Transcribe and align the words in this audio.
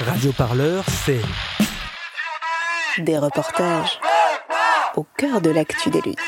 Radio 0.00 0.32
Parleur, 0.32 0.82
c'est 1.04 1.20
des 2.98 3.16
reportages 3.16 4.00
au 4.96 5.06
cœur 5.16 5.40
de 5.40 5.50
l'actu 5.50 5.88
des 5.90 6.00
luttes. 6.00 6.18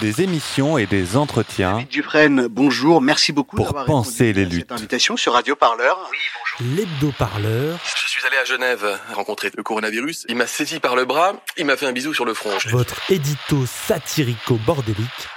Des 0.00 0.22
émissions 0.22 0.78
et 0.78 0.86
des 0.86 1.16
entretiens. 1.16 1.84
Dufresne, 1.90 2.46
bonjour, 2.46 3.00
merci 3.00 3.32
beaucoup 3.32 3.56
pour 3.56 3.74
penser 3.84 4.32
les 4.32 4.44
luttes. 4.44 4.66
Cette 4.68 4.78
invitation 4.78 5.16
sur 5.16 5.32
Radio 5.32 5.56
Parleur. 5.56 5.98
Oui, 6.12 6.18
bonjour. 6.60 7.78
Je 7.96 8.08
suis 8.08 8.24
allé 8.24 8.36
à 8.36 8.44
Genève 8.44 9.00
rencontrer 9.12 9.50
le 9.56 9.64
coronavirus. 9.64 10.24
Il 10.28 10.36
m'a 10.36 10.46
saisi 10.46 10.78
par 10.78 10.94
le 10.94 11.04
bras, 11.04 11.32
il 11.56 11.66
m'a 11.66 11.76
fait 11.76 11.86
un 11.86 11.92
bisou 11.92 12.14
sur 12.14 12.24
le 12.24 12.34
front. 12.34 12.50
Votre 12.70 13.10
édito 13.10 13.66
satirico-bordélique 13.66 15.28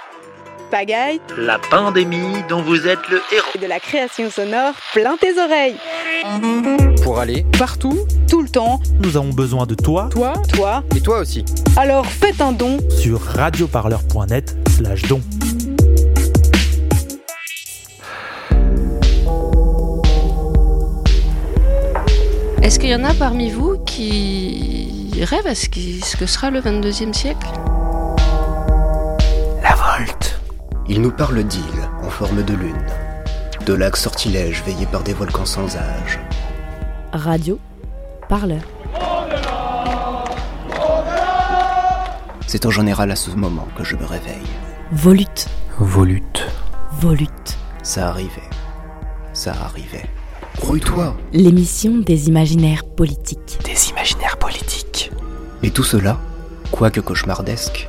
pagaille, 0.70 1.20
la 1.36 1.58
pandémie 1.58 2.42
dont 2.48 2.62
vous 2.62 2.86
êtes 2.86 3.08
le 3.10 3.20
héros, 3.32 3.48
et 3.54 3.58
de 3.58 3.66
la 3.66 3.80
création 3.80 4.30
sonore 4.30 4.74
plein 4.94 5.16
tes 5.16 5.38
oreilles. 5.38 5.76
Pour 7.02 7.18
aller 7.18 7.44
partout, 7.58 7.98
tout 8.28 8.40
le 8.42 8.48
temps, 8.48 8.80
nous 9.00 9.16
avons 9.16 9.30
besoin 9.30 9.66
de 9.66 9.74
toi, 9.74 10.08
toi, 10.12 10.34
toi, 10.54 10.84
et 10.96 11.00
toi 11.00 11.18
aussi. 11.18 11.44
Alors 11.76 12.06
faites 12.06 12.40
un 12.40 12.52
don. 12.52 12.78
Sur 12.88 13.20
radioparleur.net 13.20 14.56
slash 14.68 15.02
don. 15.02 15.20
Est-ce 22.62 22.78
qu'il 22.78 22.90
y 22.90 22.94
en 22.94 23.04
a 23.04 23.14
parmi 23.14 23.50
vous 23.50 23.78
qui 23.84 25.10
rêvent 25.22 25.46
à 25.46 25.54
ce, 25.54 25.66
ce 25.66 26.16
que 26.16 26.26
sera 26.26 26.50
le 26.50 26.60
22e 26.60 27.12
siècle? 27.12 27.48
Il 30.92 31.02
nous 31.02 31.12
parle 31.12 31.44
d'îles 31.44 31.88
en 32.02 32.10
forme 32.10 32.42
de 32.42 32.52
lune, 32.52 32.84
de 33.64 33.74
lacs 33.74 33.96
sortilèges 33.96 34.64
veillés 34.64 34.86
par 34.86 35.04
des 35.04 35.12
volcans 35.12 35.46
sans 35.46 35.76
âge. 35.76 36.18
Radio, 37.12 37.60
parleur. 38.28 38.62
C'est 42.48 42.66
en 42.66 42.70
général 42.70 43.12
à 43.12 43.14
ce 43.14 43.30
moment 43.30 43.68
que 43.78 43.84
je 43.84 43.94
me 43.94 44.04
réveille. 44.04 44.34
Volute. 44.90 45.46
Volute. 45.78 46.48
Volute. 47.00 47.56
Ça 47.84 48.08
arrivait. 48.08 48.50
Ça 49.32 49.52
arrivait. 49.52 50.10
Grouille-toi. 50.56 51.16
L'émission 51.32 51.98
des 51.98 52.26
imaginaires 52.26 52.82
politiques. 52.82 53.60
Des 53.64 53.90
imaginaires 53.90 54.38
politiques. 54.38 55.12
Et 55.62 55.70
tout 55.70 55.84
cela, 55.84 56.18
quoique 56.72 56.98
cauchemardesque, 56.98 57.88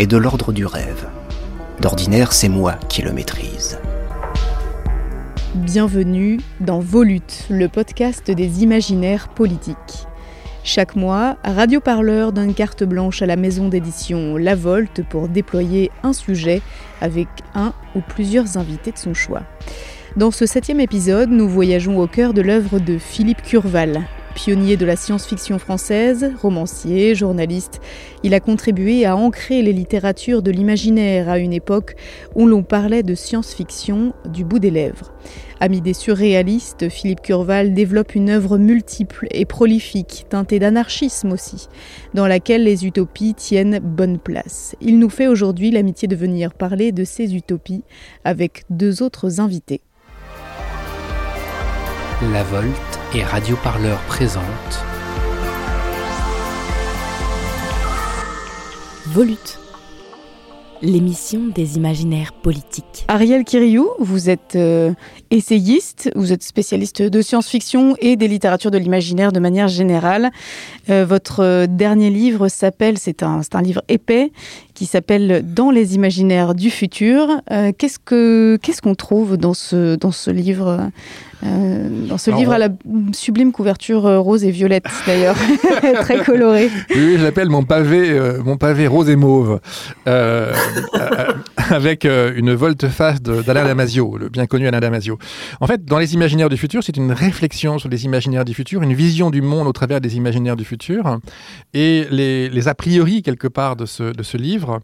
est 0.00 0.08
de 0.08 0.16
l'ordre 0.16 0.52
du 0.52 0.66
rêve. 0.66 1.06
D'ordinaire, 1.80 2.34
c'est 2.34 2.50
moi 2.50 2.74
qui 2.90 3.00
le 3.00 3.10
maîtrise. 3.10 3.78
Bienvenue 5.54 6.38
dans 6.60 6.78
Volute, 6.78 7.46
le 7.48 7.68
podcast 7.68 8.30
des 8.30 8.62
imaginaires 8.62 9.28
politiques. 9.28 10.06
Chaque 10.62 10.94
mois, 10.94 11.38
Radio 11.42 11.80
Parleur 11.80 12.32
donne 12.32 12.52
carte 12.52 12.84
blanche 12.84 13.22
à 13.22 13.26
la 13.26 13.36
maison 13.36 13.68
d'édition 13.68 14.36
La 14.36 14.54
Volte 14.54 15.02
pour 15.08 15.28
déployer 15.28 15.90
un 16.02 16.12
sujet 16.12 16.60
avec 17.00 17.28
un 17.54 17.72
ou 17.94 18.00
plusieurs 18.06 18.58
invités 18.58 18.92
de 18.92 18.98
son 18.98 19.14
choix. 19.14 19.44
Dans 20.18 20.30
ce 20.30 20.44
septième 20.44 20.80
épisode, 20.80 21.30
nous 21.30 21.48
voyageons 21.48 21.98
au 21.98 22.06
cœur 22.06 22.34
de 22.34 22.42
l'œuvre 22.42 22.78
de 22.78 22.98
Philippe 22.98 23.40
Curval, 23.40 24.02
Pionnier 24.34 24.76
de 24.76 24.86
la 24.86 24.96
science-fiction 24.96 25.58
française, 25.58 26.32
romancier, 26.40 27.14
journaliste, 27.14 27.80
il 28.22 28.32
a 28.32 28.40
contribué 28.40 29.04
à 29.04 29.16
ancrer 29.16 29.60
les 29.60 29.72
littératures 29.72 30.40
de 30.40 30.50
l'imaginaire 30.50 31.28
à 31.28 31.38
une 31.38 31.52
époque 31.52 31.96
où 32.34 32.46
l'on 32.46 32.62
parlait 32.62 33.02
de 33.02 33.14
science-fiction 33.14 34.14
du 34.26 34.44
bout 34.44 34.60
des 34.60 34.70
lèvres. 34.70 35.12
Ami 35.58 35.80
des 35.80 35.92
surréalistes, 35.92 36.88
Philippe 36.88 37.22
Curval 37.22 37.74
développe 37.74 38.14
une 38.14 38.30
œuvre 38.30 38.56
multiple 38.56 39.26
et 39.30 39.44
prolifique, 39.44 40.26
teintée 40.30 40.58
d'anarchisme 40.58 41.32
aussi, 41.32 41.68
dans 42.14 42.26
laquelle 42.26 42.64
les 42.64 42.86
utopies 42.86 43.34
tiennent 43.34 43.80
bonne 43.80 44.18
place. 44.18 44.74
Il 44.80 44.98
nous 44.98 45.10
fait 45.10 45.26
aujourd'hui 45.26 45.70
l'amitié 45.70 46.08
de 46.08 46.16
venir 46.16 46.54
parler 46.54 46.92
de 46.92 47.04
ces 47.04 47.34
utopies 47.34 47.84
avec 48.24 48.64
deux 48.70 49.02
autres 49.02 49.40
invités. 49.40 49.82
La 52.32 52.42
Volte 52.44 52.89
et 53.14 53.24
Radio 53.24 53.56
Parleur 53.56 53.98
présente 54.02 54.44
Volute, 59.06 59.58
l'émission 60.80 61.48
des 61.52 61.76
imaginaires 61.76 62.32
politiques. 62.32 63.04
Ariel 63.08 63.42
Kiriou, 63.44 63.88
vous 63.98 64.30
êtes 64.30 64.54
euh, 64.54 64.92
essayiste, 65.32 66.10
vous 66.14 66.32
êtes 66.32 66.44
spécialiste 66.44 67.02
de 67.02 67.20
science-fiction 67.20 67.96
et 67.98 68.14
des 68.14 68.28
littératures 68.28 68.70
de 68.70 68.78
l'imaginaire 68.78 69.32
de 69.32 69.40
manière 69.40 69.66
générale. 69.66 70.30
Euh, 70.88 71.04
votre 71.04 71.66
dernier 71.66 72.10
livre 72.10 72.46
s'appelle, 72.46 72.96
c'est 72.96 73.24
un, 73.24 73.40
un 73.52 73.62
livre 73.62 73.82
épais, 73.88 74.30
qui 74.74 74.86
s'appelle 74.86 75.42
Dans 75.52 75.72
les 75.72 75.96
imaginaires 75.96 76.54
du 76.54 76.70
futur. 76.70 77.40
Euh, 77.50 77.72
qu'est-ce 77.76 77.98
que 77.98 78.56
qu'est-ce 78.62 78.82
qu'on 78.82 78.94
trouve 78.94 79.36
dans 79.36 79.54
ce 79.54 79.96
dans 79.96 80.12
ce 80.12 80.30
livre? 80.30 80.90
Euh, 81.44 81.88
dans 82.08 82.18
ce 82.18 82.30
livre 82.30 82.52
à 82.52 82.58
la 82.58 82.68
sublime 83.12 83.52
couverture 83.52 84.06
euh, 84.06 84.18
rose 84.18 84.44
et 84.44 84.50
violette 84.50 84.84
d'ailleurs, 85.06 85.36
très 86.00 86.22
colorée. 86.24 86.70
Oui, 86.90 87.16
je 87.18 87.22
l'appelle 87.22 87.48
mon 87.48 87.64
pavé, 87.64 88.18
mon 88.44 88.56
pavé 88.56 88.86
rose 88.86 89.08
et 89.08 89.16
mauve, 89.16 89.60
avec 91.56 92.04
une 92.04 92.54
volte-face 92.54 93.22
d'Alain 93.22 93.64
Damasio, 93.64 94.18
le 94.18 94.28
bien 94.28 94.46
connu 94.46 94.66
Alain 94.66 94.80
Damasio. 94.80 95.18
En 95.60 95.66
fait, 95.66 95.84
dans 95.84 95.98
les 95.98 96.14
imaginaires 96.14 96.48
du 96.48 96.56
futur, 96.56 96.82
c'est 96.82 96.96
une 96.96 97.12
réflexion 97.12 97.78
sur 97.78 97.88
les 97.88 98.04
imaginaires 98.04 98.44
du 98.44 98.54
futur, 98.54 98.82
une 98.82 98.94
vision 98.94 99.30
du 99.30 99.42
monde 99.42 99.66
au 99.66 99.72
travers 99.72 100.00
des 100.00 100.16
imaginaires 100.16 100.56
du 100.56 100.64
futur, 100.64 101.18
et 101.74 102.06
les, 102.10 102.48
les 102.48 102.68
a 102.68 102.74
priori 102.74 103.22
quelque 103.22 103.48
part 103.48 103.76
de 103.76 103.86
ce, 103.86 104.12
de 104.12 104.22
ce 104.22 104.36
livre 104.36 104.80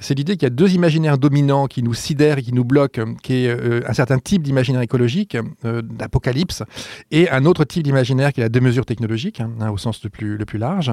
c'est 0.00 0.14
l'idée 0.14 0.34
qu'il 0.34 0.44
y 0.44 0.46
a 0.46 0.50
deux 0.50 0.74
imaginaires 0.74 1.18
dominants 1.18 1.66
qui 1.66 1.82
nous 1.82 1.94
sidèrent 1.94 2.38
et 2.38 2.42
qui 2.42 2.52
nous 2.52 2.64
bloquent, 2.64 3.14
qui 3.22 3.44
est 3.44 3.48
euh, 3.48 3.80
un 3.86 3.92
certain 3.92 4.18
type 4.18 4.42
d'imaginaire 4.42 4.80
écologique, 4.80 5.36
euh, 5.64 5.82
d'apocalypse, 5.98 6.62
et 7.10 7.28
un 7.30 7.44
autre 7.44 7.64
type 7.64 7.82
d'imaginaire 7.82 8.32
qui 8.32 8.40
est 8.40 8.44
la 8.44 8.48
démesure 8.48 8.86
technologique, 8.86 9.40
hein, 9.40 9.70
au 9.70 9.76
sens 9.76 10.02
le 10.04 10.10
plus 10.10 10.58
large 10.58 10.92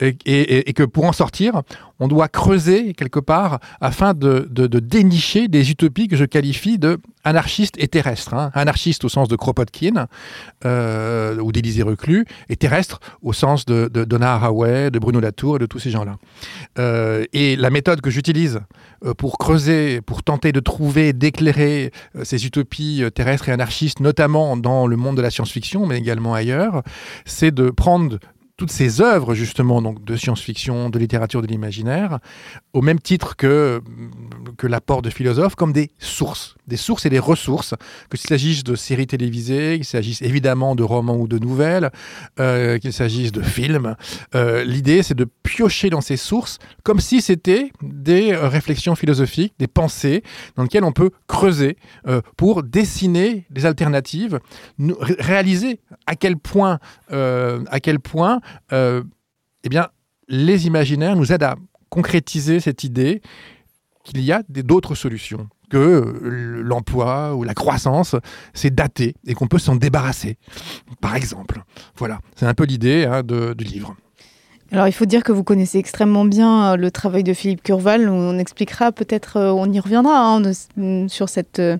et, 0.00 0.72
que 0.72 0.82
pour 0.82 1.04
en 1.04 1.12
sortir, 1.12 1.62
on 2.00 2.08
doit 2.08 2.28
creuser 2.28 2.94
quelque 2.94 3.20
part 3.20 3.60
afin 3.80 4.14
de, 4.14 4.48
dénicher 4.50 5.48
des 5.48 5.70
utopies 5.70 6.08
que 6.08 6.16
je 6.16 6.24
qualifie 6.24 6.78
de 6.78 6.98
anarchistes 7.22 7.76
et 7.78 7.88
terrestres. 7.88 8.34
Hein. 8.34 8.50
Anarchistes 8.54 9.04
au 9.04 9.08
sens 9.08 9.28
de 9.28 9.36
Kropotkin 9.36 10.08
euh, 10.64 11.38
ou 11.38 11.52
d'Élysée 11.52 11.82
Reclus, 11.82 12.26
et 12.48 12.56
terrestres 12.56 13.00
au 13.22 13.32
sens 13.32 13.64
de, 13.64 13.88
de 13.92 14.04
Donna 14.04 14.34
Haraway, 14.34 14.90
de 14.90 14.98
Bruno 14.98 15.20
Latour 15.20 15.56
et 15.56 15.58
de 15.58 15.66
tous 15.66 15.78
ces 15.78 15.90
gens-là. 15.90 16.16
Euh, 16.78 17.24
et 17.32 17.56
la 17.56 17.70
méthode 17.70 18.00
que 18.00 18.10
j'utilise 18.10 18.60
euh, 19.04 19.14
pour 19.14 19.38
creuser, 19.38 20.00
pour 20.02 20.22
tenter 20.22 20.52
de 20.52 20.60
trouver, 20.60 21.12
d'éclairer 21.12 21.92
ces 22.24 22.44
utopies 22.44 23.04
terrestres 23.14 23.48
et 23.48 23.52
anarchistes, 23.52 24.00
notamment 24.00 24.56
dans 24.56 24.86
le 24.86 24.96
monde 24.96 25.16
de 25.16 25.22
la 25.22 25.30
science-fiction, 25.30 25.86
mais 25.86 25.98
également 25.98 26.34
ailleurs, 26.34 26.82
c'est 27.24 27.54
de 27.54 27.70
prendre 27.70 28.18
toutes 28.56 28.70
ces 28.70 29.00
œuvres 29.00 29.34
justement 29.34 29.82
de 29.82 30.16
science-fiction, 30.16 30.90
de 30.90 30.98
littérature 30.98 31.42
de 31.42 31.46
l'imaginaire, 31.46 32.20
au 32.72 32.82
même 32.82 33.00
titre 33.00 33.36
que, 33.36 33.82
que 34.56 34.66
l'apport 34.66 35.02
de 35.02 35.10
philosophes, 35.10 35.54
comme 35.56 35.72
des 35.72 35.90
sources, 35.98 36.56
des 36.66 36.76
sources 36.76 37.06
et 37.06 37.10
des 37.10 37.18
ressources, 37.18 37.74
qu'il 38.10 38.20
s'agisse 38.20 38.64
de 38.64 38.74
séries 38.74 39.06
télévisées, 39.06 39.76
qu'il 39.76 39.84
s'agisse 39.84 40.22
évidemment 40.22 40.74
de 40.74 40.82
romans 40.82 41.16
ou 41.16 41.28
de 41.28 41.38
nouvelles, 41.38 41.90
euh, 42.40 42.78
qu'il 42.78 42.92
s'agisse 42.92 43.32
de 43.32 43.42
films. 43.42 43.96
Euh, 44.34 44.64
l'idée, 44.64 45.02
c'est 45.02 45.14
de 45.14 45.26
piocher 45.42 45.90
dans 45.90 46.00
ces 46.00 46.16
sources 46.16 46.58
comme 46.82 47.00
si 47.00 47.20
c'était 47.20 47.70
des 47.82 48.34
réflexions 48.36 48.94
philosophiques, 48.94 49.54
des 49.58 49.66
pensées 49.66 50.22
dans 50.56 50.62
lesquelles 50.62 50.84
on 50.84 50.92
peut 50.92 51.10
creuser 51.26 51.76
euh, 52.06 52.20
pour 52.36 52.62
dessiner 52.62 53.46
des 53.50 53.66
alternatives, 53.66 54.40
réaliser 55.18 55.80
à 56.06 56.16
quel 56.16 56.36
point, 56.36 56.78
à 57.10 57.80
quel 57.80 58.00
point 58.00 58.40
euh, 58.72 59.02
eh 59.64 59.68
bien, 59.68 59.88
les 60.28 60.66
imaginaires 60.66 61.16
nous 61.16 61.32
aident 61.32 61.42
à 61.42 61.56
concrétiser 61.88 62.60
cette 62.60 62.84
idée 62.84 63.22
qu'il 64.04 64.20
y 64.20 64.32
a 64.32 64.42
d'autres 64.48 64.94
solutions, 64.94 65.48
l'emploi 65.74 67.34
ou 67.34 67.42
la 67.42 67.54
croissance, 67.54 68.16
c'est 68.52 68.74
daté 68.74 69.14
et 69.26 69.34
qu'on 69.34 69.46
peut 69.46 69.58
s'en 69.58 69.76
débarrasser, 69.76 70.38
par 71.00 71.16
exemple. 71.16 71.62
Voilà, 71.96 72.20
c'est 72.36 72.46
un 72.46 72.54
peu 72.54 72.64
l'idée 72.64 73.04
hein, 73.04 73.22
du 73.22 73.64
livre. 73.64 73.96
Alors 74.72 74.88
il 74.88 74.92
faut 74.92 75.04
dire 75.04 75.22
que 75.22 75.30
vous 75.30 75.44
connaissez 75.44 75.78
extrêmement 75.78 76.24
bien 76.24 76.72
euh, 76.72 76.76
le 76.76 76.90
travail 76.90 77.22
de 77.22 77.34
Philippe 77.34 77.62
Curval. 77.62 78.08
On 78.08 78.38
expliquera 78.38 78.92
peut-être, 78.92 79.36
euh, 79.36 79.52
on 79.52 79.70
y 79.70 79.78
reviendra 79.78 80.18
hein, 80.18 80.40
de, 80.40 81.06
sur 81.08 81.28
cette, 81.28 81.60
euh, 81.60 81.76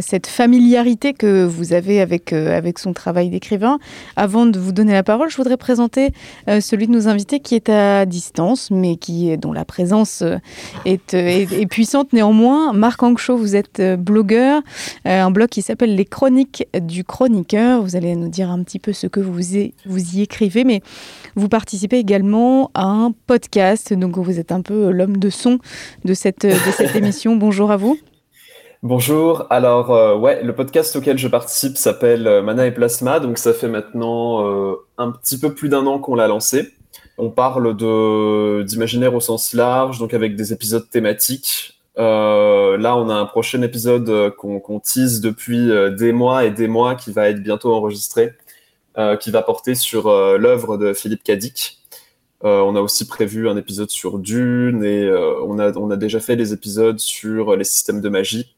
cette 0.00 0.26
familiarité 0.26 1.12
que 1.12 1.44
vous 1.44 1.72
avez 1.72 2.00
avec, 2.00 2.32
son 2.78 2.92
travail 2.92 3.28
d'écrivain. 3.28 3.78
Avant 4.14 4.46
de 4.46 4.58
vous 4.58 4.72
donner 4.72 4.92
la 4.92 5.02
parole, 5.02 5.30
je 5.30 5.36
voudrais 5.36 5.56
présenter 5.56 6.12
celui 6.60 6.86
de 6.86 6.92
nos 6.92 7.08
invités 7.08 7.40
qui 7.40 7.54
est 7.54 7.68
à 7.68 8.04
distance, 8.06 8.70
mais 8.70 8.96
qui, 8.96 9.36
dont 9.38 9.52
la 9.52 9.64
présence 9.64 10.22
est, 10.84 11.66
puissante 11.68 12.12
néanmoins. 12.12 12.72
Marc 12.72 13.02
Anxo, 13.02 13.36
vous 13.36 13.56
êtes 13.56 13.80
blogueur, 13.98 14.62
un 15.04 15.30
blog 15.30 15.48
qui 15.48 15.62
s'appelle 15.62 15.94
Les 15.94 16.04
Chroniques 16.04 16.66
du 16.80 17.04
Chroniqueur. 17.04 17.82
Vous 17.82 17.96
allez 17.96 18.14
nous 18.16 18.28
dire 18.28 18.50
un 18.50 18.62
petit 18.62 18.78
peu 18.78 18.92
ce 18.92 19.06
que 19.06 19.20
vous 19.20 19.56
y, 19.56 19.74
vous 19.86 20.16
y 20.16 20.22
écrivez, 20.22 20.64
mais 20.64 20.82
vous 21.34 21.48
participez 21.48 21.95
également 21.98 22.70
à 22.74 22.84
un 22.84 23.12
podcast, 23.26 23.92
donc 23.92 24.18
vous 24.18 24.38
êtes 24.38 24.52
un 24.52 24.62
peu 24.62 24.90
l'homme 24.90 25.16
de 25.16 25.30
son 25.30 25.58
de 26.04 26.14
cette, 26.14 26.42
de 26.46 26.70
cette 26.72 26.94
émission. 26.96 27.36
Bonjour 27.36 27.70
à 27.70 27.76
vous. 27.76 27.98
Bonjour. 28.82 29.46
Alors, 29.50 29.90
euh, 29.90 30.16
ouais, 30.16 30.42
le 30.42 30.54
podcast 30.54 30.94
auquel 30.96 31.18
je 31.18 31.28
participe 31.28 31.76
s'appelle 31.76 32.26
euh, 32.26 32.42
Mana 32.42 32.66
et 32.66 32.72
Plasma. 32.72 33.20
Donc, 33.20 33.38
ça 33.38 33.52
fait 33.52 33.68
maintenant 33.68 34.46
euh, 34.46 34.74
un 34.98 35.10
petit 35.10 35.38
peu 35.38 35.54
plus 35.54 35.68
d'un 35.68 35.86
an 35.86 35.98
qu'on 35.98 36.14
l'a 36.14 36.28
lancé. 36.28 36.72
On 37.18 37.30
parle 37.30 37.76
de 37.76 38.62
d'imaginaire 38.62 39.14
au 39.14 39.20
sens 39.20 39.54
large, 39.54 39.98
donc 39.98 40.12
avec 40.12 40.36
des 40.36 40.52
épisodes 40.52 40.88
thématiques. 40.90 41.80
Euh, 41.98 42.76
là, 42.76 42.96
on 42.96 43.08
a 43.08 43.14
un 43.14 43.24
prochain 43.24 43.62
épisode 43.62 44.34
qu'on 44.36 44.80
tease 44.80 45.20
depuis 45.20 45.70
des 45.96 46.12
mois 46.12 46.44
et 46.44 46.50
des 46.50 46.68
mois, 46.68 46.94
qui 46.94 47.12
va 47.12 47.30
être 47.30 47.42
bientôt 47.42 47.74
enregistré, 47.74 48.34
euh, 48.98 49.14
qui 49.18 49.30
va 49.30 49.42
porter 49.42 49.74
sur 49.74 50.06
euh, 50.06 50.38
l'œuvre 50.38 50.78
de 50.78 50.94
Philippe 50.94 51.22
Cadic. 51.22 51.80
Euh, 52.44 52.60
on 52.60 52.76
a 52.76 52.80
aussi 52.80 53.06
prévu 53.06 53.48
un 53.48 53.56
épisode 53.56 53.90
sur 53.90 54.18
Dune 54.18 54.84
et 54.84 55.04
euh, 55.04 55.40
on, 55.42 55.58
a, 55.58 55.72
on 55.76 55.90
a 55.90 55.96
déjà 55.96 56.20
fait 56.20 56.36
des 56.36 56.52
épisodes 56.52 56.98
sur 56.98 57.56
les 57.56 57.64
systèmes 57.64 58.00
de 58.00 58.08
magie 58.08 58.56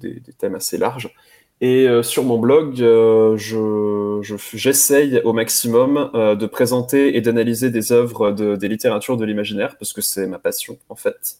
des, 0.00 0.20
thèmes 0.38 0.54
assez 0.54 0.76
larges. 0.76 1.14
Et 1.60 1.88
euh, 1.88 2.02
sur 2.02 2.24
mon 2.24 2.38
blog, 2.38 2.82
euh, 2.82 3.36
je, 3.38 4.20
j'essaye 4.54 5.20
au 5.24 5.32
maximum 5.32 6.10
de 6.14 6.46
présenter 6.46 7.16
et 7.16 7.20
d'analyser 7.20 7.70
des 7.70 7.92
œuvres 7.92 8.32
de, 8.32 8.56
des 8.56 8.68
littératures 8.68 9.16
de 9.16 9.24
l'imaginaire, 9.24 9.76
parce 9.78 9.92
que 9.92 10.02
c'est 10.02 10.26
ma 10.26 10.38
passion 10.38 10.78
en 10.88 10.96
fait, 10.96 11.38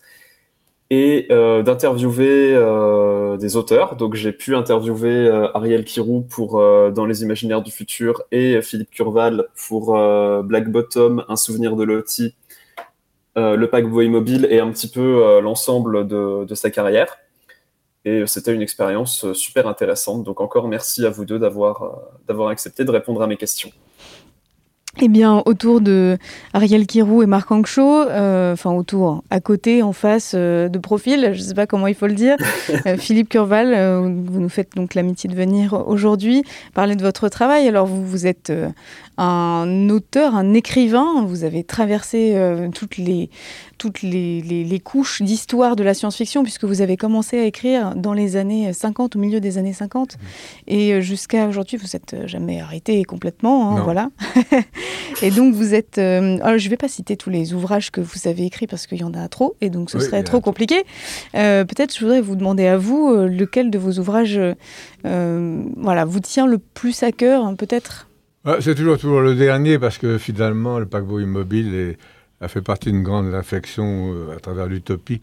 et 0.90 1.26
euh, 1.30 1.62
d'interviewer 1.62 2.54
euh, 2.54 3.36
des 3.36 3.56
auteurs. 3.56 3.96
Donc 3.96 4.14
j'ai 4.14 4.32
pu 4.32 4.54
interviewer 4.54 5.26
euh, 5.26 5.48
Ariel 5.54 5.84
Kirou 5.84 6.22
pour 6.22 6.60
Dans 6.92 7.06
les 7.06 7.22
imaginaires 7.22 7.62
du 7.62 7.70
futur 7.70 8.22
et 8.30 8.60
Philippe 8.62 8.90
Curval 8.90 9.46
pour 9.66 9.92
Black 10.44 10.70
Bottom, 10.70 11.24
Un 11.28 11.36
souvenir 11.36 11.76
de 11.76 11.84
euh, 13.36 13.56
Le 13.56 13.70
paquebot 13.70 14.02
immobile 14.02 14.46
et 14.50 14.60
un 14.60 14.70
petit 14.70 14.88
peu 14.88 15.40
l'ensemble 15.40 16.06
de, 16.06 16.44
de 16.44 16.54
sa 16.54 16.70
carrière. 16.70 17.18
Et 18.04 18.26
c'était 18.26 18.52
une 18.54 18.60
expérience 18.62 19.32
super 19.32 19.66
intéressante. 19.66 20.24
Donc 20.24 20.40
encore 20.40 20.68
merci 20.68 21.06
à 21.06 21.10
vous 21.10 21.24
deux 21.24 21.38
d'avoir 21.38 22.48
accepté 22.48 22.84
de 22.84 22.90
répondre 22.90 23.22
à 23.22 23.26
mes 23.26 23.38
questions. 23.38 23.70
Eh 25.00 25.08
bien, 25.08 25.42
autour 25.44 25.80
de 25.80 26.18
Ariel 26.52 26.86
Kirou 26.86 27.24
et 27.24 27.26
Marc 27.26 27.48
euh, 27.50 28.52
enfin 28.52 28.70
autour, 28.70 29.24
à 29.28 29.40
côté, 29.40 29.82
en 29.82 29.92
face, 29.92 30.34
euh, 30.36 30.68
de 30.68 30.78
profil, 30.78 31.30
je 31.32 31.40
ne 31.40 31.44
sais 31.44 31.54
pas 31.54 31.66
comment 31.66 31.88
il 31.88 31.96
faut 31.96 32.06
le 32.06 32.14
dire, 32.14 32.36
euh, 32.86 32.96
Philippe 32.96 33.28
Curval, 33.28 33.74
euh, 33.74 34.00
vous 34.24 34.40
nous 34.40 34.48
faites 34.48 34.76
donc 34.76 34.94
l'amitié 34.94 35.28
de 35.28 35.34
venir 35.34 35.84
aujourd'hui 35.88 36.44
parler 36.74 36.94
de 36.94 37.02
votre 37.02 37.28
travail. 37.28 37.66
Alors, 37.66 37.86
vous, 37.86 38.06
vous 38.06 38.26
êtes 38.28 38.52
un 39.16 39.88
auteur, 39.90 40.34
un 40.34 40.54
écrivain, 40.54 41.24
vous 41.24 41.44
avez 41.44 41.64
traversé 41.64 42.32
euh, 42.34 42.68
toutes 42.68 42.96
les, 42.96 43.30
toutes 43.78 44.02
les, 44.02 44.40
les, 44.42 44.64
les 44.64 44.80
couches 44.80 45.22
d'histoire 45.22 45.76
de 45.76 45.82
la 45.84 45.94
science-fiction, 45.94 46.42
puisque 46.42 46.64
vous 46.64 46.80
avez 46.80 46.96
commencé 46.96 47.38
à 47.38 47.44
écrire 47.44 47.94
dans 47.94 48.12
les 48.12 48.36
années 48.36 48.72
50, 48.72 49.16
au 49.16 49.18
milieu 49.18 49.40
des 49.40 49.58
années 49.58 49.72
50, 49.72 50.16
et 50.66 51.00
jusqu'à 51.02 51.46
aujourd'hui, 51.48 51.76
vous 51.76 51.86
n'êtes 51.94 52.26
jamais 52.26 52.60
arrêté 52.60 53.02
complètement, 53.04 53.76
hein, 53.76 53.82
voilà. 53.82 54.10
et 55.22 55.30
donc, 55.30 55.54
vous 55.54 55.74
êtes... 55.74 55.98
Euh, 55.98 56.38
alors, 56.42 56.58
je 56.58 56.64
ne 56.66 56.70
vais 56.70 56.76
pas 56.76 56.88
citer 56.88 57.16
tous 57.16 57.30
les 57.30 57.54
ouvrages 57.54 57.90
que 57.90 58.00
vous 58.00 58.26
avez 58.28 58.44
écrits, 58.46 58.66
parce 58.66 58.86
qu'il 58.86 58.98
y 58.98 59.04
en 59.04 59.14
a 59.14 59.28
trop, 59.28 59.56
et 59.60 59.70
donc 59.70 59.90
ce 59.90 59.98
Oui, 59.98 60.04
serait 60.04 60.22
trop. 60.22 60.40
compliqué. 60.40 60.82
Euh, 61.34 61.64
Peut-être, 61.64 61.94
je 61.94 62.00
voudrais 62.00 62.20
vous 62.20 62.36
demander 62.36 62.66
à 62.66 62.76
vous, 62.76 63.10
euh, 63.10 63.28
lequel 63.28 63.70
de 63.70 63.78
vos 63.78 63.98
ouvrages 63.98 64.40
euh, 65.06 65.62
voilà, 65.76 66.04
vous 66.04 66.20
tient 66.20 66.46
le 66.46 66.58
plus 66.58 67.02
à 67.02 67.12
cœur, 67.12 67.44
hein, 67.44 67.54
peut-être? 67.54 68.08
C'est 68.60 68.74
toujours, 68.74 69.22
le 69.22 69.34
dernier 69.34 69.78
parce 69.78 69.96
que 69.96 70.18
finalement, 70.18 70.78
le 70.78 70.84
paquebot 70.84 71.18
immobile 71.18 71.96
a 72.42 72.48
fait 72.48 72.60
partie 72.60 72.92
d'une 72.92 73.02
grande 73.02 73.32
réflexion 73.32 74.12
euh, 74.12 74.36
à 74.36 74.38
travers 74.38 74.66
l'utopie. 74.66 75.22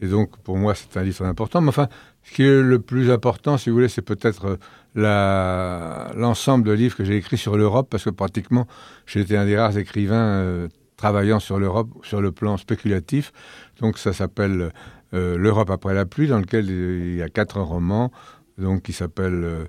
Et 0.00 0.06
donc, 0.06 0.38
pour 0.38 0.56
moi, 0.56 0.74
c'est 0.74 0.96
un 0.96 1.02
livre 1.02 1.26
important. 1.26 1.60
Mais 1.60 1.68
enfin, 1.68 1.88
ce 2.22 2.32
qui 2.32 2.44
est 2.44 2.62
le 2.62 2.78
plus 2.78 3.10
important, 3.10 3.58
si 3.58 3.68
vous 3.68 3.76
voulez, 3.76 3.88
c'est 3.88 4.00
peut-être 4.00 4.58
euh, 4.96 6.08
l'ensemble 6.16 6.64
de 6.64 6.72
livres 6.72 6.96
que 6.96 7.04
j'ai 7.04 7.18
écrits 7.18 7.36
sur 7.36 7.58
l'Europe 7.58 7.88
parce 7.90 8.04
que 8.04 8.10
pratiquement, 8.10 8.66
j'ai 9.04 9.20
été 9.20 9.36
un 9.36 9.44
des 9.44 9.58
rares 9.58 9.76
écrivains 9.76 10.40
euh, 10.40 10.68
travaillant 10.96 11.40
sur 11.40 11.58
l'Europe 11.58 11.90
sur 12.04 12.22
le 12.22 12.32
plan 12.32 12.56
spéculatif. 12.56 13.34
Donc, 13.80 13.98
ça 13.98 14.12
s'appelle 14.12 14.72
L'Europe 15.14 15.68
après 15.68 15.92
la 15.92 16.06
pluie, 16.06 16.26
dans 16.26 16.38
lequel 16.38 16.70
il 16.70 17.16
y 17.16 17.22
a 17.22 17.28
quatre 17.28 17.60
romans, 17.60 18.10
donc 18.56 18.80
qui 18.80 18.94
s'appellent 18.94 19.68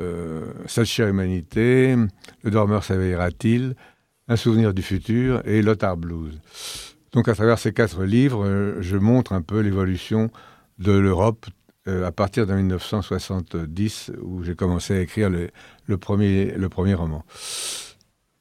euh, 0.00 0.52
Cette 0.66 0.86
chère 0.86 1.08
humanité, 1.08 1.96
Le 2.42 2.50
dormeur 2.50 2.84
s'éveillera-t-il, 2.84 3.74
Un 4.28 4.36
souvenir 4.36 4.74
du 4.74 4.82
futur 4.82 5.42
et 5.44 5.62
Lothar 5.62 5.96
Blues. 5.96 6.40
Donc 7.12 7.28
à 7.28 7.34
travers 7.34 7.58
ces 7.58 7.72
quatre 7.72 8.02
livres, 8.04 8.44
euh, 8.46 8.76
je 8.80 8.96
montre 8.96 9.32
un 9.32 9.42
peu 9.42 9.60
l'évolution 9.60 10.30
de 10.78 10.92
l'Europe 10.92 11.46
euh, 11.88 12.06
à 12.06 12.12
partir 12.12 12.46
de 12.46 12.54
1970 12.54 14.12
où 14.22 14.42
j'ai 14.44 14.54
commencé 14.54 14.94
à 14.94 15.00
écrire 15.00 15.28
le, 15.28 15.98
premier, 15.98 16.52
le 16.52 16.68
premier 16.68 16.94
roman. 16.94 17.24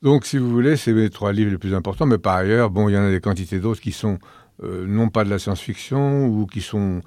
Donc 0.02 0.26
si 0.26 0.38
vous 0.38 0.50
voulez, 0.50 0.78
c'est 0.78 0.94
mes 0.94 1.10
trois 1.10 1.34
livres 1.34 1.52
les 1.52 1.58
plus 1.58 1.74
importants, 1.74 2.06
mais 2.06 2.18
par 2.18 2.36
ailleurs, 2.36 2.70
bon, 2.70 2.88
il 2.88 2.94
y 2.94 2.98
en 2.98 3.04
a 3.04 3.10
des 3.10 3.20
quantités 3.20 3.60
d'autres 3.60 3.82
qui 3.82 3.92
sont 3.92 4.20
euh, 4.64 4.86
non 4.88 5.10
pas 5.10 5.24
de 5.24 5.30
la 5.30 5.40
science-fiction 5.40 6.28
ou 6.28 6.46
qui 6.46 6.62
sont... 6.62 7.02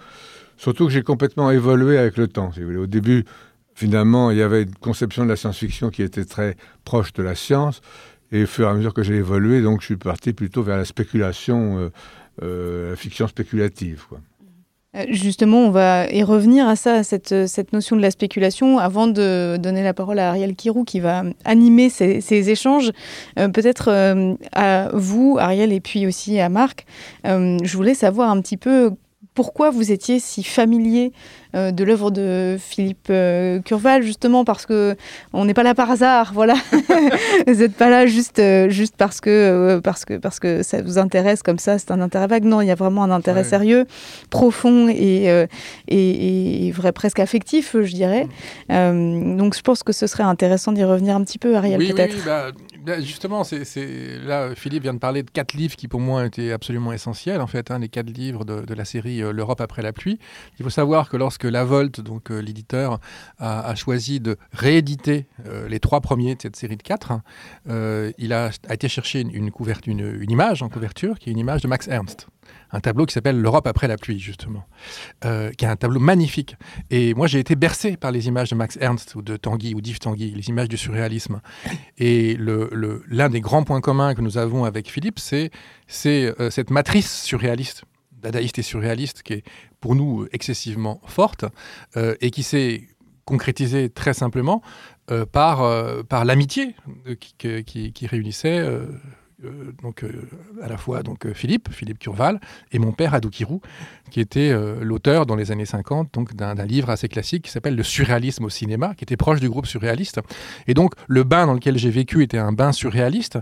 Surtout 0.57 0.87
que 0.87 0.93
j'ai 0.93 1.03
complètement 1.03 1.51
évolué 1.51 1.99
avec 1.99 2.17
le 2.17 2.29
temps, 2.29 2.53
si 2.53 2.61
vous 2.61 2.67
voulez. 2.67 2.79
Au 2.79 2.87
début, 2.87 3.25
finalement, 3.75 4.31
il 4.31 4.39
y 4.39 4.43
avait 4.43 4.63
une 4.63 4.75
conception 4.75 5.25
de 5.25 5.29
la 5.29 5.37
science-fiction 5.37 5.91
qui 5.91 6.03
était 6.03 6.25
très 6.25 6.57
proche 6.85 7.13
de 7.13 7.23
la 7.23 7.35
science. 7.35 7.81
Et 8.33 8.45
au 8.45 8.47
fur 8.47 8.67
et 8.67 8.71
à 8.71 8.75
mesure 8.75 8.95
que 8.95 9.03
j'ai 9.03 9.17
évolué, 9.17 9.63
donc, 9.63 9.81
je 9.81 9.87
suis 9.87 9.97
parti 9.97 10.33
plutôt 10.33 10.63
vers 10.63 10.77
la 10.77 10.85
spéculation, 10.85 11.79
euh, 11.79 11.91
euh, 12.43 12.91
la 12.91 12.97
fiction 12.97 13.29
spéculative. 13.29 14.05
Euh, 14.97 15.05
Justement, 15.11 15.67
on 15.67 15.71
va 15.71 16.11
y 16.11 16.23
revenir 16.23 16.67
à 16.67 16.75
ça, 16.75 16.95
à 16.95 17.03
cette, 17.03 17.33
notion 17.73 17.97
de 17.97 18.01
la 18.01 18.11
spéculation, 18.11 18.79
avant 18.79 19.07
de 19.07 19.57
donner 19.61 19.83
la 19.83 19.95
parole 19.95 20.19
à 20.19 20.31
Ariel 20.31 20.57
Kirou 20.57 20.85
qui 20.85 21.01
va 21.01 21.25
animer 21.45 21.91
ces, 21.91 22.51
échanges. 22.51 22.91
Peut-être 23.37 23.91
à 24.53 24.89
vous, 24.93 25.37
Ariel, 25.39 25.73
et 25.73 25.81
puis 25.81 26.07
aussi 26.07 26.41
à 26.41 26.49
Marc, 26.49 26.87
je 27.25 27.77
voulais 27.77 27.95
savoir 27.95 28.31
un 28.31 28.41
petit 28.41 28.57
peu 28.57 28.93
pourquoi 29.35 29.71
vous 29.71 29.91
étiez 29.93 30.21
si 30.21 30.45
familier 30.45 31.13
euh, 31.55 31.71
de 31.71 31.85
l'œuvre 31.85 32.11
de 32.11 32.57
Philippe 32.59 33.09
euh, 33.11 33.61
Curval, 33.61 34.03
justement 34.03 34.45
parce 34.45 34.67
que 34.67 34.97
on 35.33 35.45
n'est 35.45 35.55
pas 35.55 35.63
là 35.63 35.75
par 35.75 35.91
hasard, 35.91 36.33
voilà. 36.35 36.55
vous 37.47 37.55
n'êtes 37.55 37.75
pas 37.75 37.91
là 37.91 38.07
juste, 38.07 38.39
euh, 38.39 38.69
juste 38.69 38.95
parce, 38.97 39.21
que, 39.21 39.81
parce, 39.83 40.05
que, 40.05 40.15
parce 40.15 40.41
que 40.41 40.63
ça 40.63 40.83
vous 40.83 40.99
intéresse 40.99 41.43
comme 41.43 41.59
ça, 41.59 41.79
c'est 41.79 41.91
un 41.91 42.01
intérêt 42.01 42.27
vague. 42.27 42.45
Non, 42.45 42.61
il 42.61 42.67
y 42.69 42.71
a 42.71 42.75
vraiment 42.77 43.03
un 43.05 43.11
intérêt 43.11 43.35
Ouais. 43.43 43.45
sérieux, 43.45 43.87
profond 44.31 44.89
et, 44.89 45.47
et, 45.89 46.67
et 46.67 46.71
vrai, 46.73 46.93
presque 46.93 47.19
affectif, 47.21 47.77
je 47.83 47.93
dirais. 47.95 48.29
Euh, 48.71 49.37
donc 49.37 49.57
je 49.57 49.61
pense 49.63 49.83
que 49.83 49.93
ce 49.93 50.07
serait 50.07 50.23
intéressant 50.23 50.73
d'y 50.73 50.85
revenir 50.85 51.17
un 51.17 51.25
petit 51.25 51.39
peu, 51.39 51.57
Ariel, 51.57 51.79
oui, 51.81 51.93
peut-être. 51.93 52.15
oui, 52.15 52.23
bah, 52.25 52.47
justement, 53.01 53.45
c'est, 53.45 54.19
là, 54.25 54.55
Philippe 54.55 54.83
vient 54.83 54.95
de 54.95 54.99
parler 54.99 55.23
de 55.23 55.31
quatre 55.31 55.55
livres 55.55 55.77
qui, 55.77 55.89
pour 55.89 56.01
moi, 56.01 56.27
étaient 56.27 56.53
absolument 56.53 56.93
essentiels, 56.93 57.41
en 57.41 57.47
fait, 57.47 57.71
hein, 57.71 57.79
les 57.79 57.89
quatre 57.89 58.11
livres 58.11 58.45
de, 58.45 58.75
la 58.75 58.85
série 58.85 59.23
euh, 59.23 59.33
L'Europe 59.33 59.61
après 59.61 59.83
la 59.83 59.93
pluie. 59.93 60.19
Il 60.59 60.65
faut 60.65 60.71
savoir 60.71 61.09
que 61.09 61.17
lorsque 61.17 61.45
La 61.45 61.65
Volte, 61.65 62.01
donc 62.01 62.31
euh, 62.31 62.41
l'éditeur, 62.41 63.01
a, 63.39 63.75
choisi 63.75 64.21
de 64.21 64.37
rééditer 64.53 65.27
euh, 65.47 65.69
les 65.69 65.81
trois 65.81 66.01
premiers 66.01 66.35
de 66.35 66.43
cette 66.43 66.57
série 66.57 66.77
de 66.77 66.83
quatre, 66.83 67.13
il 67.67 68.33
a, 68.33 68.51
été 68.71 68.89
chercher 68.89 69.21
une 69.21 70.31
image 70.31 70.63
en 70.63 70.69
couverture, 70.69 71.19
qui 71.19 71.31
est 71.31 71.33
une 71.33 71.39
image 71.39 71.63
de 71.63 71.69
Max 71.69 71.89
Ernst. 71.89 72.29
Un 72.75 72.81
tableau 72.81 73.07
qui 73.07 73.15
s'appelle 73.15 73.41
L'Europe 73.41 73.69
après 73.69 73.87
la 73.87 73.97
pluie, 73.97 74.19
justement, 74.19 74.65
euh, 75.25 75.53
qui 75.53 75.65
est 75.65 75.69
un 75.69 75.77
tableau 75.77 76.01
magnifique. 76.01 76.57
Et 76.91 77.15
moi, 77.15 77.29
j'ai 77.29 77.39
été 77.39 77.55
bercé 77.55 77.97
par 77.97 78.11
les 78.11 78.27
images 78.27 78.51
de 78.51 78.57
Max 78.57 78.77
Ernst 78.81 79.15
ou 79.15 79.23
de 79.23 79.37
Tanguy 79.37 79.75
ou 79.77 79.81
d'Yves 79.81 80.01
Tanguy, 80.01 80.33
les 80.33 80.49
images 80.49 80.69
du 80.69 80.77
surréalisme. 80.77 81.41
Et 81.99 82.37
l'un 82.37 83.29
des 83.29 83.41
grands 83.41 83.63
points 83.63 83.81
communs 83.81 84.17
que 84.17 84.23
nous 84.23 84.39
avons 84.39 84.65
avec 84.65 84.91
Philippe, 84.91 85.21
c'est 85.21 85.53
euh, 86.01 86.51
cette 86.51 86.71
matrice 86.71 87.23
surréaliste, 87.23 87.85
dadaïste 88.11 88.59
et 88.59 88.63
surréaliste, 88.63 89.23
qui 89.23 89.35
est 89.35 89.45
pour 89.81 89.95
nous 89.95 90.27
excessivement 90.33 91.01
forte 91.07 91.45
euh, 91.97 92.17
et 92.21 92.33
qui 92.33 92.43
s'est 92.43 92.89
concrétisée 93.25 93.89
très 93.89 94.15
simplement 94.15 94.63
par, 95.33 95.63
l'amitié 96.25 96.75
qui 97.17 98.07
réunissait 98.07 98.67
euh, 99.43 99.49
euh, 99.49 99.73
donc, 99.83 100.05
à 100.63 100.69
la 100.69 100.77
fois 100.77 101.03
donc, 101.03 101.33
Philippe, 101.33 101.69
Philippe 101.71 101.99
Curval, 101.99 102.41
et 102.73 102.79
mon 102.79 102.93
père 102.93 103.15
Adou 103.15 103.31
Kirou, 103.31 103.61
qui 104.11 104.21
était 104.21 104.55
l'auteur 104.81 105.27
dans 105.27 105.37
les 105.37 105.51
années 105.51 105.67
50 105.67 106.13
donc, 106.13 106.35
d'un, 106.35 106.55
livre 106.65 106.91
assez 106.91 107.09
classique 107.09 107.45
qui 107.45 107.51
s'appelle 107.51 107.77
Le 107.77 107.83
surréalisme 107.83 108.45
au 108.45 108.49
cinéma, 108.49 108.95
qui 108.95 109.05
était 109.05 109.17
proche 109.17 109.41
du 109.41 109.49
groupe 109.49 109.67
surréaliste. 109.67 110.21
Et 110.67 110.75
donc 110.75 110.95
le 111.09 111.25
bain 111.25 111.47
dans 111.47 111.55
lequel 111.55 111.77
j'ai 111.79 111.91
vécu 111.91 112.23
était 112.23 112.39
un 112.39 112.53
bain 112.53 112.73
surréaliste. 112.73 113.39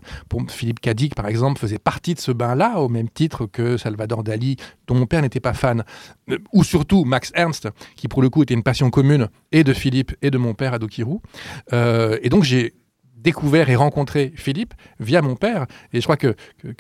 Philippe 0.49 0.81
Cadic, 0.81 1.15
par 1.15 1.27
exemple, 1.27 1.61
faisait 1.61 1.79
partie 1.79 2.15
de 2.15 2.21
ce 2.21 2.33
bain-là, 2.33 2.81
au 2.81 2.89
même 2.89 3.09
titre 3.09 3.47
que 3.47 3.77
Salvador 3.77 4.25
Dali, 4.25 4.57
dont 4.87 4.95
mon 4.95 5.07
père 5.07 5.23
n'était 5.23 5.41
pas 5.41 5.53
fan, 5.53 5.85
ou 6.53 6.65
surtout 6.65 7.05
Max 7.05 7.33
Ernst, 7.35 7.69
qui 7.97 8.09
pour 8.09 8.23
le 8.23 8.31
coup 8.31 8.43
était 8.43 8.55
une 8.55 8.63
passion 8.63 8.91
commune 8.91 9.29
et 9.53 9.65
de 9.65 9.73
Philippe 9.73 10.13
et 10.23 10.31
de 10.31 10.39
mon 10.39 10.55
père 10.55 10.75
Adou 10.75 10.87
Kirou. 10.87 11.21
et 11.73 12.29
donc 12.29 12.45
j'ai 12.45 12.75
découvert 13.23 13.71
et 13.71 13.77
rencontré 13.77 14.33
Philippe 14.35 14.75
via 15.01 15.23
mon 15.23 15.37
père. 15.37 15.67
Et 15.93 16.01
je 16.01 16.07
crois 16.07 16.17
que, 16.17 16.35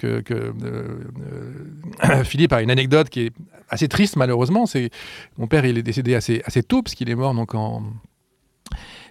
euh, 0.04 0.22
euh, 0.30 2.24
Philippe 2.24 2.52
a 2.52 2.62
une 2.62 2.70
anecdote 2.70 3.08
qui 3.08 3.26
est 3.26 3.32
assez 3.68 3.88
triste 3.88 4.16
malheureusement. 4.16 4.66
C'est 4.66 4.90
mon 5.38 5.46
père, 5.46 5.64
il 5.64 5.78
est 5.78 5.82
décédé 5.82 6.14
assez, 6.14 6.42
assez 6.44 6.62
tôt 6.62 6.82
parce 6.82 6.94
qu'il 6.94 7.10
est 7.10 7.14
mort 7.14 7.34
donc 7.34 7.54
en 7.54 7.82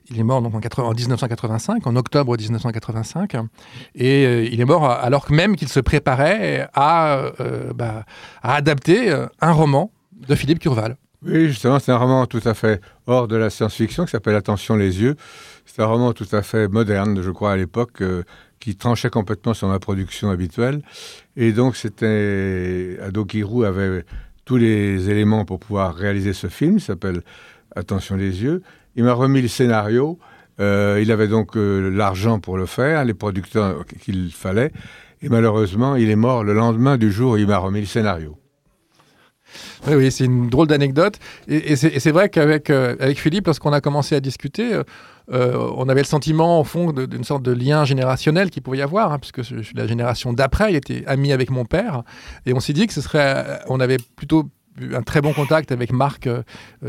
il 0.10 0.20
est 0.20 0.24
mort 0.24 0.42
donc 0.42 0.54
en 0.78 0.94
1985, 0.94 1.88
en 1.88 1.96
octobre 1.96 2.36
1985, 2.36 3.36
et 3.96 4.26
euh, 4.26 4.44
il 4.52 4.60
est 4.60 4.66
mort 4.66 4.90
alors 4.90 5.26
que 5.26 5.34
même 5.34 5.56
qu'il 5.56 5.70
se 5.70 5.80
préparait 5.80 6.68
à, 6.74 7.32
bah, 7.76 8.04
à 8.42 8.56
adapter 8.56 9.16
un 9.40 9.52
roman 9.52 9.92
de 10.28 10.36
Philippe 10.36 10.60
Curval. 10.60 10.98
Oui, 11.24 11.48
justement, 11.48 11.78
c'est 11.78 11.92
un 11.92 11.98
roman 11.98 12.26
tout 12.26 12.42
à 12.46 12.56
fait 12.56 12.82
hors 13.06 13.28
de 13.28 13.36
la 13.36 13.52
science-fiction 13.52 14.06
qui 14.06 14.12
s'appelle 14.12 14.36
Attention 14.36 14.76
les 14.76 15.02
yeux. 15.02 15.16
C'est 15.74 15.84
un 15.84 15.86
roman 15.86 16.12
tout 16.12 16.28
à 16.34 16.42
fait 16.42 16.68
moderne, 16.68 17.22
je 17.22 17.32
crois, 17.32 17.54
à 17.54 17.56
l'époque, 17.56 18.02
euh, 18.02 18.24
qui 18.60 18.76
tranchait 18.76 19.10
complètement 19.10 19.54
sur 19.54 19.70
ma 19.70 19.80
production 19.80 20.30
habituelle. 20.30 20.82
Et 21.38 21.54
donc, 21.54 21.78
c'était. 21.78 22.98
Ado 23.02 23.24
Kirou 23.24 23.64
avait 23.64 24.04
tous 24.44 24.58
les 24.58 25.10
éléments 25.10 25.46
pour 25.46 25.60
pouvoir 25.60 25.96
réaliser 25.96 26.34
ce 26.34 26.48
film, 26.48 26.78
il 26.78 26.82
s'appelle 26.82 27.22
Attention 27.74 28.18
les 28.18 28.44
yeux. 28.44 28.64
Il 28.98 29.06
m'a 29.06 29.14
remis 29.14 29.42
le 29.42 29.48
scénario. 29.48 30.20
Euh, 30.60 31.00
il 31.02 31.10
avait 31.10 31.30
donc 31.30 31.56
euh, 31.56 31.90
l'argent 31.90 32.42
pour 32.42 32.58
le 32.58 32.66
faire, 32.66 33.06
les 33.06 33.14
producteurs 33.14 33.86
qu'il 33.86 34.30
fallait. 34.34 34.74
Et 35.22 35.30
malheureusement, 35.30 35.96
il 35.96 36.10
est 36.10 36.18
mort 36.18 36.44
le 36.44 36.54
lendemain 36.54 36.98
du 36.98 37.14
jour 37.14 37.34
où 37.34 37.38
il 37.38 37.48
m'a 37.48 37.60
remis 37.60 37.80
le 37.80 37.86
scénario. 37.86 38.38
Oui, 39.88 39.96
oui 39.96 40.12
c'est 40.12 40.26
une 40.26 40.50
drôle 40.50 40.68
d'anecdote. 40.68 41.18
Et, 41.48 41.78
c'est 41.78 42.12
vrai 42.12 42.28
qu'avec 42.28 42.70
avec 42.70 43.18
Philippe, 43.18 43.46
lorsqu'on 43.46 43.72
a 43.72 43.80
commencé 43.80 44.16
à 44.16 44.20
discuter, 44.20 44.82
euh, 45.32 45.54
euh, 45.54 45.72
on 45.76 45.90
avait 45.90 46.02
le 46.02 46.06
sentiment, 46.06 46.60
au 46.60 46.64
fond, 46.64 46.92
d'une 46.92 47.24
sorte 47.24 47.44
de 47.44 47.52
lien 47.52 47.86
générationnel 47.86 48.50
qu'il 48.50 48.62
pouvait 48.62 48.80
y 48.80 48.82
avoir, 48.82 49.12
hein, 49.12 49.20
puisque 49.20 49.44
je, 49.44 49.62
suis 49.62 49.76
la 49.76 49.88
génération 49.88 50.34
d'après, 50.34 50.72
il 50.72 50.76
était 50.76 51.04
ami 51.08 51.32
avec 51.32 51.50
mon 51.50 51.66
père. 51.66 52.04
Et 52.46 52.54
on 52.54 52.60
s'est 52.60 52.74
dit 52.74 52.88
que 52.88 52.94
ce 52.94 53.02
serait. 53.02 53.62
On 53.68 53.80
avait 53.80 53.98
plutôt 54.16 54.50
un 54.94 55.02
très 55.02 55.22
bon 55.22 55.34
contact 55.34 55.72
avec 55.72 55.92
Marc 55.92 56.28
euh, 56.28 56.44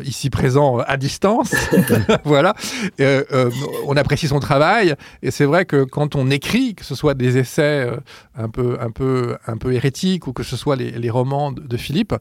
ici 0.05 0.31
présent 0.31 0.79
euh, 0.79 0.83
à 0.87 0.97
distance. 0.97 1.55
voilà. 2.25 2.55
Euh, 3.01 3.51
on 3.87 3.97
apprécie 3.97 4.29
son 4.29 4.41
travail 4.41 4.95
et 5.23 5.31
c'est 5.31 5.45
vrai 5.45 5.65
que 5.65 5.85
quand 5.85 6.15
on 6.15 6.31
écrit, 6.31 6.75
que 6.75 6.85
ce 6.85 6.95
soit 6.95 7.15
des 7.15 7.39
essais 7.39 7.89
un 8.35 8.49
peu 8.49 8.79
un 8.81 8.91
peu 8.91 9.37
un 9.47 9.57
peu 9.57 9.73
hérétiques 9.73 10.27
ou 10.27 10.33
que 10.33 10.43
ce 10.43 10.57
soit 10.57 10.77
les, 10.77 11.11
romans 11.11 11.53
de, 11.53 11.77
Philippe, 11.77 12.15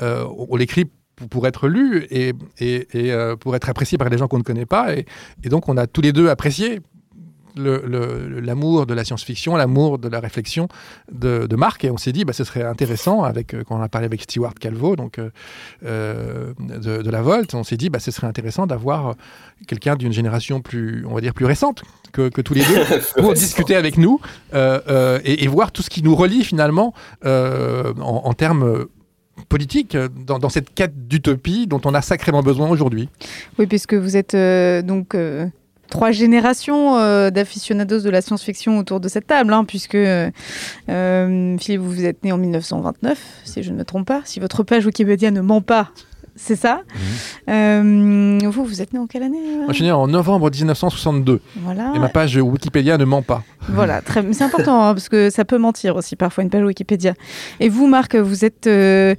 on, 0.00 0.56
l'écrit 0.56 0.90
pour 1.30 1.46
être 1.46 1.68
lu 1.68 2.06
et, 2.10 2.32
et, 2.58 2.86
pour 3.40 3.56
être 3.56 3.68
apprécié 3.68 3.98
par 3.98 4.10
des 4.10 4.18
gens 4.18 4.28
qu'on 4.28 4.38
ne 4.38 4.42
connaît 4.42 4.66
pas. 4.66 4.94
Et, 4.94 5.06
et, 5.44 5.48
donc, 5.48 5.68
on 5.68 5.76
a 5.76 5.86
tous 5.86 6.00
les 6.00 6.12
deux 6.12 6.28
apprécié 6.28 6.80
l'amour 7.56 8.86
de 8.86 8.94
la 8.94 9.04
science-fiction, 9.04 9.56
l'amour 9.56 9.98
de 9.98 10.08
la 10.08 10.20
réflexion 10.20 10.68
de, 11.10 11.48
Marc. 11.56 11.84
Et 11.84 11.90
on 11.90 11.96
s'est 11.96 12.12
dit, 12.12 12.24
bah, 12.24 12.32
ce 12.32 12.44
serait 12.44 12.62
intéressant, 12.62 13.22
avec, 13.22 13.54
euh, 13.54 13.62
quand 13.64 13.78
on 13.78 13.82
a 13.82 13.88
parlé 13.88 14.06
avec 14.06 14.22
Stewart 14.22 14.54
Calvo 14.54 14.96
donc, 14.96 15.18
euh, 15.18 15.30
euh, 15.84 16.52
de, 16.58 17.10
la 17.10 17.22
Volt, 17.22 17.54
on 17.54 17.64
s'est 17.64 17.76
dit, 17.76 17.90
bah, 17.90 17.98
ce 17.98 18.10
serait 18.10 18.26
intéressant 18.26 18.66
d'avoir 18.66 19.14
quelqu'un 19.66 19.96
d'une 19.96 20.12
génération 20.12 20.60
plus, 20.60 21.04
on 21.06 21.14
va 21.14 21.20
dire, 21.20 21.34
plus 21.34 21.46
récente 21.46 21.82
que, 22.12 22.28
tous 22.28 22.54
les 22.54 22.64
deux 22.64 22.84
pour 23.22 23.34
discuter 23.34 23.76
avec 23.76 23.96
nous 23.96 24.20
et, 24.52 25.46
voir 25.46 25.70
tout 25.70 25.82
ce 25.82 25.90
qui 25.90 26.02
nous 26.02 26.16
relie 26.16 26.44
finalement 26.44 26.94
en, 27.24 28.32
termes 28.32 28.86
politiques 29.52 29.96
dans, 30.26 30.48
cette 30.48 30.74
quête 30.74 31.06
d'utopie 31.06 31.66
dont 31.66 31.80
on 31.84 31.94
a 31.94 32.02
sacrément 32.02 32.42
besoin 32.42 32.68
aujourd'hui. 32.68 33.08
Oui, 33.58 33.66
puisque 33.66 33.94
vous 33.94 34.16
êtes 34.16 34.34
donc 34.84 35.14
trois 35.92 36.10
générations 36.10 36.96
euh, 36.96 37.30
d'aficionados 37.30 38.00
de 38.00 38.08
la 38.08 38.22
science-fiction 38.22 38.78
autour 38.78 38.98
de 38.98 39.08
cette 39.08 39.26
table, 39.26 39.52
hein, 39.52 39.64
puisque 39.64 39.94
euh, 39.94 40.30
euh, 40.88 41.58
Philippe, 41.58 41.82
vous 41.82 42.04
êtes 42.06 42.24
né 42.24 42.32
en 42.32 42.38
1929, 42.38 43.42
si 43.44 43.62
je 43.62 43.70
ne 43.70 43.76
me 43.76 43.84
trompe 43.84 44.06
pas. 44.06 44.22
Si 44.24 44.40
votre 44.40 44.62
page 44.62 44.86
Wikipédia 44.86 45.30
ne 45.30 45.42
ment 45.42 45.60
pas, 45.60 45.90
c'est 46.36 46.56
ça. 46.56 46.82
Mhm. 47.46 48.40
vous, 48.48 48.64
vous 48.64 48.82
êtes 48.82 48.92
né 48.92 48.98
en 48.98 49.06
quelle 49.06 49.22
année 49.22 49.38
Moi, 49.56 49.66
je 49.68 49.74
suis 49.74 49.84
né 49.84 49.92
en 49.92 50.06
novembre 50.06 50.50
1962. 50.50 51.40
Voilà. 51.56 51.92
Et 51.94 51.98
ma 51.98 52.08
page 52.08 52.36
Wikipédia 52.36 52.98
ne 52.98 53.04
ment 53.04 53.22
pas. 53.22 53.42
Voilà, 53.68 54.00
très... 54.02 54.24
c'est 54.32 54.44
important, 54.44 54.84
hein, 54.84 54.94
parce 54.94 55.08
que 55.08 55.30
ça 55.30 55.44
peut 55.44 55.58
mentir 55.58 55.96
aussi 55.96 56.16
parfois, 56.16 56.44
une 56.44 56.50
page 56.50 56.64
Wikipédia. 56.64 57.14
Et 57.60 57.68
vous, 57.68 57.86
Marc, 57.86 58.16
vous 58.16 58.44
êtes... 58.44 58.64
je 58.64 59.16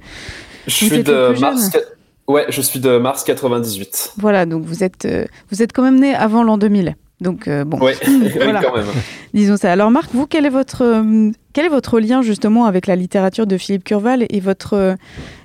suis 0.66 1.02
de 1.02 1.38
mars 1.40 1.70
Ouais, 2.26 2.46
je 2.48 2.60
suis 2.62 2.80
de 2.80 2.96
mars 2.96 3.22
98. 3.24 4.14
Voilà, 4.16 4.46
donc 4.46 4.64
vous 4.64 4.82
êtes, 4.82 5.04
euh, 5.04 5.26
vous 5.50 5.62
êtes 5.62 5.72
quand 5.74 5.82
même 5.82 6.00
né 6.00 6.14
avant 6.14 6.42
l'an 6.42 6.56
2000. 6.56 6.96
Donc 7.20 7.46
euh, 7.46 7.64
bon, 7.64 7.78
ouais, 7.78 7.94
quand 8.02 8.76
même. 8.76 8.86
Disons 9.32 9.56
ça. 9.56 9.72
Alors 9.72 9.90
Marc, 9.90 10.10
vous, 10.12 10.26
quel 10.26 10.46
est 10.46 10.50
votre 10.50 10.82
euh, 10.82 11.30
quel 11.52 11.64
est 11.64 11.70
votre 11.70 12.00
lien 12.00 12.22
justement 12.22 12.66
avec 12.66 12.86
la 12.86 12.96
littérature 12.96 13.46
de 13.46 13.56
Philippe 13.56 13.84
Curval 13.84 14.26
et 14.28 14.40
votre 14.40 14.96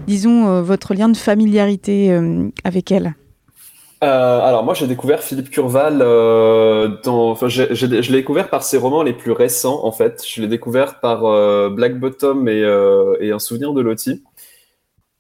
disons 0.08 0.62
votre 0.62 0.94
lien 0.94 1.10
de 1.10 1.18
familiarité 1.18 2.18
avec 2.64 2.92
elle? 2.92 3.14
Alors 4.02 4.64
moi 4.64 4.74
j'ai 4.74 4.88
découvert 4.88 5.22
Philippe 5.22 5.52
Curval 5.52 6.00
dans, 6.00 7.30
enfin 7.30 7.50
je 7.50 7.86
l'ai 7.86 8.02
découvert 8.18 8.50
par 8.50 8.64
ses 8.64 8.78
romans 8.78 9.04
les 9.04 9.14
plus 9.14 9.32
récents 9.32 9.82
en 9.84 9.92
fait. 9.92 10.24
Je 10.28 10.42
l'ai 10.42 10.48
découvert 10.48 11.00
par 11.00 11.22
Black 11.70 12.00
Bottom 12.00 12.48
et, 12.48 12.66
et, 13.20 13.32
Un 13.32 13.40
souvenir 13.40 13.74
de 13.74 13.82
Lottie. 13.82 14.24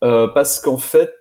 Euh, 0.04 0.28
parce 0.28 0.60
qu'en 0.62 0.78
fait, 0.78 1.14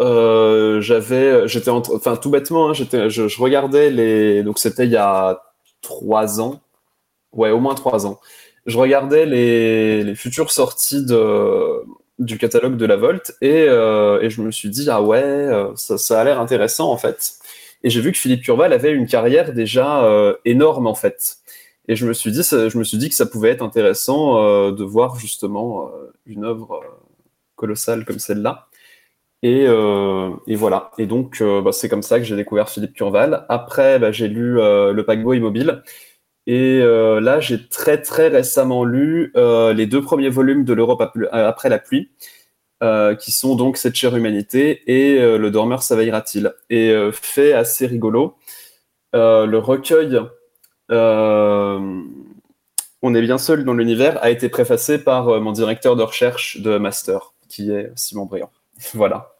euh, 0.00 0.80
j'avais, 0.80 1.48
j'étais, 1.48 1.70
enfin 1.70 2.16
tout 2.16 2.30
bêtement, 2.30 2.70
hein, 2.70 2.72
j'étais, 2.74 3.10
je, 3.10 3.26
je, 3.26 3.42
regardais 3.42 3.90
les, 3.90 4.44
donc 4.44 4.60
c'était 4.60 4.84
il 4.84 4.92
y 4.92 4.96
a 4.96 5.42
trois 5.82 6.40
ans, 6.40 6.60
ouais, 7.32 7.50
au 7.50 7.60
moins 7.60 7.74
trois 7.74 8.06
ans. 8.06 8.20
Je 8.66 8.78
regardais 8.78 9.26
les, 9.26 10.04
les 10.04 10.14
futures 10.14 10.52
sorties 10.52 11.04
de, 11.04 11.82
du 12.20 12.38
catalogue 12.38 12.76
de 12.76 12.86
la 12.86 12.96
Volt 12.96 13.34
et, 13.40 13.64
euh, 13.68 14.20
et 14.22 14.30
je 14.30 14.42
me 14.42 14.50
suis 14.52 14.68
dit 14.68 14.88
ah 14.90 15.02
ouais, 15.02 15.22
euh, 15.22 15.74
ça, 15.76 15.98
ça 15.98 16.20
a 16.20 16.24
l'air 16.24 16.40
intéressant 16.40 16.92
en 16.92 16.98
fait. 16.98 17.34
Et 17.82 17.90
j'ai 17.90 18.00
vu 18.00 18.12
que 18.12 18.18
Philippe 18.18 18.42
Curval 18.42 18.72
avait 18.72 18.92
une 18.92 19.06
carrière 19.06 19.52
déjà 19.54 20.04
euh, 20.04 20.36
énorme 20.44 20.86
en 20.86 20.94
fait. 20.94 21.38
Et 21.88 21.96
je 21.96 22.06
me 22.06 22.12
suis 22.12 22.30
dit, 22.30 22.44
ça, 22.44 22.68
je 22.68 22.78
me 22.78 22.84
suis 22.84 22.98
dit 22.98 23.08
que 23.08 23.14
ça 23.16 23.26
pouvait 23.26 23.50
être 23.50 23.64
intéressant 23.64 24.70
de 24.70 24.84
voir 24.84 25.18
justement 25.18 25.90
une 26.24 26.44
œuvre 26.44 26.80
colossale 27.60 28.04
comme 28.04 28.18
celle-là. 28.18 28.68
Et, 29.42 29.64
euh, 29.66 30.30
et, 30.46 30.54
voilà. 30.54 30.90
Et 30.98 31.06
donc, 31.06 31.40
euh, 31.40 31.62
bah, 31.62 31.72
c'est 31.72 31.88
comme 31.88 32.02
ça 32.02 32.18
que 32.18 32.24
j'ai 32.24 32.36
découvert 32.36 32.68
Philippe 32.68 32.92
Curval. 32.94 33.46
Après, 33.48 33.98
bah, 33.98 34.12
j'ai 34.12 34.28
lu 34.28 34.60
euh, 34.60 34.92
Le 34.92 35.04
paquebot 35.04 35.32
immobile. 35.34 35.82
Et 36.46 36.80
là, 36.80 37.38
j'ai 37.40 37.68
très, 37.68 38.02
très 38.02 38.28
récemment 38.28 38.84
lu 38.84 39.32
les 39.36 39.86
deux 39.86 40.02
premiers 40.02 40.30
volumes 40.30 40.64
de 40.64 40.72
L'Europe 40.72 41.00
après 41.32 41.68
la 41.68 41.78
pluie, 41.78 42.10
qui 43.20 43.30
sont 43.30 43.54
donc 43.56 43.76
Cette 43.76 43.94
chère 43.94 44.16
humanité 44.16 44.82
et 44.86 45.20
Le 45.38 45.50
dormeur 45.50 45.82
s'aveillera-t-il. 45.82 46.52
Et 46.70 46.92
fait 47.12 47.52
assez 47.52 47.86
rigolo, 47.86 48.36
le 49.12 49.56
recueil 49.58 50.20
On 50.88 52.04
est 53.14 53.22
bien 53.22 53.38
seul 53.38 53.64
dans 53.64 53.74
l'univers 53.74 54.18
a 54.22 54.30
été 54.30 54.48
préfacé 54.48 54.98
par 55.04 55.40
mon 55.40 55.52
directeur 55.52 55.94
de 55.94 56.02
recherche 56.02 56.60
de 56.60 56.78
master 56.78 57.29
qui 57.50 57.70
est 57.70 57.90
Simon 57.96 58.24
Briand. 58.24 58.50
voilà. 58.94 59.32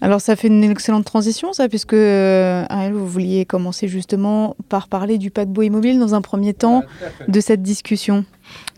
Alors 0.00 0.20
ça 0.20 0.34
fait 0.34 0.48
une 0.48 0.64
excellente 0.64 1.04
transition, 1.04 1.52
ça, 1.52 1.68
puisque 1.68 1.92
euh, 1.92 2.64
Ariel, 2.68 2.92
vous 2.92 3.06
vouliez 3.06 3.44
commencer 3.44 3.86
justement 3.86 4.56
par 4.68 4.88
parler 4.88 5.18
du 5.18 5.30
paquebot 5.30 5.62
immobile 5.62 5.98
dans 5.98 6.14
un 6.14 6.22
premier 6.22 6.54
temps 6.54 6.82
de 7.28 7.40
cette 7.40 7.62
discussion. 7.62 8.24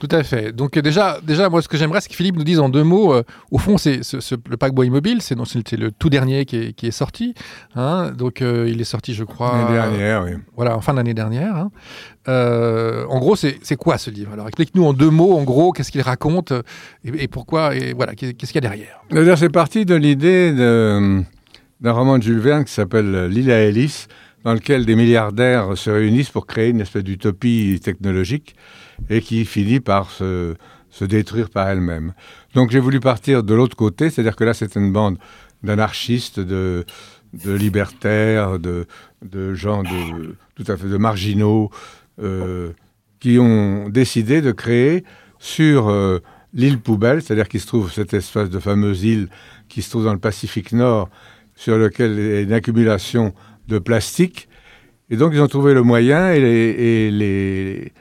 Tout 0.01 0.09
à 0.11 0.23
fait. 0.25 0.53
Donc 0.53 0.79
déjà, 0.79 1.19
déjà 1.23 1.49
moi, 1.49 1.63
ce 1.63 1.69
que 1.69 1.77
j'aimerais, 1.77 2.01
c'est 2.01 2.09
que 2.09 2.17
Philippe 2.17 2.37
nous 2.37 2.45
dise 2.45 2.59
en 2.59 2.69
deux 2.69 2.83
mots. 2.83 3.15
Euh, 3.15 3.23
au 3.51 3.59
fond, 3.59 3.79
c'est 3.79 4.03
ce, 4.03 4.35
le 4.49 4.57
paquebot 4.57 4.83
immobile, 4.83 5.23
c'est 5.23 5.37
le 5.37 5.91
tout 5.91 6.11
dernier 6.11 6.45
qui 6.45 6.57
est, 6.57 6.73
qui 6.73 6.87
est 6.87 6.93
sorti. 6.93 7.35
Hein. 7.77 8.11
donc 8.11 8.43
euh, 8.43 8.69
il 8.69 8.81
est 8.81 8.85
sorti, 8.85 9.15
je 9.15 9.25
crois. 9.25 9.57
L'année 9.57 9.75
dernière, 9.75 10.25
oui. 10.25 10.33
Voilà, 10.57 10.77
en 10.77 10.81
fin 10.81 10.95
d'année 10.95 11.15
dernière. 11.15 11.55
Hein. 11.55 11.71
Euh, 12.29 13.05
en 13.09 13.21
gros, 13.21 13.37
c'est 13.37 13.77
quoi 13.77 13.99
ce 13.99 14.11
livre? 14.11 14.33
Alors 14.33 14.49
explique-nous 14.49 14.85
en 14.85 14.93
deux 14.93 15.11
mots, 15.11 15.37
en 15.39 15.45
gros, 15.45 15.73
qu'est-ce 15.73 15.93
qu'il 15.93 16.03
raconte 16.03 16.53
et, 17.05 17.29
pourquoi 17.29 17.75
et 17.77 17.93
voilà, 17.93 18.15
qu'est-ce 18.15 18.35
qu'il 18.35 18.55
y 18.55 18.59
a 18.59 18.61
derrière? 18.61 19.37
C'est 19.37 19.51
parti 19.51 19.85
de 19.85 19.95
l'idée 19.95 20.53
d'un 20.53 21.93
roman 21.93 22.19
de 22.19 22.23
Jules 22.23 22.41
Verne 22.41 22.65
qui 22.65 22.73
s'appelle 22.73 23.27
L'île 23.27 23.51
à 23.51 23.63
hélice 23.63 24.09
dans 24.45 24.55
lequel 24.55 24.85
des 24.85 24.97
milliardaires 24.97 25.77
se 25.77 25.91
réunissent 25.91 26.31
pour 26.31 26.47
créer 26.47 26.71
une 26.71 26.81
espèce 26.81 27.05
d'utopie 27.05 27.81
technologique 27.83 28.57
et 29.11 29.21
qui 29.21 29.45
finit 29.45 29.81
par 29.81 30.11
se, 30.11 30.55
se 30.91 31.05
détruire 31.05 31.51
par 31.51 31.69
elle-même. 31.69 32.13
Donc 32.55 32.71
j'ai 32.71 32.81
voulu 32.81 33.01
partir 33.01 33.43
de 33.43 33.55
l'autre 33.55 33.77
côté, 33.77 34.11
c'est-à-dire 34.11 34.37
que 34.37 34.45
là 34.45 34.55
c'est 34.55 34.77
une 34.77 34.93
bande 34.93 35.19
d'anarchistes, 35.63 36.41
de, 36.41 36.85
libertaires, 37.45 38.59
de, 38.59 38.87
de 39.23 39.55
gens 39.55 39.83
de, 39.83 40.37
tout 40.55 40.71
à 40.71 40.77
fait 40.77 40.89
de 40.89 40.97
marginaux, 40.97 41.71
euh, 42.21 42.73
qui 43.21 43.39
ont 43.39 43.89
décidé 43.89 44.43
de 44.43 44.53
créer 44.53 45.05
sur 45.39 45.89
euh, 45.89 46.19
l'île 46.53 46.81
poubelle, 46.81 47.23
c'est-à-dire 47.23 47.49
qu'il 47.49 47.61
se 47.61 47.67
trouve 47.67 47.93
cette 47.93 48.15
espèce 48.15 48.51
de 48.51 48.59
fameuse 48.59 49.05
île 49.05 49.29
qui 49.69 49.81
se 49.81 49.91
trouve 49.91 50.05
dans 50.05 50.13
le 50.13 50.19
Pacifique 50.19 50.73
Nord, 50.73 51.09
sur 51.55 51.79
lequel 51.79 52.19
a 52.19 52.41
une 52.41 52.53
accumulation 52.53 53.33
de 53.69 53.79
plastique. 53.79 54.49
Et 55.09 55.17
donc 55.17 55.33
ils 55.35 55.41
ont 55.41 55.47
trouvé 55.47 55.73
le 55.73 55.83
moyen 55.83 56.33
et 56.33 57.11
les, 57.11 57.93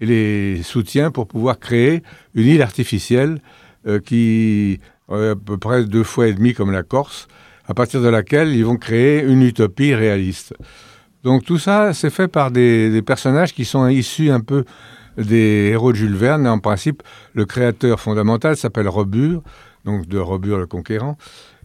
les 0.00 0.62
soutiens 0.62 1.10
pour 1.10 1.26
pouvoir 1.26 1.58
créer 1.58 2.02
une 2.34 2.46
île 2.46 2.62
artificielle 2.62 3.40
euh, 3.86 4.00
qui 4.00 4.80
est 5.10 5.14
à 5.14 5.34
peu 5.34 5.56
près 5.56 5.84
deux 5.84 6.04
fois 6.04 6.28
et 6.28 6.34
demi 6.34 6.54
comme 6.54 6.70
la 6.70 6.82
Corse, 6.82 7.28
à 7.66 7.74
partir 7.74 8.00
de 8.02 8.08
laquelle 8.08 8.54
ils 8.54 8.64
vont 8.64 8.76
créer 8.76 9.22
une 9.22 9.42
utopie 9.42 9.94
réaliste. 9.94 10.54
Donc 11.24 11.44
tout 11.44 11.58
ça, 11.58 11.92
c'est 11.92 12.10
fait 12.10 12.28
par 12.28 12.50
des, 12.50 13.02
personnages 13.02 13.52
qui 13.52 13.64
sont 13.64 13.86
issus 13.88 14.30
un 14.30 14.40
peu 14.40 14.64
des 15.16 15.70
héros 15.72 15.92
de 15.92 15.96
Jules 15.96 16.14
Verne. 16.14 16.46
Et 16.46 16.48
en 16.48 16.58
principe, 16.58 17.02
le 17.34 17.44
créateur 17.44 18.00
fondamental 18.00 18.56
s'appelle 18.56 18.88
Robur, 18.88 19.42
donc 19.84 20.06
de 20.06 20.18
Robur 20.18 20.58
le 20.58 20.66
Conquérant. 20.66 21.16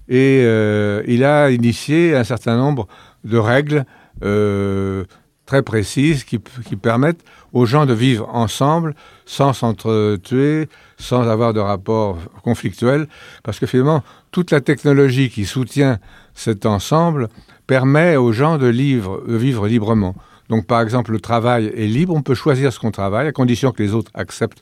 Et 0.09 0.41
euh, 0.43 1.03
il 1.07 1.23
a 1.23 1.51
initié 1.51 2.15
un 2.15 2.23
certain 2.23 2.57
nombre 2.57 2.87
de 3.23 3.37
règles 3.37 3.85
euh, 4.23 5.05
très 5.45 5.61
précises 5.61 6.23
qui, 6.23 6.39
permettent 6.39 7.23
aux 7.53 7.65
gens 7.65 7.85
de 7.85 7.93
vivre 7.93 8.27
ensemble 8.33 8.95
sans 9.25 9.53
s'entretuer, 9.53 10.67
sans 10.97 11.27
avoir 11.29 11.53
de 11.53 11.59
rapports 11.59 12.17
conflictuels, 12.43 13.07
parce 13.43 13.59
que 13.59 13.67
finalement, 13.67 14.03
toute 14.31 14.51
la 14.51 14.59
technologie 14.59 15.29
qui 15.29 15.45
soutient 15.45 15.99
cet 16.33 16.65
ensemble 16.65 17.29
permet 17.67 18.17
aux 18.17 18.31
gens 18.33 18.57
de, 18.57 18.67
livre, 18.67 19.23
de 19.27 19.35
vivre 19.35 19.67
librement. 19.67 20.15
Donc, 20.49 20.65
par 20.65 20.81
exemple, 20.81 21.11
le 21.11 21.19
travail 21.19 21.71
est 21.75 21.87
libre, 21.87 22.13
on 22.13 22.21
peut 22.21 22.35
choisir 22.35 22.73
ce 22.73 22.79
qu'on 22.79 22.91
travaille, 22.91 23.27
à 23.27 23.31
condition 23.31 23.71
que 23.71 23.81
les 23.81 23.93
autres 23.93 24.11
acceptent 24.13 24.61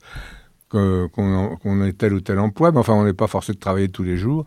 qu'on 0.70 1.10
qu 1.62 1.88
ait 1.88 1.94
tel 1.94 2.14
ou 2.14 2.22
tel 2.22 2.40
emploi, 2.40 2.72
mais 2.72 2.78
enfin, 2.78 2.94
on 2.94 3.04
n'est 3.04 3.14
pas 3.14 3.28
forcé 3.28 3.52
de 3.52 3.58
travailler 3.58 3.90
tous 3.90 4.04
les 4.04 4.16
jours. 4.16 4.46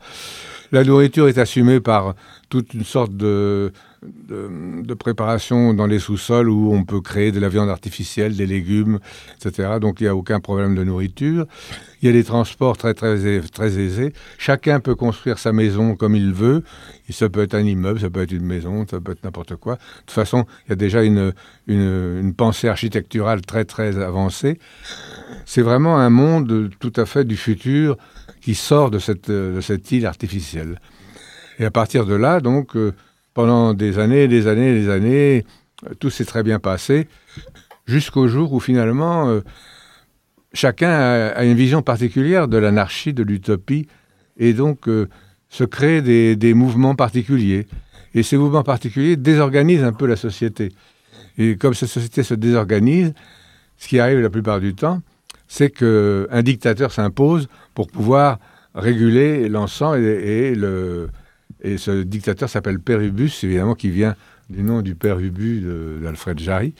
La 0.72 0.82
nourriture 0.82 1.28
est 1.28 1.38
assumée 1.38 1.80
par 1.80 2.14
toute 2.48 2.72
une 2.72 2.84
sorte 2.84 3.14
de, 3.14 3.72
de, 4.04 4.94
préparation 4.94 5.74
dans 5.74 5.86
les 5.86 5.98
sous-sols 5.98 6.48
où 6.48 6.72
on 6.72 6.84
peut 6.84 7.00
créer 7.00 7.32
de 7.32 7.40
la 7.40 7.48
viande 7.48 7.68
artificielle, 7.68 8.36
des 8.36 8.46
légumes, 8.46 8.98
etc. 9.36 9.78
Donc 9.80 10.00
il 10.00 10.04
n'y 10.04 10.08
a 10.08 10.14
aucun 10.14 10.40
problème 10.40 10.74
de 10.74 10.84
nourriture. 10.84 11.46
Il 12.00 12.06
y 12.06 12.08
a 12.08 12.12
des 12.12 12.24
transports 12.24 12.76
très, 12.76 12.94
très, 12.94 13.40
très 13.40 13.78
aisés. 13.78 14.12
Chacun 14.38 14.80
peut 14.80 14.94
construire 14.94 15.38
sa 15.38 15.52
maison 15.52 15.96
comme 15.96 16.14
il 16.14 16.32
veut. 16.32 16.62
Ça 17.10 17.28
peut 17.28 17.42
être 17.42 17.54
un 17.54 17.64
immeuble, 17.64 18.00
ça 18.00 18.10
peut 18.10 18.22
être 18.22 18.32
une 18.32 18.44
maison, 18.44 18.86
ça 18.88 19.00
peut 19.00 19.12
être 19.12 19.24
n'importe 19.24 19.56
quoi. 19.56 19.74
De 19.74 19.80
toute 20.00 20.10
façon, 20.12 20.46
il 20.66 20.70
y 20.70 20.72
a 20.72 20.76
déjà 20.76 21.02
une, 21.02 21.32
une, 21.66 22.18
une 22.20 22.34
pensée 22.34 22.68
architecturale 22.68 23.42
très, 23.42 23.64
très 23.64 23.98
avancée. 23.98 24.58
C'est 25.44 25.62
vraiment 25.62 25.98
un 25.98 26.10
monde 26.10 26.70
tout 26.78 26.92
à 26.96 27.04
fait 27.04 27.24
du 27.24 27.36
futur 27.36 27.96
qui 28.40 28.54
sort 28.54 28.90
de 28.90 28.98
cette, 28.98 29.30
de 29.30 29.60
cette 29.60 29.90
île 29.90 30.06
artificielle. 30.06 30.80
Et 31.58 31.64
à 31.64 31.70
partir 31.70 32.04
de 32.04 32.14
là, 32.14 32.40
donc, 32.40 32.76
euh, 32.76 32.92
pendant 33.34 33.74
des 33.74 33.98
années, 33.98 34.28
des 34.28 34.46
années, 34.46 34.72
des 34.72 34.88
années, 34.88 35.44
euh, 35.86 35.94
tout 35.98 36.10
s'est 36.10 36.24
très 36.24 36.42
bien 36.42 36.60
passé, 36.60 37.08
jusqu'au 37.86 38.28
jour 38.28 38.52
où 38.52 38.60
finalement, 38.60 39.28
euh, 39.28 39.40
chacun 40.52 40.90
a, 40.90 41.44
une 41.44 41.56
vision 41.56 41.82
particulière 41.82 42.48
de 42.48 42.56
l'anarchie, 42.56 43.12
de 43.12 43.24
l'utopie, 43.24 43.88
et 44.38 44.52
donc 44.52 44.88
euh, 44.88 45.08
se 45.48 45.64
crée 45.64 46.00
des, 46.00 46.54
mouvements 46.54 46.94
particuliers. 46.94 47.66
Et 48.14 48.22
ces 48.22 48.36
mouvements 48.36 48.62
particuliers 48.62 49.16
désorganisent 49.16 49.82
un 49.82 49.92
peu 49.92 50.06
la 50.06 50.16
société. 50.16 50.72
Et 51.36 51.56
comme 51.56 51.74
cette 51.74 51.88
société 51.88 52.22
se 52.22 52.34
désorganise, 52.34 53.12
ce 53.76 53.88
qui 53.88 53.98
arrive 53.98 54.20
la 54.20 54.30
plupart 54.30 54.60
du 54.60 54.74
temps, 54.74 55.02
c'est 55.48 55.70
qu'un 55.70 56.42
dictateur 56.42 56.92
s'impose 56.92 57.48
pour 57.74 57.88
pouvoir 57.88 58.38
réguler 58.74 59.48
et, 59.48 59.48
et, 59.48 60.54
le, 60.54 61.08
et 61.64 61.78
ce 61.78 62.02
dictateur 62.02 62.48
s'appelle 62.48 62.78
Pérubus, 62.78 63.42
évidemment, 63.42 63.74
qui 63.74 63.90
vient 63.90 64.14
du 64.50 64.62
nom 64.62 64.82
du 64.82 64.94
père 64.94 65.18
Ubu 65.18 65.64
d'Alfred 66.02 66.38
Jarry, 66.38 66.74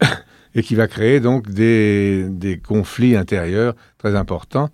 et 0.54 0.62
qui 0.62 0.74
va 0.74 0.88
créer 0.88 1.20
donc 1.20 1.50
des, 1.50 2.26
des, 2.28 2.58
conflits 2.58 3.14
intérieurs 3.14 3.74
très 3.98 4.16
importants 4.16 4.70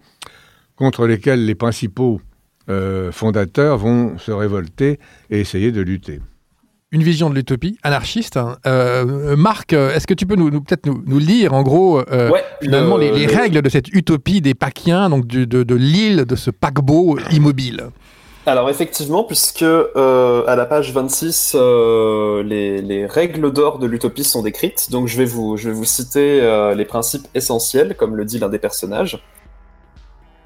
contre 0.77 1.07
lesquels 1.07 1.45
les 1.45 1.55
principaux 1.55 2.21
euh, 2.69 3.11
fondateurs 3.13 3.77
vont 3.77 4.17
se 4.19 4.31
révolter 4.31 4.99
et 5.31 5.41
essayer 5.41 5.73
de 5.73 5.83
lutter 5.83 6.21
une 6.93 7.03
vision 7.03 7.29
de 7.29 7.35
l'utopie 7.35 7.77
anarchiste. 7.83 8.39
Euh, 8.67 9.35
Marc, 9.37 9.73
est-ce 9.73 10.07
que 10.07 10.15
tu 10.15 10.27
peux 10.27 10.37
nous, 10.37 10.51
nous 10.51 10.61
peut-être 10.61 10.87
nous, 10.87 11.03
nous, 11.05 11.19
lire 11.19 11.53
en 11.53 11.65
gros 11.65 11.99
euh, 11.99 12.31
ouais, 12.31 12.45
finalement 12.63 12.97
le, 12.97 13.07
les, 13.07 13.19
les 13.19 13.27
le... 13.27 13.35
règles 13.35 13.63
de 13.63 13.69
cette 13.69 13.89
utopie 13.89 14.41
des 14.41 14.55
Paquiens, 14.55 15.11
donc 15.11 15.27
du, 15.27 15.49
de, 15.49 15.65
de 15.65 15.75
l'île, 15.75 16.25
de 16.25 16.37
ce 16.37 16.53
paquebot 16.53 17.19
immobile? 17.33 17.89
Alors 18.47 18.69
effectivement, 18.69 19.25
puisque 19.25 19.63
euh, 19.63 20.45
à 20.47 20.55
la 20.55 20.67
page 20.67 20.93
26, 20.93 21.53
euh, 21.55 22.43
les, 22.43 22.83
les, 22.83 23.07
règles 23.07 23.53
d'or 23.53 23.79
de 23.79 23.87
l'utopie 23.87 24.25
sont 24.25 24.43
décrites, 24.43 24.91
donc 24.91 25.09
je 25.09 25.17
vais 25.17 25.25
vous, 25.25 25.57
je 25.57 25.71
vais 25.71 25.75
vous 25.75 25.85
citer 25.85 26.43
euh, 26.43 26.75
les 26.75 26.85
principes 26.85 27.27
essentiels, 27.35 27.97
comme 27.97 28.17
le 28.17 28.25
dit 28.27 28.39
l'un 28.39 28.51
des 28.51 28.59
personnages. 28.59 29.25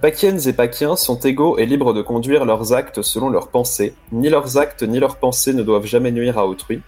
Paquiennes 0.00 0.38
et 0.46 0.52
Paquiens 0.52 0.94
sont 0.94 1.18
égaux 1.18 1.58
et 1.58 1.66
libres 1.66 1.92
de 1.92 2.02
conduire 2.02 2.44
leurs 2.44 2.72
actes 2.72 3.02
selon 3.02 3.30
leurs 3.30 3.48
pensées. 3.48 3.94
Ni 4.12 4.28
leurs 4.28 4.56
actes 4.56 4.84
ni 4.84 5.00
leurs 5.00 5.16
pensées 5.16 5.52
ne 5.52 5.64
doivent 5.64 5.86
jamais 5.86 6.12
nuire 6.12 6.38
à 6.38 6.46
autrui. 6.46 6.82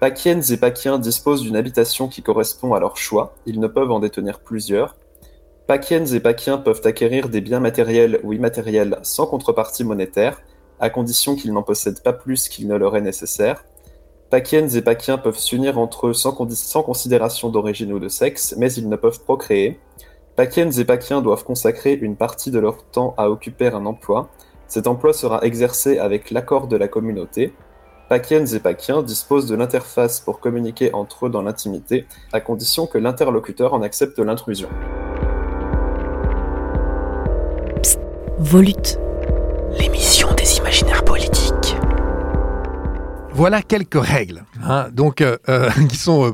Paquiennes 0.00 0.44
et 0.50 0.56
Paquiens 0.56 0.98
disposent 0.98 1.42
d'une 1.42 1.56
habitation 1.56 2.08
qui 2.08 2.22
correspond 2.22 2.72
à 2.72 2.80
leur 2.80 2.96
choix. 2.96 3.34
Ils 3.44 3.60
ne 3.60 3.66
peuvent 3.66 3.90
en 3.90 3.98
détenir 3.98 4.40
plusieurs. 4.40 4.96
Paquiennes 5.68 6.14
et 6.14 6.20
Paquiens 6.20 6.56
peuvent 6.56 6.80
acquérir 6.84 7.28
des 7.28 7.42
biens 7.42 7.60
matériels 7.60 8.20
ou 8.22 8.32
immatériels 8.32 8.98
sans 9.02 9.26
contrepartie 9.26 9.84
monétaire, 9.84 10.40
à 10.80 10.88
condition 10.88 11.36
qu'ils 11.36 11.52
n'en 11.52 11.62
possèdent 11.62 12.02
pas 12.02 12.14
plus 12.14 12.48
qu'il 12.48 12.68
ne 12.68 12.74
leur 12.74 12.96
est 12.96 13.02
nécessaire. 13.02 13.66
Paquiennes 14.30 14.74
et 14.74 14.80
Paquiens 14.80 15.18
peuvent 15.18 15.38
s'unir 15.38 15.78
entre 15.78 16.06
eux 16.06 16.14
sans, 16.14 16.32
considération 16.32 17.50
d'origine 17.50 17.92
ou 17.92 17.98
de 17.98 18.08
sexe, 18.08 18.54
mais 18.56 18.72
ils 18.72 18.88
ne 18.88 18.96
peuvent 18.96 19.20
procréer. 19.20 19.78
Paquiennes 20.36 20.72
et 20.80 20.86
Paquiens 20.86 21.20
doivent 21.20 21.44
consacrer 21.44 21.92
une 21.92 22.16
partie 22.16 22.50
de 22.50 22.60
leur 22.60 22.84
temps 22.84 23.12
à 23.18 23.28
occuper 23.28 23.66
un 23.66 23.84
emploi. 23.84 24.30
Cet 24.68 24.86
emploi 24.86 25.12
sera 25.12 25.42
exercé 25.42 25.98
avec 25.98 26.30
l'accord 26.30 26.68
de 26.68 26.78
la 26.78 26.88
communauté. 26.88 27.52
Paquiennes 28.08 28.54
et 28.54 28.58
Paquiens 28.58 29.02
disposent 29.02 29.46
de 29.46 29.54
l'interface 29.54 30.20
pour 30.20 30.40
communiquer 30.40 30.94
entre 30.94 31.26
eux 31.26 31.30
dans 31.30 31.42
l'intimité, 31.42 32.06
à 32.32 32.40
condition 32.40 32.86
que 32.86 32.96
l'interlocuteur 32.96 33.74
en 33.74 33.82
accepte 33.82 34.18
l'intrusion. 34.18 34.70
Volute. 38.40 39.00
L'émission 39.80 40.32
des 40.34 40.58
imaginaires 40.58 41.02
politiques. 41.02 41.74
Voilà 43.32 43.62
quelques 43.62 44.00
règles, 44.00 44.44
hein, 44.62 44.88
donc 44.92 45.22
euh, 45.22 45.36
euh, 45.48 45.68
qui 45.88 45.96
sont. 45.96 46.26
Euh, 46.26 46.32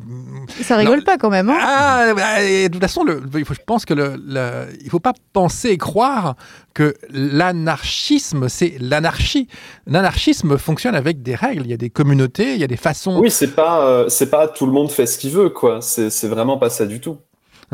ça 0.63 0.77
rigole 0.77 0.99
non, 0.99 1.05
pas 1.05 1.17
quand 1.17 1.31
même. 1.31 1.49
Hein 1.49 1.59
ah, 1.63 2.13
bah, 2.15 2.43
de 2.43 2.69
toute 2.69 2.81
façon, 2.81 3.05
le, 3.05 3.23
il 3.35 3.47
faut, 3.47 3.55
je 3.55 3.61
pense 3.67 3.87
que 3.87 3.95
le, 3.95 4.17
le, 4.23 4.67
il 4.83 4.91
faut 4.91 5.01
pas 5.01 5.15
penser 5.33 5.71
et 5.71 5.79
croire 5.79 6.37
que 6.75 6.95
l'anarchisme, 7.09 8.51
c'est 8.51 8.75
l'anarchie. 8.81 9.49
L'anarchisme 9.87 10.59
fonctionne 10.59 10.95
avec 10.95 11.23
des 11.23 11.35
règles. 11.35 11.63
Il 11.65 11.71
y 11.71 11.75
a 11.75 11.79
des 11.79 11.91
communautés, 11.91 12.53
il 12.53 12.61
y 12.61 12.65
a 12.65 12.69
des 12.69 12.77
façons. 12.77 13.19
Oui, 13.19 13.31
c'est 13.31 13.55
pas, 13.55 13.87
euh, 13.87 14.09
c'est 14.11 14.29
pas 14.29 14.47
tout 14.47 14.67
le 14.67 14.73
monde 14.73 14.91
fait 14.91 15.07
ce 15.07 15.17
qu'il 15.17 15.31
veut, 15.31 15.49
quoi. 15.49 15.81
C'est 15.81 16.29
vraiment 16.29 16.59
pas 16.59 16.69
ça 16.69 16.85
du 16.85 17.01
tout. 17.01 17.17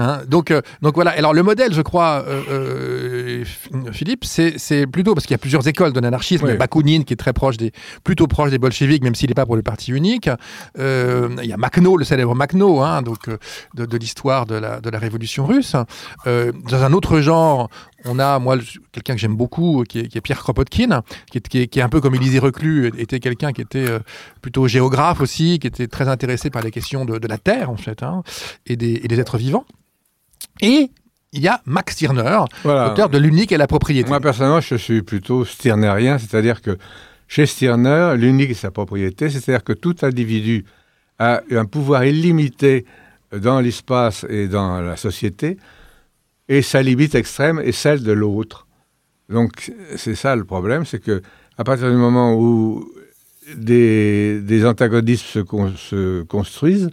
Hein, 0.01 0.23
donc, 0.27 0.51
euh, 0.51 0.63
donc 0.81 0.95
voilà. 0.95 1.11
Alors 1.11 1.35
le 1.35 1.43
modèle, 1.43 1.75
je 1.75 1.83
crois, 1.83 2.25
euh, 2.27 3.45
euh, 3.75 3.93
Philippe, 3.93 4.25
c'est 4.25 4.87
plutôt 4.87 5.15
parce 5.15 5.27
qu'il 5.27 5.35
y 5.35 5.35
a 5.35 5.39
plusieurs 5.39 5.69
écoles 5.69 5.93
de 5.93 6.01
l'anarchisme. 6.01 6.47
Oui. 6.47 6.57
Bakounine 6.57 7.05
qui 7.05 7.13
est 7.13 7.19
très 7.19 7.35
proche 7.35 7.59
des, 7.59 7.71
plutôt 8.03 8.27
proche 8.27 8.51
des 8.51 8.59
bolcheviks, 8.59 9.03
même 9.03 9.15
s'il 9.15 9.29
n'est 9.29 9.35
pas 9.35 9.45
pour 9.45 9.57
le 9.57 9.63
parti 9.63 9.93
unique. 9.93 10.31
Euh, 10.79 11.29
il 11.43 11.49
y 11.51 11.53
a 11.53 11.59
Makhno, 11.59 11.99
le 11.99 12.05
célèbre 12.05 12.35
Makhno, 12.35 12.81
hein, 12.81 13.03
donc 13.03 13.29
de, 13.75 13.85
de 13.85 13.97
l'histoire 13.99 14.47
de 14.47 14.55
la, 14.55 14.81
de 14.81 14.89
la 14.89 14.99
révolution 14.99 15.45
russe. 15.45 15.77
dans 16.25 16.83
un 16.83 16.93
autre 16.95 17.21
genre, 17.21 17.69
on 18.07 18.19
a, 18.19 18.39
moi, 18.39 18.57
quelqu'un 18.93 19.15
que 19.15 19.21
j'aime 19.21 19.37
beaucoup, 19.37 19.85
qui 19.87 19.99
est, 19.99 20.09
qui 20.09 20.17
est, 20.17 20.23
Pierre 20.23 20.39
Kropotkin, 20.39 21.03
qui 21.31 21.39
est, 21.39 21.47
qui, 21.47 21.59
est, 21.59 21.67
qui 21.67 21.79
est, 21.79 21.83
un 21.83 21.91
peu 21.91 22.01
comme 22.01 22.15
Élisée 22.15 22.39
Reclus, 22.39 22.91
était 22.97 23.21
quelqu'un 23.21 23.53
qui 23.53 23.61
était 23.61 23.87
plutôt 24.41 24.67
géographe 24.67 25.21
aussi, 25.21 25.59
qui 25.59 25.67
était 25.67 25.89
très 25.89 26.09
intéressé 26.09 26.49
par 26.49 26.63
les 26.63 26.71
questions 26.71 27.05
de, 27.05 27.19
de 27.19 27.29
la 27.29 27.37
Terre, 27.37 27.69
en 27.69 27.77
fait, 27.77 28.03
hein, 28.03 28.23
et, 28.65 28.77
des, 28.77 29.03
et 29.05 29.09
des 29.09 29.21
êtres 29.21 29.37
vivants. 29.37 29.67
Et 30.61 30.91
il 31.33 31.43
y 31.43 31.49
a 31.49 31.61
Max 31.65 31.95
Stirner, 31.95 32.41
voilà. 32.65 32.93
auteur 32.93 33.09
de 33.09 33.19
L'unique 33.19 33.53
et 33.53 33.57
la 33.57 33.67
propriété. 33.67 34.09
Moi, 34.09 34.21
personnellement, 34.21 34.61
je 34.61 34.75
suis 34.75 35.03
plutôt 35.03 35.45
stirnerien, 35.45 36.19
c'est-à-dire 36.19 36.61
que 36.61 36.77
chez 37.29 37.47
Stirner, 37.47 38.15
l'unique 38.17 38.51
et 38.51 38.55
sa 38.55 38.73
propriété, 38.73 39.31
c'est-à-dire 39.31 39.63
que 39.63 39.73
tout 39.73 39.95
individu 40.03 40.65
a 41.21 41.43
un 41.53 41.65
pouvoir 41.65 42.05
illimité 42.05 42.85
dans 43.31 43.61
l'espace 43.61 44.27
et 44.29 44.49
dans 44.49 44.81
la 44.81 44.97
société, 44.97 45.57
et 46.49 46.63
sa 46.63 46.83
limite 46.83 47.15
extrême 47.15 47.61
est 47.61 47.73
celle 47.73 48.03
de 48.03 48.11
l'autre. 48.11 48.67
Donc 49.29 49.73
c'est 49.97 50.17
ça 50.17 50.35
le 50.35 50.45
problème, 50.45 50.85
c'est 50.85 50.99
que 50.99 51.23
à 51.57 51.63
partir 51.63 51.89
du 51.91 51.97
moment 51.97 52.35
où 52.35 52.91
des, 53.55 54.41
des 54.41 54.67
antagonismes 54.67 55.27
se, 55.27 55.39
con, 55.39 55.73
se, 55.77 56.23
construisent, 56.23 56.91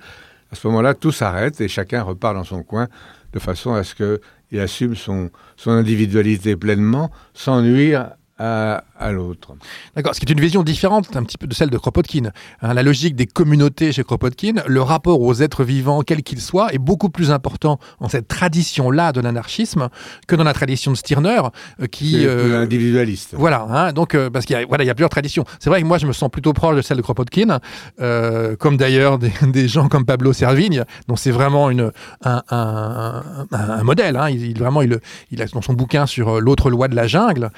à 0.52 0.56
ce 0.56 0.68
moment-là, 0.68 0.94
tout 0.94 1.12
s'arrête 1.12 1.60
et 1.62 1.68
chacun 1.68 2.04
repart 2.04 2.36
dans 2.36 2.44
son 2.44 2.62
coin 2.62 2.88
de 3.34 3.40
façon 3.40 3.74
à 3.74 3.84
ce 3.84 3.96
qu'il 3.96 4.60
assume 4.60 4.96
son, 4.96 5.30
son 5.56 5.72
individualité 5.72 6.56
pleinement 6.56 7.12
sans 7.34 7.62
nuire 7.62 8.12
à, 8.38 8.84
à 9.00 9.12
l'autre. 9.12 9.56
D'accord, 9.96 10.16
ce 10.16 10.20
qui 10.20 10.26
est 10.26 10.34
une 10.34 10.42
vision 10.42 10.64
différente 10.64 11.16
un 11.16 11.24
petit 11.24 11.38
peu 11.38 11.48
de 11.48 11.54
celle 11.54 11.70
de 11.70 11.78
Kropotkin. 11.78 12.32
Hein, 12.62 12.74
la 12.74 12.84
logique 12.84 13.16
des 13.16 13.26
communautés 13.26 13.92
chez 13.92 14.04
Kropotkin, 14.04 14.56
le 14.66 14.82
rapport 14.82 15.22
aux 15.22 15.36
êtres 15.36 15.64
vivants, 15.64 16.02
quels 16.02 16.24
qu'ils 16.24 16.42
soient, 16.42 16.74
est 16.74 16.78
beaucoup 16.78 17.10
plus 17.10 17.32
important 17.32 17.80
en 18.00 18.10
cette 18.10 18.28
tradition-là 18.28 19.12
de 19.12 19.22
l'anarchisme 19.22 19.90
que 20.28 20.36
dans 20.36 20.44
la 20.44 20.54
tradition 20.54 20.92
de 20.92 20.98
Stirner, 20.98 21.42
euh, 21.82 21.88
qui... 21.88 22.26
Euh, 22.26 22.64
individualiste. 22.64 23.36
Voilà, 23.38 23.66
hein, 23.70 23.94
donc 23.94 24.16
euh, 24.16 24.30
parce 24.30 24.46
qu'il 24.46 24.56
y, 24.58 24.62
a, 24.62 24.66
voilà, 24.66 24.84
il 24.84 24.88
y 24.88 24.90
a 24.90 24.96
plusieurs 24.96 25.10
traditions. 25.10 25.46
C'est 25.60 25.70
vrai 25.70 25.82
que 25.82 25.88
moi, 25.88 25.98
je 25.98 26.08
me 26.08 26.14
sens 26.14 26.30
plutôt 26.30 26.54
proche 26.54 26.76
de 26.76 26.82
celle 26.82 26.98
de 26.98 27.02
Kropotkin, 27.02 27.60
euh, 28.02 28.56
comme 28.56 28.78
d'ailleurs 28.78 29.18
des, 29.20 29.32
des, 29.48 29.68
gens 29.68 29.88
comme 29.88 30.06
Pablo 30.06 30.34
Servigne, 30.34 30.84
dont 31.08 31.16
c'est 31.16 31.32
vraiment 31.32 31.70
une, 31.70 31.92
un, 32.24 32.44
un, 32.50 33.24
un, 33.52 33.70
un 33.70 33.84
modèle. 33.84 34.18
Hein, 34.18 34.30
il, 34.30 34.46
il, 34.46 34.58
vraiment, 34.58 34.82
il, 34.82 35.00
il 35.32 35.42
a 35.42 35.46
dans 35.46 35.62
son 35.62 35.74
bouquin 35.74 36.06
sur 36.06 36.42
l'autre 36.42 36.70
loi 36.70 36.88
de 36.88 36.96
la 36.96 37.08
jungle, 37.08 37.52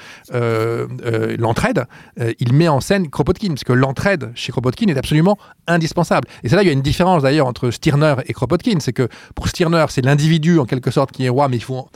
euh, 1.30 1.36
l'entraide, 1.38 1.86
euh, 2.20 2.32
il 2.38 2.52
met 2.52 2.68
en 2.68 2.80
scène 2.80 3.08
Kropotkin, 3.08 3.48
parce 3.48 3.64
que 3.64 3.72
l'entraide 3.72 4.30
chez 4.34 4.52
Kropotkin 4.52 4.88
est 4.88 4.96
absolument 4.96 5.38
indispensable. 5.66 6.28
Et 6.42 6.48
c'est 6.48 6.56
là 6.56 6.62
il 6.62 6.66
y 6.66 6.70
a 6.70 6.72
une 6.72 6.82
différence 6.82 7.22
d'ailleurs 7.22 7.46
entre 7.46 7.70
Stirner 7.70 8.16
et 8.26 8.32
Kropotkin, 8.32 8.80
c'est 8.80 8.92
que 8.92 9.08
pour 9.34 9.48
Stirner, 9.48 9.86
c'est 9.88 10.04
l'individu 10.04 10.58
en 10.58 10.64
quelque 10.64 10.90
sorte 10.90 11.12
qui 11.12 11.24
est 11.24 11.28
roi, 11.28 11.48
mais 11.48 11.56
il 11.56 11.62
faut, 11.62 11.88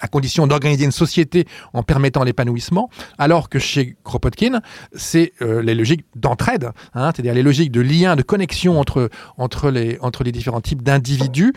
à 0.00 0.08
condition 0.08 0.46
d'organiser 0.46 0.84
une 0.84 0.92
société 0.92 1.46
en 1.72 1.82
permettant 1.82 2.24
l'épanouissement, 2.24 2.90
alors 3.18 3.48
que 3.48 3.58
chez 3.58 3.96
Kropotkin, 4.04 4.60
c'est 4.94 5.32
euh, 5.42 5.62
les 5.62 5.74
logiques 5.74 6.04
d'entraide, 6.16 6.70
hein, 6.94 7.12
c'est-à-dire 7.14 7.34
les 7.34 7.42
logiques 7.42 7.72
de 7.72 7.80
lien, 7.80 8.16
de 8.16 8.22
connexion 8.22 8.78
entre, 8.78 9.10
entre, 9.36 9.70
les, 9.70 9.98
entre 10.00 10.24
les 10.24 10.32
différents 10.32 10.60
types 10.60 10.82
d'individus 10.82 11.52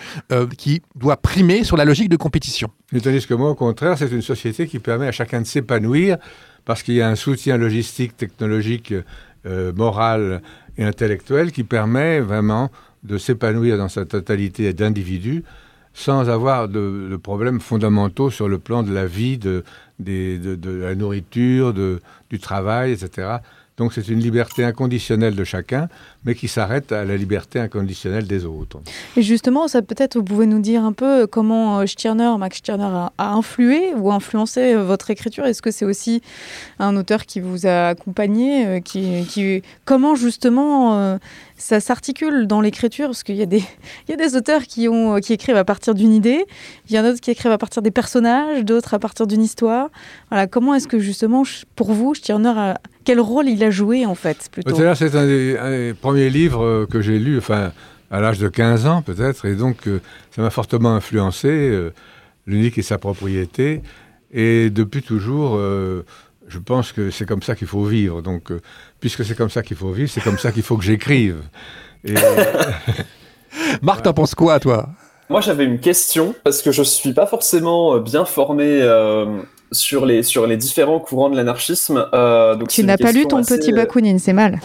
qui 0.58 0.82
doit 0.96 1.18
primer 1.18 1.64
sur 1.64 1.78
la 1.78 1.86
logique 1.86 2.10
de 2.10 2.18
compétition. 2.18 2.70
Tandis 3.02 3.26
que 3.26 3.34
moi, 3.34 3.50
au 3.50 3.56
contraire, 3.56 3.98
c'est 3.98 4.12
une 4.12 4.22
société 4.22 4.68
qui 4.68 4.80
permet 4.80 5.08
à 5.08 5.12
chacun 5.12 5.42
de 5.42 5.48
s'épanouir 5.48 6.18
parce 6.66 6.84
qu'il 6.84 6.96
y 6.96 7.02
a 7.02 7.10
un 7.10 7.16
soutien 7.16 7.58
logistique, 7.58 8.16
technologique, 8.18 8.94
euh, 9.46 9.74
moral 9.74 10.42
et 10.78 10.84
intellectuel 10.84 11.52
qui 11.52 11.64
permet 11.64 12.20
vraiment 12.20 12.72
de 13.04 13.18
s'épanouir 13.18 13.78
dans 13.78 13.90
sa 13.90 14.06
totalité 14.06 14.74
d'individus 14.74 15.44
sans 15.94 16.30
avoir 16.30 16.70
de, 16.70 17.20
problèmes 17.22 17.60
fondamentaux 17.60 18.32
sur 18.32 18.50
le 18.50 18.58
plan 18.58 18.82
de 18.82 18.92
la 18.92 19.06
vie, 19.06 19.38
de 19.38 19.64
la 20.00 20.96
nourriture, 20.96 21.74
du 21.74 22.40
travail, 22.40 22.94
etc. 22.94 23.38
Donc 23.78 23.94
c'est 23.94 24.08
une 24.08 24.20
liberté 24.20 24.64
inconditionnelle 24.64 25.36
de 25.36 25.44
chacun, 25.44 25.90
mais 26.26 26.36
qui 26.36 26.48
s'arrête 26.48 26.92
à 26.92 27.06
la 27.06 27.18
liberté 27.18 27.60
inconditionnelle 27.60 28.28
des 28.28 28.46
autres. 28.46 28.80
Et 29.18 29.22
justement, 29.22 29.68
ça 29.68 29.82
peut-être 29.82 30.18
vous 30.18 30.24
pouvez 30.24 30.46
nous 30.46 30.60
dire 30.60 30.84
un 30.84 30.94
peu 30.94 31.26
comment 31.28 31.86
Stirner, 31.88 32.36
Max 32.38 32.58
Stirner 32.58 33.08
a, 33.18 33.34
influé 33.34 33.94
ou 33.96 34.12
influencé 34.12 34.76
votre 34.76 35.10
écriture. 35.10 35.46
Est-ce 35.46 35.62
que 35.62 35.72
c'est 35.72 35.86
aussi 35.86 36.22
un 36.80 36.96
auteur 36.96 37.26
qui 37.26 37.40
vous 37.40 37.66
a 37.66 37.90
accompagné, 37.90 38.82
qui, 38.82 39.64
comment 39.86 40.16
justement 40.16 40.98
euh, 40.98 41.18
ça 41.58 41.80
s'articule 41.80 42.48
dans 42.48 42.62
l'écriture 42.62 43.08
parce 43.08 43.24
qu'il 43.24 43.36
y, 43.36 43.42
a 43.42 43.46
des 43.46 43.66
auteurs 44.36 44.64
qui, 44.64 44.88
ont, 44.88 45.20
qui 45.20 45.34
écrivent 45.34 45.56
à 45.56 45.64
partir 45.64 45.94
d'une 45.94 46.14
idée, 46.14 46.46
il 46.90 46.96
y 46.96 47.00
en 47.00 47.04
a 47.04 47.10
d'autres 47.10 47.22
qui 47.22 47.32
écrivent 47.32 47.52
à 47.52 47.58
partir 47.58 47.82
des 47.82 47.92
personnages, 47.92 48.64
d'autres 48.66 48.94
à 48.94 49.00
partir 49.00 49.28
d'une 49.28 49.42
histoire. 49.42 49.90
Voilà, 50.30 50.48
comment 50.48 50.74
est-ce 50.76 50.88
que 50.88 51.00
justement, 51.00 51.44
pour 51.76 51.92
vous, 51.94 52.16
Stirner 52.16 52.54
a, 52.56 52.82
quel 53.06 53.20
rôle 53.20 53.48
il 53.48 53.64
a 53.64 53.72
joué 53.72 54.06
en 54.06 54.16
fait 54.16 54.50
C'est 54.54 55.16
un, 55.16 55.20
un, 55.20 55.26
des 55.72 55.96
premiers 56.00 56.30
livres 56.30 56.86
que 56.90 57.02
j'ai 57.02 57.20
lu, 57.20 57.38
enfin 57.38 57.72
à 58.12 58.20
l'âge 58.22 58.38
de 58.38 58.48
15 58.48 58.86
ans 58.86 59.02
peut-être, 59.02 59.46
et 59.46 59.56
donc 59.56 59.88
euh, 59.88 60.00
ça 60.36 60.44
m'a 60.44 60.52
fortement 60.52 60.94
influencé. 60.94 61.48
Euh, 61.48 61.92
L'unique 62.46 62.78
est 62.78 62.84
sa 62.84 62.98
propriété, 62.98 63.82
et 64.34 64.70
depuis 64.70 65.02
toujours, 65.02 65.56
euh, 65.56 66.04
je 66.48 66.60
pense 66.60 66.92
que 66.92 67.12
c'est 67.12 67.26
comme 67.26 67.42
ça 67.42 67.56
qu'il 67.56 67.68
faut 67.68 67.86
vivre. 67.86 68.22
Donc, 68.22 68.52
euh, 68.52 68.60
puisque 69.04 69.26
c'est 69.26 69.36
comme 69.36 69.50
ça 69.50 69.64
qu'il 69.64 69.76
faut 69.76 69.92
vivre, 69.92 70.10
c'est 70.10 70.24
comme 70.24 70.38
ça 70.38 70.54
qu'il 70.54 70.64
faut 70.64 70.78
que 70.78 70.84
j'écrive. 70.86 71.42
Et... 72.06 72.14
Marc, 73.82 74.04
t'en 74.04 74.14
penses 74.14 74.34
quoi, 74.34 74.62
toi? 74.62 74.88
Moi, 75.30 75.42
j'avais 75.42 75.66
une 75.66 75.82
question, 75.82 76.34
parce 76.46 76.62
que 76.62 76.72
je 76.72 76.84
suis 76.84 77.12
pas 77.12 77.26
forcément 77.26 77.98
bien 77.98 78.24
formé 78.24 78.64
euh, 78.82 79.42
sur, 79.74 80.06
les, 80.06 80.24
sur 80.24 80.48
les 80.48 80.56
différents 80.56 81.02
courants 81.02 81.30
de 81.30 81.36
l'anarchisme. 81.36 82.08
Euh, 82.14 82.56
tu 82.70 82.86
n'as 82.86 82.96
pas 82.96 83.12
lu 83.12 83.26
ton 83.26 83.40
assez... 83.40 83.60
petit 83.60 83.74
Bakounine, 83.74 84.20
c'est 84.20 84.32
mal. 84.32 84.62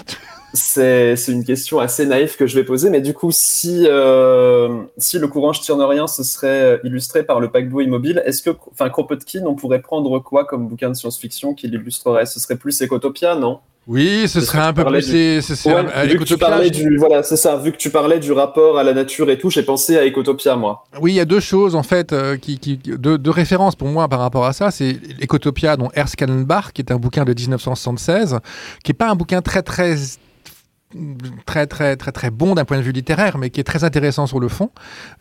C'est 0.54 1.16
une 1.26 1.44
question 1.44 1.80
assez 1.80 2.06
naïve 2.06 2.36
que 2.36 2.46
je 2.46 2.54
vais 2.54 2.64
poser, 2.64 2.90
mais 2.90 3.00
du 3.00 3.14
coup, 3.14 3.32
si, 3.32 3.86
euh, 3.88 4.84
si 4.98 5.18
le 5.18 5.26
courant 5.26 5.52
stirnerien 5.52 6.06
se 6.06 6.22
serait 6.22 6.80
illustré 6.84 7.24
par 7.24 7.40
le 7.40 7.50
paquebot 7.50 7.80
immobile, 7.80 8.22
est-ce 8.24 8.44
que, 8.44 8.50
enfin, 8.70 8.88
Kropotkin, 8.88 9.46
on 9.46 9.56
pourrait 9.56 9.82
prendre 9.82 10.16
quoi 10.20 10.44
comme 10.44 10.68
bouquin 10.68 10.90
de 10.90 10.94
science-fiction 10.94 11.54
qui 11.54 11.66
l'illustrerait? 11.66 12.24
Ce 12.24 12.38
serait 12.38 12.56
plus 12.56 12.80
Ecotopia, 12.80 13.34
non? 13.34 13.58
Oui, 13.88 14.28
ce 14.28 14.42
serait 14.42 14.58
un 14.58 14.74
peu 14.74 14.84
plus. 14.84 15.10
Du... 15.10 15.40
C'est, 15.40 15.72
ouais, 15.72 16.06
vu 16.06 16.18
que 16.18 16.24
tu 16.24 16.36
parlais 16.36 16.68
du, 16.68 16.98
voilà, 16.98 17.22
c'est 17.22 17.38
ça. 17.38 17.56
Vu 17.56 17.72
que 17.72 17.78
tu 17.78 17.88
parlais 17.88 18.18
du 18.18 18.32
rapport 18.32 18.78
à 18.78 18.84
la 18.84 18.92
nature 18.92 19.30
et 19.30 19.38
tout, 19.38 19.48
j'ai 19.48 19.62
pensé 19.62 19.96
à 19.96 20.04
Ecotopia, 20.04 20.56
moi. 20.56 20.84
Oui, 21.00 21.12
il 21.12 21.14
y 21.14 21.20
a 21.20 21.24
deux 21.24 21.40
choses 21.40 21.74
en 21.74 21.82
fait 21.82 22.12
euh, 22.12 22.36
qui, 22.36 22.58
qui 22.58 22.76
deux, 22.76 23.16
deux, 23.16 23.30
références 23.30 23.76
pour 23.76 23.88
moi 23.88 24.06
par 24.06 24.20
rapport 24.20 24.44
à 24.44 24.52
ça. 24.52 24.70
C'est 24.70 24.98
Ecotopia, 25.22 25.78
dont 25.78 25.88
Ernst 25.94 26.16
Kallenbach, 26.16 26.72
qui 26.74 26.82
est 26.82 26.92
un 26.92 26.98
bouquin 26.98 27.24
de 27.24 27.32
1976, 27.32 28.40
qui 28.84 28.92
est 28.92 28.94
pas 28.94 29.08
un 29.08 29.14
bouquin 29.14 29.40
très 29.40 29.62
très 29.62 29.96
très 31.46 31.66
très 31.66 31.96
très 31.96 32.12
très 32.12 32.30
bon 32.30 32.54
d'un 32.54 32.64
point 32.64 32.78
de 32.78 32.82
vue 32.82 32.92
littéraire, 32.92 33.38
mais 33.38 33.50
qui 33.50 33.60
est 33.60 33.64
très 33.64 33.84
intéressant 33.84 34.26
sur 34.26 34.40
le 34.40 34.48
fond, 34.48 34.70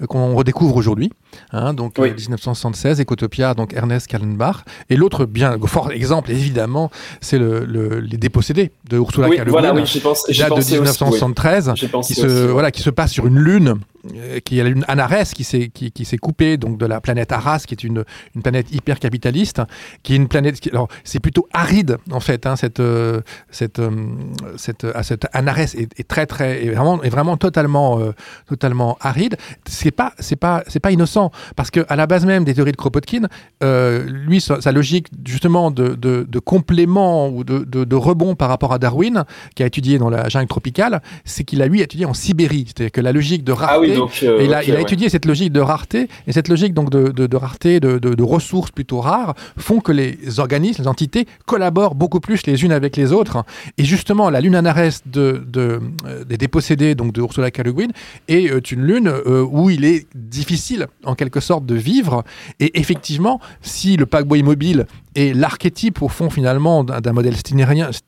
euh, 0.02 0.06
qu'on 0.06 0.36
redécouvre 0.36 0.76
aujourd'hui. 0.76 1.12
Hein, 1.52 1.74
donc 1.74 1.96
oui. 1.98 2.10
euh, 2.10 2.16
1976, 2.16 3.02
Ecotopia, 3.02 3.54
donc 3.54 3.74
Ernest 3.74 4.08
Kallenbach. 4.08 4.64
Et 4.90 4.96
l'autre 4.96 5.26
bien 5.26 5.58
fort 5.66 5.92
exemple, 5.92 6.32
évidemment, 6.32 6.90
c'est 7.22 7.38
le, 7.38 7.66
le, 7.66 8.00
les 8.00 8.18
dépossédés 8.18 8.72
de 8.90 8.98
Ursula 8.98 9.30
oui, 9.30 9.38
K. 9.38 9.46
Le 9.46 9.52
voilà, 9.52 9.72
Guin, 9.72 9.82
oui, 9.82 9.86
j'y 9.86 10.00
pense, 10.00 10.26
date 10.28 10.50
de 10.50 10.72
1973, 10.72 11.70
aussi, 11.70 11.86
oui. 11.86 12.02
qui 12.02 12.14
se 12.14 12.26
aussi, 12.26 12.48
voilà 12.54 12.72
qui 12.72 12.82
se 12.82 12.90
passe 12.90 13.12
sur 13.12 13.28
une 13.28 13.40
lune 13.40 13.80
qui 14.46 14.60
est 14.60 14.64
la 14.64 14.70
lune 14.70 14.86
Anares 14.88 15.34
qui 15.36 15.44
s'est 15.44 15.70
qui, 15.74 15.92
qui 15.92 16.06
s'est 16.06 16.18
coupée 16.18 16.58
donc 16.58 16.78
de 16.78 16.86
la 16.86 17.02
planète 17.02 17.32
Arras 17.32 17.64
qui 17.68 17.74
est 17.74 17.84
une 17.84 18.04
une 18.36 18.42
planète 18.42 18.72
hyper 18.72 19.00
capitaliste 19.00 19.62
qui 20.04 20.14
est 20.14 20.16
une 20.16 20.28
planète 20.28 20.60
qui, 20.60 20.70
alors 20.70 20.88
c'est 21.04 21.20
plutôt 21.20 21.48
aride 21.54 21.98
en 22.12 22.20
fait 22.20 22.46
hein, 22.46 22.56
cette 22.56 22.80
euh, 22.80 23.22
cette 23.52 23.80
euh, 23.80 23.92
cette 24.58 24.86
à 24.86 25.04
cette 25.04 25.28
Anares 25.34 25.60
est, 25.60 26.00
est, 26.00 26.08
très 26.08 26.26
très 26.26 26.66
est 26.66 26.70
vraiment 26.70 27.02
est 27.04 27.10
vraiment 27.10 27.38
totalement 27.38 28.00
euh, 28.00 28.14
totalement 28.48 28.98
aride 29.02 29.38
c'est 29.68 29.92
pas 29.92 30.14
c'est 30.20 30.36
pas 30.36 30.64
c'est 30.68 30.80
pas 30.80 30.92
innocent 30.92 31.32
parce 31.56 31.72
que 31.72 31.86
à 31.90 31.96
la 31.96 32.08
base 32.08 32.26
même 32.26 32.44
des 32.44 32.54
théories 32.54 32.72
de 32.72 32.78
Kropotkin 32.78 33.28
lui 34.08 34.42
sa, 34.42 34.62
sa, 34.62 34.72
logique 34.72 35.08
justement 35.26 35.72
de, 35.72 35.96
de, 35.96 36.26
de 36.28 36.40
complément 36.40 37.30
ou 37.30 37.44
de, 37.44 37.60
de, 37.60 37.84
de 37.84 37.96
rebond 37.96 38.36
par 38.36 38.50
rapport 38.50 38.74
à 38.74 38.77
Darwin 38.78 39.26
qui 39.56 39.64
a 39.64 39.66
étudié 39.66 39.98
dans 39.98 40.10
la 40.10 40.30
jungle 40.30 40.48
tropicale 40.48 41.02
c'est 41.26 41.44
qu'il 41.44 41.62
a 41.62 41.68
lui 41.68 41.82
étudié 41.82 42.06
en 42.06 42.14
Sibérie 42.14 42.66
c'est-à-dire 42.68 42.92
que 42.92 43.02
la 43.02 43.12
logique 43.12 43.44
de 43.44 43.52
rareté 43.52 43.76
ah 43.76 43.80
oui, 43.80 43.96
donc, 43.96 44.20
euh, 44.24 44.42
il 44.44 44.54
a, 44.54 44.60
okay, 44.60 44.68
il 44.68 44.74
a 44.74 44.78
ouais. 44.78 44.82
étudié 44.82 45.10
cette 45.10 45.26
logique 45.26 45.52
de 45.52 45.60
rareté 45.60 46.08
et 46.28 46.32
cette 46.32 46.48
logique 46.48 46.74
donc 46.74 46.90
de, 46.90 47.10
de, 47.10 47.28
de 47.28 47.36
rareté, 47.36 47.80
de, 47.80 47.98
de, 47.98 48.24
ressources 48.24 48.72
plutôt 48.72 49.00
rares 49.00 49.36
font 49.58 49.80
que 49.80 49.92
les 49.92 50.40
organismes, 50.40 50.84
les 50.84 50.88
entités 50.88 51.26
collaborent 51.46 51.96
beaucoup 51.96 52.20
plus 52.20 52.46
les 52.46 52.64
unes 52.64 52.72
avec 52.72 52.98
les 52.98 53.12
autres. 53.14 53.44
Et 53.78 53.86
justement, 53.86 54.30
la 54.30 54.42
lune 54.42 54.56
Anares 54.56 55.02
de, 55.06 55.44
euh, 55.56 55.80
des 56.26 56.38
dépossédés, 56.38 56.96
donc 56.96 57.14
de 57.14 57.22
Ursula 57.22 57.52
K. 57.52 57.60
Le 57.60 57.74
Guin, 57.74 57.88
est 58.28 58.50
euh, 58.52 58.60
une 58.60 58.84
lune 58.84 59.08
euh, 59.08 59.46
où 59.50 59.70
il 59.70 59.86
est 59.86 60.08
difficile 60.16 60.88
en 61.04 61.16
quelque 61.16 61.40
sorte 61.40 61.66
de 61.66 61.76
vivre. 61.76 62.24
Et 62.60 62.80
effectivement, 62.80 63.40
si 63.62 63.98
le 63.98 64.06
paquebot 64.06 64.36
immobile 64.36 64.86
est 65.18 65.34
l'archétype 65.34 66.02
au 66.02 66.08
fond 66.08 66.30
finalement 66.30 66.84
d'un 66.84 67.14
modèle 67.14 67.36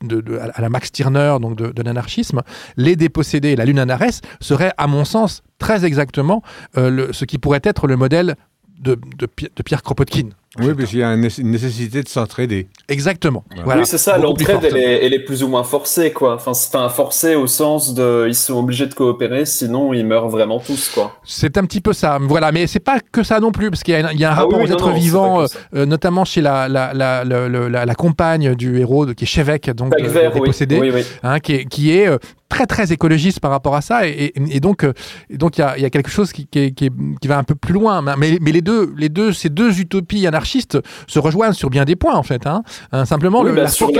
de, 0.02 0.38
à 0.38 0.60
la 0.60 0.68
Max 0.68 0.88
Stirner 0.88 1.36
donc 1.40 1.56
de, 1.56 1.82
l'anarchisme 1.82 2.42
les 2.76 2.96
dépossédés 2.96 3.56
la 3.56 3.64
lune 3.64 3.78
Anares 3.78 4.20
serait 4.40 4.72
à 4.78 4.86
mon 4.86 5.04
sens 5.04 5.42
très 5.58 5.84
exactement 5.84 6.42
euh, 6.76 7.08
ce 7.12 7.24
qui 7.24 7.38
pourrait 7.38 7.60
être 7.64 7.86
le 7.86 7.96
modèle 7.96 8.36
de, 8.78 8.98
de, 9.18 9.28
de 9.56 9.62
Pierre 9.62 9.82
Kropotkin 9.82 10.30
Oui, 10.58 10.74
parce 10.76 10.90
qu'il 10.90 10.98
y 10.98 11.02
a 11.04 11.12
une 11.12 11.20
nécessité 11.20 12.02
de 12.02 12.08
s'entraider. 12.08 12.66
Exactement. 12.88 13.44
Oui, 13.64 13.74
c'est 13.84 13.98
ça, 13.98 14.18
l'entraide, 14.18 14.58
elle, 14.64 14.76
elle, 14.76 15.14
est 15.14 15.20
plus 15.20 15.44
ou 15.44 15.48
moins 15.48 15.62
forcée, 15.62 16.10
quoi. 16.10 16.34
Enfin, 16.34 16.54
c'est 16.54 16.74
un 16.74 16.88
forcé 16.88 17.36
au 17.36 17.46
sens 17.46 17.94
de. 17.94 18.26
Ils 18.26 18.34
sont 18.34 18.58
obligés 18.58 18.86
de 18.86 18.94
coopérer, 18.94 19.46
sinon 19.46 19.94
ils 19.94 20.04
meurent 20.04 20.28
vraiment 20.28 20.58
tous, 20.58 20.88
quoi. 20.88 21.12
C'est 21.22 21.56
un 21.56 21.64
petit 21.64 21.80
peu 21.80 21.92
ça. 21.92 22.18
Voilà, 22.20 22.50
mais 22.50 22.66
c'est 22.66 22.80
pas 22.80 22.98
que 22.98 23.22
ça 23.22 23.38
non 23.38 23.52
plus, 23.52 23.70
parce 23.70 23.84
qu'il 23.84 23.94
y, 23.94 24.18
y, 24.18 24.24
a 24.24 24.30
un 24.30 24.32
ah 24.32 24.34
rapport 24.34 24.60
aux 24.60 24.66
êtres 24.66 24.90
vivants, 24.90 25.44
euh, 25.74 25.86
notamment 25.86 26.24
chez 26.24 26.40
la, 26.40 26.68
la, 26.68 26.92
la, 26.94 27.24
la, 27.24 27.94
compagne 27.94 28.56
du 28.56 28.80
héros, 28.80 29.06
qui 29.06 29.22
est 29.22 29.28
Chevek, 29.28 29.70
donc 29.70 29.94
euh, 29.94 30.30
dépossédé, 30.32 31.04
hein, 31.22 31.38
qui 31.38 31.52
est, 31.52 31.64
qui 31.66 31.92
est 31.92 32.08
euh, 32.08 32.18
très 32.50 32.66
très 32.66 32.92
écologiste 32.92 33.38
par 33.40 33.52
rapport 33.52 33.76
à 33.76 33.80
ça 33.80 34.06
et, 34.06 34.32
et, 34.34 34.60
donc 34.60 34.84
donc 35.30 35.56
il 35.56 35.60
y 35.60 35.64
a, 35.64 35.78
y 35.78 35.84
a, 35.84 35.90
quelque 35.90 36.10
chose 36.10 36.32
qui, 36.32 36.46
qui, 36.46 36.74
qui, 36.74 36.90
qui, 37.20 37.28
va 37.28 37.38
un 37.38 37.44
peu 37.44 37.54
plus 37.54 37.72
loin 37.72 38.02
mais, 38.02 38.38
mais 38.40 38.50
les 38.52 38.60
deux 38.60 38.92
les 38.96 39.08
deux 39.08 39.32
ces 39.32 39.48
deux 39.48 39.80
utopies 39.80 40.26
anarchistes 40.40 40.78
se 41.06 41.18
rejoignent 41.18 41.52
sur 41.52 41.70
bien 41.70 41.84
des 41.84 41.96
points 41.96 42.14
en 42.14 42.22
fait 42.22 42.46
hein. 42.46 42.62
hein 42.92 43.04
simplement 43.04 43.42
le, 43.42 43.52
bah, 43.52 43.62
la 43.62 43.68
sur, 43.68 43.90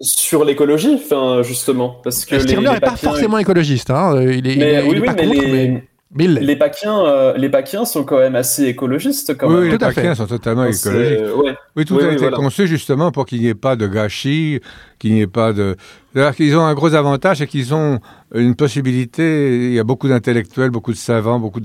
sur 0.00 0.44
l'écologie 0.44 1.00
justement 1.42 2.00
parce 2.02 2.24
que 2.24 2.38
Stirner 2.38 2.72
n'est 2.72 2.80
pas 2.80 2.96
forcément 2.96 3.38
écologiste 3.38 3.90
hein. 3.90 4.20
il 4.20 4.46
est, 4.46 4.56
mais, 4.56 4.84
il, 4.84 5.00
oui, 5.00 5.06
pas 5.06 5.14
mais 5.14 5.26
contre, 5.26 5.42
les... 5.42 5.68
mais... 5.68 5.82
Les 6.16 6.56
Paquiens, 6.56 7.04
euh, 7.04 7.34
les 7.36 7.50
sont 7.84 8.02
quand 8.02 8.18
même 8.18 8.34
assez 8.34 8.64
écologistes. 8.64 9.36
Quand 9.36 9.48
oui, 9.48 9.62
même. 9.62 9.72
les 9.72 9.78
Paquiens 9.78 10.14
sont 10.14 10.26
totalement 10.26 10.64
écologistes. 10.64 11.22
Ouais. 11.36 11.54
Oui, 11.76 11.84
tout 11.84 11.96
oui, 11.96 12.04
a 12.04 12.06
oui, 12.06 12.12
été 12.14 12.22
voilà. 12.22 12.38
conçu 12.38 12.66
justement 12.66 13.12
pour 13.12 13.26
qu'il 13.26 13.40
n'y 13.40 13.48
ait 13.48 13.54
pas 13.54 13.76
de 13.76 13.86
gâchis, 13.86 14.60
qu'il 14.98 15.12
n'y 15.12 15.20
ait 15.20 15.26
pas 15.26 15.52
de. 15.52 15.76
C'est-à-dire 16.12 16.34
qu'ils 16.34 16.56
ont 16.56 16.64
un 16.64 16.72
gros 16.72 16.94
avantage, 16.94 17.38
c'est 17.38 17.46
qu'ils 17.46 17.74
ont 17.74 18.00
une 18.34 18.54
possibilité. 18.54 19.66
Il 19.66 19.74
y 19.74 19.78
a 19.78 19.84
beaucoup 19.84 20.08
d'intellectuels, 20.08 20.70
beaucoup 20.70 20.92
de 20.92 20.96
savants, 20.96 21.38
beaucoup 21.38 21.60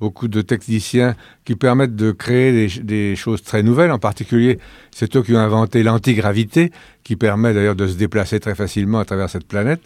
beaucoup 0.00 0.28
de 0.28 0.42
techniciens 0.42 1.14
qui 1.44 1.56
permettent 1.56 1.96
de 1.96 2.12
créer 2.12 2.68
des, 2.82 3.16
choses 3.16 3.42
très 3.42 3.62
nouvelles. 3.62 3.90
En 3.90 3.98
particulier, 3.98 4.58
c'est 4.90 5.16
eux 5.16 5.22
qui 5.22 5.34
ont 5.34 5.38
inventé 5.38 5.82
l'antigravité, 5.82 6.70
qui 7.02 7.16
permet 7.16 7.52
d'ailleurs 7.52 7.76
de 7.76 7.86
se 7.86 7.96
déplacer 7.96 8.38
très 8.40 8.54
facilement 8.54 9.00
à 9.00 9.04
travers 9.04 9.28
cette 9.28 9.46
planète. 9.46 9.80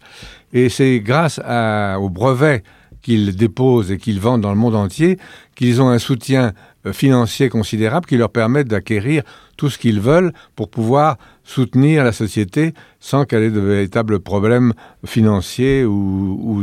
Et 0.52 0.68
c'est 0.68 1.00
grâce 1.00 1.40
à, 1.44 1.98
au 1.98 2.10
brevet 2.10 2.62
qu'ils 3.00 3.34
déposent 3.36 3.90
et 3.90 3.98
qu'ils 3.98 4.20
vendent 4.20 4.42
dans 4.42 4.52
le 4.52 4.58
monde 4.58 4.76
entier, 4.76 5.18
qu'ils 5.56 5.82
ont 5.82 5.88
un 5.88 5.98
soutien 5.98 6.52
financier 6.92 7.48
considérable 7.48 8.06
qui 8.06 8.16
leur 8.16 8.30
permet 8.30 8.64
d'acquérir 8.64 9.22
tout 9.56 9.70
ce 9.70 9.78
qu'ils 9.78 10.00
veulent 10.00 10.32
pour 10.56 10.68
pouvoir 10.68 11.16
soutenir 11.44 12.04
la 12.04 12.12
société 12.12 12.74
sans 13.00 13.24
qu'elle 13.24 13.44
ait 13.44 13.50
de 13.50 13.60
véritables 13.60 14.20
problèmes 14.20 14.72
financiers 15.04 15.84
ou, 15.84 16.62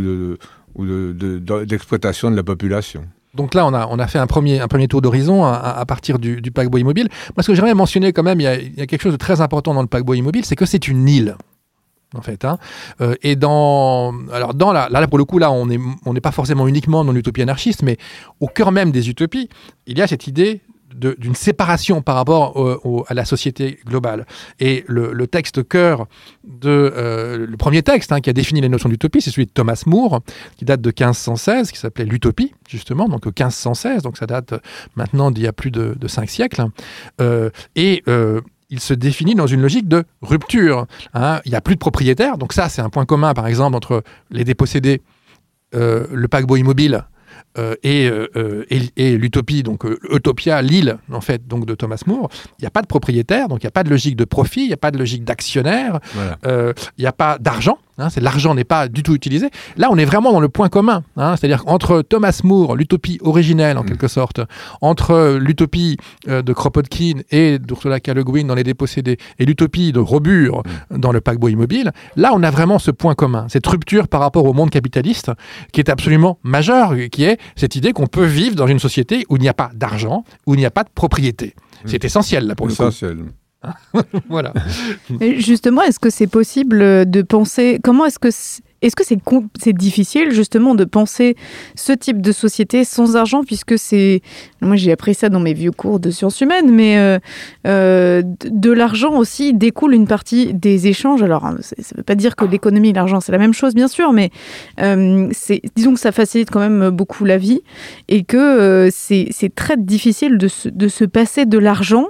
d'exploitation 1.65 2.29
de, 2.29 2.35
de, 2.35 2.35
de, 2.35 2.35
de, 2.35 2.41
la 2.41 2.43
population. 2.43 3.05
Donc 3.35 3.53
là, 3.53 3.67
on 3.67 3.99
a, 3.99 4.07
fait 4.07 4.17
un 4.17 4.27
premier, 4.27 4.87
tour 4.87 5.01
d'horizon 5.01 5.45
à, 5.45 5.85
partir 5.85 6.17
du, 6.17 6.41
du 6.41 6.51
paquebot 6.51 6.79
immobile. 6.79 7.09
Moi, 7.35 7.43
ce 7.43 7.47
que 7.47 7.55
j'aimerais 7.55 7.75
mentionner 7.75 8.11
quand 8.11 8.23
même, 8.23 8.39
il 8.39 8.43
y, 8.43 8.47
a, 8.47 8.55
il 8.55 8.73
y, 8.75 8.81
a, 8.81 8.87
quelque 8.87 9.01
chose 9.01 9.13
de 9.13 9.17
très 9.17 9.39
important 9.41 9.73
dans 9.73 9.81
le 9.81 9.87
paquebot 9.87 10.15
immobile, 10.15 10.45
c'est 10.45 10.55
que 10.55 10.65
c'est 10.65 10.87
une 10.87 11.07
île 11.07 11.35
en 12.15 12.21
fait. 12.21 12.45
Hein. 12.45 12.57
Euh, 13.01 13.15
et 13.21 13.35
dans, 13.35 14.13
alors 14.31 14.53
dans 14.53 14.73
la, 14.73 14.89
là, 14.89 15.07
pour 15.07 15.17
le 15.17 15.25
coup, 15.25 15.37
là, 15.37 15.51
on 15.51 15.67
n'est 15.67 15.79
on 16.05 16.13
n'est 16.13 16.21
pas 16.21 16.31
forcément 16.31 16.67
uniquement 16.67 17.05
dans 17.05 17.11
l'utopie 17.11 17.41
anarchiste, 17.41 17.83
mais 17.83 17.97
au 18.39 18.47
cœur 18.47 18.71
même 18.71 18.91
des 18.91 19.09
utopies, 19.09 19.49
il 19.85 19.97
y 19.97 20.01
a 20.01 20.07
cette 20.07 20.27
idée 20.27 20.61
d'une 20.95 21.35
séparation 21.35 22.01
par 22.01 22.15
rapport 22.15 23.05
à 23.07 23.13
la 23.13 23.25
société 23.25 23.79
globale. 23.85 24.25
Et 24.59 24.83
le, 24.87 25.27
texte 25.27 25.67
cœur 25.67 26.07
de 26.43 26.69
euh, 26.69 27.45
le 27.45 27.57
premier 27.57 27.83
texte 27.83 28.11
hein, 28.11 28.19
qui 28.19 28.29
a 28.29 28.33
défini 28.33 28.61
les 28.61 28.69
notions 28.69 28.89
d'utopie, 28.89 29.21
c'est 29.21 29.29
celui 29.29 29.45
de 29.45 29.51
Thomas 29.51 29.83
More, 29.85 30.21
qui 30.57 30.65
date 30.65 30.81
de 30.81 30.89
1516, 30.89 31.71
qui 31.71 31.77
s'appelait 31.77 32.05
l'utopie 32.05 32.53
justement, 32.67 33.07
donc 33.07 33.25
1516, 33.25 34.03
donc 34.03 34.17
ça 34.17 34.25
date 34.25 34.53
maintenant 34.95 35.31
d'il 35.31 35.43
y 35.43 35.47
a 35.47 35.53
plus 35.53 35.71
de, 35.71 35.95
cinq 36.07 36.29
siècles. 36.29 36.65
Euh, 37.21 37.49
et 37.75 38.03
euh, 38.07 38.41
il 38.69 38.79
se 38.79 38.93
définit 38.93 39.35
dans 39.35 39.47
une 39.47 39.61
logique 39.61 39.87
de 39.87 40.03
rupture. 40.21 40.85
Hein. 41.13 41.39
Il 41.45 41.51
n'y 41.51 41.57
a 41.57 41.61
plus 41.61 41.75
de 41.75 41.79
propriétaires, 41.79 42.37
donc 42.37 42.53
ça 42.53 42.69
c'est 42.69 42.81
un 42.81 42.89
point 42.89 43.05
commun 43.05 43.33
par 43.33 43.47
exemple 43.47 43.75
entre 43.75 44.03
les 44.31 44.43
dépossédés, 44.43 45.01
euh, 45.75 46.07
le 46.11 46.27
paquebot 46.27 46.57
immobile 46.57 47.05
euh, 47.57 47.75
et, 47.83 48.07
euh, 48.07 48.65
et, 48.69 48.81
et 48.95 49.17
l'utopie, 49.17 49.63
donc 49.63 49.83
Utopia, 50.11 50.61
l'île 50.61 50.97
en 51.11 51.21
fait, 51.21 51.47
donc 51.47 51.65
de 51.65 51.73
Thomas 51.75 52.01
More. 52.05 52.29
Il 52.59 52.61
n'y 52.61 52.67
a 52.67 52.71
pas 52.71 52.81
de 52.81 52.87
propriétaire, 52.87 53.47
donc 53.47 53.63
il 53.63 53.65
n'y 53.65 53.69
a 53.69 53.71
pas 53.71 53.83
de 53.83 53.89
logique 53.89 54.15
de 54.15 54.25
profit, 54.25 54.61
il 54.61 54.67
n'y 54.67 54.73
a 54.73 54.77
pas 54.77 54.91
de 54.91 54.97
logique 54.97 55.23
d'actionnaire, 55.23 55.99
voilà. 56.13 56.37
il 56.97 57.01
n'y 57.01 57.07
a 57.07 57.11
pas 57.11 57.37
d'argent. 57.39 57.79
Hein, 57.99 58.07
l'argent 58.21 58.55
n'est 58.55 58.63
pas 58.63 58.87
du 58.87 59.03
tout 59.03 59.13
utilisé. 59.13 59.49
Là, 59.75 59.89
on 59.91 59.97
est 59.97 60.05
vraiment 60.05 60.31
dans 60.31 60.39
le 60.39 60.47
point 60.47 60.69
commun, 60.69 61.03
hein, 61.17 61.35
c'est-à-dire 61.35 61.63
entre 61.67 62.01
Thomas 62.01 62.39
More, 62.43 62.75
l'utopie 62.75 63.19
originelle 63.21 63.77
en 63.77 63.83
mmh. 63.83 63.87
quelque 63.87 64.07
sorte, 64.07 64.39
entre 64.81 65.37
l'utopie 65.37 65.97
euh, 66.29 66.41
de 66.41 66.53
Kropotkin 66.53 67.21
et 67.29 67.59
d'Ursula 67.59 67.99
K. 67.99 68.09
Le 68.09 68.23
Guin 68.23 68.45
dans 68.45 68.55
Les 68.55 68.63
Dépossédés 68.63 69.17
et 69.37 69.45
l'utopie 69.45 69.91
de 69.91 69.99
Robur 69.99 70.63
mmh. 70.89 70.97
dans 70.97 71.11
le 71.11 71.19
paquebot 71.19 71.49
immobile. 71.49 71.91
Là, 72.15 72.31
on 72.33 72.41
a 72.41 72.51
vraiment 72.51 72.79
ce 72.79 72.91
point 72.91 73.15
commun, 73.15 73.47
cette 73.49 73.67
rupture 73.67 74.07
par 74.07 74.21
rapport 74.21 74.45
au 74.45 74.53
monde 74.53 74.69
capitaliste 74.69 75.31
qui 75.73 75.81
est 75.81 75.89
absolument 75.89 76.39
majeure, 76.43 76.93
qui 77.11 77.23
est 77.23 77.37
cette 77.57 77.75
idée 77.75 77.91
qu'on 77.91 78.07
peut 78.07 78.25
vivre 78.25 78.55
dans 78.55 78.67
une 78.67 78.79
société 78.79 79.25
où 79.29 79.35
il 79.35 79.41
n'y 79.41 79.49
a 79.49 79.53
pas 79.53 79.71
d'argent, 79.73 80.23
où 80.45 80.55
il 80.55 80.57
n'y 80.57 80.65
a 80.65 80.71
pas 80.71 80.83
de 80.83 80.89
propriété. 80.93 81.47
Mmh. 81.83 81.87
C'est 81.87 82.05
essentiel 82.05 82.47
là 82.47 82.55
pour 82.55 82.69
essentiel. 82.69 83.17
le 83.17 83.23
coup. 83.23 83.29
voilà. 84.29 84.53
Justement, 85.37 85.81
est-ce 85.81 85.99
que 85.99 86.09
c'est 86.09 86.27
possible 86.27 87.09
de 87.09 87.21
penser 87.21 87.79
comment 87.83 88.05
est-ce 88.05 88.19
que 88.19 88.29
est-ce 88.81 88.95
que 88.95 89.03
c'est 89.03 89.73
difficile 89.73 90.31
justement 90.31 90.75
de 90.75 90.85
penser 90.85 91.35
ce 91.75 91.91
type 91.91 92.21
de 92.21 92.31
société 92.31 92.83
sans 92.83 93.15
argent 93.15 93.43
puisque 93.43 93.77
c'est 93.77 94.21
moi 94.61 94.75
j'ai 94.75 94.91
appris 94.91 95.13
ça 95.13 95.29
dans 95.29 95.39
mes 95.39 95.53
vieux 95.53 95.71
cours 95.71 95.99
de 95.99 96.11
sciences 96.11 96.39
humaines 96.41 96.71
mais 96.71 96.97
euh, 96.97 97.19
euh, 97.67 98.21
de 98.45 98.71
l'argent 98.71 99.17
aussi 99.17 99.53
découle 99.53 99.93
une 99.93 100.07
partie 100.07 100.53
des 100.53 100.87
échanges. 100.87 101.21
Alors 101.21 101.49
ça 101.59 101.75
veut 101.95 102.03
pas 102.03 102.15
dire 102.15 102.35
que 102.35 102.45
l'économie 102.45 102.89
et 102.89 102.93
l'argent 102.93 103.19
c'est 103.19 103.31
la 103.31 103.37
même 103.37 103.53
chose 103.53 103.73
bien 103.73 103.87
sûr 103.87 104.13
mais 104.13 104.29
euh, 104.81 105.29
disons 105.75 105.93
que 105.93 105.99
ça 105.99 106.11
facilite 106.11 106.49
quand 106.49 106.59
même 106.59 106.89
beaucoup 106.89 107.25
la 107.25 107.37
vie 107.37 107.61
et 108.07 108.23
que 108.23 108.89
c'est 108.91 109.55
très 109.55 109.77
difficile 109.77 110.37
de 110.37 110.47
se, 110.47 110.69
de 110.69 110.87
se 110.87 111.03
passer 111.03 111.45
de 111.45 111.57
l'argent 111.57 112.07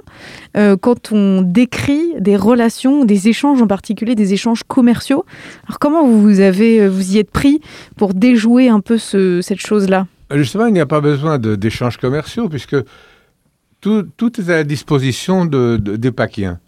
quand 0.54 1.12
on 1.12 1.42
décrit 1.42 2.14
des 2.18 2.36
relations 2.36 3.04
des 3.04 3.28
échanges 3.28 3.62
en 3.62 3.66
particulier 3.66 4.14
des 4.14 4.32
échanges 4.32 4.62
commerciaux. 4.64 5.24
Alors 5.66 5.78
comment 5.78 6.06
vous 6.06 6.40
avez 6.40 6.59
vous 6.88 7.14
y 7.14 7.18
êtes 7.18 7.30
pris 7.30 7.60
pour 7.96 8.14
déjouer 8.14 8.68
un 8.68 8.80
peu 8.80 8.98
ce, 8.98 9.40
cette 9.40 9.60
chose-là? 9.60 10.06
Justement, 10.32 10.66
il 10.66 10.72
n'y 10.72 10.80
a 10.80 10.86
pas 10.86 11.00
besoin 11.00 11.38
d'échanges 11.38 11.96
commerciaux 11.96 12.48
puisque 12.48 12.76
tout, 13.80 14.40
est 14.40 14.48
à 14.50 14.56
la 14.56 14.64
disposition 14.64 15.44
de, 15.44 15.76
de, 15.76 15.96
des 15.96 16.12
Paquiens. 16.12 16.60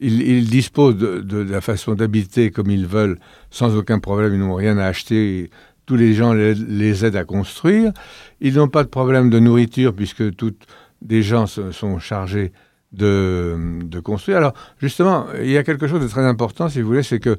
Ils, 0.00 0.48
disposent 0.48 0.96
de, 0.96 1.38
la 1.38 1.60
façon 1.60 1.94
d'habiter 1.94 2.50
comme 2.50 2.70
ils 2.70 2.86
veulent 2.86 3.18
sans 3.50 3.76
aucun 3.76 4.00
problème, 4.00 4.34
ils 4.34 4.40
n'ont 4.40 4.54
rien 4.54 4.76
à 4.76 4.86
acheter. 4.86 5.50
Tous 5.86 5.96
les 5.96 6.14
gens 6.14 6.32
les, 6.32 7.04
aident 7.04 7.16
à 7.16 7.24
construire. 7.24 7.92
Ils 8.40 8.54
n'ont 8.54 8.68
pas 8.68 8.84
de 8.84 8.88
problème 8.88 9.30
de 9.30 9.38
nourriture 9.38 9.94
puisque 9.94 10.34
toutes 10.34 10.66
des 11.02 11.22
gens 11.22 11.46
sont 11.46 11.98
chargés 11.98 12.52
de 12.92 14.00
construire. 14.02 14.38
Alors, 14.38 14.54
justement, 14.78 15.26
il 15.40 15.50
y 15.50 15.58
a 15.58 15.62
quelque 15.62 15.86
chose 15.86 16.02
de 16.02 16.08
très 16.08 16.24
important, 16.24 16.68
si 16.68 16.80
vous 16.80 16.88
voulez, 16.88 17.02
c'est 17.02 17.20
que 17.20 17.38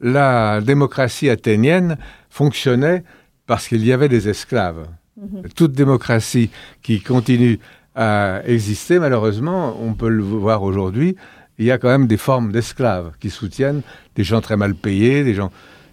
la 0.00 0.60
démocratie 0.60 1.30
athénienne 1.30 1.96
fonctionnait 2.30 3.04
parce 3.46 3.68
qu'il 3.68 3.84
y 3.84 3.92
avait 3.92 4.08
des 4.08 4.28
esclaves. 4.28 4.86
Mmh. 5.16 5.48
Toute 5.54 5.72
démocratie 5.72 6.50
qui 6.82 7.00
continue 7.00 7.58
à 7.94 8.42
exister, 8.44 8.98
malheureusement, 8.98 9.76
on 9.80 9.94
peut 9.94 10.10
le 10.10 10.22
voir 10.22 10.62
aujourd'hui, 10.62 11.16
il 11.58 11.64
y 11.64 11.70
a 11.70 11.78
quand 11.78 11.88
même 11.88 12.06
des 12.06 12.18
formes 12.18 12.52
d'esclaves 12.52 13.12
qui 13.18 13.30
soutiennent 13.30 13.80
des 14.14 14.24
gens 14.24 14.42
très 14.42 14.56
mal 14.56 14.74
payés, 14.74 15.24
des 15.24 15.34
gens... 15.34 15.50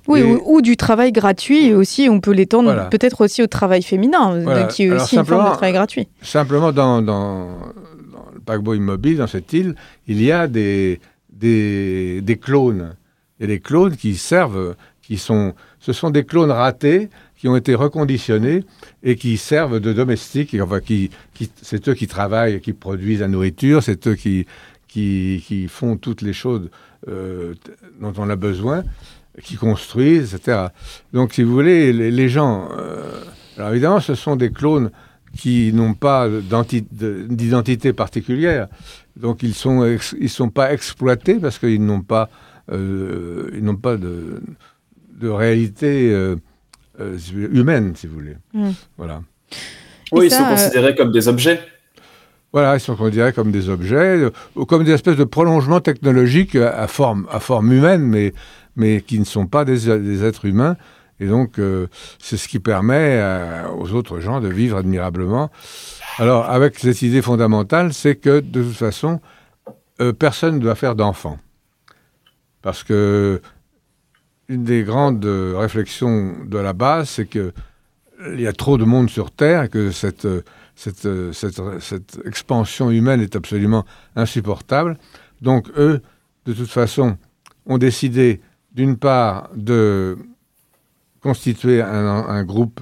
Oui, 0.08 0.20
et... 0.20 0.24
ou, 0.24 0.42
ou, 0.46 0.62
du 0.62 0.76
travail 0.76 1.13
gratuit, 1.13 1.74
aussi 1.74 2.10
on 2.10 2.20
peut 2.20 2.34
l'étendre 2.34 2.74
voilà. 2.74 2.86
peut-être 2.86 3.22
aussi 3.22 3.42
au 3.42 3.48
travail 3.48 3.82
féminin, 3.82 4.42
voilà. 4.42 4.66
qui 4.66 4.84
est 4.84 4.89
Alors, 4.89 5.04
aussi 5.04 5.16
une 5.16 5.24
forme 5.24 5.46
de 5.46 5.52
travail 5.52 5.72
gratuit. 5.72 6.10
Simplement, 6.22 6.74
dans, 6.74 7.02
dans, 7.02 7.46
dans 8.12 8.26
le 8.34 8.42
paquebot 8.42 8.74
immobile, 8.74 9.18
dans 9.18 9.28
cette 9.28 9.54
île, 9.54 9.76
il 10.08 10.22
y 10.22 10.30
a 10.30 10.48
des, 10.48 11.00
des, 11.32 12.20
des 12.22 12.36
clones 12.36 12.96
il 13.43 13.49
y 13.51 13.56
des 13.56 13.60
clones 13.60 13.95
qui 13.97 14.15
servent, 14.15 14.75
qui 15.01 15.17
sont, 15.17 15.53
ce 15.79 15.91
sont 15.91 16.10
des 16.10 16.23
clones 16.23 16.51
ratés 16.51 17.10
qui 17.38 17.49
ont 17.49 17.58
été 17.58 17.75
reconditionnés 17.75 18.63
et 19.03 19.17
qui 19.17 19.36
servent 19.36 19.82
de 19.82 19.91
domestiques. 19.91 20.56
Enfin, 20.62 20.79
c'est 21.62 21.89
eux 21.89 21.93
qui 21.93 22.08
travaillent, 22.08 22.62
qui 22.62 22.71
produisent 22.71 23.19
la 23.19 23.27
nourriture, 23.27 23.84
c'est 23.84 24.08
eux 24.08 24.15
qui, 24.15 24.45
qui, 24.88 25.67
font 25.67 25.97
toutes 25.97 26.21
les 26.21 26.32
choses 26.32 26.69
euh, 27.10 27.53
dont 27.99 28.13
on 28.17 28.29
a 28.29 28.38
besoin, 28.38 28.84
qui 29.43 29.56
construisent, 29.56 30.36
etc. 30.36 30.67
Donc, 31.12 31.34
si 31.34 31.43
vous 31.43 31.51
voulez, 31.51 31.91
les, 31.91 32.12
les 32.12 32.29
gens. 32.29 32.69
Euh, 32.77 33.23
alors 33.58 33.71
évidemment, 33.71 33.99
ce 33.99 34.15
sont 34.15 34.38
des 34.38 34.51
clones 34.51 34.89
qui 35.36 35.73
n'ont 35.73 35.95
pas 35.95 36.29
d'identité 36.29 37.91
particulière. 37.91 38.67
Donc, 39.17 39.43
ils 39.43 39.49
ne 39.49 39.53
sont, 39.53 39.97
ils 40.17 40.29
sont 40.29 40.49
pas 40.49 40.71
exploités 40.71 41.36
parce 41.36 41.60
qu'ils 41.60 41.86
n'ont 41.86 42.01
pas 42.01 42.29
euh, 42.71 43.49
ils 43.54 43.63
n'ont 43.63 43.76
pas 43.76 43.97
de, 43.97 44.41
de 45.19 45.30
réalité 45.30 46.12
euh, 46.12 46.36
euh, 46.99 47.17
humaine, 47.32 47.93
si 47.95 48.08
vous 48.08 48.15
voulez. 48.15 48.38
Mm. 48.54 48.71
Voilà. 48.97 49.21
Oui, 50.12 50.28
ils 50.28 50.32
sont 50.32 50.45
considérés 50.45 50.95
comme 50.95 51.12
des 51.12 51.28
objets. 51.28 51.60
Voilà, 52.52 52.76
ils 52.76 52.80
sont 52.80 52.95
considérés 52.95 53.34
comme 53.34 53.52
des 53.52 53.69
objets, 53.69 54.30
ou 54.56 54.65
comme 54.65 54.84
des 54.84 54.91
espèces 54.91 55.17
de 55.17 55.23
prolongements 55.23 55.80
technologiques 55.80 56.56
à 56.56 56.88
forme, 56.88 57.28
à 57.32 57.39
forme 57.39 57.71
humaine, 57.73 58.04
mais, 58.04 58.34
mais 58.76 59.02
qui 59.02 59.17
ne 59.17 59.26
sont 59.26 59.47
pas 59.47 59.65
des, 59.65 59.99
des 59.99 60.23
êtres 60.23 60.45
humains. 60.45 60.78
Et 61.19 61.26
donc, 61.26 61.58
euh, 61.58 61.88
c'est 62.19 62.38
ce 62.38 62.47
qui 62.47 62.60
permet 62.60 63.21
aux 63.78 63.93
autres 63.93 64.19
gens 64.19 64.39
de 64.39 64.49
vivre 64.49 64.78
admirablement. 64.78 65.49
Alors, 66.17 66.45
avec 66.49 66.78
cette 66.80 67.02
idée 67.02 67.21
fondamentale, 67.21 67.93
c'est 67.93 68.15
que 68.15 68.39
de 68.39 68.62
toute 68.62 68.76
façon, 68.76 69.19
euh, 70.02 70.12
personne 70.13 70.56
ne 70.56 70.60
doit 70.60 70.76
faire 70.76 70.95
d'enfant. 70.95 71.38
Parce 72.63 72.84
que 72.84 73.41
une 74.47 74.63
des 74.63 74.84
grandes 74.84 75.26
réflexions 75.26 76.43
de 76.45 76.58
la 76.58 76.73
base, 76.73 77.10
c'est 77.10 77.28
que 77.28 77.54
il 78.32 78.41
y 78.41 78.47
a 78.47 78.54
trop 78.54 78.78
de 78.78 78.86
monde 78.86 79.10
sur 79.10 79.32
Terre 79.32 79.63
et 79.63 79.69
que 79.69 79.91
cette, 79.91 80.28
cette, 80.76 81.08
cette, 81.34 81.62
cette 81.80 82.19
expansion 82.26 82.89
humaine 82.89 83.21
est 83.21 83.36
absolument 83.36 83.86
insupportable. 84.15 84.97
Donc, 85.41 85.67
eux, 85.78 86.02
de 86.45 86.54
toute 86.54 86.69
façon, 86.69 87.17
ont 87.65 87.78
décidé, 87.78 88.41
d'une 88.71 88.97
part, 88.97 89.49
de 89.56 90.17
constituer 91.21 91.82
un, 91.82 91.89
un 91.89 92.43
groupe 92.43 92.82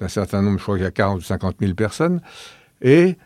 d'un 0.00 0.08
certain 0.08 0.42
nombre, 0.42 0.58
je 0.58 0.62
crois 0.62 0.76
qu'il 0.76 0.84
y 0.84 0.88
a 0.88 0.90
40 0.90 1.18
ou 1.18 1.22
50 1.22 1.56
000 1.60 1.74
personnes, 1.74 2.20
et 2.80 3.16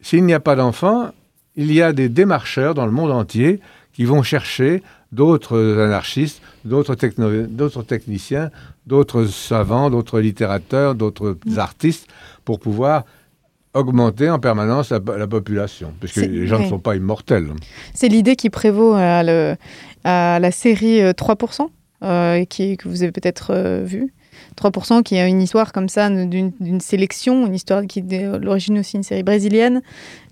s'il 0.00 0.24
n'y 0.24 0.34
a 0.34 0.40
pas 0.40 0.54
d'enfants, 0.54 1.10
il 1.56 1.72
y 1.72 1.80
a 1.82 1.92
des 1.92 2.08
démarcheurs 2.08 2.74
dans 2.74 2.86
le 2.86 2.92
monde 2.92 3.10
entier 3.10 3.60
qui 3.92 4.04
vont 4.04 4.22
chercher 4.22 4.82
d'autres 5.12 5.78
anarchistes, 5.78 6.42
d'autres 6.64 6.94
techniciens, 7.82 8.50
d'autres 8.86 9.24
savants, 9.26 9.90
d'autres 9.90 10.20
littérateurs, 10.20 10.94
d'autres 10.94 11.36
artistes, 11.56 12.06
pour 12.44 12.60
pouvoir 12.60 13.04
augmenter 13.74 14.30
en 14.30 14.38
permanence 14.38 14.90
la, 14.90 15.00
la 15.16 15.26
population, 15.26 15.92
puisque 16.00 16.16
les 16.16 16.46
gens 16.46 16.58
ouais. 16.58 16.64
ne 16.64 16.68
sont 16.68 16.78
pas 16.78 16.96
immortels. 16.96 17.48
C'est 17.94 18.08
l'idée 18.08 18.34
qui 18.36 18.48
prévaut 18.50 18.94
à, 18.94 19.22
le, 19.22 19.56
à, 20.04 20.38
la 20.40 20.50
série 20.50 21.00
3%, 21.00 21.68
euh, 22.02 22.44
qui, 22.44 22.76
que 22.76 22.88
vous 22.88 23.02
avez 23.02 23.12
peut-être 23.12 23.52
euh, 23.52 23.82
vue. 23.82 24.12
3% 24.56 25.02
qui 25.02 25.18
a 25.18 25.26
une 25.26 25.42
histoire 25.42 25.72
comme 25.72 25.88
ça 25.88 26.08
d'une 26.08 26.80
sélection, 26.80 27.46
une 27.46 27.54
histoire 27.54 27.86
qui 27.86 28.00
est 28.00 28.38
l'origine 28.40 28.78
aussi 28.78 28.96
une 28.96 29.02
série 29.02 29.22
brésilienne, 29.22 29.82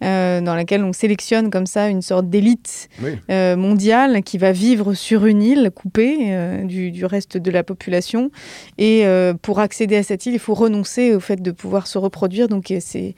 euh, 0.02 0.40
dans 0.40 0.54
laquelle 0.54 0.82
on 0.82 0.92
sélectionne 0.92 1.50
comme 1.50 1.66
ça 1.66 1.88
une 1.88 2.02
sorte 2.02 2.28
d'élite 2.28 2.88
oui. 3.02 3.12
euh, 3.30 3.56
mondiale 3.56 4.22
qui 4.22 4.38
va 4.38 4.52
vivre 4.52 4.94
sur 4.94 5.26
une 5.26 5.42
île 5.42 5.70
coupée 5.74 6.16
euh, 6.22 6.64
du, 6.64 6.90
du, 6.90 7.04
reste 7.04 7.36
de 7.36 7.50
la 7.50 7.62
population. 7.62 8.30
Et 8.78 9.04
pour 9.42 9.60
accéder 9.60 9.96
à 9.96 10.02
cette 10.02 10.26
île, 10.26 10.34
il 10.34 10.38
faut 10.38 10.54
renoncer 10.54 11.14
au 11.14 11.20
fait 11.20 11.40
de 11.40 11.50
pouvoir 11.50 11.86
se 11.86 11.98
reproduire. 11.98 12.48
Donc 12.48 12.72
c'est 12.80 13.14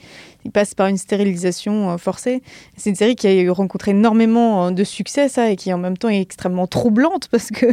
il 0.47 0.53
passe 0.53 0.75
par 0.75 0.87
une 0.87 0.97
stérilisation 0.97 1.91
euh, 1.91 1.97
forcée. 1.99 2.41
C'est 2.77 2.91
une 2.91 2.97
série 2.97 3.17
qui 3.17 3.27
a 3.27 3.53
rencontré 3.53 3.91
énormément 3.91 4.71
de 4.71 4.85
succès, 4.85 5.29
ça, 5.29 5.51
et 5.51 5.57
qui 5.57 5.73
en 5.73 5.79
même 5.79 5.99
temps 5.99 6.09
est 6.09 6.21
extrêmement 6.21 6.67
troublante 6.69 7.29
parce 7.31 7.51
que, 7.51 7.67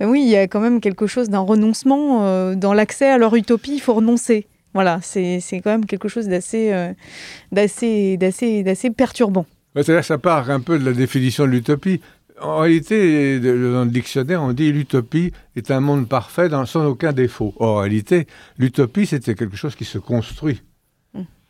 oui, 0.00 0.22
il 0.22 0.30
y 0.30 0.36
a 0.36 0.48
quand 0.48 0.60
même 0.60 0.80
quelque 0.80 1.06
chose 1.06 1.28
d'un 1.28 1.40
renoncement 1.40 2.24
euh, 2.24 2.54
dans 2.54 2.72
l'accès 2.72 3.08
à 3.08 3.18
leur 3.18 3.34
utopie. 3.34 3.74
Il 3.74 3.80
faut 3.80 3.94
renoncer. 3.94 4.46
Voilà, 4.72 5.00
c'est 5.02 5.40
quand 5.52 5.70
même 5.70 5.86
quelque 5.86 6.08
chose 6.08 6.28
d'assez 6.28 6.70
euh, 6.72 6.92
d'assez 7.52 8.90
perturbant. 8.94 9.46
C'est-à-dire 9.74 10.04
ça 10.04 10.18
part 10.18 10.50
un 10.50 10.60
peu 10.60 10.78
de 10.78 10.84
la 10.84 10.92
définition 10.92 11.44
de 11.44 11.50
l'utopie. 11.50 12.00
En 12.40 12.58
réalité, 12.58 13.40
dans 13.40 13.84
le 13.84 13.90
dictionnaire, 13.90 14.42
on 14.42 14.52
dit 14.52 14.70
l'utopie 14.70 15.32
est 15.54 15.70
un 15.70 15.80
monde 15.80 16.06
parfait 16.08 16.50
dans, 16.50 16.66
sans 16.66 16.84
aucun 16.84 17.12
défaut. 17.12 17.54
En 17.58 17.76
réalité, 17.76 18.26
l'utopie, 18.58 19.06
c'était 19.06 19.34
quelque 19.34 19.56
chose 19.56 19.74
qui 19.74 19.86
se 19.86 19.96
construit. 19.96 20.60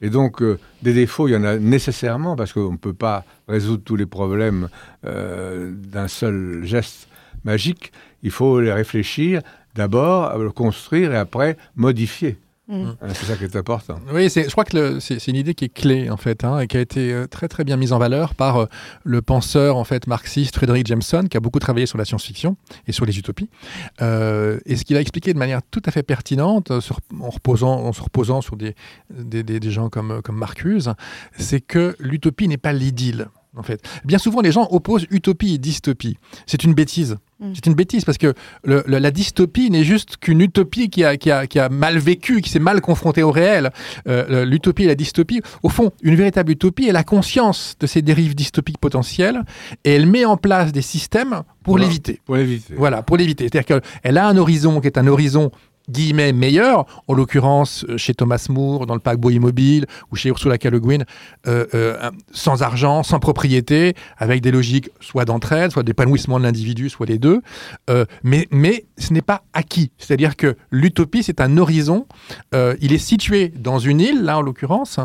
Et 0.01 0.11
donc, 0.11 0.43
euh, 0.43 0.59
des 0.83 0.93
défauts, 0.93 1.29
il 1.29 1.33
y 1.33 1.37
en 1.37 1.45
a 1.45 1.57
nécessairement, 1.59 2.37
parce 2.37 2.53
qu'on 2.53 2.73
ne 2.73 2.77
peut 2.77 2.93
pas 2.93 3.25
résoudre 3.49 3.83
tous 3.83 3.97
les 3.97 4.07
problèmes 4.07 4.69
euh, 5.07 5.73
d'un 5.73 6.09
seul 6.09 6.61
geste 6.65 7.09
magique. 7.45 7.93
Il 8.23 8.31
faut 8.31 8.61
les 8.61 8.73
réfléchir, 8.73 9.41
d'abord, 9.75 10.33
construire 10.55 11.13
et 11.13 11.17
après 11.17 11.57
modifier. 11.77 12.37
Mmh. 12.69 12.93
C'est 13.15 13.27
ça 13.27 13.37
qui 13.37 13.45
est 13.45 13.55
important. 13.55 14.01
Oui, 14.13 14.29
je 14.29 14.51
crois 14.51 14.65
que 14.65 14.99
c'est 14.99 15.25
une 15.29 15.37
idée 15.37 15.55
qui 15.55 15.67
est 15.67 15.73
clé 15.73 16.11
en 16.11 16.17
fait, 16.17 16.43
hein, 16.43 16.59
et 16.59 16.67
qui 16.67 16.77
a 16.77 16.81
été 16.81 17.13
euh, 17.13 17.29
très 17.29 17.47
très 17.47 17.63
bien 17.63 17.77
mise 17.77 17.93
en 17.93 17.99
valeur 17.99 18.35
par 18.35 18.57
euh, 18.57 18.67
le 19.05 19.23
penseur 19.23 19.77
en 19.77 19.85
fait 19.85 20.09
marxiste 20.09 20.57
Frédéric 20.57 20.87
Jameson, 20.87 21.25
qui 21.31 21.37
a 21.37 21.41
beaucoup 21.41 21.61
travaillé 21.61 21.87
sur 21.87 21.97
la 21.97 22.05
science-fiction 22.05 22.57
et 22.89 22.93
sur 22.93 23.07
les 23.07 23.19
utopies. 23.19 23.49
Euh, 24.03 24.59
et 24.67 24.75
ce 24.75 24.85
qu'il 24.85 24.97
a 24.97 25.01
expliqué 25.01 25.33
de 25.33 25.39
manière 25.39 25.61
tout 25.71 25.83
à 25.87 25.93
fait 25.93 26.03
pertinente, 26.03 26.81
sur, 26.81 26.99
en, 27.21 27.31
reposant, 27.31 27.85
en 27.85 27.93
se 27.93 28.03
reposant 28.03 28.41
sur 28.41 28.57
des, 28.57 28.75
des, 29.11 29.45
des, 29.45 29.61
des 29.61 29.71
gens 29.71 29.89
comme, 29.89 30.21
comme 30.23 30.37
Marcuse, 30.37 30.93
c'est 31.39 31.61
que 31.61 31.95
l'utopie 32.01 32.49
n'est 32.49 32.57
pas 32.57 32.73
l'idylle. 32.73 33.29
En 33.57 33.63
fait. 33.63 33.81
Bien 34.05 34.19
souvent, 34.19 34.43
les 34.43 34.53
gens 34.53 34.69
opposent 34.71 35.07
utopie 35.11 35.55
et 35.55 35.59
dystopie. 35.59 36.19
C'est 36.47 36.63
une 36.65 36.75
bêtise. 36.75 37.17
Mmh. 37.41 37.53
C'est 37.55 37.67
une 37.67 37.75
bêtise 37.75 38.05
parce 38.05 38.19
que 38.19 38.35
le, 38.65 38.83
le, 38.87 38.99
la 38.99 39.11
dystopie 39.11 39.71
n'est 39.71 39.85
juste 39.85 40.17
qu'une 40.17 40.41
utopie 40.41 40.89
qui 40.89 41.05
a, 41.05 41.17
qui, 41.17 41.31
a, 41.31 41.47
qui 41.47 41.59
a, 41.59 41.69
mal 41.69 41.99
vécu, 41.99 42.41
qui 42.41 42.51
s'est 42.51 42.59
mal 42.59 42.81
confrontée 42.81 43.23
au 43.23 43.31
réel. 43.31 43.71
Euh, 44.09 44.45
l'utopie 44.45 44.85
et 44.85 44.87
la 44.87 44.95
dystopie, 44.95 45.43
au 45.63 45.69
fond, 45.69 45.93
une 46.03 46.17
véritable 46.17 46.53
utopie 46.53 46.87
est 46.87 46.93
la 46.93 47.05
conscience 47.05 47.77
de 47.81 47.87
ces 47.87 48.03
dérives 48.03 48.35
dystopiques 48.35 48.79
potentielles 48.79 49.43
et 49.85 49.93
elle 49.95 50.07
met 50.07 50.25
en 50.25 50.37
place 50.37 50.73
des 50.73 50.83
systèmes 50.83 51.43
pour 51.63 51.75
voilà. 51.75 51.87
l'éviter. 51.87 52.21
Pour 52.25 52.37
l'éviter. 52.37 52.75
Voilà, 52.77 53.03
pour 53.03 53.17
l'éviter. 53.17 53.49
C'est-à-dire 53.51 53.81
qu'elle 54.03 54.19
a 54.19 54.29
un 54.29 54.37
horizon 54.37 54.81
qui 54.81 54.87
est 54.87 54.99
un 54.99 55.07
horizon 55.07 55.51
guillemets 55.89 56.33
meilleur, 56.33 56.87
en 57.09 57.15
l'occurrence 57.15 57.85
chez 57.97 58.15
Thomas 58.15 58.47
Moore 58.49 58.87
dans 58.87 58.95
le 58.95 59.01
paquebot 59.01 59.31
immobile 59.31 59.87
ou 60.11 60.17
chez 60.17 60.29
Ursula 60.29 60.59
K. 60.59 60.65
Le 60.65 60.81
Guin, 60.81 61.03
euh, 61.47 61.67
euh, 61.75 62.11
sans 62.33 62.63
argent, 62.63 63.03
sans 63.03 63.19
propriété, 63.19 63.95
avec 64.19 64.41
des 64.41 64.51
logiques 64.51 64.91
soit 65.01 65.25
d'entraide, 65.25 65.71
soit 65.73 65.83
d'épanouissement 65.83 66.39
de 66.39 66.45
l'individu, 66.45 66.89
soit 66.89 67.07
les 67.07 67.19
deux. 67.19 67.41
Euh, 67.91 68.05
mais, 68.23 68.49
mais 68.51 68.87
ce 68.99 69.13
n'est 69.13 69.23
pas 69.23 69.43
acquis. 69.53 69.91
C'est-à-dire 69.99 70.37
que 70.37 70.57
l'utopie, 70.71 71.23
c'est 71.23 71.41
un 71.41 71.57
horizon. 71.57 72.07
Euh, 72.55 72.77
il 72.81 72.93
est 72.93 72.99
situé 72.99 73.49
dans 73.49 73.79
une 73.79 74.01
île, 74.01 74.23
là 74.23 74.39
en 74.39 74.43
l'occurrence, 74.43 74.99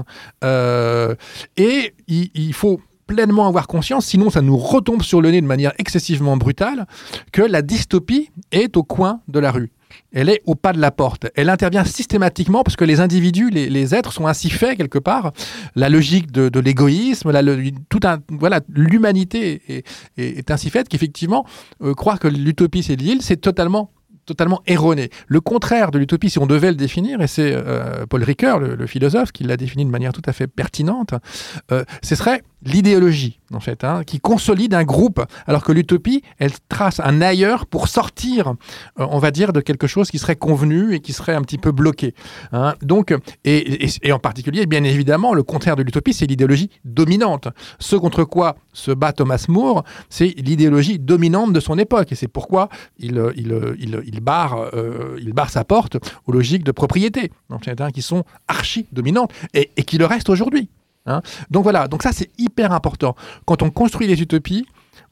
euh, 0.43 1.15
et 1.57 1.93
il 2.07 2.53
faut 2.53 2.81
pleinement 3.07 3.47
avoir 3.47 3.67
conscience, 3.67 4.05
sinon 4.05 4.29
ça 4.29 4.41
nous 4.41 4.57
retombe 4.57 5.01
sur 5.01 5.21
le 5.21 5.31
nez 5.31 5.41
de 5.41 5.45
manière 5.45 5.73
excessivement 5.77 6.37
brutale, 6.37 6.87
que 7.31 7.41
la 7.41 7.61
dystopie 7.61 8.31
est 8.51 8.77
au 8.77 8.83
coin 8.83 9.19
de 9.27 9.39
la 9.39 9.51
rue 9.51 9.71
elle 10.11 10.29
est 10.29 10.41
au 10.45 10.55
pas 10.55 10.73
de 10.73 10.79
la 10.79 10.91
porte. 10.91 11.27
Elle 11.35 11.49
intervient 11.49 11.85
systématiquement 11.85 12.63
parce 12.63 12.75
que 12.75 12.85
les 12.85 12.99
individus, 12.99 13.49
les, 13.49 13.95
êtres 13.95 14.13
sont 14.13 14.27
ainsi 14.27 14.49
faits 14.49 14.77
quelque 14.77 14.99
part. 14.99 15.31
La 15.75 15.89
logique 15.89 16.31
de, 16.31 16.59
l'égoïsme, 16.59 17.31
tout 17.89 17.99
un, 18.03 18.19
voilà, 18.29 18.61
l'humanité 18.69 19.83
est, 20.17 20.51
ainsi 20.51 20.69
faite 20.69 20.89
qu'effectivement, 20.89 21.45
euh, 21.81 21.93
croire 21.93 22.19
que 22.19 22.27
l'utopie 22.27 22.83
c'est 22.83 22.95
l'île, 22.95 23.21
c'est 23.21 23.37
totalement 23.37 23.91
totalement 24.25 24.61
erroné. 24.67 25.09
Le 25.27 25.41
contraire 25.41 25.91
de 25.91 25.97
l'utopie, 25.97 26.29
si 26.29 26.39
on 26.39 26.45
devait 26.45 26.69
le 26.69 26.75
définir, 26.75 27.21
et 27.21 27.27
c'est 27.27 27.53
euh, 27.53 28.05
Paul 28.07 28.23
Ricoeur, 28.23 28.59
le, 28.59 28.75
le, 28.75 28.87
philosophe, 28.87 29.31
qui 29.31 29.43
l'a 29.43 29.57
défini 29.57 29.83
de 29.83 29.89
manière 29.89 30.13
tout 30.13 30.21
à 30.25 30.31
fait 30.31 30.47
pertinente, 30.47 31.15
euh, 31.71 31.83
ce 32.03 32.15
serait 32.15 32.41
l'idéologie, 32.63 33.39
en 33.53 33.59
fait, 33.59 33.83
hein, 33.83 34.03
qui 34.05 34.19
consolide 34.19 34.73
un 34.73 34.83
groupe, 34.83 35.23
alors 35.47 35.63
que 35.63 35.71
l'utopie, 35.71 36.21
elle 36.39 36.51
trace 36.69 36.99
un 36.99 37.21
ailleurs 37.21 37.65
pour 37.65 37.87
sortir, 37.87 38.49
euh, 38.99 39.07
on 39.09 39.19
va 39.19 39.31
dire, 39.31 39.53
de 39.53 39.61
quelque 39.61 39.87
chose 39.87 40.11
qui 40.11 40.19
serait 40.19 40.35
convenu 40.35 40.93
et 40.93 40.99
qui 40.99 41.13
serait 41.13 41.33
un 41.33 41.41
petit 41.41 41.57
peu 41.57 41.71
bloqué. 41.71 42.13
Hein. 42.51 42.75
Donc, 42.81 43.15
et, 43.43 43.87
et, 44.03 44.11
en 44.11 44.19
particulier, 44.19 44.65
bien 44.65 44.83
évidemment, 44.83 45.33
le 45.33 45.43
contraire 45.43 45.75
de 45.75 45.83
l'utopie, 45.83 46.13
c'est 46.13 46.25
l'idéologie 46.25 46.69
dominante. 46.85 47.47
Ce 47.79 47.95
contre 47.95 48.23
quoi 48.23 48.55
se 48.73 48.91
bat 48.91 49.13
Thomas 49.13 49.45
More, 49.47 49.83
c'est 50.09 50.33
l'idéologie 50.37 50.99
dominante 50.99 51.53
de 51.53 51.59
son 51.59 51.77
époque, 51.77 52.11
et 52.11 52.15
c'est 52.15 52.27
pourquoi 52.27 52.69
il, 52.99 53.21
il, 53.35 53.75
il, 53.79 54.01
il, 54.05 54.19
barre, 54.21 54.69
euh, 54.73 55.17
il 55.19 55.33
barre 55.33 55.49
sa 55.49 55.63
porte 55.63 55.97
aux 56.25 56.31
logiques 56.31 56.63
de 56.63 56.71
propriété, 56.71 57.31
en 57.49 57.55
hein, 57.55 57.91
qui 57.91 58.01
sont 58.01 58.23
archi 58.47 58.87
dominantes, 58.91 59.31
et 59.53 59.83
qui 59.83 59.97
le 59.97 60.05
restent 60.05 60.29
aujourd'hui. 60.29 60.69
Hein 61.05 61.21
donc 61.49 61.63
voilà, 61.63 61.87
donc 61.87 62.03
ça 62.03 62.11
c'est 62.11 62.29
hyper 62.37 62.71
important. 62.71 63.15
Quand 63.45 63.61
on 63.63 63.69
construit 63.69 64.07
les 64.07 64.21
utopies, 64.21 64.65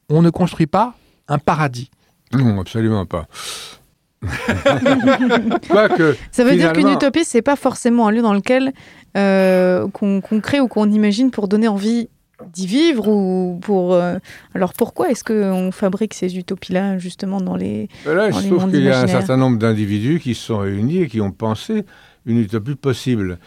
on 0.10 0.22
ne 0.22 0.30
construit 0.30 0.68
pas 0.68 0.96
un 1.28 1.38
paradis. 1.38 1.90
Non, 2.34 2.60
absolument 2.60 3.06
pas. 3.06 3.28
que, 5.98 6.16
ça 6.32 6.44
veut 6.44 6.52
finalement... 6.52 6.56
dire 6.56 6.74
qu'une 6.74 6.90
utopie, 6.90 7.24
c'est 7.24 7.42
pas 7.42 7.56
forcément 7.56 8.08
un 8.08 8.12
lieu 8.12 8.22
dans 8.22 8.34
lequel 8.34 8.74
euh, 9.16 9.88
qu'on 9.90 10.22
qu 10.22 10.42
crée 10.42 10.60
ou 10.60 10.68
qu'on 10.68 10.92
imagine 10.92 11.32
pour 11.32 11.48
donner 11.48 11.70
envie 11.70 12.10
d'y 12.54 12.68
vivre 12.68 13.08
ou 13.08 13.60
pour 13.62 13.94
euh... 13.94 14.18
alors 14.56 14.74
pourquoi 14.74 15.10
est-ce 15.10 15.26
qu'on 15.26 15.72
fabrique 15.72 16.14
ces 16.14 16.38
utopies 16.38 16.72
là 16.72 16.98
justement 16.98 17.42
dans 17.42 17.58
les 17.58 17.90
là 18.06 18.30
dans 18.30 18.40
je 18.40 18.48
trouve 18.48 18.72
qu'il 18.72 18.84
y 18.84 18.90
a 18.90 19.02
un 19.02 19.08
certain 19.08 19.36
nombre 19.36 19.58
d'individus 19.58 20.20
qui 20.20 20.36
se 20.36 20.46
sont 20.46 20.60
réunis 20.60 21.00
et 21.00 21.08
qui 21.08 21.20
ont 21.20 21.32
pensé 21.32 21.84
une 22.26 22.38
utopie 22.38 22.76
possible 22.76 23.40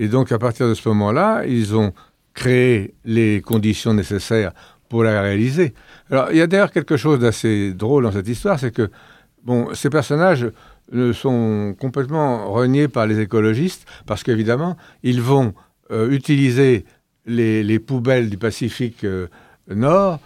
et 0.00 0.08
donc, 0.08 0.32
à 0.32 0.38
partir 0.38 0.66
de 0.66 0.72
ce 0.72 0.88
moment-là, 0.88 1.44
ils 1.46 1.76
ont 1.76 1.92
créé 2.32 2.94
les 3.04 3.42
conditions 3.42 3.92
nécessaires 3.92 4.52
pour 4.88 5.04
la 5.04 5.20
réaliser. 5.20 5.74
Alors, 6.10 6.28
il 6.30 6.38
y 6.38 6.40
a 6.40 6.46
d'ailleurs 6.46 6.72
quelque 6.72 6.96
chose 6.96 7.18
d'assez 7.18 7.74
drôle 7.74 8.04
dans 8.04 8.12
cette 8.12 8.26
histoire, 8.26 8.58
c'est 8.58 8.70
que, 8.70 8.90
bon, 9.44 9.74
ces 9.74 9.90
personnages 9.90 10.50
sont 11.12 11.76
complètement 11.78 12.50
reniés 12.50 12.88
par 12.88 13.06
les 13.06 13.20
écologistes, 13.20 13.86
parce 14.06 14.22
qu'évidemment, 14.22 14.78
ils 15.02 15.20
vont 15.20 15.52
euh, 15.90 16.10
utiliser 16.10 16.86
les, 17.26 17.62
les 17.62 17.78
poubelles 17.78 18.30
du 18.30 18.38
Pacifique 18.38 19.04
euh, 19.04 19.26
Nord 19.68 20.18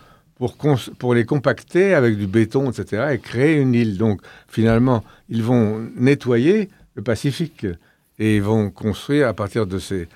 pour 1.00 1.14
les 1.14 1.24
compacter 1.24 1.94
avec 1.94 2.16
du 2.16 2.28
béton, 2.28 2.70
etc., 2.70 3.08
et 3.14 3.18
créer 3.18 3.56
une 3.56 3.74
île. 3.74 3.98
Donc, 3.98 4.20
finalement, 4.46 5.02
ils 5.28 5.42
vont 5.42 5.84
nettoyer 5.96 6.68
le 6.94 7.02
Pacifique 7.02 7.66
et 8.18 8.36
ils 8.36 8.42
vont 8.42 8.70
construire, 8.70 9.28
à 9.28 9.34
partir 9.34 9.66
de 9.66 9.78
ces, 9.78 10.08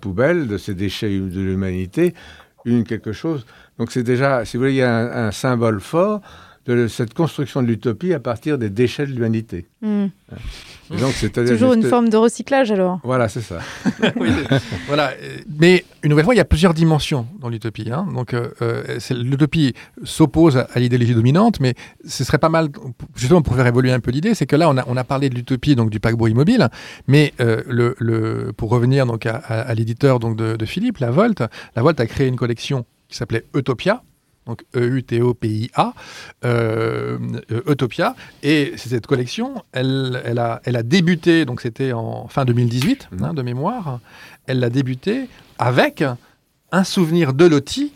poubelles, 0.00 0.46
de 0.46 0.58
ces 0.58 0.74
déchets 0.74 1.08
de 1.08 1.40
l'humanité, 1.40 2.14
une 2.64 2.84
quelque 2.84 3.12
chose. 3.12 3.44
Donc, 3.78 3.90
c'est 3.90 4.02
déjà, 4.02 4.44
si 4.44 4.56
vous 4.56 4.62
voulez, 4.62 4.74
il 4.74 4.76
y 4.76 4.82
a 4.82 5.26
un 5.26 5.32
symbole 5.32 5.80
fort 5.80 6.20
de 6.66 6.86
cette 6.86 7.12
construction 7.14 7.60
de 7.62 7.66
l'utopie 7.66 8.12
à 8.12 8.20
partir 8.20 8.56
des 8.58 8.70
déchets 8.70 9.06
de 9.06 9.12
l'humanité. 9.12 9.66
Hmm. 9.82 10.06
Donc, 10.90 11.12
c'est-à-dire 11.14 11.52
Toujours 11.54 11.72
une 11.72 11.82
forme 11.84 12.08
de 12.08 12.16
recyclage 12.16 12.70
alors. 12.70 13.00
Voilà, 13.02 13.28
c'est 13.28 13.40
ça. 13.40 13.58
Oui, 14.16 14.28
voilà. 14.86 15.12
Mais 15.58 15.84
une 16.02 16.10
nouvelle 16.10 16.24
fois, 16.24 16.34
il 16.34 16.38
y 16.38 16.40
a 16.40 16.44
plusieurs 16.44 16.74
dimensions 16.74 17.26
dans 17.40 17.48
l'utopie. 17.48 17.90
hein. 17.90 18.06
Donc, 18.14 18.34
euh, 18.34 18.50
euh, 18.62 18.96
c'est- 18.98 19.14
l'utopie 19.14 19.74
s'oppose 20.04 20.58
à 20.58 20.78
l'idéologie 20.78 21.14
dominante, 21.14 21.60
mais 21.60 21.74
ce 22.06 22.24
serait 22.24 22.38
pas 22.38 22.48
mal, 22.48 22.68
justement, 23.16 23.42
pour 23.42 23.56
faire 23.56 23.66
évoluer 23.66 23.92
un 23.92 24.00
peu 24.00 24.10
l'idée, 24.10 24.34
c'est 24.34 24.46
que 24.46 24.56
là, 24.56 24.68
on 24.68 24.76
a, 24.76 24.84
on 24.86 24.96
a 24.96 25.04
parlé 25.04 25.30
de 25.30 25.34
l'utopie 25.34 25.74
donc 25.74 25.90
du 25.90 25.98
paquebot 25.98 26.26
immobile, 26.28 26.68
mais 27.08 27.32
euh, 27.40 27.62
le, 27.66 27.96
le- 27.98 28.52
pour 28.56 28.70
revenir 28.70 29.06
donc 29.06 29.26
à, 29.26 29.36
à- 29.36 29.60
à 29.62 29.74
l'éditeur 29.74 30.18
donc 30.20 30.36
de, 30.36 30.56
de 30.56 30.64
Philippe, 30.66 30.98
la 30.98 31.10
Volt, 31.10 31.42
la 31.74 31.82
Volt 31.82 31.98
a 32.00 32.06
créé 32.06 32.28
une 32.28 32.36
collection 32.36 32.84
qui 33.08 33.16
s'appelait 33.16 33.44
Utopia. 33.54 34.02
Donc 34.46 34.64
E-U-T-O-P-I-A, 34.74 35.94
euh, 36.44 37.18
euh, 37.52 37.60
Utopia. 37.70 38.14
Et 38.42 38.72
cette 38.76 39.06
collection, 39.06 39.62
elle, 39.72 40.20
elle, 40.24 40.38
a, 40.38 40.60
elle 40.64 40.76
a 40.76 40.82
débuté, 40.82 41.44
donc 41.44 41.60
c'était 41.60 41.92
en 41.92 42.26
fin 42.28 42.44
2018, 42.44 43.08
hein, 43.20 43.34
de 43.34 43.42
mémoire, 43.42 44.00
elle 44.46 44.58
l'a 44.60 44.70
débuté 44.70 45.28
avec 45.58 46.02
un 46.72 46.84
souvenir 46.84 47.34
de 47.34 47.44
Loti 47.46 47.92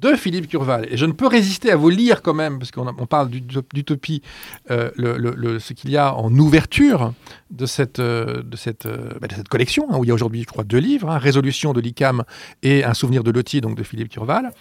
de 0.00 0.14
Philippe 0.14 0.48
Curval. 0.48 0.86
Et 0.90 0.96
je 0.96 1.06
ne 1.06 1.12
peux 1.12 1.26
résister 1.26 1.72
à 1.72 1.76
vous 1.76 1.88
lire 1.90 2.22
quand 2.22 2.34
même, 2.34 2.58
parce 2.60 2.70
qu'on 2.70 2.86
on 2.86 3.06
parle 3.06 3.30
d'ut- 3.30 3.42
d'utopie, 3.72 4.22
euh, 4.70 4.90
le- 4.96 5.16
le- 5.18 5.34
le- 5.36 5.58
ce 5.58 5.72
qu'il 5.72 5.90
y 5.90 5.96
a 5.96 6.14
en 6.14 6.32
ouverture 6.38 7.12
de 7.50 7.66
cette, 7.66 7.98
euh, 7.98 8.42
de 8.44 8.56
cette, 8.56 8.86
euh, 8.86 9.10
bah, 9.20 9.26
de 9.26 9.34
cette 9.34 9.48
collection, 9.48 9.86
hein, 9.90 9.96
où 9.98 10.04
il 10.04 10.08
y 10.08 10.10
a 10.10 10.14
aujourd'hui, 10.14 10.42
je 10.42 10.46
crois, 10.46 10.62
deux 10.62 10.78
livres, 10.78 11.10
hein, 11.10 11.18
Résolution 11.18 11.72
de 11.72 11.80
l'ICAM 11.80 12.22
et 12.62 12.84
Un 12.84 12.94
souvenir 12.94 13.24
de 13.24 13.30
Loti, 13.32 13.60
donc 13.60 13.76
de 13.76 13.82
Philippe 13.82 14.08
Curval. 14.10 14.52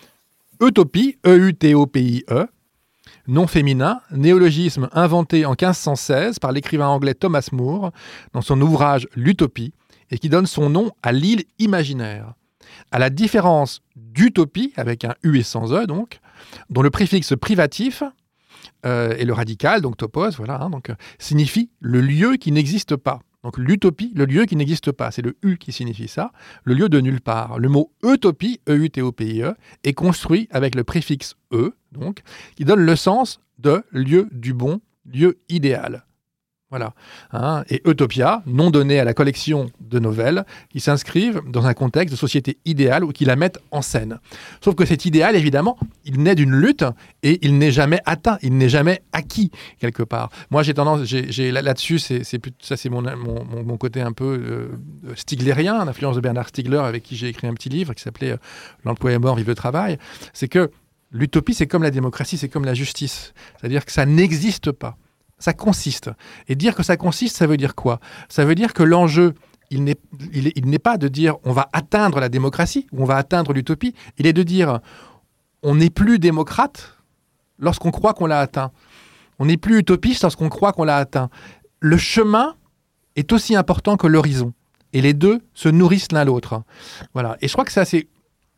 Utopie, 0.59 1.17
E 1.25 1.29
E-U-T-O-P-I-E, 1.29 2.47
nom 3.27 3.45
féminin, 3.45 4.01
néologisme 4.11 4.89
inventé 4.91 5.45
en 5.45 5.51
1516 5.51 6.39
par 6.39 6.51
l'écrivain 6.51 6.87
anglais 6.87 7.13
Thomas 7.13 7.47
Moore 7.51 7.91
dans 8.33 8.41
son 8.41 8.59
ouvrage 8.61 9.07
L'Utopie, 9.15 9.73
et 10.09 10.17
qui 10.17 10.29
donne 10.29 10.47
son 10.47 10.69
nom 10.69 10.91
à 11.03 11.11
l'île 11.11 11.43
imaginaire. 11.59 12.33
À 12.91 12.99
la 12.99 13.09
différence 13.09 13.81
d'utopie, 13.95 14.73
avec 14.77 15.05
un 15.05 15.13
U 15.23 15.37
et 15.37 15.43
sans 15.43 15.73
E 15.73 15.85
donc, 15.85 16.19
dont 16.69 16.81
le 16.81 16.89
préfixe 16.89 17.33
privatif 17.39 18.03
euh, 18.85 19.15
et 19.17 19.25
le 19.25 19.33
radical, 19.33 19.81
donc 19.81 19.97
topos, 19.97 20.31
voilà, 20.37 20.61
hein, 20.61 20.69
donc, 20.69 20.91
signifie 21.19 21.69
le 21.79 22.01
lieu 22.01 22.37
qui 22.37 22.51
n'existe 22.51 22.95
pas. 22.95 23.19
Donc 23.47 23.57
l'utopie, 23.59 24.11
le 24.13 24.25
lieu 24.25 24.43
qui 24.43 24.57
n'existe 24.57 24.91
pas, 24.91 25.09
c'est 25.09 25.21
le 25.21 25.37
U 25.41 25.55
qui 25.57 25.71
signifie 25.71 26.09
ça, 26.09 26.33
le 26.65 26.73
lieu 26.73 26.89
de 26.89 26.99
nulle 26.99 27.21
part. 27.21 27.59
Le 27.59 27.69
mot 27.69 27.93
utopie, 28.03 28.59
E-U-T-O-P-I-E, 28.67 29.53
est 29.85 29.93
construit 29.93 30.49
avec 30.51 30.75
le 30.75 30.83
préfixe 30.83 31.37
E, 31.53 31.73
donc, 31.93 32.23
qui 32.57 32.65
donne 32.65 32.81
le 32.81 32.95
sens 32.97 33.39
de 33.57 33.85
lieu 33.93 34.27
du 34.33 34.53
bon, 34.53 34.81
lieu 35.05 35.39
idéal. 35.47 36.06
Voilà. 36.69 36.93
Hein, 37.31 37.63
et 37.69 37.81
Utopia, 37.89 38.43
nom 38.45 38.69
donné 38.71 38.99
à 38.99 39.05
la 39.05 39.13
collection 39.13 39.69
de 39.79 39.99
nouvelles 39.99 40.43
qui 40.69 40.81
s'inscrivent 40.81 41.41
dans 41.47 41.65
un 41.65 41.73
contexte 41.73 42.13
de 42.13 42.17
société 42.19 42.57
idéale 42.65 43.05
ou 43.05 43.13
qui 43.13 43.23
la 43.23 43.37
mettent 43.37 43.59
en 43.71 43.81
scène. 43.81 44.19
Sauf 44.61 44.75
que 44.75 44.83
cet 44.85 45.05
idéal, 45.05 45.37
évidemment, 45.37 45.77
il 46.03 46.21
naît 46.21 46.35
d'une 46.35 46.51
lutte 46.53 46.83
et 47.23 47.39
il 47.45 47.57
n'est 47.57 47.71
jamais 47.71 48.01
atteint, 48.05 48.37
il 48.41 48.57
n'est 48.57 48.67
jamais 48.67 49.01
acquis 49.13 49.49
quelque 49.79 50.03
part. 50.03 50.29
Moi, 50.49 50.61
j'ai 50.61 50.73
tendance, 50.73 51.09
là-dessus, 51.09 51.99
c'est, 51.99 52.23
ça, 52.61 52.75
c'est 52.75 52.89
mon- 52.89 53.01
mon 53.01 53.77
côté 53.77 54.01
un 54.01 54.11
peu 54.11 54.25
euh, 55.05 55.13
stiglérien, 55.15 55.85
l'influence 55.85 56.17
de 56.17 56.21
Bernard 56.21 56.49
Stiegler, 56.49 56.79
avec 56.79 57.03
qui 57.03 57.15
j'ai 57.15 57.29
écrit 57.29 57.47
un 57.47 57.53
petit 57.53 57.69
livre 57.69 57.93
qui 57.93 58.03
s'appelait 58.03 58.31
euh, 58.31 58.37
L'emploi 58.83 59.13
est 59.13 59.19
mort, 59.19 59.37
vive 59.37 59.47
le 59.47 59.55
travail. 59.55 59.97
C'est 60.33 60.49
que 60.49 60.69
l'utopie, 61.11 61.53
c'est 61.53 61.67
comme 61.67 61.83
la 61.83 61.91
démocratie, 61.91 62.37
c'est 62.37 62.49
comme 62.49 62.65
la 62.65 62.73
justice. 62.73 63.33
C'est-à-dire 63.57 63.85
que 63.85 63.91
ça 63.93 64.05
n'existe 64.05 64.73
pas 64.73 64.97
ça 65.39 65.53
consiste. 65.53 66.09
Et 66.47 66.55
dire 66.55 66.75
que 66.75 66.83
ça 66.83 66.97
consiste, 66.97 67.37
ça 67.37 67.47
veut 67.47 67.57
dire 67.57 67.75
quoi? 67.75 67.99
Ça 68.29 68.45
veut 68.45 68.55
dire 68.55 68.73
que 68.73 68.83
l'enjeu, 68.83 69.33
il 69.69 69.83
n'est, 69.83 70.79
pas 70.79 70.97
de 70.97 71.07
dire 71.07 71.35
on 71.43 71.51
va 71.51 71.69
atteindre 71.73 72.19
la 72.19 72.29
démocratie 72.29 72.87
ou 72.91 73.03
on 73.03 73.05
va 73.05 73.17
atteindre 73.17 73.53
l'utopie, 73.53 73.93
il 74.17 74.25
est 74.27 74.33
de 74.33 74.43
dire 74.43 74.79
on 75.63 75.75
n'est 75.75 75.89
plus 75.89 76.19
démocrate 76.19 76.97
lorsqu'on 77.59 77.91
croit 77.91 78.13
qu'on 78.13 78.27
l'a 78.27 78.39
atteint. 78.39 78.71
On 79.39 79.45
n'est 79.45 79.57
plus 79.57 79.79
utopiste 79.79 80.23
lorsqu'on 80.23 80.49
croit 80.49 80.71
qu'on 80.71 80.83
l'a 80.83 80.97
atteint. 80.97 81.29
Le 81.79 81.97
chemin 81.97 82.55
est 83.15 83.31
aussi 83.33 83.55
important 83.55 83.97
que 83.97 84.07
l'horizon. 84.07 84.53
Et 84.93 85.01
les 85.01 85.13
deux 85.13 85.41
se 85.53 85.69
nourrissent 85.69 86.11
l'un 86.11 86.23
l'autre. 86.23 86.63
Voilà. 87.13 87.37
Et 87.41 87.47
je 87.47 87.53
crois 87.53 87.65
que 87.65 87.71
c'est 87.71 88.07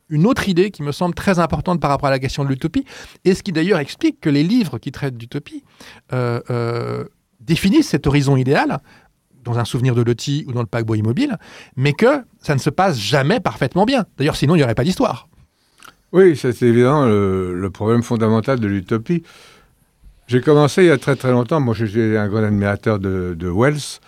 une 0.10 0.26
autre 0.26 0.50
idée 0.50 0.72
qui 0.72 0.84
me 0.84 0.92
semble 0.92 1.16
très 1.16 1.40
importante 1.40 1.80
par 1.80 1.90
rapport 1.90 2.08
à 2.08 2.12
la 2.12 2.20
question 2.20 2.44
de 2.44 2.50
l'utopie, 2.50 2.86
et 3.26 3.34
ce 3.34 3.44
qui 3.44 3.52
d'ailleurs 3.52 3.80
explique 3.80 4.20
que 4.20 4.30
les 4.30 4.44
livres 4.44 4.78
qui 4.78 4.92
traitent 4.92 5.18
d'utopie 5.18 5.64
euh, 6.14 6.42
euh, 6.50 7.06
définissent 7.40 7.90
cet 7.90 8.08
horizon 8.08 8.38
idéal, 8.38 8.80
dans 9.44 9.58
un 9.58 9.66
souvenir 9.66 9.96
de 9.96 10.02
Loti 10.02 10.44
ou 10.48 10.52
dans 10.52 10.62
le 10.62 10.68
paquebot 10.68 10.96
immobile, 10.96 11.38
mais 11.76 11.94
que 11.94 12.24
ça 12.40 12.54
ne 12.56 12.60
se 12.60 12.70
passe 12.70 13.00
jamais 13.00 13.40
parfaitement 13.40 13.86
bien. 13.86 14.06
D'ailleurs, 14.18 14.36
sinon, 14.36 14.56
il 14.56 14.60
n'y 14.60 14.64
aurait 14.64 14.76
pas 14.76 14.84
d'histoire. 14.84 15.30
Oui, 16.12 16.36
c'est 16.36 16.62
évidemment 16.64 17.06
le, 17.06 17.70
problème 17.70 18.04
fondamental 18.04 18.60
de 18.60 18.68
l'utopie. 18.68 19.24
J'ai 20.28 20.42
commencé 20.42 20.84
il 20.84 20.88
y 20.88 20.92
a 20.92 20.98
très 20.98 21.16
très 21.16 21.32
longtemps. 21.32 21.60
Moi, 21.60 21.74
j'étais 21.74 22.18
un 22.18 22.28
grand 22.28 22.44
admirateur 22.44 23.00
de, 23.00 23.50
Wells. 23.50 24.00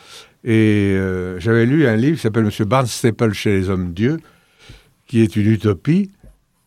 Et 0.43 0.95
euh, 0.95 1.39
j'avais 1.39 1.66
lu 1.66 1.88
un 1.88 1.95
livre 1.95 2.16
qui 2.16 2.22
s'appelle 2.22 2.45
Monsieur 2.45 2.66
Barnstaple 2.66 3.34
chez 3.34 3.52
les 3.52 3.70
hommes 3.70 3.93
dieux, 3.93 4.20
qui 5.12 5.22
est 5.22 5.36
une 5.36 5.51
utopie 5.51 6.09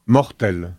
mortelle. 0.07 0.75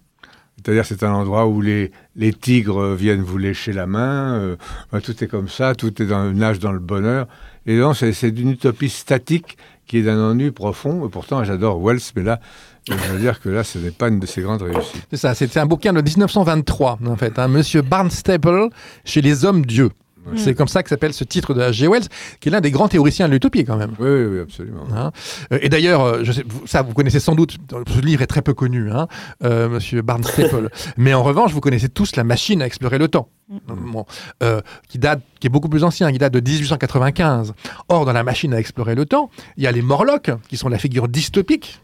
C'est-à-dire, 0.57 0.86
c'est 0.86 1.01
un 1.03 1.11
endroit 1.13 1.47
où 1.47 1.61
les, 1.61 1.91
les 2.16 2.32
tigres 2.32 2.93
viennent 2.93 3.22
vous 3.24 3.39
lécher 3.39 3.74
la 3.74 3.88
main. 3.88 4.36
euh, 4.36 4.55
tout 5.03 5.24
est 5.24 5.28
comme 5.28 5.49
ça, 5.49 5.74
tout 5.74 5.99
est 6.01 6.05
dans, 6.05 6.32
nage 6.32 6.59
dans 6.59 6.72
le 6.72 6.80
bonheur. 6.80 7.28
Et 7.66 7.80
donc, 7.80 7.95
c'est 7.95 8.13
c'est 8.13 8.30
une 8.30 8.51
utopie 8.51 8.89
statique 8.89 9.57
qui 9.88 9.97
est 9.97 10.03
d'un 10.03 10.20
ennui 10.20 10.51
profond. 10.51 11.07
Et 11.07 11.09
pourtant, 11.09 11.43
j'adore 11.43 11.82
Wells, 11.84 11.99
mais 12.16 12.22
là, 12.22 12.39
je 12.88 12.93
veux 12.93 13.20
dire 13.20 13.39
que 13.41 13.49
là, 13.49 13.63
ce 13.63 13.80
n'est 13.80 13.89
pas 13.91 14.09
une 14.09 14.20
de 14.20 14.28
ses 14.28 14.43
grandes 14.43 14.61
réussites. 14.61 15.07
C'est 15.09 15.18
ça, 15.18 15.34
c'était 15.34 15.59
un 15.59 15.66
bouquin 15.66 15.91
de 15.91 16.01
1923, 16.01 16.99
en 17.03 17.16
fait. 17.16 17.39
hein, 17.39 17.47
Monsieur 17.47 17.82
Barnstaple 17.82 18.70
chez 19.05 19.22
les 19.22 19.43
hommes 19.43 19.66
dieux. 19.66 19.89
C'est 20.36 20.56
comme 20.56 20.68
ça 20.68 20.84
que 20.84 20.90
s'appelle 20.90 21.14
ce 21.14 21.24
titre 21.24 21.54
de 21.54 21.62
H.G. 21.62 21.88
Wells, 21.88 22.08
qui 22.40 22.50
est 22.50 22.52
l'un 22.52 22.62
des 22.62 22.72
grands 22.72 22.88
théoriciens 22.88 23.28
de 23.28 23.34
l'utopie, 23.34 23.64
quand 23.66 23.78
même. 23.78 23.92
Oui, 24.00 24.10
oui, 24.10 24.26
oui, 24.26 24.40
absolument. 24.40 24.86
Hein. 24.96 25.12
Euh, 25.52 25.60
Et 25.62 25.70
d'ailleurs, 25.70 26.02
euh, 26.02 26.24
ça, 26.66 26.82
vous 26.82 26.94
connaissez 26.94 27.20
sans 27.20 27.36
doute, 27.36 27.58
ce 27.88 28.00
livre 28.00 28.22
est 28.22 28.28
très 28.28 28.42
peu 28.42 28.54
connu, 28.54 28.92
hein, 28.92 29.08
euh, 29.44 29.70
Monsieur 29.70 30.02
Barnstaple. 30.02 30.70
Mais 30.98 31.14
en 31.14 31.24
revanche, 31.24 31.52
vous 31.54 31.62
connaissez 31.62 31.90
tous 31.90 32.16
la 32.16 32.24
machine 32.24 32.62
à 32.62 32.66
explorer 32.66 32.98
le 32.98 33.08
temps, 33.08 33.30
Bon, 33.68 34.06
euh, 34.42 34.62
qui 34.88 34.98
date, 34.98 35.22
qui 35.40 35.48
est 35.48 35.50
beaucoup 35.52 35.70
plus 35.70 35.84
ancien, 35.84 36.12
qui 36.12 36.18
date 36.18 36.34
de 36.34 36.40
1895. 36.40 37.54
Or, 37.90 38.06
dans 38.06 38.14
la 38.14 38.24
machine 38.24 38.54
à 38.54 38.60
explorer 38.60 38.96
le 38.96 39.06
temps, 39.06 39.30
il 39.58 39.64
y 39.64 39.68
a 39.68 39.72
les 39.72 39.82
Morlocks, 39.84 40.32
qui 40.50 40.58
sont 40.58 40.70
la 40.70 40.80
figure 40.80 41.08
dystopique 41.08 41.82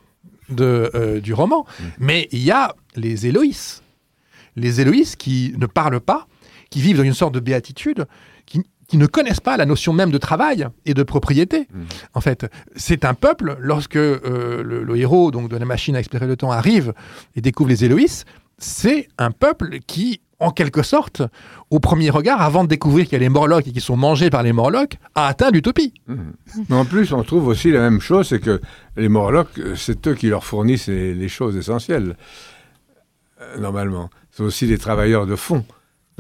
de, 0.49 0.89
euh, 0.95 1.19
du 1.21 1.33
roman, 1.33 1.65
mais 1.99 2.27
il 2.31 2.43
y 2.43 2.51
a 2.51 2.75
les 2.95 3.27
Héloïs. 3.27 3.83
Les 4.55 4.81
Héloïs 4.81 5.15
qui 5.15 5.53
ne 5.57 5.65
parlent 5.65 6.01
pas, 6.01 6.27
qui 6.69 6.81
vivent 6.81 6.97
dans 6.97 7.03
une 7.03 7.13
sorte 7.13 7.33
de 7.33 7.39
béatitude, 7.39 8.05
qui, 8.91 8.97
ne 8.97 9.05
connaissent 9.05 9.39
pas 9.39 9.57
la 9.57 9.65
notion 9.65 9.93
même 9.93 10.11
de 10.11 10.17
travail 10.17 10.67
et 10.85 10.93
de 10.93 11.03
propriété. 11.03 11.67
En 12.13 12.21
fait, 12.21 12.45
c'est 12.75 13.05
un 13.05 13.13
peuple, 13.13 13.57
lorsque 13.59 13.95
euh, 13.95 14.63
le, 14.63 14.83
le 14.83 14.97
héros 14.97 15.31
donc, 15.31 15.49
de 15.49 15.57
la 15.57 15.65
machine 15.65 15.95
à 15.95 15.99
explorer 15.99 16.27
le 16.27 16.35
temps 16.35 16.51
arrive 16.51 16.93
et 17.35 17.41
découvre 17.41 17.69
les 17.69 17.85
Héloïs, 17.85 18.25
c'est 18.57 19.07
un 19.17 19.31
peuple 19.31 19.79
qui, 19.87 20.21
en 20.39 20.51
quelque 20.51 20.83
sorte, 20.83 21.23
au 21.69 21.79
premier 21.79 22.09
regard, 22.09 22.41
avant 22.41 22.63
de 22.63 22.69
découvrir 22.69 23.05
qu'il 23.05 23.13
y 23.13 23.15
a 23.15 23.19
les 23.19 23.29
Morlocks 23.29 23.67
et 23.67 23.71
qu'ils 23.71 23.81
sont 23.81 23.97
mangés 23.97 24.29
par 24.29 24.43
les 24.43 24.53
Morlocks, 24.53 24.97
a 25.15 25.27
atteint 25.27 25.49
l'utopie. 25.51 25.93
Mais 26.69 26.75
en 26.75 26.85
plus, 26.85 27.11
on 27.11 27.23
trouve 27.23 27.47
aussi 27.47 27.71
la 27.71 27.79
même 27.79 28.01
chose, 28.01 28.27
c'est 28.29 28.39
que 28.39 28.61
les 28.97 29.09
Morlocks, 29.09 29.57
euh, 29.57 29.75
c'est 29.75 30.07
eux 30.07 30.15
qui 30.15 30.27
leur 30.27 30.43
fournissent 30.43 30.87
les, 30.87 31.13
les 31.13 31.29
choses 31.29 31.57
essentielles, 31.57 32.15
euh, 33.41 33.57
normalement. 33.57 34.09
C'est 34.31 34.43
aussi 34.43 34.67
des 34.67 34.77
travailleurs 34.77 35.25
de 35.25 35.35
fond. 35.35 35.65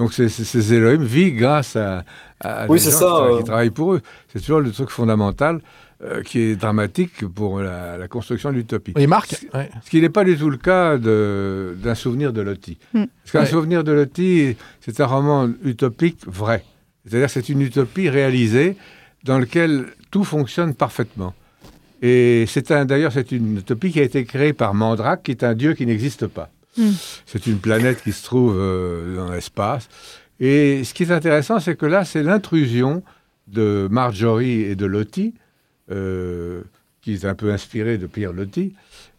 Donc 0.01 0.13
ces, 0.13 0.29
ces, 0.29 0.43
ces 0.43 0.73
Elohim 0.73 1.03
vivent 1.03 1.35
grâce 1.37 1.75
à, 1.75 2.03
à 2.39 2.65
Oui, 2.67 2.79
des 2.79 2.85
gens 2.85 2.91
ça, 2.91 2.97
qui, 2.97 3.03
tra- 3.05 3.33
euh. 3.33 3.37
qui 3.37 3.43
travaillent 3.43 3.69
pour 3.69 3.93
eux. 3.93 4.01
C'est 4.33 4.39
toujours 4.39 4.59
le 4.61 4.71
truc 4.71 4.89
fondamental 4.89 5.61
euh, 6.03 6.23
qui 6.23 6.39
est 6.39 6.55
dramatique 6.55 7.27
pour 7.27 7.59
la, 7.59 7.97
la 7.99 8.07
construction 8.07 8.49
de 8.51 8.55
l'utopie. 8.55 8.93
Et 8.97 9.05
Marc 9.05 9.27
Ce, 9.35 9.45
ce 9.85 9.89
qui 9.91 10.01
n'est 10.01 10.09
pas 10.09 10.23
du 10.23 10.35
tout 10.35 10.49
le 10.49 10.57
cas 10.57 10.97
d'un 10.97 11.95
souvenir 11.95 12.33
de 12.33 12.41
Loti. 12.41 12.79
Hmm. 12.95 13.05
Parce 13.23 13.31
qu'un 13.31 13.39
Ouais. 13.41 13.45
souvenir 13.45 13.83
de 13.83 13.91
Loti, 13.91 14.55
c'est 14.83 14.99
un 14.99 15.05
roman 15.05 15.49
utopique 15.63 16.21
vrai. 16.25 16.63
C'est-à-dire 17.05 17.29
c'est 17.29 17.47
une 17.49 17.61
utopie 17.61 18.09
réalisée 18.09 18.75
dans 19.23 19.37
laquelle 19.37 19.85
tout 20.09 20.23
fonctionne 20.23 20.73
parfaitement. 20.73 21.33
Et 22.01 22.45
c'est 22.47 22.71
d'ailleurs, 22.71 23.11
c'est 23.11 23.31
une 23.31 23.57
utopie 23.57 23.91
qui 23.91 23.99
a 23.99 24.03
été 24.03 24.25
créée 24.25 24.53
par 24.53 24.73
Mandrake, 24.73 25.21
qui 25.23 25.31
est 25.31 25.43
un 25.43 25.53
dieu 25.53 25.73
qui 25.75 25.85
n'existe 25.85 26.25
pas. 26.25 26.49
Hmm. 26.77 26.91
C'est 27.25 27.47
une 27.47 27.59
planète 27.59 28.01
qui 28.01 28.11
se 28.11 28.23
trouve 28.23 28.55
euh, 28.57 29.15
dans 29.15 29.31
l'espace. 29.31 29.89
Et 30.39 30.83
ce 30.83 30.93
qui 30.93 31.03
est 31.03 31.11
intéressant, 31.11 31.59
c'est 31.59 31.75
que 31.75 31.85
là, 31.85 32.05
c'est 32.05 32.23
l'intrusion 32.23 33.03
de 33.47 33.87
Marjorie 33.91 34.61
et 34.61 34.75
de 34.75 34.85
Lottie, 34.85 35.33
euh, 35.91 36.61
qui 37.01 37.13
est 37.13 37.25
un 37.25 37.35
peu 37.35 37.51
inspirée 37.51 37.97
de 37.97 38.07
Pierre 38.07 38.33
Lottie, 38.33 38.73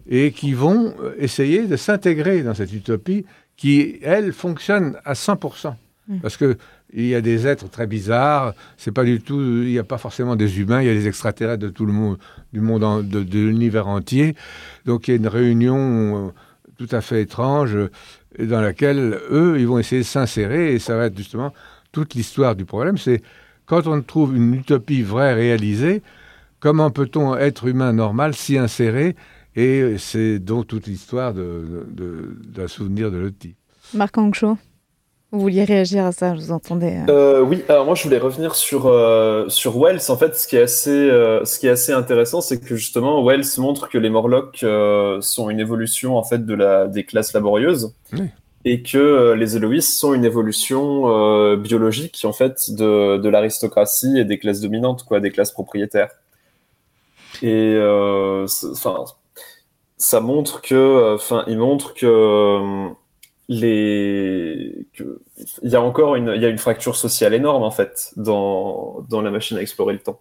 et 0.09 0.33
qui 0.33 0.53
vont 0.53 0.95
essayer 1.19 1.67
de 1.67 1.77
s'intégrer 1.77 2.43
dans 2.43 2.55
cette 2.55 2.73
utopie 2.73 3.25
qui, 3.57 3.99
elle, 4.03 4.33
fonctionne 4.33 4.97
à 5.05 5.13
100%. 5.13 5.75
Mm. 6.09 6.19
Parce 6.21 6.37
que 6.37 6.57
il 6.95 7.07
y 7.07 7.15
a 7.15 7.21
des 7.23 7.47
êtres 7.47 7.71
très 7.71 7.87
bizarres, 7.87 8.53
c'est 8.77 8.93
pas 8.93 9.05
du 9.05 9.21
tout, 9.21 9.41
il 9.41 9.69
n'y 9.71 9.79
a 9.79 9.85
pas 9.85 9.97
forcément 9.99 10.37
des 10.37 10.61
humains, 10.61 10.83
il 10.83 10.87
y 10.89 10.91
a 10.91 10.95
des 10.95 11.07
extraterrestres 11.09 11.63
de 11.63 11.71
tout 11.71 11.87
le 11.87 11.93
monde, 11.93 12.19
du 12.53 12.61
monde, 12.61 12.85
en- 12.85 13.03
de, 13.03 13.23
de 13.23 13.39
l'univers 13.39 13.89
entier. 13.89 14.35
Donc 14.85 15.09
il 15.09 15.13
y 15.13 15.15
a 15.15 15.17
une 15.17 15.29
réunion 15.29 16.29
euh, 16.29 16.31
tout 16.87 16.95
à 16.95 17.01
fait 17.01 17.22
étrange 17.22 17.76
dans 18.39 18.61
laquelle 18.61 19.18
eux, 19.30 19.57
ils 19.59 19.66
vont 19.66 19.78
essayer 19.78 20.03
de 20.03 20.07
s'insérer 20.07 20.74
et 20.74 20.78
ça 20.78 20.97
va 20.97 21.07
être 21.07 21.16
justement 21.16 21.53
toute 21.93 22.14
l'histoire 22.14 22.57
du 22.57 22.64
problème. 22.64 22.99
C'est 22.99 23.22
quand 23.66 23.87
on 23.87 24.01
trouve 24.03 24.37
une 24.37 24.55
utopie 24.55 25.03
vraie 25.03 25.35
réalisée, 25.35 26.03
comment 26.61 26.91
peut-on, 26.91 27.37
être 27.37 27.66
humain 27.66 27.93
normal, 27.93 28.35
s'y 28.35 28.59
insérer 28.59 29.16
Et 29.55 29.97
c'est 29.99 30.39
donc 30.39 30.66
toute 30.66 30.87
l'histoire 30.87 31.35
d'un 31.35 32.68
souvenir 32.68 33.11
de 33.11 33.18
Lottie. 33.18 33.55
Marc 33.95 34.16
vous 35.33 35.41
vouliez 35.41 35.64
réagir 35.64 36.05
à 36.05 36.12
ça, 36.12 36.35
je 36.35 36.41
vous 36.41 36.53
entendais. 36.53 36.99
euh. 37.09 37.12
Euh, 37.39 37.41
oui, 37.41 37.64
alors 37.68 37.87
moi 37.87 37.95
je 37.95 38.03
voulais 38.05 38.18
revenir 38.18 38.55
sur, 38.55 38.87
euh, 38.87 39.49
sur 39.49 39.78
Wells. 39.78 40.01
En 40.11 40.16
fait, 40.16 40.37
ce 40.37 40.47
qui 40.47 40.57
est 40.57 40.62
assez, 40.62 40.91
euh, 40.91 41.45
ce 41.45 41.59
qui 41.59 41.66
est 41.66 41.70
assez 41.70 41.93
intéressant, 41.93 42.41
c'est 42.43 42.61
que 42.61 42.76
justement 42.76 43.24
Wells 43.24 43.47
montre 43.59 43.89
que 43.89 43.97
les 43.99 44.11
Morlocks 44.11 44.62
euh, 44.62 45.20
sont 45.22 45.49
une 45.51 45.59
évolution 45.59 46.16
en 46.18 46.22
fait 46.22 46.45
de 46.45 46.55
la, 46.55 46.87
des 46.87 47.05
classes 47.05 47.33
laborieuses 47.33 47.95
Oui. 48.12 48.28
et 48.66 48.83
que 48.83 48.99
euh, 48.99 49.35
les 49.35 49.57
Eloïs 49.57 49.99
sont 49.99 50.12
une 50.14 50.24
évolution 50.26 51.05
euh, 51.09 51.57
biologique 51.57 52.20
en 52.24 52.33
fait 52.33 52.70
de, 52.70 53.16
de 53.16 53.28
l'aristocratie 53.30 54.18
et 54.18 54.24
des 54.24 54.39
classes 54.39 54.61
dominantes, 54.61 55.05
quoi, 55.05 55.18
des 55.20 55.30
classes 55.30 55.53
propriétaires. 55.53 56.11
Et 57.41 57.74
euh, 57.76 58.47
enfin, 58.70 59.05
ça 59.97 60.20
montre 60.20 60.61
que, 60.61 61.14
enfin, 61.14 61.45
il 61.47 61.57
montre 61.59 61.95
que 61.95 62.07
euh, 62.07 62.89
les, 63.49 64.86
que 64.97 65.20
il 65.62 65.70
y 65.70 65.76
a 65.76 65.80
encore 65.82 66.16
une, 66.16 66.32
il 66.34 66.43
y 66.43 66.47
a 66.47 66.49
une 66.49 66.59
fracture 66.59 66.97
sociale 66.97 67.34
énorme 67.34 67.62
en 67.62 67.70
fait 67.70 68.11
dans 68.16 69.05
dans 69.09 69.20
la 69.22 69.30
machine 69.30 69.57
à 69.57 69.62
explorer 69.62 69.93
le 69.95 69.99
temps. 70.01 70.20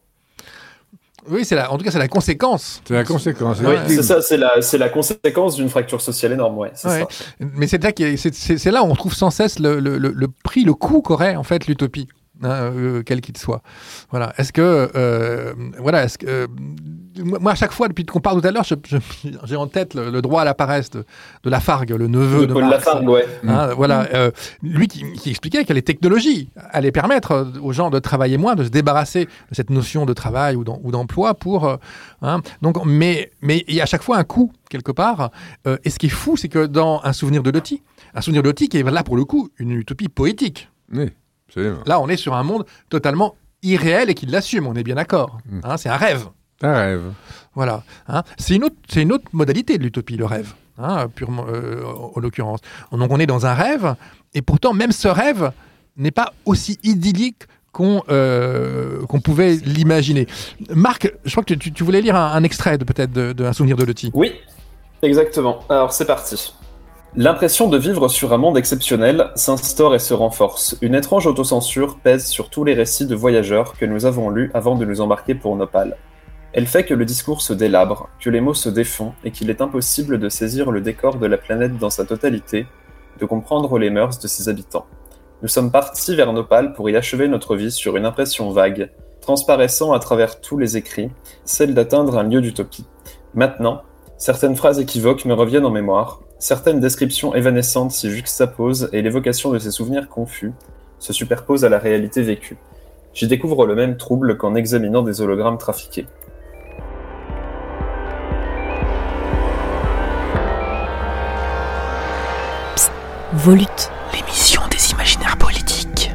Oui, 1.29 1.45
c'est 1.45 1.53
la, 1.55 1.71
en 1.71 1.77
tout 1.77 1.83
cas, 1.83 1.91
c'est 1.91 1.99
la 1.99 2.07
conséquence. 2.07 2.81
C'est 2.83 2.95
la 2.95 3.03
conséquence. 3.03 3.59
Oui, 3.63 3.75
c'est 3.87 4.01
ça, 4.01 4.23
c'est 4.23 4.37
la, 4.37 4.59
c'est 4.63 4.79
la 4.79 4.89
conséquence 4.89 5.55
d'une 5.55 5.69
fracture 5.69 6.01
sociale 6.01 6.31
énorme, 6.31 6.57
ouais, 6.57 6.71
c'est 6.73 6.87
Ouais. 6.87 7.05
ça. 7.07 7.25
Mais 7.39 7.67
c'est 7.67 7.83
là, 7.83 7.91
c'est 8.17 8.71
là 8.71 8.81
où 8.83 8.87
on 8.87 8.95
trouve 8.95 9.13
sans 9.13 9.29
cesse 9.29 9.59
le, 9.59 9.79
le- 9.79 9.99
le- 9.99 10.13
le 10.15 10.27
prix, 10.43 10.63
le 10.63 10.73
coût 10.73 11.03
qu'aurait 11.03 11.35
en 11.35 11.43
fait 11.43 11.67
l'utopie, 11.67 12.07
hein, 12.43 12.49
euh, 12.49 13.03
quel 13.05 13.21
qu'il 13.21 13.37
soit. 13.37 13.61
Voilà. 14.09 14.33
Est-ce 14.37 14.51
que, 14.53 14.89
euh, 14.95 15.53
voilà, 15.79 16.03
est-ce 16.03 16.17
que, 16.17 16.25
euh, 16.27 16.47
moi 17.39 17.51
à 17.51 17.55
chaque 17.55 17.71
fois 17.73 17.87
depuis 17.87 18.05
qu'on 18.05 18.19
parle 18.21 18.41
tout 18.41 18.47
à 18.47 18.51
l'heure, 18.51 18.65
j'ai 19.43 19.55
en 19.55 19.67
tête 19.67 19.93
le, 19.93 20.09
le 20.11 20.21
droit 20.21 20.41
à 20.41 20.45
la 20.45 20.53
paresse 20.53 20.89
de, 20.89 21.03
de 21.43 21.49
Lafargue, 21.49 21.91
le 21.91 22.07
neveu 22.07 22.41
De 22.41 22.45
de, 22.47 22.53
Paul 22.53 22.63
Marx. 22.63 22.85
Lafargue, 22.85 23.09
ouais. 23.09 23.25
Hein, 23.47 23.67
Mm. 23.67 23.73
Voilà, 23.75 24.07
euh, 24.13 24.31
lui 24.63 24.87
qui, 24.87 25.03
qui 25.13 25.29
expliquait 25.29 25.65
que 25.65 25.73
les 25.73 25.81
technologies 25.81 26.49
allaient 26.71 26.91
permettre 26.91 27.51
aux 27.61 27.73
gens 27.73 27.89
de 27.89 27.99
travailler 27.99 28.37
moins, 28.37 28.55
de 28.55 28.63
se 28.63 28.69
débarrasser 28.69 29.25
de 29.25 29.55
cette 29.55 29.69
notion 29.69 30.05
de 30.05 30.13
travail 30.13 30.55
ou 30.55 30.63
d'em- 30.63 30.79
ou 30.83 30.91
d'emploi 30.91 31.33
pour. 31.33 31.67
euh, 31.67 31.75
hein, 32.21 32.41
donc, 32.61 32.77
mais, 32.85 33.31
mais 33.41 33.63
il 33.67 33.75
y 33.75 33.79
a 33.79 33.83
à 33.83 33.85
chaque 33.87 34.03
fois 34.03 34.17
un 34.17 34.23
coût 34.23 34.51
quelque 34.69 34.91
part. 34.91 35.31
Euh, 35.67 35.77
et 35.83 35.89
ce 35.89 35.99
qui 35.99 36.05
est 36.07 36.09
fou, 36.09 36.37
c'est 36.37 36.47
que 36.49 36.65
dans 36.65 37.01
un 37.03 37.13
souvenir 37.13 37.43
de 37.43 37.51
Lottie, 37.51 37.83
un 38.15 38.21
souvenir 38.21 38.41
de 38.41 38.47
Lottie 38.47 38.69
qui 38.69 38.77
est 38.77 38.83
là 38.83 39.03
pour 39.03 39.15
le 39.17 39.25
coup 39.25 39.49
une 39.57 39.71
utopie 39.71 40.09
poétique. 40.09 40.69
Oui, 40.93 41.09
absolument. 41.51 41.79
Là, 41.85 41.99
on 41.99 42.07
est 42.07 42.17
sur 42.17 42.33
un 42.33 42.43
monde 42.43 42.65
totalement 42.89 43.35
irréel 43.61 44.09
et 44.09 44.13
qui 44.15 44.25
l'assume. 44.25 44.65
On 44.67 44.73
est 44.75 44.83
bien 44.83 44.95
d'accord. 44.95 45.37
Hein, 45.63 45.77
c'est 45.77 45.89
un 45.89 45.97
rêve. 45.97 46.25
Un 46.63 46.73
rêve. 46.73 47.01
Voilà. 47.53 47.83
hein. 48.07 48.23
c'est 48.37 48.55
une 48.55 48.63
autre, 48.63 48.75
c'est 48.89 49.01
une 49.01 49.11
autre 49.11 49.25
modalité 49.33 49.77
de 49.77 49.83
l'utopie, 49.83 50.15
le 50.15 50.25
rêve, 50.25 50.53
hein, 50.77 51.07
purement, 51.13 51.45
euh, 51.49 51.83
en 52.15 52.19
l'occurrence. 52.19 52.59
Donc 52.91 53.11
on 53.11 53.19
est 53.19 53.25
dans 53.25 53.45
un 53.45 53.53
rêve, 53.53 53.95
et 54.33 54.41
pourtant 54.41 54.73
même 54.73 54.91
ce 54.91 55.07
rêve 55.07 55.51
n'est 55.97 56.11
pas 56.11 56.31
aussi 56.45 56.79
idyllique 56.83 57.43
qu'on 57.73 58.03
euh, 58.09 59.05
qu'on 59.07 59.19
pouvait 59.19 59.55
l'imaginer. 59.65 60.27
Marc, 60.69 61.11
je 61.25 61.31
crois 61.31 61.43
que 61.43 61.53
tu, 61.55 61.71
tu 61.73 61.83
voulais 61.83 62.01
lire 62.01 62.15
un, 62.15 62.31
un 62.31 62.43
extrait 62.43 62.77
de 62.77 62.83
peut-être 62.85 63.11
de- 63.11 63.33
d'un 63.33 63.53
souvenir 63.53 63.75
de 63.75 63.83
Lottie. 63.83 64.11
Oui, 64.13 64.31
exactement. 65.01 65.59
Alors 65.69 65.91
c'est 65.91 66.05
parti. 66.05 66.53
L'impression 67.17 67.67
de 67.67 67.77
vivre 67.77 68.07
sur 68.07 68.31
un 68.31 68.37
monde 68.37 68.57
exceptionnel 68.57 69.31
s'instaure 69.35 69.93
et 69.93 69.99
se 69.99 70.13
renforce. 70.13 70.77
Une 70.81 70.95
étrange 70.95 71.27
autocensure 71.27 71.97
pèse 71.97 72.25
sur 72.25 72.49
tous 72.49 72.63
les 72.63 72.73
récits 72.73 73.05
de 73.05 73.15
voyageurs 73.15 73.77
que 73.77 73.85
nous 73.85 74.05
avons 74.05 74.29
lus 74.29 74.49
avant 74.53 74.75
de 74.75 74.85
nous 74.85 75.01
embarquer 75.01 75.35
pour 75.35 75.53
Nopal. 75.57 75.97
Elle 76.53 76.67
fait 76.67 76.85
que 76.85 76.93
le 76.93 77.03
discours 77.03 77.41
se 77.41 77.51
délabre, 77.51 78.07
que 78.21 78.29
les 78.29 78.39
mots 78.39 78.53
se 78.53 78.69
défont 78.69 79.11
et 79.25 79.31
qu'il 79.31 79.49
est 79.49 79.59
impossible 79.59 80.19
de 80.19 80.29
saisir 80.29 80.71
le 80.71 80.79
décor 80.79 81.17
de 81.17 81.27
la 81.27 81.37
planète 81.37 81.77
dans 81.77 81.89
sa 81.89 82.05
totalité, 82.05 82.65
de 83.19 83.25
comprendre 83.25 83.77
les 83.77 83.89
mœurs 83.89 84.19
de 84.19 84.29
ses 84.29 84.47
habitants. 84.47 84.85
Nous 85.41 85.49
sommes 85.49 85.69
partis 85.69 86.15
vers 86.15 86.31
Nopal 86.31 86.71
pour 86.71 86.89
y 86.89 86.95
achever 86.95 87.27
notre 87.27 87.57
vie 87.57 87.73
sur 87.73 87.97
une 87.97 88.05
impression 88.05 88.51
vague, 88.51 88.89
transparaissant 89.19 89.91
à 89.91 89.99
travers 89.99 90.39
tous 90.39 90.57
les 90.57 90.77
écrits, 90.77 91.11
celle 91.43 91.73
d'atteindre 91.73 92.17
un 92.17 92.23
lieu 92.23 92.39
d'utopie. 92.39 92.85
Maintenant, 93.33 93.81
certaines 94.21 94.55
phrases 94.55 94.79
équivoques 94.79 95.25
me 95.25 95.33
reviennent 95.33 95.65
en 95.65 95.71
mémoire, 95.71 96.21
certaines 96.37 96.79
descriptions 96.79 97.33
évanescentes 97.33 97.89
s'y 97.89 98.11
juxtaposent 98.11 98.87
et 98.93 99.01
l'évocation 99.01 99.49
de 99.49 99.57
ces 99.57 99.71
souvenirs 99.71 100.09
confus 100.09 100.53
se 100.99 101.11
superpose 101.11 101.65
à 101.65 101.69
la 101.69 101.79
réalité 101.79 102.21
vécue. 102.21 102.57
J'y 103.15 103.27
découvre 103.27 103.65
le 103.65 103.73
même 103.73 103.97
trouble 103.97 104.37
qu'en 104.37 104.53
examinant 104.53 105.01
des 105.01 105.21
hologrammes 105.21 105.57
trafiqués. 105.57 106.05
Volute. 113.33 113.89
L'émission 114.13 114.61
des 114.69 114.91
imaginaires 114.91 115.37
politiques. 115.37 116.11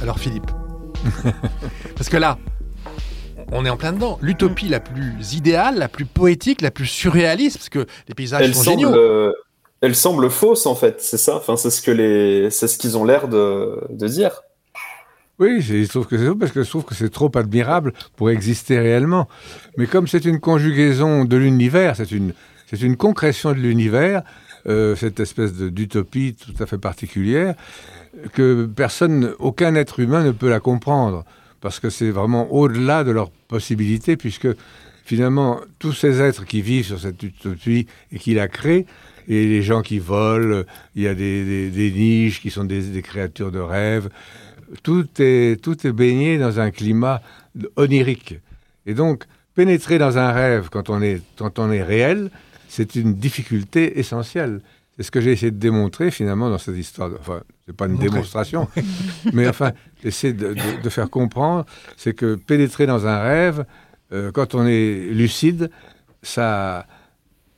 Alors 0.00 0.18
Philippe, 0.18 0.50
parce 1.96 2.08
que 2.08 2.16
là, 2.16 2.38
on 3.54 3.64
est 3.64 3.70
en 3.70 3.76
plein 3.76 3.92
dedans. 3.92 4.18
L'utopie 4.20 4.68
la 4.68 4.80
plus 4.80 5.32
idéale, 5.34 5.78
la 5.78 5.88
plus 5.88 6.04
poétique, 6.04 6.60
la 6.60 6.70
plus 6.70 6.86
surréaliste, 6.86 7.56
parce 7.58 7.68
que 7.70 7.86
les 8.08 8.14
paysages 8.14 8.42
Elle 8.44 8.54
sont 8.54 8.62
semble, 8.64 8.80
géniaux. 8.80 8.94
euh, 8.94 9.32
elle 9.80 9.94
semble 9.94 10.28
fausse 10.30 10.66
en 10.66 10.74
fait, 10.74 11.00
c'est 11.00 11.16
ça? 11.18 11.36
Enfin, 11.36 11.56
c'est 11.56 11.70
ce 11.70 11.80
que 11.80 11.90
les, 11.90 12.50
c'est 12.50 12.68
ce 12.68 12.76
qu'ils 12.78 12.98
ont 12.98 13.04
l'air 13.04 13.28
de, 13.28 13.80
de 13.90 14.08
dire. 14.08 14.42
Oui, 15.38 15.60
je 15.60 15.88
trouve 15.88 16.06
que 16.06 16.16
c'est 16.16 16.26
faux 16.26 16.36
parce 16.36 16.52
que 16.52 16.62
je 16.62 16.68
trouve 16.68 16.84
que 16.84 16.94
c'est 16.94 17.10
trop 17.10 17.30
admirable 17.36 17.92
pour 18.16 18.30
exister 18.30 18.78
réellement. 18.78 19.28
Mais 19.76 19.86
comme 19.86 20.06
c'est 20.06 20.24
une 20.24 20.38
conjugaison 20.40 21.24
de 21.24 21.36
l'univers, 21.36 21.96
c'est 21.96 22.12
une, 22.12 22.34
c'est 22.70 22.80
une 22.80 22.96
concrétion 22.96 23.50
de 23.50 23.56
l'univers, 23.58 24.22
euh, 24.66 24.94
cette 24.94 25.18
espèce 25.20 25.52
d'utopie 25.52 26.34
tout 26.34 26.62
à 26.62 26.66
fait 26.66 26.78
particulière, 26.78 27.54
que 28.32 28.64
personne, 28.66 29.34
aucun 29.40 29.74
être 29.74 29.98
humain 30.00 30.22
ne 30.22 30.30
peut 30.30 30.48
la 30.48 30.60
comprendre. 30.60 31.24
Parce 31.64 31.80
que 31.80 31.88
c'est 31.88 32.10
vraiment 32.10 32.52
au-delà 32.52 33.04
de 33.04 33.10
leurs 33.10 33.30
possibilités, 33.30 34.18
puisque 34.18 34.48
finalement, 35.06 35.60
tous 35.78 35.94
ces 35.94 36.20
êtres 36.20 36.44
qui 36.44 36.60
vivent 36.60 36.84
sur 36.84 37.00
cette 37.00 37.22
utopie 37.22 37.86
et 38.12 38.18
qui 38.18 38.34
la 38.34 38.48
créent, 38.48 38.84
et 39.28 39.46
les 39.46 39.62
gens 39.62 39.80
qui 39.80 39.98
volent, 39.98 40.62
il 40.94 41.02
y 41.04 41.08
a 41.08 41.14
des, 41.14 41.42
des- 41.44 41.70
des 41.70 41.90
niches 41.90 42.42
qui 42.42 42.50
sont 42.50 42.64
des, 42.64 42.82
des 42.82 43.00
créatures 43.00 43.50
de 43.50 43.60
rêve, 43.60 44.10
tout 44.82 45.06
est, 45.20 45.58
tout 45.62 45.86
est 45.86 45.92
baigné 45.92 46.36
dans 46.36 46.60
un 46.60 46.70
climat 46.70 47.22
onirique. 47.76 48.40
Et 48.84 48.92
donc, 48.92 49.24
pénétrer 49.54 49.96
dans 49.96 50.18
un 50.18 50.32
rêve 50.32 50.68
quand 50.70 50.90
on 50.90 51.00
est, 51.00 51.22
quand 51.38 51.58
on 51.58 51.72
est 51.72 51.82
réel, 51.82 52.30
c'est 52.68 52.94
une 52.94 53.14
difficulté 53.14 53.98
essentielle. 53.98 54.60
C'est 54.96 55.04
ce 55.04 55.10
que 55.10 55.20
j'ai 55.22 55.32
essayé 55.32 55.50
de 55.50 55.56
démontrer 55.58 56.10
finalement 56.10 56.50
dans 56.50 56.58
cette 56.58 56.76
histoire. 56.76 57.08
de- 57.10 57.16
Enfin, 57.18 57.40
c'est 57.66 57.74
pas 57.74 57.86
une 57.86 57.92
Montrer. 57.92 58.10
démonstration, 58.10 58.68
mais 59.32 59.48
enfin, 59.48 59.72
essayer 60.04 60.32
de, 60.32 60.88
faire 60.88 61.10
comprendre, 61.10 61.64
c'est 61.96 62.14
que 62.14 62.36
pénétrer 62.36 62.86
dans 62.86 63.06
un 63.06 63.18
rêve, 63.18 63.64
euh, 64.12 64.30
quand 64.30 64.54
on 64.54 64.66
est 64.66 65.08
lucide, 65.10 65.70
ça, 66.22 66.86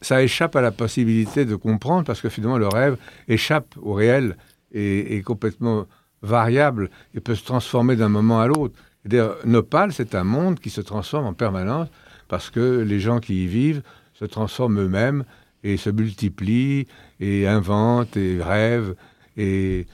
ça 0.01 0.23
échappe 0.23 0.57
à 0.57 0.61
la 0.61 0.71
possibilité 0.71 1.45
de 1.45 1.57
comprendre 1.57 2.05
parce 2.05 2.21
que 2.21 2.29
finalement 2.29 2.59
le 2.59 2.69
rêve 2.69 2.97
échappe 3.29 3.75
au 3.83 3.93
réel 3.93 4.37
et 4.73 5.17
est 5.17 5.23
complètement 5.23 5.87
variable 6.23 6.91
et 7.15 7.21
peut 7.21 7.35
se 7.35 7.45
transformer 7.45 7.97
d'un 7.97 8.09
moment 8.09 8.41
à 8.41 8.47
l'autre. 8.47 8.75
D'ailleurs, 9.05 9.37
Nopal, 9.45 9.93
c'est 9.93 10.15
un 10.15 10.25
monde 10.25 10.59
qui 10.59 10.71
se 10.71 10.81
transforme 10.81 11.27
en 11.27 11.35
permanence 11.35 11.89
parce 12.29 12.51
que 12.51 12.81
les 12.81 13.01
gens 13.01 13.21
qui 13.21 13.45
y 13.45 13.47
vivent 13.47 13.83
se 14.15 14.25
transforment 14.25 14.81
eux-mêmes 14.81 15.25
et 15.63 15.77
se 15.77 15.91
multiplient 15.91 16.87
et 17.21 17.47
inventent 17.47 18.17
et 18.17 18.43
rêvent. 18.43 18.95
Et, 19.37 19.87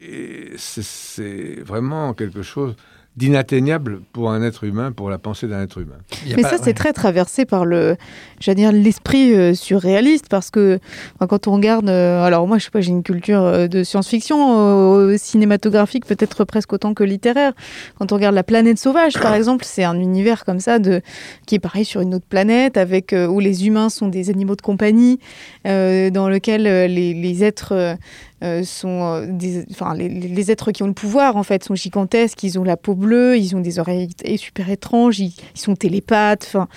et 0.00 0.52
c'est- 0.56 1.60
vraiment 1.64 2.14
quelque 2.14 2.42
chose 2.42 2.74
d'inatteignable 3.16 4.00
pour 4.12 4.30
un 4.30 4.42
être 4.44 4.62
humain, 4.62 4.92
pour 4.92 5.10
la 5.10 5.18
pensée 5.18 5.48
d'un 5.48 5.60
être 5.64 5.78
humain. 5.78 5.96
Mais 6.36 6.42
ça, 6.44 6.56
c'est 6.62 6.72
très 6.72 6.92
traversé 6.92 7.46
par 7.46 7.64
le, 7.64 7.96
j'allais 8.38 8.54
dire, 8.54 8.70
l'esprit 8.70 9.34
euh, 9.34 9.54
surréaliste, 9.54 10.28
parce 10.28 10.52
que 10.52 10.78
quand 11.18 11.48
on 11.48 11.54
regarde, 11.54 11.88
euh, 11.88 12.22
alors 12.22 12.46
moi, 12.46 12.58
je 12.58 12.64
sais 12.66 12.70
pas, 12.70 12.80
j'ai 12.80 12.90
une 12.92 13.02
culture 13.02 13.42
euh, 13.42 13.66
de 13.66 13.82
science-fiction 13.82 15.16
cinématographique 15.18 16.06
peut-être 16.06 16.44
presque 16.44 16.72
autant 16.72 16.94
que 16.94 17.02
littéraire. 17.02 17.54
Quand 17.98 18.12
on 18.12 18.14
regarde 18.14 18.36
La 18.36 18.44
planète 18.44 18.78
sauvage, 18.78 19.14
par 19.14 19.34
exemple, 19.40 19.64
c'est 19.64 19.82
un 19.82 19.98
univers 19.98 20.44
comme 20.44 20.60
ça 20.60 20.78
de, 20.78 21.02
qui 21.44 21.56
est 21.56 21.60
pareil 21.60 21.84
sur 21.84 22.00
une 22.00 22.14
autre 22.14 22.26
planète, 22.28 22.76
avec 22.76 23.12
où 23.12 23.40
les 23.40 23.66
humains 23.66 23.88
sont 23.88 24.06
des 24.06 24.30
animaux 24.30 24.54
de 24.54 24.62
compagnie, 24.62 25.18
dans 25.64 26.28
lequel 26.28 26.62
les, 26.62 27.14
les 27.14 27.42
êtres 27.44 27.96
euh, 28.44 28.62
euh, 28.84 29.64
enfin, 29.70 29.94
les, 29.94 30.50
êtres 30.50 30.70
qui 30.70 30.82
ont 30.82 30.86
le 30.86 30.92
pouvoir 30.92 31.36
en 31.36 31.42
fait 31.42 31.64
sont 31.64 31.74
gigantesques, 31.74 32.42
ils 32.44 32.58
ont 32.58 32.64
la 32.64 32.76
peau 32.76 32.94
bleue, 32.94 33.36
ils 33.36 33.56
ont 33.56 33.60
des 33.60 33.78
oreilles 33.78 34.08
super 34.36 34.70
étranges, 34.70 35.18
ils, 35.18 35.34
sont 35.54 35.74
télépathes, 35.74 36.44
enfin, 36.46 36.68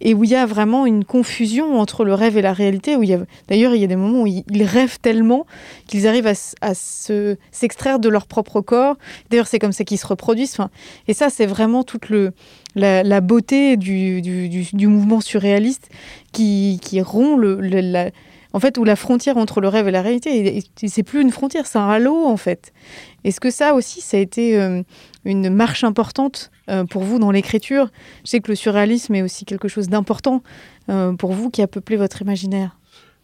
et 0.00 0.12
où 0.12 0.24
il 0.24 0.30
y 0.30 0.34
a 0.34 0.44
vraiment 0.44 0.84
une 0.84 1.04
confusion 1.04 1.80
entre 1.80 2.04
le 2.04 2.12
rêve 2.12 2.36
et 2.36 2.42
la 2.42 2.52
réalité. 2.52 2.96
Où 2.96 3.02
il 3.02 3.08
y 3.08 3.14
a, 3.14 3.20
d'ailleurs, 3.48 3.74
il 3.74 3.80
y 3.80 3.84
a 3.84 3.88
des 3.88 3.96
moments 3.96 4.22
où 4.22 4.26
ils, 4.26 4.44
rêvent 4.62 4.98
tellement 5.00 5.46
qu'ils 5.86 6.06
arrivent 6.06 6.26
à, 6.60 6.74
se, 6.74 7.36
s'extraire 7.50 7.98
de 7.98 8.08
leur 8.08 8.26
propre 8.26 8.60
corps. 8.60 8.96
D'ailleurs, 9.30 9.46
c'est 9.46 9.58
comme 9.58 9.72
ça 9.72 9.84
qu'ils 9.84 9.98
se 9.98 10.06
reproduisent. 10.06 10.52
Enfin, 10.52 10.70
et 11.08 11.14
ça, 11.14 11.30
c'est 11.30 11.46
vraiment 11.46 11.82
toute 11.82 12.08
le 12.08 12.32
la, 12.76 13.20
beauté 13.20 13.76
du, 13.76 14.20
du, 14.20 14.48
du, 14.48 14.86
mouvement 14.86 15.20
surréaliste 15.20 15.88
qui, 16.32 16.78
qui 16.82 17.00
rompt 17.00 17.38
le, 17.38 17.56
la, 17.60 18.10
en 18.56 18.58
fait, 18.58 18.78
où 18.78 18.84
la 18.84 18.96
frontière 18.96 19.36
entre 19.36 19.60
le 19.60 19.68
rêve 19.68 19.86
et 19.86 19.90
la 19.90 20.00
réalité, 20.00 20.64
c'est 20.86 21.02
plus 21.02 21.20
une 21.20 21.30
frontière, 21.30 21.66
c'est 21.66 21.76
un 21.76 21.90
halo, 21.90 22.24
en 22.24 22.38
fait. 22.38 22.72
Est-ce 23.22 23.38
que 23.38 23.50
ça 23.50 23.74
aussi, 23.74 24.00
ça 24.00 24.16
a 24.16 24.20
été 24.20 24.58
euh, 24.58 24.82
une 25.26 25.50
marche 25.50 25.84
importante 25.84 26.50
euh, 26.70 26.84
pour 26.84 27.02
vous 27.02 27.18
dans 27.18 27.30
l'écriture? 27.30 27.90
Je 28.24 28.30
sais 28.30 28.40
que 28.40 28.50
le 28.50 28.54
surréalisme 28.54 29.14
est 29.14 29.20
aussi 29.20 29.44
quelque 29.44 29.68
chose 29.68 29.90
d'important 29.90 30.42
euh, 30.88 31.12
pour 31.12 31.32
vous 31.32 31.50
qui 31.50 31.60
a 31.60 31.66
peuplé 31.66 31.96
votre 31.98 32.22
imaginaire. 32.22 32.78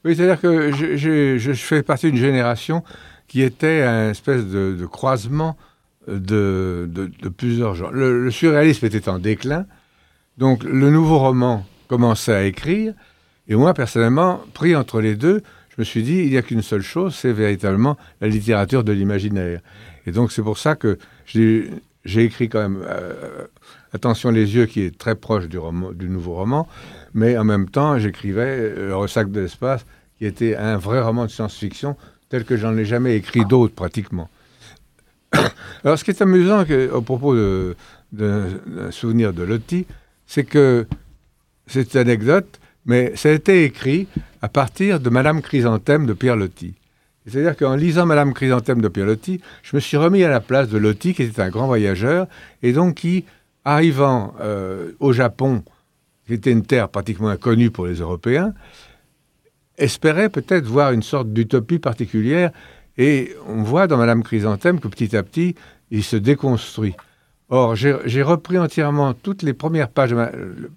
Oui, 0.05 0.15
c'est-à-dire 0.15 0.39
que 0.39 0.71
je, 0.71 1.53
fais 1.55 1.83
partie 1.83 2.13
d'une 2.13 2.21
génération 2.21 2.85
qui 3.27 3.41
était 3.41 3.85
un 3.85 4.11
espèce 4.11 4.45
de, 4.45 4.85
croisement 4.85 5.57
de, 6.09 6.91
plusieurs 7.39 7.75
genres. 7.75 7.91
le 7.91 8.31
surréalisme 8.31 8.85
était 8.85 9.09
en 9.09 9.19
déclin, 9.19 9.65
donc 10.37 10.63
le 10.63 10.91
nouveau 10.91 11.19
roman 11.19 11.65
commençait 11.89 12.35
à 12.35 12.43
écrire, 12.43 12.93
et 13.49 13.55
moi, 13.55 13.75
personnellement, 13.75 14.41
pris 14.55 14.77
entre 14.77 15.01
les 15.01 15.17
deux, 15.17 15.43
je 15.71 15.81
me 15.81 15.85
suis 15.85 16.03
dit, 16.03 16.19
il 16.19 16.31
n'y 16.31 16.37
a 16.37 16.43
qu'une 16.43 16.63
seule 16.63 16.83
chose, 16.83 17.15
c'est 17.15 17.33
véritablement 17.33 17.97
la 18.21 18.29
littérature 18.29 18.85
de 18.85 18.93
l'imaginaire. 18.93 19.61
Et 20.07 20.13
donc, 20.13 20.33
c'est 20.33 20.43
pour 20.43 20.59
ça 20.59 20.77
que 20.77 20.99
j'ai 21.25 22.25
écrit 22.25 22.49
quand 22.49 22.61
même 22.61 22.83
euh, 22.87 23.47
Attention 23.95 24.31
les 24.31 24.55
yeux, 24.55 24.65
qui 24.65 24.81
est 24.81 24.97
très 24.97 25.15
proche 25.15 25.49
du, 25.49 25.59
nouveau 26.09 26.35
roman, 26.35 26.67
mais 27.13 27.37
en 27.37 27.45
même 27.45 27.69
temps, 27.69 27.99
j'écrivais 27.99 28.75
Le 28.75 28.97
ressac 28.97 29.31
de 29.31 29.41
l'espace, 29.41 29.85
qui 30.17 30.25
était 30.25 30.57
un 30.57 30.79
vrai 30.79 31.03
roman 31.03 31.27
de 31.27 31.31
science-fiction, 31.31 31.97
tel 32.31 32.45
que 32.45 32.57
j'en 32.57 32.75
ai 32.79 32.87
jamais 32.87 33.17
écrit 33.17 33.45
d'autres, 33.45 33.75
pratiquement. 33.75 34.31
Alors, 35.85 35.99
ce 35.99 36.05
qui 36.05 36.11
est 36.11 36.23
amusant 36.23 36.65
au 36.93 37.03
propos 37.03 37.37
d'un 38.13 38.91
souvenir 38.91 39.35
de 39.35 39.43
Lottie, 39.43 39.87
c'est 40.27 40.45
que 40.45 40.87
cette 41.67 41.95
anecdote, 41.95 42.61
mais 42.87 43.13
ça 43.17 43.29
a 43.29 43.33
été 43.33 43.65
écrit 43.65 44.09
à 44.41 44.49
partir 44.49 45.01
de 45.01 45.11
Madame 45.11 45.43
Chrysanthème 45.43 46.07
de 46.07 46.13
Pierre 46.13 46.37
Loti. 46.37 46.75
C'est-à-dire 47.27 47.57
qu'en 47.57 47.77
lisant 47.77 48.07
Madame 48.07 48.35
Chrysanthème 48.35 48.81
de 48.81 48.89
Pierre 48.89 49.07
Loti, 49.07 49.41
je 49.63 49.77
me 49.77 49.81
suis 49.81 49.97
remis 49.97 50.25
à 50.25 50.29
la 50.29 50.41
place 50.41 50.69
de 50.69 50.79
Loti, 50.79 51.15
qui 51.15 51.23
était 51.23 51.43
un 51.43 51.51
grand 51.51 51.67
voyageur, 51.67 52.27
et 52.63 52.73
donc 52.73 52.97
qui, 52.97 53.25
arrivant 53.65 54.35
euh, 54.41 54.91
au 54.99 55.13
Japon, 55.13 55.63
qui 56.27 56.35
était 56.35 56.51
une 56.51 56.67
terre 56.67 56.89
pratiquement 56.89 57.29
inconnue 57.29 57.71
pour 57.71 57.87
les 57.87 57.97
Européens, 57.97 58.55
espérait 59.79 60.29
peut-être 60.29 60.67
voir 60.67 60.93
une 60.93 61.03
sorte 61.03 61.33
d'utopie 61.33 61.79
particulière. 61.79 62.51
Et 62.99 63.35
on 63.47 63.63
voit 63.63 63.87
dans 63.87 63.97
Madame 63.97 64.23
Chrysanthème 64.23 64.81
que 64.81 64.89
petit 64.89 65.17
à 65.17 65.23
petit, 65.23 65.55
il 65.91 66.03
se 66.03 66.17
déconstruit. 66.17 66.95
Or, 67.49 67.77
j'ai 67.77 68.23
repris 68.23 68.59
entièrement 68.59 69.15
toutes 69.15 69.43
les 69.43 69.53
premières 69.53 69.91
pages, 69.91 70.11
de 70.11 70.71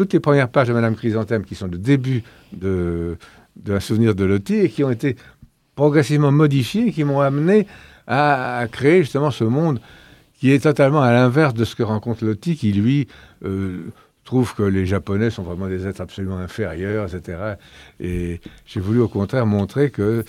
toutes 0.00 0.14
les 0.14 0.20
premières 0.20 0.48
pages 0.48 0.68
de 0.68 0.72
Madame 0.72 0.96
Chrysanthème, 0.96 1.44
qui 1.44 1.54
sont 1.54 1.66
le 1.66 1.76
début 1.76 2.22
de, 2.54 3.18
de 3.56 3.74
un 3.74 3.80
souvenir 3.80 4.14
de 4.14 4.24
Lottie, 4.24 4.54
et 4.56 4.70
qui 4.70 4.82
ont 4.82 4.90
été 4.90 5.14
progressivement 5.74 6.32
modifiées, 6.32 6.90
qui 6.90 7.04
m'ont 7.04 7.20
amené 7.20 7.66
à, 8.06 8.64
créer 8.72 9.02
justement 9.02 9.30
ce 9.30 9.44
monde 9.44 9.78
qui 10.38 10.52
est 10.52 10.60
totalement 10.60 11.02
à 11.02 11.12
l'inverse 11.12 11.52
de 11.52 11.66
ce 11.66 11.76
que 11.76 11.82
rencontre 11.82 12.24
Lottie, 12.24 12.56
qui 12.56 12.72
lui 12.72 13.08
euh, 13.44 13.90
trouve 14.24 14.54
que 14.54 14.62
les 14.62 14.86
Japonais 14.86 15.28
sont 15.28 15.42
vraiment 15.42 15.68
des 15.68 15.86
êtres 15.86 16.00
absolument 16.00 16.38
inférieurs, 16.38 17.14
etc. 17.14 17.56
Et 18.00 18.40
j'ai 18.64 18.80
voulu 18.80 19.00
au 19.00 19.08
contraire 19.08 19.44
montrer 19.44 19.90
que 19.90 20.24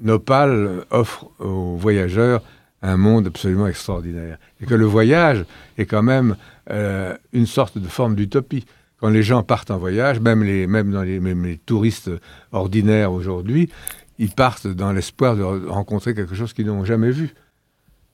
Nopal 0.00 0.86
offre 0.90 1.30
aux 1.40 1.76
voyageurs 1.76 2.40
un 2.80 2.96
monde 2.96 3.26
absolument 3.26 3.66
extraordinaire. 3.66 4.38
Et 4.62 4.64
que 4.64 4.74
le 4.74 4.86
voyage 4.86 5.44
est 5.76 5.84
quand 5.84 6.02
même 6.02 6.36
euh, 6.70 7.14
une 7.34 7.44
sorte 7.44 7.76
de 7.76 7.86
forme 7.86 8.14
d'utopie 8.14 8.64
quand 9.00 9.08
les 9.08 9.22
gens 9.22 9.42
partent 9.42 9.70
en 9.70 9.78
voyage, 9.78 10.20
même 10.20 10.42
les, 10.42 10.66
dans 10.66 11.02
les 11.02 11.58
touristes 11.64 12.10
ordinaires 12.52 13.12
aujourd'hui, 13.12 13.70
ils 14.18 14.30
partent 14.30 14.66
dans 14.66 14.92
l'espoir 14.92 15.36
de 15.36 15.42
rencontrer 15.42 16.14
quelque 16.14 16.34
chose 16.34 16.52
qu'ils 16.52 16.66
n'ont 16.66 16.84
jamais 16.84 17.10
vu 17.10 17.34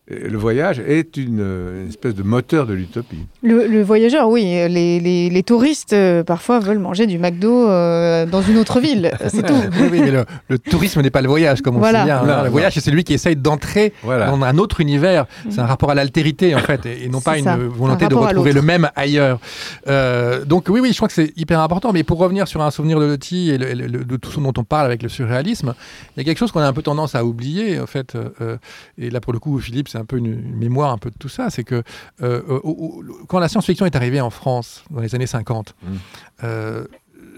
le 0.08 0.38
voyage 0.38 0.78
est 0.78 1.16
une, 1.16 1.86
espèce 1.88 2.14
de 2.14 2.22
moteur 2.22 2.66
de 2.66 2.74
l'utopie. 2.74 3.26
Le, 3.42 3.82
voyageur, 3.82 4.28
oui. 4.28 4.44
Les, 4.44 5.00
les, 5.30 5.42
touristes, 5.42 5.92
euh, 5.92 6.22
parfois, 6.22 6.60
veulent 6.60 6.78
manger 6.78 7.06
du 7.06 7.18
McDo 7.18 7.68
euh, 7.68 8.24
dans 8.24 8.40
une 8.40 8.56
autre 8.58 8.78
ville. 8.78 9.10
C'est 9.28 9.44
tout. 9.44 9.54
oui, 9.90 10.00
mais 10.00 10.12
le, 10.48 10.58
tourisme 10.58 11.02
n'est 11.02 11.10
pas 11.10 11.22
le 11.22 11.28
voyage, 11.28 11.60
comme 11.60 11.76
on 11.76 11.82
sait 11.84 12.04
bien. 12.04 12.22
Hein. 12.22 12.44
le 12.44 12.50
voyage, 12.50 12.74
c'est 12.74 12.80
celui 12.80 13.04
qui 13.04 13.14
essaye 13.14 13.36
d'entrer 13.36 13.92
dans 14.04 14.42
un 14.42 14.58
autre 14.58 14.80
univers. 14.80 15.26
C'est 15.50 15.60
un 15.60 15.66
rapport 15.66 15.90
à 15.90 15.94
l'altérité, 15.94 16.54
en 16.54 16.60
fait, 16.60 16.86
et, 16.86 17.08
non 17.08 17.20
pas 17.20 17.38
une 17.38 17.66
volonté 17.68 18.06
de 18.06 18.14
retrouver 18.14 18.52
le 18.52 18.62
même 18.62 18.88
ailleurs. 18.94 19.40
Euh, 19.88 20.44
donc, 20.44 20.66
oui, 20.68 20.80
oui, 20.80 20.90
je 20.92 20.96
crois 20.96 21.08
que 21.08 21.14
c'est 21.14 21.32
hyper 21.36 21.60
important. 21.60 21.92
Mais 21.92 22.04
pour 22.04 22.18
revenir 22.18 22.46
sur 22.46 22.62
un 22.62 22.70
souvenir 22.70 23.00
de 23.00 23.06
Loti 23.06 23.50
et 23.50 23.58
de 23.58 24.16
tout 24.16 24.30
ce 24.30 24.40
dont 24.40 24.52
on 24.56 24.64
parle 24.64 24.86
avec 24.86 25.02
le 25.02 25.08
surréalisme, 25.08 25.74
il 26.16 26.20
y 26.20 26.22
a 26.22 26.24
quelque 26.24 26.38
chose 26.38 26.52
qu'on 26.52 26.60
a 26.60 26.66
un 26.66 26.72
peu 26.72 26.82
tendance 26.82 27.14
à 27.14 27.24
oublier, 27.24 27.80
en 27.80 27.86
fait. 27.86 28.16
et 28.98 29.10
là, 29.10 29.20
pour 29.20 29.32
le 29.32 29.38
coup, 29.38 29.58
Philippe, 29.58 29.88
un 29.96 30.04
peu 30.04 30.18
une, 30.18 30.40
mémoire 30.56 30.92
un 30.92 30.98
peu 30.98 31.10
de 31.10 31.16
tout 31.18 31.28
ça, 31.28 31.50
c'est 31.50 31.64
que 31.64 31.82
euh, 32.22 32.60
quand 33.28 33.38
la 33.38 33.48
science-fiction 33.48 33.86
est 33.86 33.96
arrivée 33.96 34.20
en 34.20 34.30
France 34.30 34.84
dans 34.90 35.00
les 35.00 35.14
années 35.14 35.26
50, 35.26 35.74
mmh. 35.82 35.86
euh, 36.44 36.84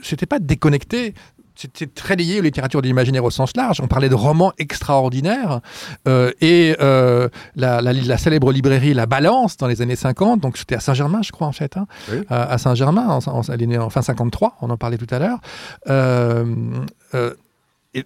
c'était 0.02 0.26
pas 0.26 0.38
déconnecté 0.38 1.14
c'était 1.58 1.86
très 1.86 2.14
lié 2.14 2.38
aux 2.38 2.42
littératures 2.42 2.80
de 2.82 2.86
l'imaginaire 2.86 3.24
au 3.24 3.32
sens 3.32 3.56
large. 3.56 3.80
On 3.80 3.88
parlait 3.88 4.08
de 4.08 4.14
romans 4.14 4.52
extraordinaires. 4.58 5.60
Euh, 6.06 6.30
et 6.40 6.76
euh, 6.80 7.28
la, 7.56 7.82
la, 7.82 8.16
célèbre 8.16 8.52
librairie 8.52 8.94
La 8.94 9.06
Balance 9.06 9.56
dans 9.56 9.66
les 9.66 9.82
années 9.82 9.96
50, 9.96 10.38
donc 10.38 10.56
c'était 10.56 10.76
à 10.76 10.80
Saint-Germain, 10.80 11.20
je 11.22 11.32
crois, 11.32 11.48
en 11.48 11.52
fait, 11.52 11.76
hein, 11.76 11.88
à, 12.28 12.58
Saint-Germain, 12.58 13.18
elle 13.48 13.62
est 13.62 13.66
née 13.66 13.76
en 13.76 13.90
fin 13.90 14.02
53, 14.02 14.58
on 14.62 14.70
en 14.70 14.76
parlait 14.76 14.98
tout 14.98 15.12
à 15.12 15.18
l'heure. 15.18 15.40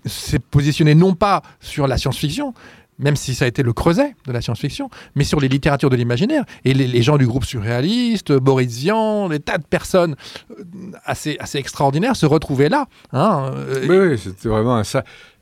S'est 0.06 0.38
positionné 0.38 0.94
non 0.94 1.14
pas 1.14 1.42
sur 1.60 1.86
la 1.86 1.98
science-fiction, 1.98 2.54
même 3.02 3.16
si 3.16 3.34
ça 3.34 3.44
a 3.44 3.48
été 3.48 3.62
le 3.62 3.72
creuset 3.72 4.14
de 4.26 4.32
la 4.32 4.40
science-fiction, 4.40 4.88
mais 5.14 5.24
sur 5.24 5.40
les 5.40 5.48
littératures 5.48 5.90
de 5.90 5.96
l'imaginaire. 5.96 6.44
Et 6.64 6.72
les, 6.72 7.02
gens 7.02 7.18
du 7.18 7.26
groupe 7.26 7.44
surréaliste, 7.44 8.32
Boris 8.32 8.78
Vian, 8.78 9.28
des 9.28 9.40
tas 9.40 9.58
de 9.58 9.64
personnes 9.64 10.14
euh, 10.50 10.64
assez, 11.04 11.36
assez 11.40 11.58
extraordinaires 11.58 12.14
se 12.14 12.26
retrouvaient 12.26 12.68
là. 12.68 12.86
Hein, 13.12 13.50
euh, 13.54 14.10
oui, 14.10 14.18
c'était 14.18 14.48
vraiment 14.48 14.80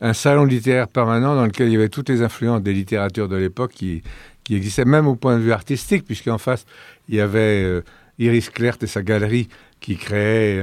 un, 0.00 0.12
salon 0.14 0.44
littéraire 0.44 0.88
permanent 0.88 1.34
dans 1.34 1.44
lequel 1.44 1.68
il 1.68 1.74
y 1.74 1.76
avait 1.76 1.90
toutes 1.90 2.08
les 2.08 2.22
influences 2.22 2.62
des 2.62 2.72
littératures 2.72 3.28
de 3.28 3.36
l'époque 3.36 3.72
qui, 3.72 4.02
qui 4.42 4.56
existaient, 4.56 4.86
même 4.86 5.06
au 5.06 5.16
point 5.16 5.36
de 5.36 5.42
vue 5.42 5.52
artistique, 5.52 6.04
puisqu'en 6.04 6.38
face, 6.38 6.64
il 7.08 7.16
y 7.16 7.20
avait 7.20 7.62
euh, 7.62 7.82
Iris 8.18 8.48
Clert 8.48 8.76
et 8.80 8.86
sa 8.86 9.02
galerie 9.02 9.48
qui 9.80 9.96
créait 9.96 10.62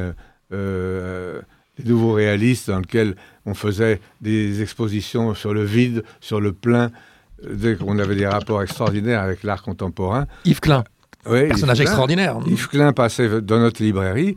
des 1.79 1.89
nouveaux 1.89 2.13
réalistes 2.13 2.69
dans 2.69 2.79
lesquels 2.79 3.15
on 3.45 3.53
faisait 3.53 3.99
des 4.21 4.61
expositions 4.61 5.33
sur 5.33 5.53
le 5.53 5.63
vide, 5.63 6.03
sur 6.19 6.41
le 6.41 6.53
plein, 6.53 6.91
euh, 7.45 7.53
dès 7.53 7.75
qu'on 7.75 7.99
avait 7.99 8.15
des 8.15 8.27
rapports 8.27 8.61
extraordinaires 8.61 9.21
avec 9.21 9.43
l'art 9.43 9.63
contemporain. 9.63 10.25
Yves 10.45 10.59
Klein, 10.59 10.83
personnage 11.23 11.81
extraordinaire. 11.81 12.37
Yves 12.45 12.67
Klein 12.67 12.93
passait 12.93 13.41
dans 13.41 13.59
notre 13.59 13.81
librairie, 13.83 14.35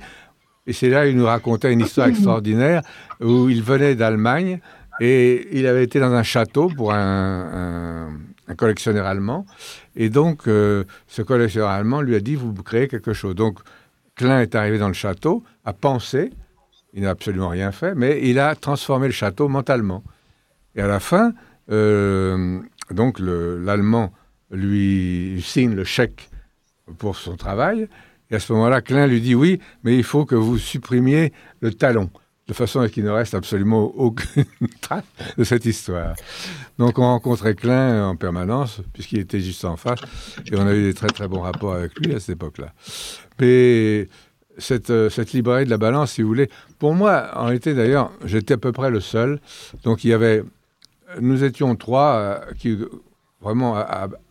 et 0.67 0.73
c'est 0.73 0.89
là 0.89 1.07
qu'il 1.07 1.17
nous 1.17 1.27
racontait 1.27 1.73
une 1.73 1.81
histoire 1.81 2.09
extraordinaire 2.09 2.83
où 3.21 3.49
il 3.49 3.63
venait 3.63 3.95
d'Allemagne 3.95 4.61
et 5.01 5.49
il 5.59 5.67
avait 5.67 5.83
été 5.83 5.99
dans 5.99 6.13
un 6.13 6.23
château 6.23 6.69
pour 6.69 6.93
un, 6.93 8.11
collectionneur 8.57 9.07
allemand. 9.07 9.47
Et 9.97 10.11
donc, 10.11 10.47
euh, 10.47 10.85
ce 11.07 11.23
collectionneur 11.23 11.71
allemand 11.71 12.03
lui 12.03 12.15
a 12.15 12.21
dit, 12.21 12.35
vous 12.35 12.53
créez 12.53 12.89
quelque 12.89 13.13
chose. 13.13 13.35
Donc, 13.35 13.61
Klein 14.17 14.41
est 14.41 14.55
arrivé 14.55 14.77
dans 14.79 14.89
le 14.89 14.95
château, 14.95 15.43
a 15.65 15.73
pensé, 15.73 16.31
il 16.93 17.03
n'a 17.03 17.11
absolument 17.11 17.49
rien 17.49 17.73
fait, 17.73 17.95
mais 17.95 18.21
il 18.29 18.39
a 18.39 18.55
transformé 18.55 19.07
le 19.07 19.13
château 19.13 19.49
mentalement. 19.49 20.03
Et 20.75 20.81
à 20.81 20.87
la 20.87 21.01
fin, 21.01 21.33
euh, 21.71 22.61
donc 22.91 23.19
l'Allemand 23.21 24.13
lui 24.51 25.41
signe 25.45 25.75
le 25.75 25.85
chèque 25.85 26.29
pour 26.99 27.17
son 27.17 27.37
travail. 27.37 27.89
Et 28.31 28.37
à 28.37 28.41
ce 28.41 28.53
moment-là, 28.53 28.81
Klein 28.81 29.07
lui 29.07 29.21
dit 29.21 29.35
oui, 29.35 29.61
mais 29.83 29.97
il 29.97 30.05
faut 30.05 30.25
que 30.25 30.35
vous 30.35 30.59
supprimiez 30.59 31.33
le 31.61 31.73
talon, 31.73 32.11
de 32.47 32.53
façon 32.53 32.81
à 32.81 32.89
ce 32.89 32.93
qu'il 32.93 33.05
ne 33.05 33.11
reste 33.11 33.35
absolument 33.35 33.85
aucune 33.97 34.45
trace 34.81 35.05
de 35.37 35.45
cette 35.45 35.65
histoire. 35.65 36.15
Donc 36.79 36.99
on 36.99 37.03
rencontrait 37.03 37.55
Klein 37.55 38.07
en 38.07 38.17
permanence, 38.17 38.81
puisqu'il 38.93 39.19
était 39.21 39.41
juste 39.41 39.65
en 39.65 39.77
face, 39.77 40.01
et 40.51 40.57
on 40.57 40.67
a 40.67 40.75
eu 40.75 40.85
des 40.85 40.95
très 40.95 41.09
très 41.09 41.29
bons 41.29 41.41
rapports 41.41 41.75
avec 41.75 41.99
lui 41.99 42.15
à 42.15 42.21
cette 42.21 42.37
époque-là. 42.37 42.73
Mais 43.41 44.09
cette, 44.59 44.91
euh, 44.91 45.11
cette 45.11 45.33
librairie 45.33 45.65
de 45.65 45.71
la 45.71 45.79
balance, 45.79 46.13
si 46.13 46.23
vous 46.23 46.29
voulez, 46.29 46.51
pour 46.79 46.95
moi, 46.95 47.31
en 47.35 47.45
réalité 47.45 47.75
d'ailleurs, 47.75 48.11
j'étais 48.25 48.55
à 48.55 48.59
peu 48.59 48.73
près 48.73 48.91
le 48.91 49.01
seul. 49.01 49.41
Donc 49.85 50.05
il 50.05 50.11
y 50.11 50.13
avait, 50.13 50.43
nous 51.21 51.45
étions 51.45 51.77
trois 51.77 52.15
euh, 52.15 52.39
qui 52.59 52.79
vraiment 53.41 53.83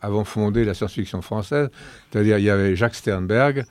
avons 0.01 0.23
fondé 0.23 0.63
la 0.63 0.75
science-fiction 0.75 1.21
française, 1.21 1.69
c'est-à-dire 2.11 2.37
il 2.37 2.43
y 2.43 2.49
avait 2.49 2.75
Jacques 2.75 2.95
Sternberg, 2.95 3.65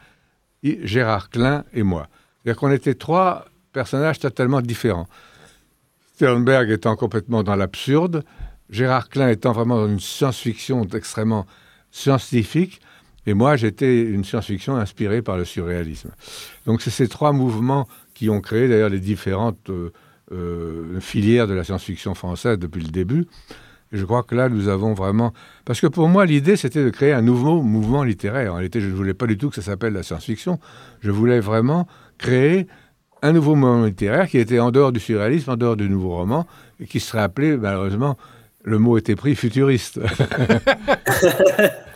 Gérard 0.64 1.30
Klein 1.30 1.64
et 1.72 1.84
moi. 1.84 2.08
C'est-à-dire 2.42 2.58
qu'on 2.58 2.72
était 2.72 2.94
trois 2.94 3.46
personnages 3.72 4.18
totalement 4.18 4.60
différents. 4.60 5.06
Sternberg 6.14 6.70
étant 6.70 6.96
complètement 6.96 7.44
dans 7.44 7.54
l'absurde, 7.54 8.24
Gérard 8.70 9.08
Klein 9.08 9.28
étant 9.28 9.52
vraiment 9.52 9.76
dans 9.76 9.88
une 9.88 10.00
science-fiction 10.00 10.84
extrêmement 10.92 11.46
scientifique, 11.92 12.80
et 13.28 13.34
moi 13.34 13.56
j'étais 13.56 14.00
une 14.00 14.24
science-fiction 14.24 14.76
inspirée 14.76 15.20
par 15.20 15.36
le 15.36 15.44
surréalisme. 15.44 16.10
Donc 16.64 16.80
c'est 16.80 16.90
ces 16.90 17.08
trois 17.08 17.32
mouvements 17.32 17.86
qui 18.14 18.30
ont 18.30 18.40
créé 18.40 18.68
d'ailleurs 18.68 18.88
les 18.88 19.00
différentes 19.00 19.68
euh, 19.68 19.92
euh, 20.32 20.98
filières 21.00 21.46
de 21.46 21.52
la 21.52 21.62
science-fiction 21.62 22.14
française 22.14 22.58
depuis 22.58 22.82
le 22.82 22.90
début. 22.90 23.26
Et 23.92 23.98
je 23.98 24.04
crois 24.04 24.22
que 24.22 24.34
là, 24.34 24.48
nous 24.48 24.68
avons 24.68 24.94
vraiment... 24.94 25.32
Parce 25.64 25.80
que 25.80 25.86
pour 25.86 26.08
moi, 26.08 26.26
l'idée, 26.26 26.56
c'était 26.56 26.84
de 26.84 26.90
créer 26.90 27.12
un 27.12 27.22
nouveau 27.22 27.62
mouvement 27.62 28.02
littéraire. 28.02 28.52
En 28.52 28.56
réalité, 28.56 28.80
je 28.80 28.88
ne 28.88 28.94
voulais 28.94 29.14
pas 29.14 29.26
du 29.26 29.38
tout 29.38 29.48
que 29.50 29.56
ça 29.56 29.62
s'appelle 29.62 29.92
la 29.92 30.02
science-fiction. 30.02 30.58
Je 31.00 31.10
voulais 31.10 31.40
vraiment 31.40 31.86
créer 32.18 32.66
un 33.22 33.32
nouveau 33.32 33.54
mouvement 33.54 33.84
littéraire 33.84 34.28
qui 34.28 34.38
était 34.38 34.58
en 34.58 34.70
dehors 34.70 34.92
du 34.92 35.00
surréalisme, 35.00 35.50
en 35.50 35.56
dehors 35.56 35.76
du 35.76 35.88
nouveau 35.88 36.16
roman, 36.16 36.46
et 36.80 36.86
qui 36.86 37.00
serait 37.00 37.22
appelé, 37.22 37.56
malheureusement, 37.56 38.16
le 38.62 38.78
mot 38.78 38.98
était 38.98 39.16
pris 39.16 39.34
futuriste. 39.34 40.00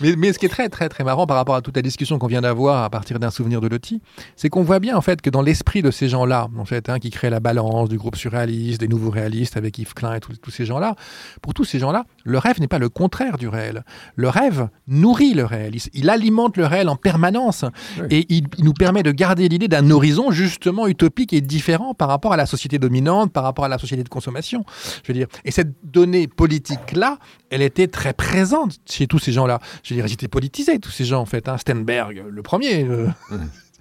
Mais, 0.00 0.32
ce 0.32 0.38
qui 0.38 0.46
est 0.46 0.50
très, 0.50 0.68
très, 0.68 0.88
très 0.88 1.04
marrant 1.04 1.26
par 1.26 1.36
rapport 1.36 1.54
à 1.54 1.62
toute 1.62 1.76
la 1.76 1.82
discussion 1.82 2.18
qu'on 2.18 2.26
vient 2.26 2.40
d'avoir 2.40 2.84
à 2.84 2.90
partir 2.90 3.18
d'un 3.18 3.30
souvenir 3.30 3.60
de 3.60 3.68
Loti, 3.68 4.00
c'est 4.36 4.48
qu'on 4.48 4.62
voit 4.62 4.78
bien, 4.78 4.96
en 4.96 5.00
fait, 5.00 5.20
que 5.20 5.30
dans 5.30 5.42
l'esprit 5.42 5.82
de 5.82 5.90
ces 5.90 6.08
gens-là, 6.08 6.48
en 6.56 6.64
fait, 6.64 6.88
hein, 6.88 6.98
qui 6.98 7.10
créent 7.10 7.30
la 7.30 7.40
balance 7.40 7.88
du 7.88 7.98
groupe 7.98 8.16
surréaliste, 8.16 8.80
des 8.80 8.88
nouveaux 8.88 9.10
réalistes 9.10 9.56
avec 9.56 9.78
Yves 9.78 9.94
Klein 9.94 10.14
et 10.14 10.20
tous 10.20 10.50
ces 10.50 10.64
gens-là, 10.64 10.94
pour 11.42 11.54
tous 11.54 11.64
ces 11.64 11.78
gens-là, 11.78 12.04
le 12.24 12.38
rêve 12.38 12.60
n'est 12.60 12.68
pas 12.68 12.78
le 12.78 12.88
contraire 12.88 13.38
du 13.38 13.48
réel. 13.48 13.84
Le 14.16 14.28
rêve 14.28 14.68
nourrit 14.86 15.34
le 15.34 15.44
réel. 15.44 15.74
Il, 15.92 16.10
alimente 16.10 16.56
le 16.56 16.66
réel 16.66 16.88
en 16.88 16.96
permanence. 16.96 17.64
Et 18.10 18.26
il, 18.28 18.44
nous 18.58 18.72
permet 18.72 19.02
de 19.02 19.12
garder 19.12 19.48
l'idée 19.48 19.68
d'un 19.68 19.90
horizon, 19.90 20.30
justement, 20.30 20.86
utopique 20.86 21.32
et 21.32 21.40
différent 21.40 21.94
par 21.94 22.08
rapport 22.08 22.32
à 22.32 22.36
la 22.36 22.46
société 22.46 22.78
dominante, 22.78 23.32
par 23.32 23.44
rapport 23.44 23.64
à 23.64 23.68
la 23.68 23.78
société 23.78 24.02
de 24.02 24.08
consommation. 24.08 24.64
Je 25.02 25.12
veux 25.12 25.18
dire. 25.18 25.26
Et 25.44 25.50
cette 25.50 25.72
donnée 25.84 26.26
politique-là, 26.28 27.18
elle 27.50 27.62
était 27.62 27.88
très 27.88 28.12
présente 28.12 28.78
chez 28.88 29.06
tous 29.06 29.18
ces 29.18 29.32
gens-là. 29.40 29.60
Je 29.82 29.94
veux 29.94 30.00
dire, 30.00 30.06
ils 30.06 30.12
étaient 30.12 30.28
politisés, 30.28 30.78
tous 30.78 30.90
ces 30.90 31.04
gens, 31.04 31.20
en 31.20 31.26
fait. 31.26 31.48
Hein. 31.48 31.58
Stenberg, 31.58 32.24
le 32.28 32.42
premier. 32.42 32.86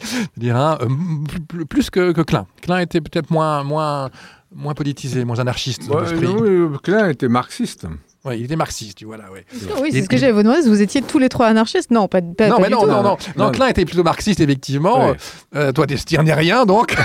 Euh, 0.02 0.26
dire, 0.38 0.56
hein, 0.56 0.78
euh, 0.82 1.66
plus 1.66 1.90
que, 1.90 2.14
que, 2.14 2.22
Klein. 2.22 2.48
Klein 2.62 2.80
était 2.80 3.02
peut-être 3.02 3.32
moins, 3.32 3.66
moins, 3.66 4.10
moins 4.56 4.74
politisé, 4.74 5.26
moins 5.26 5.40
anarchiste. 5.40 5.90
Ouais, 5.90 6.06
Klein 6.82 7.10
était 7.10 7.28
marxiste. 7.28 7.86
Oui, 8.26 8.36
il 8.40 8.46
était 8.46 8.58
marxiste, 8.58 9.04
voilà. 9.04 9.32
Ouais. 9.32 9.46
Oui, 9.82 9.90
c'est 9.94 10.02
ce 10.02 10.10
que 10.10 10.18
j'avais 10.18 10.34
vous 10.34 10.44
demander. 10.44 10.68
Vous 10.68 10.82
étiez 10.82 11.02
tous 11.02 11.20
les 11.20 11.30
trois 11.30 11.48
anarchistes 11.48 11.90
Non, 11.90 12.10
pas, 12.10 12.22
pas, 12.22 12.50
non, 12.50 12.58
pas 12.58 12.62
mais 12.62 12.70
non, 12.70 12.86
non, 12.86 13.02
non, 13.02 13.18
non, 13.38 13.52
Klein 13.52 13.68
était 13.68 13.86
plutôt 13.86 14.04
marxiste, 14.04 14.42
effectivement. 14.42 15.14
Euh, 15.56 15.72
toi, 15.72 15.88
tu 15.88 16.18
n'es 16.18 16.34
rien, 16.34 16.66
donc. 16.66 16.96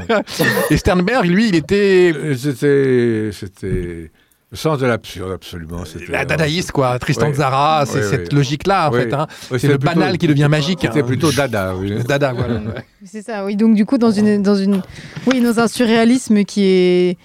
Et 0.70 0.76
Sternberg, 0.76 1.26
lui, 1.26 1.48
il 1.48 1.54
était. 1.54 2.14
C'était. 2.36 3.30
C'était 3.32 4.10
le 4.50 4.56
sens 4.56 4.80
de 4.80 4.86
l'absurde, 4.86 5.30
absolument. 5.30 5.84
La 6.08 6.24
dadaïste, 6.24 6.72
quoi. 6.72 6.98
Tristan 6.98 7.32
Zara, 7.32 7.84
c'est 7.86 8.02
cette 8.02 8.32
logique-là, 8.32 8.88
en 8.88 8.92
fait. 8.92 9.12
Hein. 9.12 9.28
c'est 9.56 9.68
le 9.68 9.78
banal 9.78 10.18
qui 10.18 10.26
devient 10.26 10.48
magique. 10.50 10.80
C'était 10.82 11.02
hein. 11.02 11.06
plutôt 11.06 11.30
dada, 11.30 11.76
oui. 11.76 12.02
Dada, 12.08 12.32
voilà. 12.32 12.60
c'est 13.04 13.22
ça, 13.22 13.44
oui. 13.44 13.54
Donc, 13.54 13.76
du 13.76 13.86
coup, 13.86 13.96
dans, 13.96 14.10
une, 14.10 14.42
dans, 14.42 14.56
une, 14.56 14.82
oui, 15.28 15.40
dans 15.40 15.60
un 15.60 15.68
surréalisme 15.68 16.42
qui 16.42 16.64
est. 16.64 17.18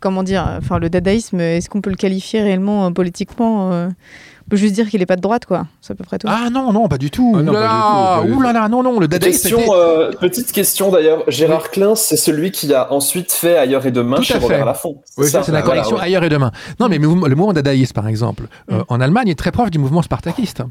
Comment 0.00 0.24
dire 0.24 0.44
Enfin, 0.58 0.80
le 0.80 0.90
dadaïsme, 0.90 1.38
est-ce 1.38 1.70
qu'on 1.70 1.80
peut 1.80 1.90
le 1.90 1.96
qualifier 1.96 2.42
réellement 2.42 2.86
euh, 2.86 2.90
politiquement 2.90 3.72
euh, 3.72 3.88
peut 4.48 4.56
juste 4.56 4.74
dire 4.74 4.88
qu'il 4.88 5.00
n'est 5.00 5.06
pas 5.06 5.16
de 5.16 5.20
droite, 5.20 5.44
quoi. 5.44 5.66
C'est 5.80 5.92
à 5.92 5.96
peu 5.96 6.04
près 6.04 6.18
tout. 6.18 6.28
Ah 6.30 6.48
non, 6.50 6.72
non, 6.72 6.88
pas 6.88 6.98
du 6.98 7.10
tout. 7.10 7.34
Ah, 7.36 7.42
non, 7.42 7.52
là, 8.40 8.52
là, 8.52 8.68
non, 8.68 8.82
non, 8.82 9.00
le 9.00 9.08
dadaïsme. 9.08 9.48
Question, 9.48 9.74
euh, 9.74 10.12
petite 10.12 10.52
question 10.52 10.90
d'ailleurs. 10.90 11.24
Gérard 11.28 11.70
Klein, 11.70 11.94
c'est 11.94 12.16
celui 12.16 12.50
qui 12.50 12.72
a 12.72 12.92
ensuite 12.92 13.32
fait 13.32 13.56
Ailleurs 13.56 13.86
et 13.86 13.90
Demain 13.90 14.22
chez 14.22 14.38
Robert 14.38 14.64
Laffont. 14.64 15.02
Oui, 15.16 15.28
c'est 15.28 15.48
la 15.48 15.62
collection 15.62 15.96
Ailleurs 15.96 16.24
et 16.24 16.28
Demain. 16.28 16.52
Non, 16.78 16.88
mais 16.88 16.98
le 16.98 17.08
mouvement 17.08 17.52
dadaïste, 17.52 17.92
par 17.92 18.08
exemple, 18.08 18.44
euh, 18.70 18.78
mm. 18.78 18.84
en 18.88 19.00
Allemagne, 19.00 19.28
est 19.28 19.38
très 19.38 19.52
proche 19.52 19.70
du 19.70 19.78
mouvement 19.78 20.02
spartakiste. 20.02 20.62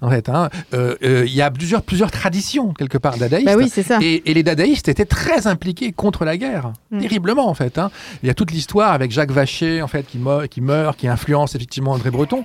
En 0.00 0.10
fait, 0.10 0.28
hein. 0.28 0.48
euh, 0.72 0.96
il 1.02 1.34
y 1.34 1.42
a 1.42 1.50
plusieurs, 1.50 1.82
plusieurs 1.82 2.10
traditions, 2.10 2.72
quelque 2.72 2.98
part, 2.98 3.16
dadaïstes. 3.16 3.46
Bah 3.46 3.56
oui, 3.56 3.68
c'est 3.72 3.82
ça. 3.82 3.98
Et, 4.00 4.22
les 4.34 4.42
dadaïstes 4.42 4.88
étaient 4.88 5.04
très 5.04 5.46
impliqués 5.46 5.92
contre 5.92 6.24
la 6.24 6.36
guerre. 6.36 6.72
Mm. 6.90 7.00
Terriblement, 7.00 7.48
en 7.48 7.54
fait. 7.54 7.78
Hein. 7.78 7.90
Il 8.22 8.26
y 8.26 8.30
a 8.30 8.34
toute 8.34 8.50
l'histoire 8.50 8.92
avec 8.92 9.10
Jacques 9.10 9.30
Vacher, 9.30 9.82
en 9.82 9.88
fait, 9.88 10.04
qui, 10.04 10.18
meurt, 10.18 10.48
qui 10.48 10.60
meurt, 10.60 10.98
qui 10.98 11.08
influence 11.08 11.54
effectivement 11.54 11.92
André 11.92 12.10
Breton. 12.10 12.44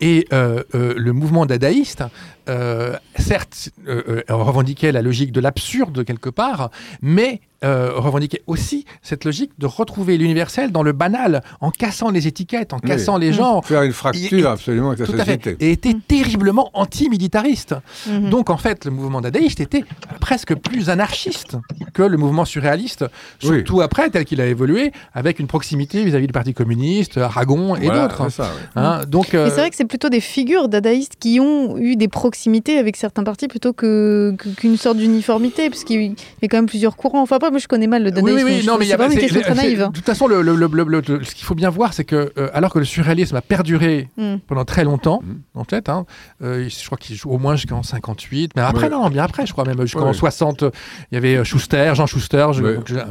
et 0.00 0.03
euh, 0.32 0.62
le 0.72 1.12
mouvement 1.12 1.46
dadaïste, 1.46 2.04
euh, 2.48 2.96
certes, 3.16 3.70
euh, 3.88 4.22
revendiquait 4.28 4.92
la 4.92 5.02
logique 5.02 5.32
de 5.32 5.40
l'absurde 5.40 6.04
quelque 6.04 6.30
part, 6.30 6.70
mais 7.00 7.40
euh, 7.64 7.92
revendiquait 7.94 8.42
aussi 8.46 8.84
cette 9.02 9.24
logique 9.24 9.52
de 9.58 9.66
retrouver 9.66 10.18
l'universel 10.18 10.70
dans 10.70 10.82
le 10.82 10.92
banal, 10.92 11.42
en 11.60 11.70
cassant 11.70 12.10
les 12.10 12.26
étiquettes, 12.26 12.72
en 12.72 12.78
cassant 12.78 13.16
les 13.16 13.32
gens. 13.32 13.62
Faire 13.62 13.82
une 13.82 13.92
fracture 13.92 14.50
absolument 14.50 14.88
avec 14.88 15.00
la 15.00 15.06
tout 15.06 15.16
société. 15.16 15.56
et 15.60 15.72
était 15.72 15.94
terriblement 16.06 16.70
anti-militariste. 16.74 17.74
Mhm. 18.08 18.30
Donc 18.30 18.50
en 18.50 18.56
fait, 18.56 18.84
le 18.84 18.90
mouvement 18.90 19.20
dadaïste 19.20 19.60
était 19.60 19.84
presque 20.20 20.54
plus 20.54 20.90
anarchiste 20.90 21.56
que 21.92 22.02
le 22.02 22.16
mouvement 22.16 22.44
surréaliste, 22.44 23.04
surtout 23.38 23.80
après, 23.80 24.10
tel 24.10 24.24
qu'il 24.24 24.40
a 24.40 24.46
évolué, 24.46 24.92
avec 25.14 25.38
une 25.38 25.46
proximité 25.46 26.04
vis-à-vis 26.04 26.26
du 26.26 26.32
Parti 26.32 26.54
communiste, 26.54 27.18
Aragon 27.18 27.76
et 27.76 27.88
d'autres. 27.88 28.28
Hein, 28.76 29.02
donc, 29.06 29.34
euh, 29.34 29.48
c'est 29.48 29.60
vrai 29.60 29.70
que 29.70 29.76
c'est 29.76 29.84
plutôt 29.84 30.08
des 30.08 30.20
figures 30.20 30.68
dadaïstes 30.68 31.16
qui 31.18 31.40
ont 31.40 31.78
eu 31.78 31.96
des 31.96 32.08
proximités 32.08 32.78
avec 32.78 32.96
certains 32.96 33.24
partis 33.24 33.48
plutôt 33.48 33.72
qu'une 33.72 34.36
que, 34.36 34.76
sorte 34.76 34.98
d'uniformité, 34.98 35.70
parce 35.70 35.84
qu'il 35.84 36.02
y 36.02 36.44
a 36.44 36.48
quand 36.48 36.58
même 36.58 36.66
plusieurs 36.66 36.96
courants. 36.96 37.22
Enfin, 37.22 37.38
moi 37.54 37.60
je 37.60 37.68
connais 37.68 37.86
mal 37.86 38.02
le 38.02 38.10
dadaïsme. 38.10 38.36
Oui, 38.36 38.42
oui, 38.44 38.66
non, 38.66 38.76
mais 38.78 38.84
il 38.84 38.88
y 38.88 38.92
a 38.92 38.98
pas 38.98 39.06
une 39.06 39.16
question 39.16 39.40
très 39.40 39.54
naïve. 39.54 39.78
De 39.78 39.92
toute 39.92 40.04
façon, 40.04 40.26
le, 40.26 40.42
ce 40.42 41.34
qu'il 41.34 41.44
faut 41.44 41.54
bien 41.54 41.70
voir, 41.70 41.94
c'est 41.94 42.04
que 42.04 42.32
euh, 42.36 42.48
alors 42.52 42.72
que 42.72 42.80
le 42.80 42.84
surréalisme 42.84 43.36
a 43.36 43.42
perduré 43.42 44.08
mm. 44.16 44.36
pendant 44.48 44.64
très 44.64 44.82
longtemps, 44.82 45.22
mm. 45.22 45.58
en 45.58 45.64
fait, 45.64 45.88
hein, 45.88 46.04
euh, 46.42 46.68
je 46.68 46.86
crois 46.86 46.98
qu'il 46.98 47.14
joue 47.14 47.30
au 47.30 47.38
moins 47.38 47.54
jusqu'en 47.54 47.84
58, 47.84 48.52
mais 48.56 48.62
après, 48.62 48.90
non, 48.90 49.08
bien 49.08 49.22
après, 49.22 49.46
je 49.46 49.52
crois 49.52 49.64
même 49.64 49.80
jusqu'en 49.82 50.12
60, 50.12 50.64
il 51.12 51.14
y 51.14 51.16
avait 51.16 51.36
euh, 51.36 51.44
Schuster, 51.44 51.92
Jean 51.94 52.06
Schuster, 52.06 52.48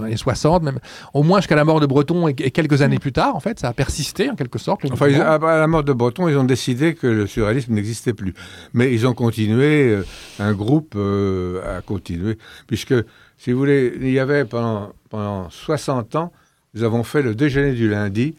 les 0.05 0.17
60, 0.17 0.63
même, 0.63 0.79
au 1.13 1.23
moins 1.23 1.39
jusqu'à 1.39 1.55
la 1.55 1.63
mort 1.63 1.79
de 1.79 1.85
Breton 1.85 2.27
et, 2.27 2.33
quelques 2.33 2.81
années 2.81 2.97
mm. 2.97 2.99
plus 2.99 3.13
tard, 3.13 3.35
en 3.35 3.39
fait, 3.39 3.59
ça 3.59 3.69
a 3.69 3.73
persisté 3.73 4.29
en 4.29 4.35
quelque 4.35 4.59
sorte. 4.59 4.81
Enfin, 4.91 5.07
à 5.13 5.37
la 5.37 5.67
mort 5.67 5.83
de 5.83 5.93
Breton, 5.93 6.27
ils 6.27 6.37
ont 6.37 6.43
décidé 6.43 6.95
que 6.95 7.07
le 7.07 7.27
surréalisme 7.27 7.73
n'existait 7.73 8.13
plus, 8.13 8.33
mais 8.73 8.93
ils 8.93 9.07
ont 9.07 9.13
continué, 9.13 9.97
un 10.39 10.53
groupe 10.53 10.97
a 10.97 11.81
continué, 11.81 12.37
puisque 12.67 12.93
si 13.37 13.51
vous 13.51 13.59
voulez, 13.59 13.93
il 13.99 14.11
y 14.11 14.19
avait 14.19 14.45
pendant, 14.45 14.93
pendant 15.09 15.49
60 15.49 16.15
ans, 16.15 16.31
nous 16.73 16.83
avons 16.83 17.03
fait 17.03 17.21
le 17.21 17.35
déjeuner 17.35 17.73
du 17.73 17.89
lundi, 17.89 18.35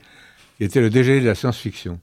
qui 0.56 0.64
était 0.64 0.80
le 0.80 0.90
déjeuner 0.90 1.20
de 1.20 1.26
la 1.26 1.34
science-fiction. 1.34 2.00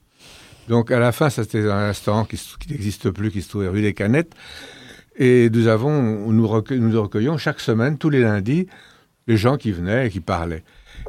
Donc 0.68 0.92
à 0.92 1.00
la 1.00 1.12
fin, 1.12 1.30
c'était 1.30 1.70
un 1.70 1.88
restaurant 1.88 2.26
qui, 2.26 2.40
n'existe 2.70 3.10
plus, 3.10 3.32
qui 3.32 3.42
se 3.42 3.50
trouvait 3.50 3.68
rue 3.68 3.82
des 3.82 3.94
Canettes. 3.94 4.34
Et 5.18 5.50
nous 5.50 5.68
avons, 5.68 6.32
nous, 6.32 6.32
nous 6.32 7.02
recueillons 7.02 7.38
chaque 7.38 7.60
semaine, 7.60 7.98
tous 7.98 8.10
les 8.10 8.22
lundis, 8.22 8.68
les 9.28 9.38
gens 9.38 9.58
qui 9.58 9.72
venaient 9.72 10.08
et 10.08 10.10
qui 10.10 10.22
parlaient. 10.22 10.64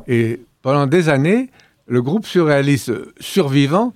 Et 0.08 0.40
pendant 0.62 0.86
des 0.86 1.08
années, 1.08 1.50
le 1.86 2.02
groupe 2.02 2.26
surréaliste 2.26 2.92
survivant 3.20 3.94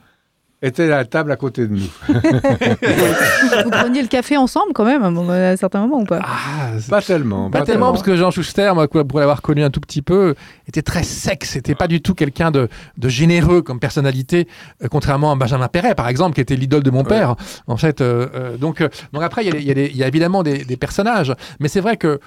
était 0.63 0.85
à 0.85 0.97
la 0.97 1.05
table 1.05 1.31
à 1.31 1.37
côté 1.37 1.67
de 1.67 1.75
nous. 1.75 1.89
Vous 2.09 3.71
preniez 3.71 4.03
le 4.03 4.09
café 4.09 4.37
ensemble 4.37 4.73
quand 4.75 4.85
même 4.85 5.03
à 5.03 5.09
un 5.09 5.57
certain 5.57 5.81
moment 5.81 6.01
ou 6.01 6.05
pas? 6.05 6.21
Ah, 6.23 6.71
Pas 6.89 7.03
tellement. 7.03 7.51
Pas, 7.51 7.63
tellement, 7.63 7.93
parce 7.93 8.03
que 8.03 8.17
Jean 8.17 8.31
Schuster, 8.31 8.73
moi, 8.75 8.89
pour 8.89 9.21
l'avoir 9.21 9.43
connu 9.43 9.63
un 9.63 9.71
tout 9.71 9.81
petit 9.81 10.03
peu, 10.03 10.35
était 10.67 10.83
très 10.83 11.03
sec. 11.03 11.45
C'était 11.45 11.75
pas 11.75 11.89
du 11.89 12.01
tout 12.01 12.15
quelqu'un 12.15 12.51
de, 12.51 12.69
de, 12.97 13.09
généreux 13.09 13.63
comme 13.63 13.81
personnalité, 13.81 14.49
euh, 14.83 14.89
contrairement 14.89 15.33
à 15.33 15.37
Benjamin 15.37 15.69
Perret, 15.69 15.95
par 15.95 16.09
exemple, 16.09 16.35
qui 16.35 16.41
était 16.41 16.57
l'idole 16.57 16.83
de 16.83 16.91
mon 16.91 17.05
père. 17.05 17.37
En 17.67 17.77
fait, 17.77 18.01
euh, 18.01 18.29
euh, 18.35 18.57
donc, 18.57 18.83
donc 19.13 19.23
après, 19.23 19.45
il 19.45 19.55
y, 19.61 19.97
y, 19.97 20.03
a 20.03 20.09
évidemment 20.09 20.43
des, 20.43 20.65
des 20.65 20.77
personnages, 20.77 21.33
mais 21.61 21.69
c'est 21.69 21.81
vrai 21.81 21.97
que 21.97 22.21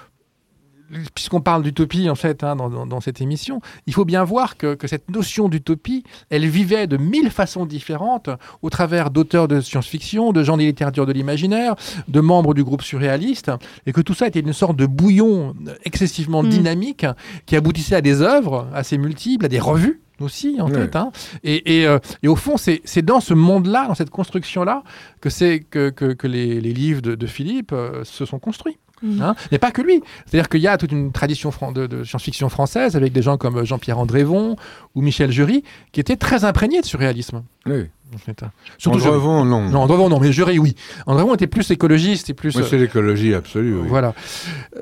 puisqu'on 1.13 1.41
parle 1.41 1.63
d'utopie 1.63 2.09
en 2.09 2.15
fait 2.15 2.43
hein, 2.43 2.55
dans, 2.55 3.01
cette 3.01 3.21
émission, 3.21 3.61
il 3.87 3.93
faut 3.93 4.05
bien 4.05 4.23
voir 4.23 4.57
que, 4.57 4.75
que 4.75 4.87
cette 4.87 5.09
notion 5.09 5.49
d'utopie, 5.49 6.03
elle 6.29 6.47
vivait 6.47 6.87
de 6.87 6.97
mille 6.97 7.29
façons 7.29 7.65
différentes 7.65 8.29
au 8.61 8.69
travers 8.69 9.09
d'auteurs 9.09 9.47
de 9.47 9.61
science-fiction, 9.61 10.31
de 10.31 10.43
gens 10.43 10.57
des 10.57 10.65
littératures 10.65 11.05
de 11.05 11.13
l'imaginaire, 11.13 11.75
de 12.07 12.19
membres 12.19 12.53
du 12.53 12.63
groupe 12.63 12.81
surréaliste, 12.81 13.51
et 13.85 13.93
que 13.93 14.01
tout 14.01 14.13
ça 14.13 14.27
était 14.27 14.39
une 14.39 14.53
sorte 14.53 14.75
de 14.75 14.85
bouillon 14.85 15.55
excessivement 15.83 16.43
mmh. 16.43 16.49
dynamique 16.49 17.05
qui 17.45 17.55
aboutissait 17.55 17.95
à 17.95 18.01
des 18.01 18.21
œuvres 18.21 18.67
assez 18.73 18.97
multiples, 18.97 19.45
à 19.45 19.49
des 19.49 19.59
revues 19.59 20.01
aussi, 20.21 20.57
en 20.59 20.67
oui. 20.67 20.73
fait. 20.73 20.95
Hein. 20.95 21.11
Et, 21.43 21.79
et, 21.79 21.87
euh, 21.87 21.99
et, 22.23 22.27
au 22.27 22.35
fond, 22.35 22.55
c'est 22.57 23.01
dans 23.01 23.19
ce 23.19 23.33
monde-là, 23.33 23.87
dans 23.87 23.95
cette 23.95 24.09
construction-là, 24.09 24.83
que, 25.21 25.29
que, 25.59 25.89
que, 25.89 26.13
que 26.13 26.27
les, 26.27 26.59
les, 26.61 26.73
livres 26.73 27.01
de, 27.01 27.15
de 27.15 27.27
Philippe 27.27 27.71
euh, 27.71 28.03
se 28.03 28.25
sont 28.25 28.39
construits. 28.39 28.77
Mmh. 29.01 29.21
Hein 29.21 29.35
Mais 29.51 29.57
pas 29.59 29.71
que 29.71 29.81
lui. 29.81 30.01
C'est-à-dire 30.25 30.49
qu'il 30.49 30.61
y 30.61 30.67
a 30.67 30.77
toute 30.77 30.91
une 30.91 31.11
tradition 31.11 31.51
de, 31.73 31.87
de 31.87 32.03
science-fiction 32.03 32.49
française 32.49 32.95
avec 32.95 33.13
des 33.13 33.21
gens 33.21 33.37
comme 33.37 33.63
Jean-Pierre 33.65 33.99
Andrévon 33.99 34.55
ou 34.95 35.01
Michel 35.01 35.31
Jury 35.31 35.63
qui 35.91 35.99
étaient 35.99 36.17
très 36.17 36.43
imprégnés 36.45 36.81
de 36.81 36.85
surréalisme. 36.85 37.43
Oui. 37.65 37.85
En 38.13 38.17
fait. 38.17 38.41
hein. 38.41 38.51
Surtout 38.79 38.97
Andrévon, 39.05 39.45
non. 39.45 39.69
Non, 39.69 39.81
Andrévon, 39.81 40.09
non, 40.09 40.19
mais 40.19 40.31
Jury, 40.31 40.57
oui. 40.57 40.75
Andrévon 41.05 41.35
était 41.35 41.45
plus 41.47 41.69
écologiste 41.69 42.29
et 42.31 42.33
plus. 42.33 42.55
Oui, 42.55 42.63
c'est 42.67 42.79
l'écologie 42.79 43.35
absolue. 43.35 43.75
Oui. 43.81 43.87
Voilà. 43.87 44.15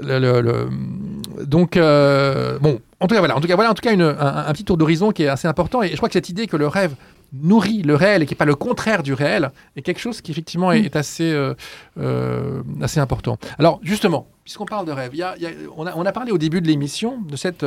Le, 0.02 0.18
le, 0.20 0.42
le... 0.42 0.70
Donc, 1.46 1.76
euh, 1.76 2.58
bon, 2.60 2.80
en 3.02 3.08
tout 3.08 3.16
cas, 3.16 3.20
voilà, 3.20 3.36
en 3.36 3.42
tout 3.42 3.48
cas, 3.50 3.56
voilà, 3.56 3.72
en 3.72 3.74
tout 3.74 3.82
cas, 3.82 3.92
une, 3.92 4.02
un, 4.02 4.16
un, 4.48 4.54
petit 4.54 4.64
tour 4.64 4.78
d'horizon 4.78 5.12
qui 5.12 5.24
est 5.24 5.28
assez 5.28 5.48
important. 5.48 5.84
Et 5.84 5.90
je 5.90 5.98
crois 5.98 6.08
que 6.08 6.14
cette 6.14 6.30
idée 6.30 6.48
que 6.48 6.56
le 6.56 6.68
rêve 6.68 6.96
nourrit 7.34 7.82
le 7.82 7.96
réel 7.96 8.24
et 8.24 8.26
qui 8.26 8.34
n'est 8.34 8.38
pas 8.38 8.46
le 8.46 8.56
contraire 8.56 9.04
du 9.04 9.14
réel 9.14 9.52
est 9.76 9.82
quelque 9.82 10.00
chose 10.00 10.22
qui 10.22 10.32
effectivement 10.32 10.72
est, 10.72 10.82
est 10.82 10.96
assez, 10.96 11.32
euh, 11.32 11.54
euh, 12.00 12.62
assez 12.82 13.00
important. 13.00 13.38
Alors 13.60 13.80
justement, 13.84 14.28
puisqu'on 14.44 14.66
parle 14.66 14.86
de 14.86 14.92
rêve, 14.92 15.16
y 15.16 15.24
a, 15.24 15.38
y 15.38 15.46
a, 15.46 15.50
on, 15.76 15.86
a, 15.86 15.96
on, 15.96 16.06
a, 16.06 16.12
parlé 16.12 16.32
au 16.32 16.38
début 16.38 16.62
de 16.62 16.68
l'émission 16.68 17.22
de 17.22 17.36
cette, 17.36 17.66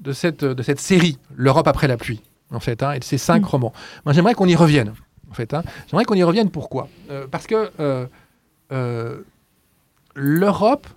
de, 0.00 0.12
cette, 0.12 0.44
de 0.44 0.62
cette 0.62 0.80
série, 0.80 1.18
L'Europe 1.34 1.68
après 1.68 1.88
la 1.88 1.96
pluie, 1.96 2.20
en 2.50 2.60
fait, 2.60 2.82
hein, 2.82 2.92
et 2.92 2.98
de 2.98 3.04
ces 3.04 3.18
cinq 3.18 3.42
mmh. 3.42 3.46
romans. 3.46 3.72
Moi 4.04 4.12
j'aimerais 4.12 4.34
qu'on 4.34 4.48
y 4.48 4.56
revienne, 4.56 4.92
en 5.30 5.34
fait. 5.34 5.54
Hein. 5.54 5.62
J'aimerais 5.88 6.04
qu'on 6.04 6.14
y 6.14 6.22
revienne, 6.24 6.50
pourquoi? 6.50 6.88
Euh, 7.10 7.26
Parce 7.30 7.46
que 7.46 7.70
l'Europe 10.14 10.88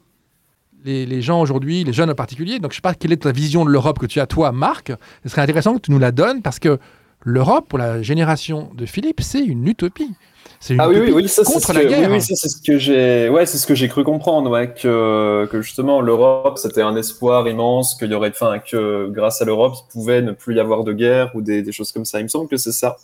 les, 0.84 1.06
les, 1.06 1.22
gens 1.22 1.42
aujourd'hui, 1.42 1.84
les 1.84 1.94
jeunes 1.94 2.10
en 2.10 2.16
particulier. 2.16 2.60
Donc, 2.60 2.72
je 2.72 2.76
ne 2.76 2.78
sais 2.78 2.82
pas 2.82 2.96
quelle 2.96 3.12
est 3.12 3.22
ta 3.22 3.32
vision 3.32 3.66
de 3.66 3.70
l'Europe 3.70 4.00
que 4.00 4.08
tu 4.08 4.20
as, 4.20 4.26
toi, 4.26 4.52
Marc. 4.52 4.92
Ce 5.24 5.30
serait 5.30 5.42
intéressant 5.42 5.76
que 5.76 5.82
tu 5.82 5.92
nous 5.92 6.00
la 6.00 6.12
donnes 6.12 6.42
parce 6.42 6.58
que 6.58 6.80
l'Europe, 7.24 7.66
pour 7.70 7.80
la 7.80 8.02
génération 8.02 8.70
de 8.76 8.86
Philippe, 8.86 9.22
c'est 9.22 9.44
une 9.44 9.68
utopie. 9.68 10.12
C'est 10.60 10.76
une 10.76 10.82
ah 10.82 10.90
utopie 10.90 11.12
oui, 11.12 11.24
oui, 11.24 11.30
ça, 11.30 11.44
contre 11.44 11.74
la 11.74 11.82
que, 11.82 11.88
guerre. 11.88 12.12
Oui, 12.12 12.22
c'est 12.22 12.36
ce 12.36 12.62
que 12.62 12.78
j'ai, 12.78 13.30
ouais, 13.30 13.46
c'est 13.46 13.58
ce 13.58 13.66
que 13.66 13.74
j'ai 13.76 13.88
cru 13.88 14.04
comprendre, 14.04 14.50
ouais, 14.52 14.74
que, 14.74 15.48
que 15.52 15.62
justement 15.62 16.02
l'Europe, 16.02 16.58
c'était 16.58 16.82
un 16.82 16.96
espoir 16.96 17.48
immense, 17.48 17.96
qu'il 17.96 18.12
y 18.12 18.14
aurait, 18.14 18.30
enfin, 18.30 18.60
que 18.60 19.10
grâce 19.10 19.42
à 19.42 19.46
l'Europe, 19.46 19.74
il 19.76 19.92
pouvait 19.92 20.22
ne 20.22 20.34
plus 20.34 20.56
y 20.56 20.60
avoir 20.60 20.84
de 20.84 20.94
guerre 20.94 21.32
ou 21.36 21.42
des, 21.42 21.64
des 21.64 21.72
choses 21.72 21.92
comme 21.92 22.06
ça. 22.06 22.20
Il 22.20 22.24
me 22.24 22.28
semble 22.30 22.48
que 22.48 22.58
c'est 22.58 22.72
ça. 22.72 22.98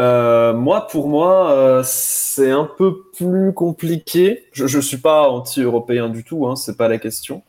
Euh, 0.00 0.52
moi, 0.52 0.86
pour 0.88 1.08
moi, 1.08 1.52
euh, 1.52 1.82
c'est 1.84 2.50
un 2.50 2.68
peu 2.76 3.02
plus 3.16 3.52
compliqué. 3.52 4.44
Je 4.52 4.64
ne 4.76 4.82
suis 4.82 4.96
pas 4.96 5.28
anti-européen 5.28 6.08
du 6.08 6.24
tout, 6.24 6.46
hein, 6.46 6.56
c'est 6.56 6.76
pas 6.76 6.88
la 6.88 6.98
question. 6.98 7.42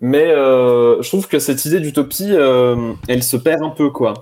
Mais 0.00 0.26
euh, 0.26 1.02
je 1.02 1.08
trouve 1.08 1.28
que 1.28 1.38
cette 1.38 1.64
idée 1.64 1.80
d'utopie, 1.80 2.32
elle 3.08 3.22
se 3.22 3.36
perd 3.36 3.62
un 3.62 3.70
peu, 3.70 3.90
quoi. 3.90 4.14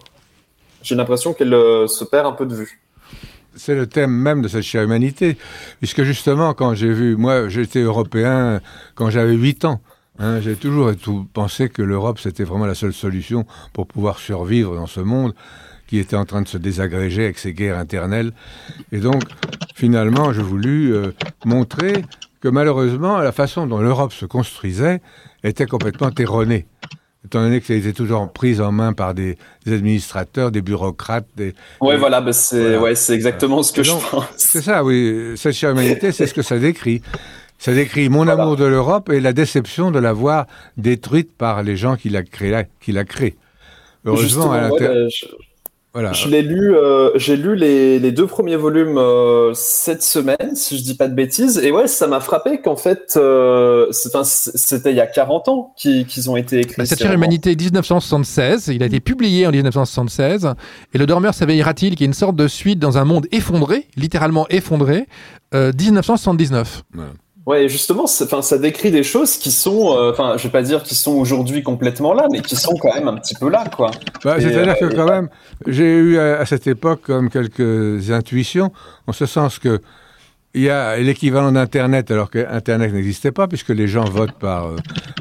J'ai 0.84 0.94
l'impression 0.94 1.32
qu'elle 1.32 1.54
euh, 1.54 1.88
se 1.88 2.04
perd 2.04 2.26
un 2.26 2.32
peu 2.32 2.44
de 2.44 2.54
vue. 2.54 2.80
C'est 3.56 3.74
le 3.74 3.86
thème 3.86 4.10
même 4.10 4.42
de 4.42 4.48
cette 4.48 4.64
chère 4.64 4.82
humanité, 4.82 5.38
puisque 5.78 6.02
justement, 6.02 6.52
quand 6.52 6.74
j'ai 6.74 6.92
vu, 6.92 7.16
moi, 7.16 7.48
j'étais 7.48 7.80
européen 7.80 8.60
quand 8.94 9.08
j'avais 9.10 9.32
8 9.32 9.64
ans. 9.64 9.80
Hein, 10.18 10.40
j'ai 10.40 10.56
toujours 10.56 10.92
pensé 11.32 11.68
que 11.70 11.80
l'Europe, 11.80 12.18
c'était 12.20 12.44
vraiment 12.44 12.66
la 12.66 12.74
seule 12.74 12.92
solution 12.92 13.46
pour 13.72 13.86
pouvoir 13.86 14.18
survivre 14.18 14.74
dans 14.74 14.86
ce 14.86 15.00
monde 15.00 15.34
qui 15.86 15.98
était 15.98 16.16
en 16.16 16.24
train 16.24 16.42
de 16.42 16.48
se 16.48 16.58
désagréger 16.58 17.24
avec 17.24 17.38
ces 17.38 17.52
guerres 17.54 17.78
internelles. 17.78 18.32
Et 18.92 18.98
donc, 18.98 19.22
finalement, 19.74 20.32
j'ai 20.32 20.42
voulu 20.42 20.92
euh, 20.92 21.12
montrer 21.44 22.04
que 22.40 22.48
malheureusement, 22.48 23.18
la 23.18 23.32
façon 23.32 23.66
dont 23.66 23.78
l'Europe 23.78 24.12
se 24.12 24.26
construisait 24.26 25.00
était 25.42 25.66
complètement 25.66 26.10
erronée. 26.18 26.66
Étant 27.24 27.40
donné 27.40 27.60
que 27.60 27.66
ça 27.66 27.72
a 27.72 27.76
été 27.76 27.94
toujours 27.94 28.30
prise 28.30 28.60
en 28.60 28.70
main 28.70 28.92
par 28.92 29.14
des, 29.14 29.38
des 29.64 29.72
administrateurs, 29.72 30.50
des 30.50 30.60
bureaucrates. 30.60 31.26
Des, 31.36 31.54
ouais, 31.80 31.94
des... 31.94 31.98
voilà, 31.98 32.20
bah 32.20 32.34
c'est 32.34 32.76
voilà. 32.76 32.94
ouais, 32.94 33.12
exactement 33.14 33.62
ce 33.62 33.72
que 33.72 33.80
donc, 33.80 34.02
je 34.02 34.10
pense. 34.10 34.26
C'est 34.36 34.60
ça, 34.60 34.84
oui. 34.84 35.32
Cette 35.36 35.54
chère 35.54 35.70
humanité, 35.70 36.12
c'est 36.12 36.26
ce 36.26 36.34
que 36.34 36.42
ça 36.42 36.58
décrit. 36.58 37.00
Ça 37.58 37.72
décrit 37.72 38.10
mon 38.10 38.24
voilà. 38.24 38.42
amour 38.42 38.56
de 38.56 38.64
l'Europe 38.64 39.08
et 39.10 39.20
la 39.20 39.32
déception 39.32 39.90
de 39.90 39.98
l'avoir 39.98 40.46
détruite 40.76 41.32
par 41.32 41.62
les 41.62 41.76
gens 41.76 41.96
qui 41.96 42.10
l'a. 42.10 42.22
Qui 42.22 42.92
l'a 42.92 43.04
créé. 43.04 43.36
Heureusement, 44.04 44.52
à 44.52 44.68
ouais, 44.68 45.08
je... 45.08 45.24
Voilà. 45.94 46.12
Je 46.12 46.28
l'ai 46.28 46.42
lu, 46.42 46.74
euh, 46.74 47.10
j'ai 47.14 47.36
lu 47.36 47.54
les, 47.54 48.00
les, 48.00 48.10
deux 48.10 48.26
premiers 48.26 48.56
volumes 48.56 48.98
euh, 48.98 49.52
cette 49.54 50.02
semaine, 50.02 50.56
si 50.56 50.76
je 50.76 50.82
dis 50.82 50.96
pas 50.96 51.06
de 51.06 51.14
bêtises, 51.14 51.58
et 51.58 51.70
ouais, 51.70 51.86
ça 51.86 52.08
m'a 52.08 52.18
frappé 52.18 52.60
qu'en 52.60 52.74
fait, 52.74 53.14
euh, 53.16 53.86
c'était 53.92 54.90
il 54.90 54.96
y 54.96 55.00
a 55.00 55.06
40 55.06 55.48
ans 55.48 55.72
qu'ils 55.76 56.04
qu 56.04 56.28
ont 56.28 56.36
été 56.36 56.58
écrits. 56.58 56.74
Bah, 56.78 56.86
Cette 56.86 56.98
chère 56.98 57.12
humanité 57.12 57.54
1976, 57.54 58.72
il 58.74 58.82
a 58.82 58.86
été 58.86 58.98
publié 58.98 59.46
en 59.46 59.52
1976, 59.52 60.54
et 60.92 60.98
Le 60.98 61.06
Dormeur 61.06 61.32
s'éveillera-t-il, 61.32 61.94
qui 61.94 62.02
est 62.02 62.08
une 62.08 62.12
sorte 62.12 62.34
de 62.34 62.48
suite 62.48 62.80
dans 62.80 62.98
un 62.98 63.04
monde 63.04 63.28
effondré, 63.30 63.86
littéralement 63.96 64.48
effondré, 64.50 65.06
1979. 65.52 66.82
Voilà. 66.92 67.10
Ouais, 67.46 67.68
justement, 67.68 68.04
enfin, 68.04 68.40
ça 68.40 68.56
décrit 68.56 68.90
des 68.90 69.02
choses 69.02 69.36
qui 69.36 69.50
sont, 69.50 69.94
enfin, 70.10 70.32
euh, 70.32 70.38
je 70.38 70.44
vais 70.44 70.52
pas 70.52 70.62
dire 70.62 70.82
qui 70.82 70.94
sont 70.94 71.12
aujourd'hui 71.12 71.62
complètement 71.62 72.14
là, 72.14 72.26
mais 72.32 72.40
qui 72.40 72.56
sont 72.56 72.74
quand 72.76 72.94
même 72.94 73.06
un 73.06 73.16
petit 73.16 73.34
peu 73.34 73.50
là, 73.50 73.64
quoi. 73.76 73.90
Bah, 74.24 74.36
C'est-à-dire 74.38 74.74
euh, 74.80 74.88
que 74.88 74.94
quand 74.94 75.04
même, 75.04 75.28
j'ai 75.66 75.92
eu 75.92 76.18
à, 76.18 76.40
à, 76.40 76.46
cette 76.46 76.66
époque 76.66 77.02
comme 77.02 77.28
quelques 77.28 78.10
intuitions, 78.10 78.72
en 79.06 79.12
ce 79.12 79.26
sens 79.26 79.58
que 79.58 79.80
il 80.54 80.62
y 80.62 80.70
a 80.70 80.96
l'équivalent 80.96 81.52
d'Internet, 81.52 82.10
alors 82.10 82.30
que 82.30 82.46
Internet 82.48 82.92
n'existait 82.92 83.32
pas, 83.32 83.46
puisque 83.46 83.70
les 83.70 83.88
gens 83.88 84.04
votent 84.04 84.38
par. 84.38 84.70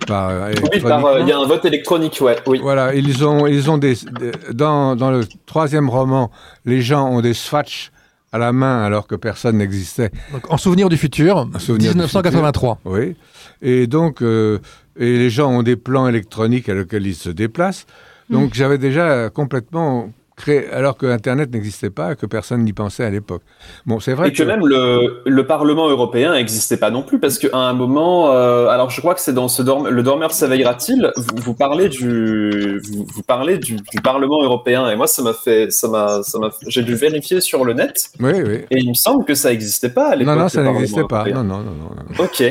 par 0.08 0.50
oui, 0.72 0.80
par, 0.80 1.20
il 1.20 1.28
y 1.28 1.32
a 1.32 1.40
un 1.40 1.48
vote 1.48 1.66
électronique, 1.66 2.20
ouais. 2.22 2.38
Oui. 2.46 2.60
Voilà, 2.62 2.94
ils 2.94 3.26
ont, 3.26 3.48
ils 3.48 3.70
ont 3.70 3.80
des, 3.80 3.96
des 3.96 4.32
dans, 4.54 4.96
dans 4.96 5.12
le 5.12 5.26
troisième 5.46 5.90
roman, 5.90 6.32
les 6.66 6.82
gens 6.82 7.10
ont 7.10 7.20
des 7.20 7.34
swatchs 7.34 7.92
à 8.34 8.40
la 8.40 8.52
main 8.52 8.84
alors 8.84 9.08
que 9.08 9.16
personne 9.16 9.58
n'existait. 9.58 10.12
En 10.50 10.58
souvenir 10.58 10.90
du 10.90 10.98
futur, 10.98 11.48
souvenir 11.60 11.92
1983. 11.92 12.80
Du 12.84 12.92
futur, 12.92 12.92
oui. 12.92 13.16
Et 13.62 13.88
donc, 13.88 14.22
euh, 14.22 14.60
et 14.98 15.18
les 15.18 15.30
gens 15.30 15.52
ont 15.52 15.64
des 15.64 15.76
plans 15.76 16.08
électroniques 16.08 16.68
à 16.68 16.74
lesquels 16.74 17.06
ils 17.06 17.16
se 17.16 17.30
déplacent. 17.30 17.86
Donc, 18.30 18.52
mmh. 18.52 18.54
j'avais 18.56 18.78
déjà 18.80 19.30
complètement 19.30 20.12
créé, 20.44 20.70
alors 20.70 20.98
que 20.98 21.06
Internet 21.06 21.52
n'existait 21.52 21.90
pas, 21.90 22.16
que 22.16 22.26
personne 22.26 22.64
n'y 22.64 22.74
pensait 22.74 23.04
à 23.04 23.10
l'époque. 23.10 23.42
Bon, 23.86 24.00
c'est 24.00 24.14
vrai. 24.14 24.30
Et 24.30 24.32
que, 24.34 24.38
que, 24.38 24.44
même 24.44 24.66
le, 24.66 25.22
le 25.26 25.48
Parlement 25.48 25.90
européen 25.90 26.34
n'existait 26.34 26.78
pas 26.78 26.92
non 26.92 27.04
plus, 27.04 27.20
parce 27.20 27.40
qu'à 27.40 27.58
un 27.58 27.74
moment, 27.74 28.32
euh, 28.32 28.68
alors 28.68 28.90
je 28.90 29.00
crois 29.00 29.16
que 29.16 29.22
c'est 29.22 29.34
dans 29.34 29.48
ce 29.48 29.62
dorme, 29.62 29.88
le 29.90 30.04
dormeur 30.04 30.32
s'éveillera-t-il? 30.32 31.12
Vous, 31.16 31.38
vous, 31.38 31.54
parlez 31.54 31.90
du, 31.90 32.80
vous, 32.80 33.06
vous 33.12 33.24
parlez 33.24 33.58
du, 33.58 33.78
du, 33.78 34.02
Parlement 34.04 34.44
européen, 34.44 34.90
et 34.90 34.96
moi 34.96 35.08
ça 35.08 35.22
m'a 35.24 35.34
fait, 35.34 35.72
ça 35.72 35.88
m'a, 35.88 36.22
ça 36.24 36.38
m'a, 36.40 36.50
j'ai 36.68 36.84
dû 36.84 36.96
vérifier 36.96 37.40
sur 37.40 37.64
le 37.64 37.74
net. 37.74 38.10
Oui, 38.20 38.34
oui. 38.46 38.60
Et 38.70 38.80
il 38.80 38.90
me 38.90 38.94
semble 38.94 39.24
que 39.26 39.34
ça 39.34 39.50
n'existait 39.50 39.90
pas 39.90 40.10
à 40.10 40.16
l'époque. 40.16 40.36
Non, 40.36 40.42
non, 40.42 40.50
ça 40.50 40.62
n'existait 40.62 41.08
pas. 41.08 41.26
Non, 41.26 41.44
non, 41.44 41.60
non, 41.60 41.74
non, 41.74 42.24
Ok. 42.24 42.44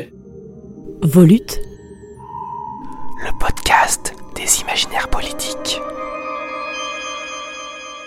Volute. 1.02 1.60
Le 3.24 3.38
podcast 3.38 4.14
des 4.34 4.60
imaginaires 4.60 5.08
politiques. 5.08 5.80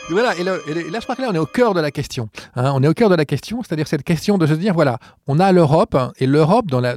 Voilà, 0.09 0.37
et, 0.37 0.43
là, 0.43 0.59
je 0.65 0.99
crois 1.01 1.15
que 1.15 1.21
là, 1.21 1.29
on 1.31 1.33
est 1.33 1.39
au 1.39 1.47
cœur 1.47 1.73
de 1.73 1.81
la 1.81 1.89
question. 1.89 2.29
Hein, 2.55 2.71
on 2.75 2.83
est 2.83 2.87
au 2.87 2.93
cœur 2.93 3.09
de 3.09 3.15
la 3.15 3.25
question, 3.25 3.63
c'est-à-dire 3.63 3.87
cette 3.87 4.03
question 4.03 4.37
de 4.37 4.45
se 4.45 4.53
dire, 4.53 4.73
voilà, 4.73 4.99
on 5.25 5.39
a 5.39 5.51
l'Europe, 5.51 5.95
hein, 5.95 6.11
et 6.19 6.27
l'Europe, 6.27 6.67
dans 6.67 6.79
la, 6.79 6.95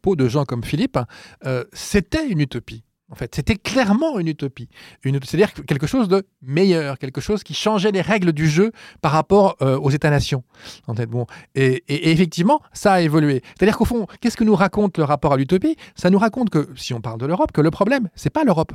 peau 0.00 0.16
de 0.16 0.28
gens 0.28 0.44
comme 0.44 0.64
Philippe, 0.64 0.98
euh, 1.44 1.64
c'était 1.72 2.26
une 2.26 2.40
utopie. 2.40 2.84
En 3.10 3.14
fait, 3.14 3.34
c'était 3.34 3.56
clairement 3.56 4.18
une 4.18 4.28
utopie. 4.28 4.70
C'est-à-dire 5.04 5.52
quelque 5.52 5.86
chose 5.86 6.08
de 6.08 6.26
meilleur, 6.40 6.98
quelque 6.98 7.20
chose 7.20 7.42
qui 7.42 7.52
changeait 7.52 7.92
les 7.92 8.00
règles 8.00 8.32
du 8.32 8.48
jeu 8.48 8.72
par 9.02 9.12
rapport 9.12 9.56
euh, 9.60 9.78
aux 9.78 9.90
États-nations. 9.90 10.44
En 10.86 10.94
fait, 10.94 11.04
bon, 11.04 11.26
et, 11.54 11.84
et, 11.88 11.94
et, 11.94 12.10
effectivement, 12.12 12.62
ça 12.72 12.94
a 12.94 13.00
évolué. 13.02 13.42
C'est-à-dire 13.58 13.76
qu'au 13.76 13.84
fond, 13.84 14.06
qu'est-ce 14.22 14.38
que 14.38 14.44
nous 14.44 14.56
raconte 14.56 14.96
le 14.96 15.04
rapport 15.04 15.34
à 15.34 15.36
l'utopie? 15.36 15.76
Ça 15.94 16.08
nous 16.08 16.18
raconte 16.18 16.48
que, 16.48 16.70
si 16.74 16.94
on 16.94 17.02
parle 17.02 17.20
de 17.20 17.26
l'Europe, 17.26 17.52
que 17.52 17.60
le 17.60 17.70
problème, 17.70 18.08
c'est 18.14 18.30
pas 18.30 18.44
l'Europe. 18.44 18.72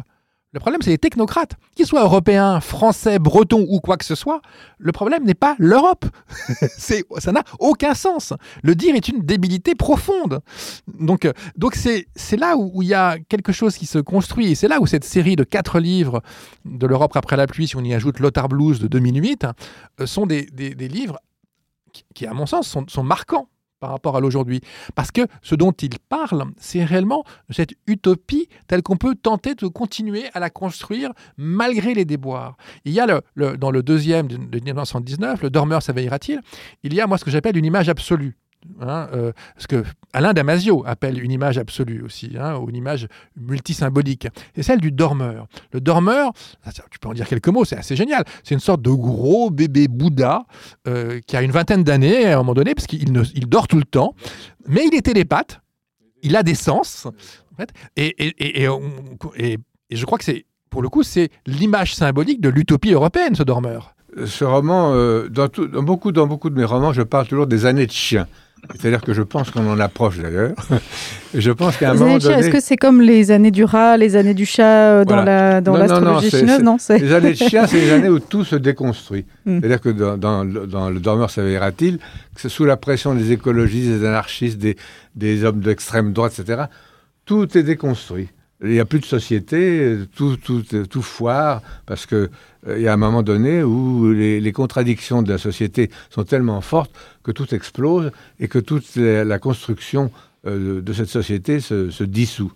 Le 0.53 0.59
problème, 0.61 0.81
c'est 0.81 0.91
les 0.91 0.97
technocrates, 0.97 1.55
qu'ils 1.75 1.85
soient 1.85 2.03
européens, 2.03 2.61
français, 2.61 3.19
bretons 3.19 3.65
ou 3.67 3.81
quoi 3.81 3.97
que 3.97 4.05
ce 4.05 4.15
soit. 4.15 4.41
Le 4.77 4.93
problème 4.93 5.25
n'est 5.25 5.33
pas 5.33 5.55
l'Europe. 5.59 6.05
ça 6.77 7.31
n'a 7.33 7.43
aucun 7.59 7.93
sens. 7.93 8.33
Le 8.63 8.73
dire 8.73 8.95
est 8.95 9.09
une 9.09 9.23
débilité 9.23 9.75
profonde. 9.75 10.39
Donc, 10.87 11.29
donc 11.57 11.75
c'est, 11.75 12.07
là 12.37 12.55
où, 12.55 12.81
il 12.81 12.87
y 12.87 12.93
a 12.93 13.17
quelque 13.27 13.51
chose 13.51 13.75
qui 13.75 13.85
se 13.85 13.99
construit. 13.99 14.51
Et 14.51 14.55
c'est 14.55 14.69
là 14.69 14.79
où 14.79 14.87
cette 14.87 15.03
série 15.03 15.35
de 15.35 15.43
quatre 15.43 15.79
livres 15.79 16.21
de 16.63 16.87
l'Europe 16.87 17.15
après 17.17 17.35
la 17.35 17.45
pluie, 17.45 17.67
si 17.67 17.75
on 17.75 17.83
y 17.83 17.93
ajoute 17.93 18.19
Lothar 18.19 18.47
Blues 18.47 18.79
de 18.79 18.87
2008, 18.87 19.47
sont 20.05 20.25
des, 20.25 20.45
des, 20.45 20.73
des 20.75 20.87
livres 20.87 21.19
qui, 21.91 22.05
qui, 22.15 22.25
à 22.25 22.33
mon 22.33 22.45
sens, 22.45 22.69
sont, 22.69 22.85
sont 22.87 23.03
marquants 23.03 23.49
par 23.79 23.91
rapport 23.91 24.15
à 24.15 24.19
l'aujourd'hui. 24.19 24.61
Parce 24.95 25.11
que 25.11 25.21
ce 25.41 25.55
dont 25.55 25.71
il 25.71 25.99
parle, 26.09 26.45
c'est 26.57 26.83
réellement 26.83 27.23
cette 27.49 27.73
utopie 27.87 28.49
telle 28.67 28.83
qu'on 28.83 28.97
peut 28.97 29.15
tenter 29.15 29.55
de 29.55 29.67
continuer 29.67 30.25
à 30.33 30.39
la 30.39 30.49
construire 30.49 31.11
malgré 31.37 31.93
les 31.93 32.05
déboires. 32.05 32.57
Il 32.85 32.93
y 32.93 32.99
a 32.99 33.05
le, 33.35 33.57
dans 33.57 33.71
le 33.71 33.83
deuxième 33.83 34.27
de 34.27 34.59
1979, 34.59 35.41
Le 35.41 35.49
dormeur 35.49 35.81
s'éveillera-t-il 35.81 36.41
Il 36.83 36.93
y 36.93 37.01
a 37.01 37.07
moi 37.07 37.17
ce 37.17 37.25
que 37.25 37.31
j'appelle 37.31 37.57
une 37.57 37.65
image 37.65 37.89
absolue. 37.89 38.37
Hein, 38.81 39.07
euh, 39.13 39.31
ce 39.57 39.67
que 39.67 39.83
Alain 40.13 40.33
Damasio 40.33 40.83
appelle 40.85 41.23
une 41.23 41.31
image 41.31 41.57
absolue 41.57 42.03
aussi, 42.03 42.31
hein, 42.39 42.57
ou 42.57 42.69
une 42.69 42.75
image 42.75 43.07
multisymbolique. 43.35 44.27
C'est 44.55 44.63
celle 44.63 44.81
du 44.81 44.91
dormeur. 44.91 45.47
Le 45.71 45.79
dormeur, 45.79 46.33
tu 46.91 46.99
peux 46.99 47.07
en 47.07 47.13
dire 47.13 47.27
quelques 47.27 47.47
mots, 47.47 47.65
c'est 47.65 47.77
assez 47.77 47.95
génial. 47.95 48.25
C'est 48.43 48.55
une 48.55 48.59
sorte 48.59 48.81
de 48.81 48.91
gros 48.91 49.49
bébé 49.49 49.87
Bouddha 49.87 50.45
euh, 50.87 51.19
qui 51.25 51.37
a 51.37 51.41
une 51.41 51.51
vingtaine 51.51 51.83
d'années 51.83 52.25
à 52.25 52.35
un 52.35 52.37
moment 52.37 52.53
donné, 52.53 52.75
parce 52.75 52.87
qu'il 52.87 53.07
il 53.35 53.47
dort 53.47 53.67
tout 53.67 53.77
le 53.77 53.85
temps, 53.85 54.15
mais 54.67 54.85
il 54.85 54.95
est 54.95 55.03
télépathe, 55.03 55.61
il 56.21 56.35
a 56.35 56.43
des 56.43 56.55
sens, 56.55 57.07
et, 57.95 58.15
je 59.89 60.05
crois 60.05 60.17
que 60.17 60.23
c'est, 60.23 60.45
pour 60.69 60.81
le 60.81 60.89
coup, 60.89 61.03
c'est 61.03 61.29
l'image 61.45 61.95
symbolique 61.95 62.41
de 62.41 62.49
l'utopie 62.49 62.91
européenne, 62.91 63.35
ce 63.35 63.43
dormeur. 63.43 63.95
Ce 64.25 64.43
roman, 64.43 64.93
euh, 64.93 65.27
dans, 65.29 65.47
beaucoup, 65.83 66.11
dans 66.11 66.27
beaucoup 66.27 66.49
de 66.49 66.55
mes 66.55 66.65
romans, 66.65 66.93
je 66.93 67.01
parle 67.01 67.27
toujours 67.27 67.47
des 67.47 67.65
années 67.65 67.85
de 67.85 67.91
chien. 67.91 68.27
C'est-à-dire 68.75 69.01
que 69.01 69.13
je 69.13 69.21
pense 69.21 69.49
qu'on 69.49 69.67
en 69.69 69.79
approche 69.79 70.17
d'ailleurs. 70.19 70.53
je 71.33 71.51
pense 71.51 71.77
qu'à 71.77 71.91
un 71.91 71.93
moment 71.93 72.17
donné... 72.17 72.35
Est-ce 72.35 72.49
que 72.49 72.59
c'est 72.59 72.77
comme 72.77 73.01
les 73.01 73.31
années 73.31 73.51
du 73.51 73.63
rat, 73.63 73.97
les 73.97 74.15
années 74.15 74.33
du 74.33 74.45
chat 74.45 74.63
euh, 74.63 75.05
dans 75.05 75.23
la 75.23 75.61
dans 75.61 75.75
l'astrologie 75.75 76.29
chinoise 76.29 76.61
Non, 76.61 76.77
c'est 76.79 76.99
les 76.99 77.13
années 77.13 77.31
de 77.31 77.37
chien, 77.37 77.65
c'est 77.67 77.79
les 77.79 77.91
années 77.91 78.09
où 78.09 78.19
tout 78.19 78.43
se 78.43 78.55
déconstruit. 78.55 79.25
Hmm. 79.47 79.61
C'est-à-dire 79.61 79.79
que 79.79 79.89
dans, 79.89 80.17
dans, 80.17 80.43
dans, 80.43 80.89
le 80.89 80.99
dormeur 80.99 81.29
s'éveillera-t-il, 81.29 81.99
que 82.35 82.49
sous 82.49 82.65
la 82.65 82.75
pression 82.75 83.15
des 83.15 83.31
écologistes, 83.31 83.89
des 83.89 84.05
anarchistes, 84.05 84.57
des, 84.57 84.75
des 85.15 85.45
hommes 85.45 85.61
d'extrême 85.61 86.11
droite, 86.11 86.37
etc., 86.37 86.63
tout 87.25 87.57
est 87.57 87.63
déconstruit. 87.63 88.27
Il 88.63 88.69
n'y 88.69 88.79
a 88.79 88.85
plus 88.85 88.99
de 88.99 89.05
société, 89.05 89.99
tout, 90.15 90.35
tout, 90.37 90.63
tout 90.63 91.01
foire, 91.03 91.61
parce 91.85 92.07
qu'il 92.07 92.29
euh, 92.67 92.79
y 92.79 92.87
a 92.87 92.93
un 92.93 92.97
moment 92.97 93.21
donné 93.21 93.61
où 93.61 94.11
les, 94.11 94.51
contradictions 94.51 95.21
de 95.21 95.31
la 95.31 95.37
société 95.37 95.91
sont 96.09 96.23
tellement 96.23 96.61
fortes 96.61 96.91
que 97.23 97.31
tout 97.31 97.53
explose 97.53 98.11
et 98.39 98.47
que 98.47 98.57
toute 98.57 98.95
la, 98.95 99.37
construction 99.37 100.11
euh, 100.47 100.81
de 100.81 100.93
cette 100.93 101.09
société 101.09 101.59
se, 101.59 101.91
se, 101.91 102.03
dissout. 102.03 102.51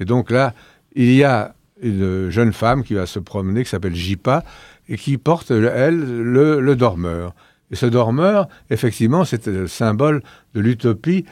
Et 0.00 0.04
donc 0.04 0.30
là, 0.30 0.52
il 0.94 1.14
y 1.14 1.24
a 1.24 1.54
une 1.80 2.28
jeune 2.28 2.52
femme 2.52 2.84
qui 2.84 2.92
va 2.92 3.06
se 3.06 3.18
promener, 3.18 3.64
qui 3.64 3.70
s'appelle 3.70 3.94
Jipa, 3.94 4.44
et 4.86 4.98
qui 4.98 5.16
porte, 5.16 5.50
elle, 5.50 5.98
le, 5.98 6.60
le 6.60 6.76
dormeur. 6.76 7.34
Et 7.70 7.76
ce 7.76 7.86
dormeur, 7.86 8.48
effectivement, 8.68 9.24
c'est 9.24 9.46
le 9.46 9.66
symbole 9.66 10.22
de 10.54 10.60
l'utopie, 10.60 11.24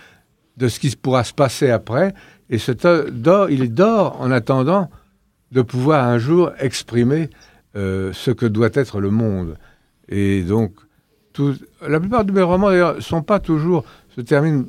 de 0.56 0.68
ce 0.68 0.80
qui 0.80 0.94
pourra 0.96 1.22
se 1.24 1.34
passer 1.34 1.70
après, 1.70 2.14
et 2.50 2.58
il 3.50 3.74
dort 3.74 4.20
en 4.20 4.30
attendant 4.30 4.90
de 5.52 5.62
pouvoir 5.62 6.06
un 6.06 6.18
jour 6.18 6.52
exprimer 6.58 7.30
euh, 7.76 8.12
ce 8.12 8.30
que 8.30 8.46
doit 8.46 8.70
être 8.74 9.00
le 9.00 9.10
monde. 9.10 9.56
Et 10.08 10.42
donc, 10.42 10.72
la 11.86 12.00
plupart 12.00 12.24
de 12.24 12.32
mes 12.32 12.42
romans, 12.42 12.70
d'ailleurs, 12.70 13.02
sont 13.02 13.22
pas 13.22 13.40
toujours, 13.40 13.84
se 14.14 14.20
terminent 14.20 14.64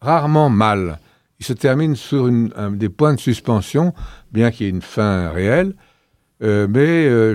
rarement 0.00 0.50
mal. 0.50 0.98
Ils 1.40 1.46
se 1.46 1.52
terminent 1.52 1.96
sur 1.96 2.30
des 2.30 2.88
points 2.88 3.14
de 3.14 3.20
suspension, 3.20 3.92
bien 4.32 4.50
qu'il 4.50 4.66
y 4.66 4.68
ait 4.68 4.72
une 4.72 4.82
fin 4.82 5.30
réelle. 5.30 5.74
Euh, 6.42 6.66
mais 6.68 7.06
euh, 7.06 7.34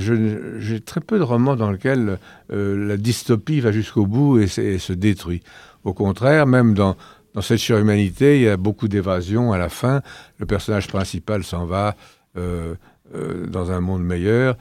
j'ai 0.59 0.79
très 0.79 1.01
peu 1.01 1.17
de 1.17 1.23
romans 1.23 1.55
dans 1.55 1.71
lesquels 1.71 2.19
la 2.49 2.97
dystopie 2.97 3.59
va 3.59 3.71
jusqu'au 3.71 4.05
bout 4.05 4.39
et, 4.39 4.47
se 4.47 4.93
détruit. 4.93 5.41
Au 5.83 5.93
contraire, 5.93 6.45
même 6.45 6.73
dans, 6.73 6.95
dans 7.33 7.41
cette 7.41 7.59
surhumanité, 7.59 8.37
il 8.37 8.43
y 8.43 8.49
a 8.49 8.57
beaucoup 8.57 8.87
d'évasion 8.87 9.53
à 9.53 9.57
la 9.57 9.69
fin. 9.69 10.01
Le 10.37 10.45
personnage 10.45 10.87
principal 10.87 11.43
s'en 11.43 11.65
va 11.65 11.95
euh, 12.37 12.75
euh, 13.15 13.47
dans 13.47 13.71
un 13.71 13.79
monde 13.79 14.03
meilleur, 14.03 14.57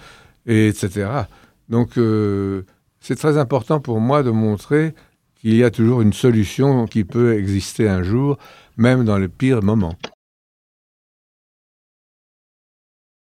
et 0.47 0.69
etc. 0.69 1.09
Donc, 1.69 1.99
euh, 1.99 2.63
c'est 3.01 3.17
très 3.17 3.39
important 3.39 3.81
pour 3.81 4.01
moi 4.01 4.23
de 4.23 4.31
montrer 4.31 4.95
qu'il 5.41 5.55
y 5.55 5.65
a 5.65 5.71
toujours 5.71 6.03
une 6.03 6.13
solution 6.13 6.87
qui 6.87 7.05
peut 7.05 7.39
exister 7.39 7.89
un 7.89 8.03
jour, 8.03 8.39
même 8.77 9.05
dans 9.05 9.19
les 9.19 9.29
pires 9.29 9.63
moments. 9.63 9.97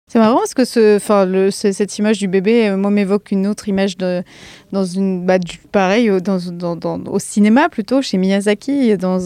C'est 0.06 0.18
marrant 0.18 0.36
parce 0.36 0.52
que 0.52 0.66
ce, 0.66 0.96
enfin, 0.96 1.24
le, 1.24 1.50
cette 1.50 1.98
image 1.98 2.18
du 2.18 2.28
bébé, 2.28 2.70
moi, 2.76 2.90
m'évoque 2.90 3.30
une 3.30 3.46
autre 3.46 3.68
image 3.68 3.96
dans 3.96 4.84
une, 4.84 5.24
bah, 5.24 5.38
pareil, 5.72 6.10
au 6.10 7.18
cinéma 7.18 7.70
plutôt, 7.70 8.02
chez 8.02 8.18
Miyazaki, 8.18 8.98
dans 8.98 9.18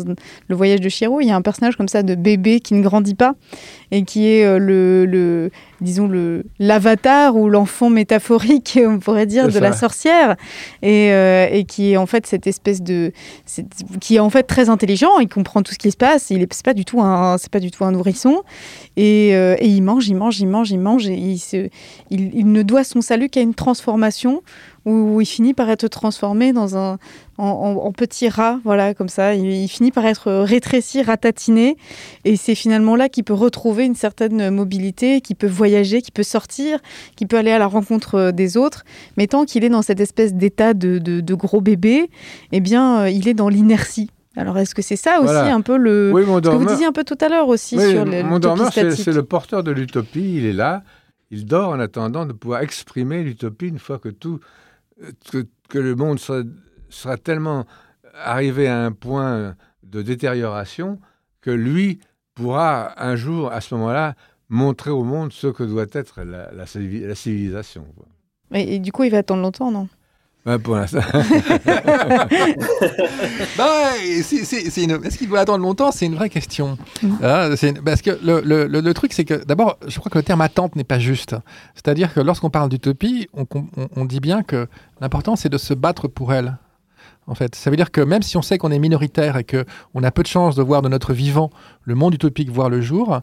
Le 0.46 0.54
Voyage 0.54 0.80
de 0.80 0.88
Shiro, 0.88 1.20
il 1.20 1.26
y 1.26 1.30
a 1.32 1.36
un 1.36 1.42
personnage 1.42 1.76
comme 1.76 1.88
ça 1.88 2.04
de 2.04 2.14
bébé 2.14 2.60
qui 2.60 2.74
ne 2.74 2.82
grandit 2.82 3.16
pas 3.16 3.34
et 3.90 4.04
qui 4.04 4.28
est 4.28 4.44
euh, 4.44 4.58
le, 4.58 5.04
le 5.04 5.50
disons 5.80 6.08
le 6.08 6.44
l'avatar 6.58 7.36
ou 7.36 7.48
l'enfant 7.48 7.90
métaphorique, 7.90 8.78
on 8.86 8.98
pourrait 8.98 9.26
dire, 9.26 9.48
de 9.48 9.58
la 9.58 9.72
sorcière, 9.72 10.36
et, 10.82 11.12
euh, 11.12 11.48
et, 11.50 11.64
qui 11.64 11.92
est 11.92 11.96
en 11.96 12.06
fait 12.06 12.26
cette 12.26 12.46
espèce 12.46 12.82
de, 12.82 13.12
qui 14.00 14.16
est 14.16 14.20
en 14.20 14.30
fait 14.30 14.44
très 14.44 14.68
intelligent, 14.68 15.18
il 15.20 15.28
comprend 15.28 15.62
tout 15.62 15.72
ce 15.72 15.78
qui 15.78 15.90
se 15.90 15.96
passe, 15.96 16.30
il 16.30 16.42
est 16.42 16.62
pas 16.62 16.74
du 16.74 16.84
tout 16.84 17.00
un, 17.00 17.38
c'est 17.38 17.50
pas 17.50 17.60
du 17.60 17.70
tout 17.70 17.84
un 17.84 17.92
nourrisson, 17.92 18.42
et, 18.96 19.34
euh, 19.34 19.56
et, 19.58 19.68
il 19.68 19.82
mange, 19.82 20.08
il 20.08 20.16
mange, 20.16 20.40
il 20.40 20.48
mange, 20.48 20.70
il 20.70 20.80
mange, 20.80 21.08
et 21.08 21.14
il, 21.14 21.38
se, 21.38 21.68
il, 22.10 22.34
il 22.34 22.50
ne 22.50 22.62
doit 22.62 22.84
son 22.84 23.00
salut 23.00 23.28
qu'à 23.28 23.40
une 23.40 23.54
transformation 23.54 24.42
où, 24.88 25.20
il 25.20 25.26
finit 25.26 25.54
par 25.54 25.68
être 25.70 25.86
transformé 25.88 26.52
dans 26.52 26.76
un, 26.76 26.98
en, 27.36 27.92
petit 27.92 28.28
rat, 28.28 28.58
voilà, 28.64 28.94
comme 28.94 29.08
ça. 29.08 29.34
Il, 29.34 29.68
finit 29.68 29.90
par 29.90 30.06
être 30.06 30.32
rétréci, 30.32 31.02
ratatiné, 31.02 31.76
et 32.24 32.36
c'est 32.36 32.54
finalement 32.54 32.96
là 32.96 33.08
qu'il 33.08 33.24
peut 33.24 33.34
retrouver 33.34 33.84
une 33.84 33.94
certaine 33.94 34.50
mobilité, 34.50 35.20
qu'il 35.20 35.36
peut 35.36 35.46
voyager, 35.46 36.02
qu'il 36.02 36.12
peut 36.12 36.22
sortir, 36.22 36.80
qu'il 37.16 37.28
peut 37.28 37.36
aller 37.36 37.50
à 37.50 37.58
la 37.58 37.66
rencontre 37.66 38.30
des 38.30 38.56
autres. 38.56 38.84
Mais 39.16 39.26
tant 39.26 39.44
qu'il 39.44 39.64
est 39.64 39.68
dans 39.68 39.82
cette 39.82 40.00
espèce 40.00 40.34
d'état 40.34 40.74
de, 40.74 40.98
de, 40.98 41.34
gros 41.34 41.60
bébé, 41.60 42.10
eh 42.52 42.60
bien, 42.60 43.00
euh, 43.00 43.10
il 43.10 43.28
est 43.28 43.34
dans 43.34 43.48
l'inertie. 43.48 44.10
Alors, 44.36 44.56
est-ce 44.58 44.74
que 44.74 44.82
c'est 44.82 44.96
ça 44.96 45.20
aussi 45.20 45.34
un 45.34 45.60
peu 45.60 45.76
le. 45.76 46.12
ce 46.14 46.48
que 46.48 46.56
vous 46.56 46.64
disiez 46.66 46.86
un 46.86 46.92
peu 46.92 47.04
tout 47.04 47.18
à 47.20 47.28
l'heure 47.28 47.48
aussi 47.48 47.78
sur 47.78 48.04
le. 48.04 48.22
Mon 48.22 48.38
dormeur, 48.38 48.72
c'est 48.72 49.06
le 49.06 49.22
porteur 49.22 49.62
de 49.62 49.70
l'utopie. 49.72 50.36
Il 50.36 50.46
est 50.46 50.52
là. 50.52 50.82
Il 51.30 51.44
dort 51.44 51.70
en 51.70 51.80
attendant 51.80 52.24
de 52.24 52.32
pouvoir 52.32 52.62
exprimer 52.62 53.22
l'utopie 53.22 53.66
une 53.66 53.78
fois 53.78 53.98
que 53.98 54.08
tout 54.08 54.40
que, 55.30 55.78
le 55.78 55.94
monde 55.94 56.18
sera, 56.18 57.16
tellement 57.16 57.66
arrivé 58.14 58.68
à 58.68 58.84
un 58.84 58.92
point 58.92 59.56
de 59.82 60.02
détérioration 60.02 60.98
que 61.40 61.50
lui 61.50 62.00
pourra 62.34 63.02
un 63.02 63.16
jour, 63.16 63.52
à 63.52 63.60
ce 63.60 63.74
moment-là, 63.74 64.14
montrer 64.48 64.90
au 64.90 65.04
monde 65.04 65.32
ce 65.32 65.46
que 65.48 65.62
doit 65.62 65.86
être 65.92 66.22
la, 66.22 66.66
civilisation. 66.66 67.86
Et, 68.52 68.78
du 68.78 68.92
coup, 68.92 69.04
il 69.04 69.10
va 69.10 69.18
attendre 69.18 69.42
longtemps, 69.42 69.70
non? 69.70 69.88
Bah, 70.48 70.58
pour 70.58 70.76
l'instant. 70.76 71.00
bah, 73.58 73.96
Est-ce 74.02 75.18
qu'il 75.18 75.28
doit 75.28 75.40
attendre 75.40 75.62
longtemps? 75.62 75.92
C'est 75.92 76.06
une 76.06 76.14
vraie 76.14 76.30
question. 76.30 76.78
Ah, 77.22 77.50
parce 77.84 78.00
que 78.00 78.18
le, 78.24 78.40
le, 78.40 78.66
le, 78.66 78.94
truc, 78.94 79.12
c'est 79.12 79.26
que 79.26 79.44
d'abord, 79.44 79.76
je 79.86 79.98
crois 79.98 80.08
que 80.08 80.16
le 80.16 80.24
terme 80.24 80.40
attente 80.40 80.74
n'est 80.74 80.84
pas 80.84 80.98
juste. 80.98 81.36
C'est-à-dire 81.74 82.14
que 82.14 82.20
lorsqu'on 82.20 82.48
parle 82.48 82.70
d'utopie, 82.70 83.28
on, 83.34 83.44
on, 83.54 83.88
on, 83.94 84.06
dit 84.06 84.20
bien 84.20 84.42
que 84.42 84.68
l'important, 85.02 85.36
c'est 85.36 85.50
de 85.50 85.58
se 85.58 85.74
battre 85.74 86.08
pour 86.08 86.32
elle. 86.32 86.56
En 87.28 87.34
fait, 87.34 87.54
ça 87.54 87.70
veut 87.70 87.76
dire 87.76 87.90
que 87.90 88.00
même 88.00 88.22
si 88.22 88.36
on 88.36 88.42
sait 88.42 88.58
qu'on 88.58 88.70
est 88.70 88.78
minoritaire 88.78 89.36
et 89.36 89.44
que 89.44 89.64
on 89.94 90.02
a 90.02 90.10
peu 90.10 90.22
de 90.22 90.28
chances 90.28 90.56
de 90.56 90.62
voir 90.62 90.82
de 90.82 90.88
notre 90.88 91.12
vivant 91.12 91.50
le 91.84 91.94
monde 91.94 92.14
utopique 92.14 92.50
voir 92.50 92.70
le 92.70 92.80
jour, 92.80 93.20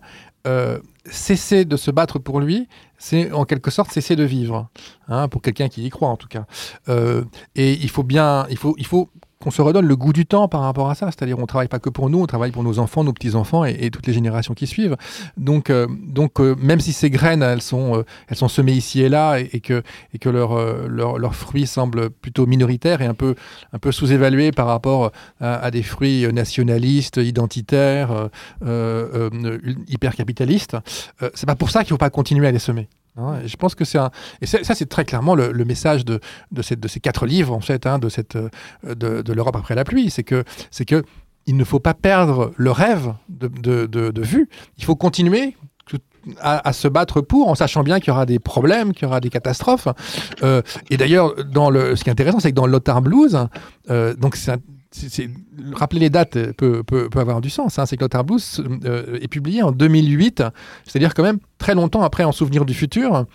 euh, 0.47 0.79
cesser 1.05 1.65
de 1.65 1.75
se 1.75 1.89
battre 1.89 2.19
pour 2.19 2.39
lui, 2.39 2.67
c'est 2.99 3.31
en 3.31 3.45
quelque 3.45 3.71
sorte 3.71 3.91
cesser 3.91 4.15
de 4.15 4.23
vivre, 4.23 4.69
hein, 5.07 5.27
pour 5.27 5.41
quelqu'un 5.41 5.69
qui 5.69 5.85
y 5.85 5.89
croit 5.89 6.09
en 6.09 6.17
tout 6.17 6.27
cas. 6.27 6.45
Euh, 6.87 7.23
et 7.55 7.73
il 7.73 7.89
faut 7.89 8.03
bien, 8.03 8.45
il 8.49 8.57
faut, 8.57 8.75
il 8.77 8.85
faut 8.85 9.09
qu'on 9.45 9.51
se 9.51 9.61
redonne 9.61 9.85
le 9.85 9.95
goût 9.95 10.11
du 10.11 10.25
temps 10.25 10.47
par 10.47 10.61
rapport 10.61 10.89
à 10.89 10.95
ça. 10.95 11.05
C'est-à-dire, 11.11 11.37
on 11.37 11.45
travaille 11.45 11.67
pas 11.67 11.77
que 11.77 11.91
pour 11.91 12.09
nous, 12.09 12.19
on 12.19 12.25
travaille 12.25 12.49
pour 12.49 12.63
nos 12.63 12.79
enfants, 12.79 13.03
nos 13.03 13.13
petits-enfants 13.13 13.63
et, 13.63 13.91
toutes 13.91 14.07
les 14.07 14.13
générations 14.13 14.55
qui 14.55 14.65
suivent. 14.65 14.97
Donc, 15.37 15.69
euh, 15.69 15.85
donc 15.87 16.39
euh, 16.39 16.55
même 16.57 16.79
si 16.79 16.93
ces 16.93 17.11
graines, 17.11 17.43
elles 17.43 17.61
sont, 17.61 17.99
euh, 17.99 18.03
elles 18.27 18.37
sont 18.37 18.47
semées 18.47 18.71
ici 18.71 19.03
et 19.03 19.09
là 19.09 19.37
et, 19.37 19.59
que, 19.59 19.83
et 20.15 20.17
que 20.17 20.29
leurs 20.29 20.55
leur, 20.87 21.19
leur 21.19 21.35
fruits 21.35 21.67
semblent 21.67 22.09
plutôt 22.09 22.47
minoritaires 22.47 23.03
et 23.03 23.05
un 23.05 23.13
peu, 23.13 23.35
un 23.71 23.77
peu 23.77 23.91
sous-évalués 23.91 24.51
par 24.51 24.65
rapport 24.65 25.11
à, 25.39 25.69
des 25.69 25.83
fruits 25.83 26.25
nationalistes, 26.33 27.17
identitaires, 27.17 28.29
hyper 29.87 30.15
capitalistes, 30.15 30.75
c'est 31.35 31.45
pas 31.45 31.55
pour 31.55 31.69
ça 31.69 31.81
qu'il 31.81 31.89
faut 31.89 31.97
pas 31.97 32.09
continuer 32.09 32.47
à 32.47 32.51
les 32.51 32.59
semer. 32.59 32.87
Je 33.18 33.55
pense 33.55 33.76
que 33.76 33.86
c'est 33.86 33.97
un. 33.97 34.11
Et 34.41 34.45
ça, 34.45 34.59
c'est 34.63 34.89
très 34.89 35.05
clairement 35.05 35.36
le, 35.36 35.66
message 35.66 36.05
de, 36.05 36.20
de, 36.51 36.61
ces 36.61 36.99
quatre 36.99 37.26
livres, 37.26 37.53
en 37.53 37.61
fait, 37.61 37.86
hein, 37.86 37.99
de, 37.99 38.09
cette, 38.09 38.36
euh, 38.36 38.49
de, 38.84 39.34
l'Europe 39.34 39.55
après 39.55 39.76
la 39.76 39.84
pluie. 39.84 40.09
C'est 40.09 40.24
que, 40.24 40.43
c'est 40.72 40.86
que 40.86 41.03
il 41.45 41.55
ne 41.55 41.63
faut 41.63 41.80
pas 41.80 41.93
perdre 41.93 42.51
le 42.57 42.72
rêve 42.72 43.13
de, 43.30 43.47
de 43.86 44.22
vue. 44.22 44.49
Il 44.78 44.84
faut 44.84 44.95
continuer. 44.95 45.55
À, 46.39 46.74
se 46.74 46.88
battre 46.88 47.22
pour, 47.22 47.49
en 47.49 47.53
sachant 47.53 47.84
bien 47.84 47.99
qu'il 47.99 48.07
y 48.07 48.11
aura 48.11 48.26
des 48.26 48.39
problèmes, 48.39 48.93
qu'il 48.93 49.03
y 49.03 49.05
aura 49.05 49.20
des 49.20 49.30
catastrophes. 49.30 49.88
Euh, 50.41 50.63
et 50.89 50.97
d'ailleurs, 50.97 51.36
dans 51.45 51.70
le, 51.70 51.95
ce 51.95 52.03
qui 52.03 52.09
est 52.09 52.11
intéressant, 52.11 52.39
c'est 52.39 52.49
que 52.49 52.55
dans 52.55 52.66
Lothar 52.66 53.03
Blues, 53.03 53.38
euh, 53.91 54.16
donc 54.16 54.36
c'est 54.36 54.57
rappeler 55.73 55.99
les 55.99 56.09
dates 56.09 56.51
peut, 56.53 56.83
peut, 56.83 57.09
peut 57.09 57.19
avoir 57.19 57.41
du 57.41 57.49
sens. 57.49 57.79
Hein. 57.79 57.85
C'est 57.85 57.97
que 57.97 58.01
Lothar 58.01 58.23
Blues 58.23 58.63
euh, 58.85 59.19
est 59.21 59.27
publié 59.27 59.63
en 59.63 59.71
2008, 59.71 60.43
c'est-à-dire 60.85 61.13
quand 61.13 61.23
même 61.23 61.39
très 61.57 61.75
longtemps 61.75 62.03
après 62.03 62.23
En 62.23 62.31
Souvenir 62.31 62.65
du 62.65 62.73
futur 62.73 63.25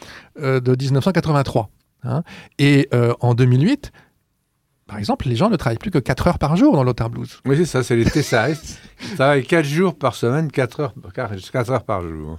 euh, 0.40 0.60
de 0.60 0.74
1983. 0.74 1.70
Hein. 2.04 2.22
Et 2.58 2.88
euh, 2.94 3.14
en 3.20 3.34
2008, 3.34 3.92
par 4.86 4.98
exemple, 4.98 5.28
les 5.28 5.36
gens 5.36 5.50
ne 5.50 5.56
travaillent 5.56 5.78
plus 5.78 5.92
que 5.92 5.98
4 5.98 6.26
heures 6.26 6.38
par 6.38 6.56
jour 6.56 6.74
dans 6.74 6.82
Lothar 6.82 7.10
Blues. 7.10 7.38
Oui, 7.46 7.56
c'est 7.58 7.64
ça, 7.64 7.84
c'est 7.84 7.94
les 7.94 8.04
tessaristes. 8.04 8.80
Ils 9.02 9.14
travaillent 9.14 9.46
4 9.46 9.64
jours 9.64 9.94
par 9.94 10.16
semaine, 10.16 10.50
4 10.50 10.80
heures, 10.80 10.94
4 11.14 11.70
heures 11.70 11.84
par 11.84 12.02
jour. 12.02 12.38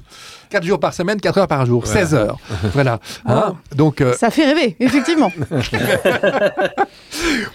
4 0.49 0.63
jours 0.63 0.79
par 0.79 0.93
semaine, 0.93 1.21
4 1.21 1.37
heures 1.37 1.47
par 1.47 1.65
jour, 1.65 1.85
voilà. 1.85 2.01
16 2.01 2.13
heures. 2.15 2.37
voilà. 2.73 2.99
Hein 3.25 3.55
Donc, 3.75 4.01
euh... 4.01 4.13
Ça 4.13 4.29
fait 4.31 4.45
rêver, 4.45 4.75
effectivement. 4.81 5.31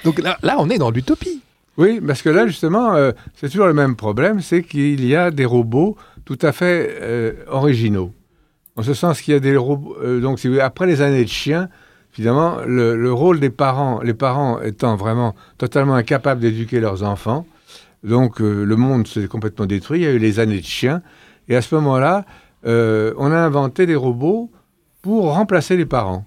Donc 0.05 0.19
là, 0.19 0.39
là, 0.43 0.57
on 0.59 0.71
est 0.71 0.79
dans 0.79 0.91
l'utopie. 0.91 1.43
Oui, 1.79 2.01
parce 2.01 2.23
que 2.23 2.31
là, 2.31 2.47
justement, 2.47 2.95
euh, 2.95 3.13
c'est 3.35 3.49
toujours 3.51 3.67
le 3.67 3.75
même 3.75 3.97
problème, 3.97 4.41
c'est 4.41 4.63
qu'il 4.63 5.05
y 5.05 5.15
a 5.15 5.31
des 5.31 5.45
robots 5.45 5.97
tout 6.25 6.39
à 6.43 6.53
fait 6.53 6.97
euh, 7.03 7.33
originaux. 7.49 8.13
En 8.77 8.83
ce 8.83 8.95
sens 8.95 9.21
qu'il 9.21 9.35
y 9.35 9.37
a 9.37 9.41
des 9.41 9.57
robots... 9.57 9.97
Euh, 10.03 10.21
donc, 10.21 10.39
si 10.39 10.49
vous, 10.49 10.59
après 10.61 10.87
les 10.87 11.03
années 11.03 11.25
de 11.25 11.31
chiens, 11.31 11.69
Finalement, 12.13 12.61
le, 12.67 12.97
le, 12.97 13.13
rôle 13.13 13.41
des 13.41 13.51
parents, 13.51 14.01
les 14.03 14.15
parents 14.15 14.63
étant 14.63 14.97
vraiment 14.97 15.35
totalement 15.59 15.97
incapables 15.97 16.41
d'éduquer 16.41 16.81
leurs 16.81 17.03
enfants, 17.03 17.47
donc 18.05 18.41
le 18.41 18.75
monde 18.75 19.07
s'est 19.07 19.29
complètement 19.29 19.67
détruit, 19.67 20.01
il 20.01 20.05
y 20.05 20.07
a 20.07 20.13
eu 20.13 20.19
les 20.19 20.41
années 20.41 20.61
de 20.61 20.65
chiens, 20.65 21.03
et 21.51 21.57
à 21.57 21.61
ce 21.61 21.75
moment-là, 21.75 22.25
on 22.65 23.31
a 23.31 23.37
inventé 23.37 23.85
des 23.85 23.97
robots 23.97 24.51
pour 25.03 25.35
remplacer 25.35 25.77
les 25.77 25.85
parents. 25.85 26.25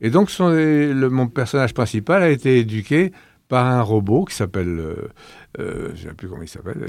Et 0.00 0.08
donc, 0.08 0.30
mon 0.40 1.26
personnage 1.26 1.74
principal 1.74 2.22
a 2.22 2.30
été 2.30 2.60
éduqué 2.60 3.12
par 3.48 3.66
un 3.66 3.82
robot 3.82 4.24
qui 4.24 4.34
s'appelle, 4.34 4.78
euh, 4.78 5.08
euh, 5.60 5.90
je 5.94 6.04
ne 6.04 6.08
sais 6.08 6.14
plus 6.14 6.28
comment 6.28 6.42
il 6.42 6.48
s'appelle, 6.48 6.84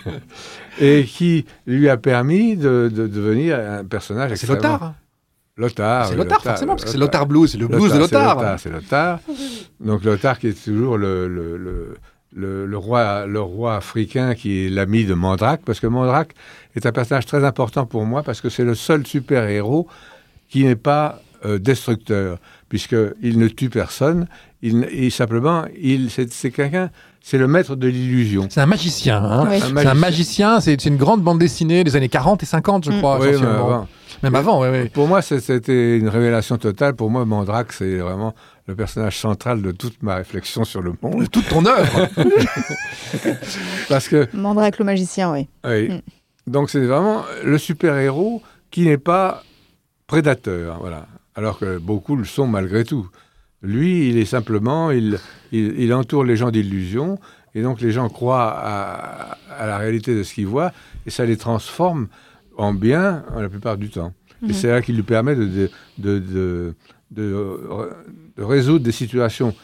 et 0.80 1.04
qui 1.04 1.44
lui 1.66 1.88
a 1.88 1.96
permis 1.96 2.56
de, 2.56 2.90
de, 2.92 3.06
devenir 3.06 3.58
un 3.58 3.84
personnage. 3.84 4.34
C'est 4.34 4.46
Lothar 4.48 4.94
Lothar. 5.56 6.06
C'est 6.06 6.16
Lothar, 6.16 6.42
forcément, 6.42 6.72
parce 6.72 6.84
que 6.84 6.90
c'est 6.90 6.98
Lothar 6.98 7.26
Blues, 7.26 7.50
c'est 7.50 7.58
le 7.58 7.68
blues 7.68 7.92
de 7.92 7.98
Lothar. 7.98 8.58
C'est 8.58 8.70
Lothar, 8.70 9.20
Donc 9.80 10.04
Lothar 10.04 10.38
qui 10.38 10.48
est 10.48 10.64
toujours 10.64 10.96
le, 10.96 11.28
le, 11.28 11.56
le, 11.58 11.96
le, 12.32 12.66
le 12.66 12.78
roi, 12.78 13.26
le 13.26 13.40
roi 13.40 13.76
africain 13.76 14.34
qui 14.34 14.66
est 14.66 14.68
l'ami 14.70 15.04
de 15.04 15.14
Mandrake, 15.14 15.62
parce 15.64 15.80
que 15.80 15.86
Mandrake 15.86 16.34
est 16.76 16.86
un 16.86 16.92
personnage 16.92 17.26
très 17.26 17.44
important 17.44 17.84
pour 17.84 18.06
moi, 18.06 18.22
parce 18.22 18.40
que 18.40 18.48
c'est 18.48 18.64
le 18.64 18.74
seul 18.74 19.06
super-héros 19.06 19.86
qui 20.48 20.64
n'est 20.64 20.76
pas 20.76 21.20
euh, 21.44 21.58
destructeur, 21.58 22.38
puisqu'il 22.70 23.38
ne 23.38 23.48
tue 23.48 23.68
personne, 23.68 24.26
il, 24.62 24.88
il 24.92 25.10
simplement, 25.10 25.64
il, 25.78 26.08
c'est 26.10 26.50
quelqu'un, 26.50 26.90
c'est 27.20 27.36
le 27.36 27.46
maître 27.46 27.76
de 27.76 27.88
l'illusion. 27.88 28.46
C'est 28.48 28.60
un 28.60 28.66
magicien, 28.66 29.22
hein 29.22 29.46
Oui. 29.50 29.58
C'est 29.60 29.86
un 29.86 29.94
magicien, 29.94 30.60
c'est 30.60 30.86
une 30.86 30.96
grande 30.96 31.20
bande 31.20 31.38
dessinée 31.38 31.84
des 31.84 31.96
années 31.96 32.08
40 32.08 32.42
et 32.42 32.46
50, 32.46 32.84
je 32.86 32.92
crois, 32.92 33.18
Oui, 33.20 33.28
essentiellement. 33.28 33.66
avant. 33.66 33.88
Même 34.22 34.34
avant, 34.34 34.62
oui, 34.62 34.68
oui. 34.70 34.88
Pour 34.88 35.08
moi, 35.08 35.20
c'était 35.20 35.98
une 35.98 36.08
révélation 36.08 36.56
totale. 36.58 36.94
Pour 36.94 37.10
moi, 37.10 37.24
Mandrake, 37.24 37.72
c'est 37.72 37.96
vraiment 37.96 38.34
le 38.66 38.76
personnage 38.76 39.18
central 39.18 39.62
de 39.62 39.72
toute 39.72 40.02
ma 40.02 40.14
réflexion 40.14 40.64
sur 40.64 40.80
le 40.80 40.94
monde. 41.02 41.22
De 41.22 41.26
toute 41.26 41.48
ton 41.48 41.64
œuvre. 41.66 42.08
Parce 43.88 44.08
que 44.08 44.28
Mandrake 44.32 44.78
le 44.78 44.84
magicien, 44.84 45.32
oui. 45.32 45.48
Oui. 45.66 45.88
Mm. 45.88 46.00
Donc 46.46 46.70
c'est 46.70 46.84
vraiment 46.84 47.24
le 47.44 47.58
super-héros 47.58 48.42
qui 48.70 48.82
n'est 48.82 48.98
pas 48.98 49.42
prédateur, 50.06 50.78
voilà. 50.80 51.06
Alors 51.34 51.58
que 51.58 51.78
beaucoup 51.78 52.16
le 52.16 52.24
sont 52.24 52.46
malgré 52.46 52.84
tout. 52.84 53.08
Lui, 53.62 54.08
il 54.08 54.18
est 54.18 54.24
simplement, 54.24 54.90
il, 54.90 55.18
il, 55.52 55.78
il 55.80 55.92
entoure 55.94 56.24
les 56.24 56.36
gens 56.36 56.50
d'illusions, 56.50 57.18
et 57.54 57.62
donc 57.62 57.80
les 57.80 57.92
gens 57.92 58.08
croient 58.08 58.50
à, 58.56 59.36
à 59.50 59.66
la 59.66 59.76
réalité 59.78 60.14
de 60.14 60.22
ce 60.22 60.32
qu'ils 60.34 60.46
voient, 60.46 60.72
et 61.06 61.10
ça 61.10 61.24
les 61.24 61.36
transforme 61.36 62.08
en 62.56 62.72
bien 62.72 63.24
la 63.38 63.48
plupart 63.48 63.76
du 63.76 63.90
temps. 63.90 64.12
Mhm. 64.42 64.50
Et 64.50 64.52
c'est 64.54 64.68
là 64.68 64.80
qu'il 64.82 64.96
lui 64.96 65.02
permet 65.02 65.36
de, 65.36 65.70
de, 65.98 66.74
résoudre 68.38 68.84
des 68.84 68.92
situations 68.92 69.54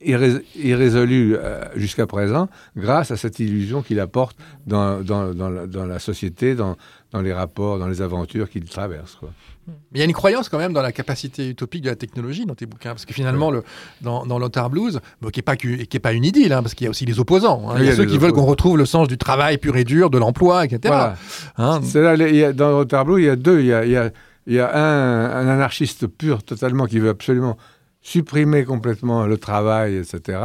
irrés- 0.00 0.44
irrésolues 0.56 1.36
euh, 1.36 1.64
jusqu'à 1.76 2.06
présent 2.06 2.48
grâce 2.76 3.10
à 3.10 3.16
cette 3.16 3.38
illusion 3.38 3.82
qu'il 3.82 4.00
apporte 4.00 4.36
dans, 4.66 5.02
dans, 5.02 5.32
dans, 5.34 5.48
la, 5.48 5.66
dans 5.66 5.86
la 5.86 5.98
société, 5.98 6.54
dans, 6.54 6.76
dans 7.12 7.20
les 7.22 7.32
rapports, 7.32 7.78
dans 7.78 7.86
les 7.86 8.02
aventures 8.02 8.50
qu'il 8.50 8.64
traverse. 8.64 9.14
Quoi. 9.14 9.30
Mais 9.68 9.74
il 9.94 9.98
y 9.98 10.02
a 10.02 10.04
une 10.04 10.12
croyance 10.12 10.48
quand 10.48 10.58
même 10.58 10.72
dans 10.72 10.82
la 10.82 10.92
capacité 10.92 11.48
utopique 11.48 11.82
de 11.82 11.88
la 11.90 11.96
technologie 11.96 12.46
dans 12.46 12.54
tes 12.54 12.66
bouquins, 12.66 12.90
parce 12.90 13.04
que 13.04 13.12
finalement, 13.14 13.50
le, 13.50 13.64
dans, 14.00 14.24
dans 14.26 14.68
Blues, 14.70 15.00
bon, 15.20 15.30
qui 15.30 15.38
n'est 15.38 15.42
pas, 15.42 15.56
qui 15.56 15.74
est 15.74 15.98
pas 16.00 16.12
une 16.12 16.24
idylle, 16.24 16.52
hein, 16.52 16.62
parce 16.62 16.74
qu'il 16.74 16.84
y 16.84 16.88
a 16.88 16.90
aussi 16.90 17.04
les 17.06 17.18
opposants. 17.18 17.68
hein. 17.70 17.74
Oui, 17.76 17.80
il 17.82 17.86
y 17.86 17.88
a, 17.88 17.90
il 17.90 17.90
y 17.90 17.92
a 17.92 17.96
ceux 17.96 18.04
qui 18.06 18.18
veulent 18.18 18.32
qu'on 18.32 18.44
retrouve 18.44 18.76
le 18.78 18.86
sens 18.86 19.08
du 19.08 19.18
travail 19.18 19.58
pur 19.58 19.76
et 19.76 19.84
dur, 19.84 20.10
de 20.10 20.18
l'emploi, 20.18 20.64
etc. 20.64 20.80
Voilà. 20.86 21.16
Hein 21.58 21.80
C'est 21.82 22.00
là, 22.02 22.14
il 22.14 22.36
y 22.36 22.44
a- 22.44 22.52
dans 22.52 22.78
le 22.80 22.84
tableau, 22.84 23.18
il 23.18 23.24
y 23.24 23.28
a 23.28 23.36
deux. 23.36 23.60
Il 23.60 23.66
y 23.66 23.72
a, 23.72 23.84
il 23.84 23.90
y 23.90 23.96
a, 23.96 24.10
il 24.46 24.54
y 24.54 24.60
a 24.60 24.72
un, 24.76 25.30
un 25.30 25.48
anarchiste 25.48 26.06
pur, 26.06 26.42
totalement, 26.44 26.86
qui 26.86 26.98
veut 27.00 27.08
absolument 27.08 27.56
supprimer 28.02 28.64
complètement 28.64 29.26
le 29.26 29.36
travail, 29.38 29.96
etc. 29.96 30.38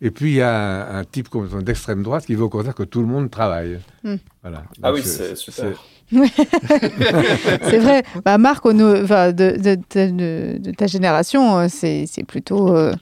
Et 0.00 0.10
puis, 0.10 0.30
il 0.32 0.36
y 0.36 0.42
a 0.42 0.54
un, 0.94 0.98
un 1.00 1.04
type 1.04 1.28
d'extrême 1.62 2.02
droite 2.02 2.26
qui 2.26 2.34
veut 2.34 2.44
au 2.44 2.48
contraire 2.48 2.74
que 2.74 2.82
tout 2.84 3.00
le 3.00 3.06
monde 3.06 3.30
travaille. 3.30 3.80
Hmm. 4.04 4.16
Voilà. 4.44 4.62
Ah 4.82 4.88
Donc, 4.90 4.98
oui, 4.98 5.02
c'est 5.04 5.34
super. 5.36 5.72
c'est 6.12 7.78
vrai. 7.78 8.02
Bah, 8.24 8.38
Marc, 8.38 8.64
on 8.66 8.74
nous- 8.74 9.02
enfin, 9.02 9.32
de, 9.32 9.56
de- 9.56 9.76
de- 9.94 10.10
de- 10.10 10.58
de 10.58 10.70
ta 10.72 10.86
génération, 10.86 11.58
euh, 11.60 11.66
c'est 11.68 12.06
plutôt. 12.26 12.74
euh, 12.74 12.92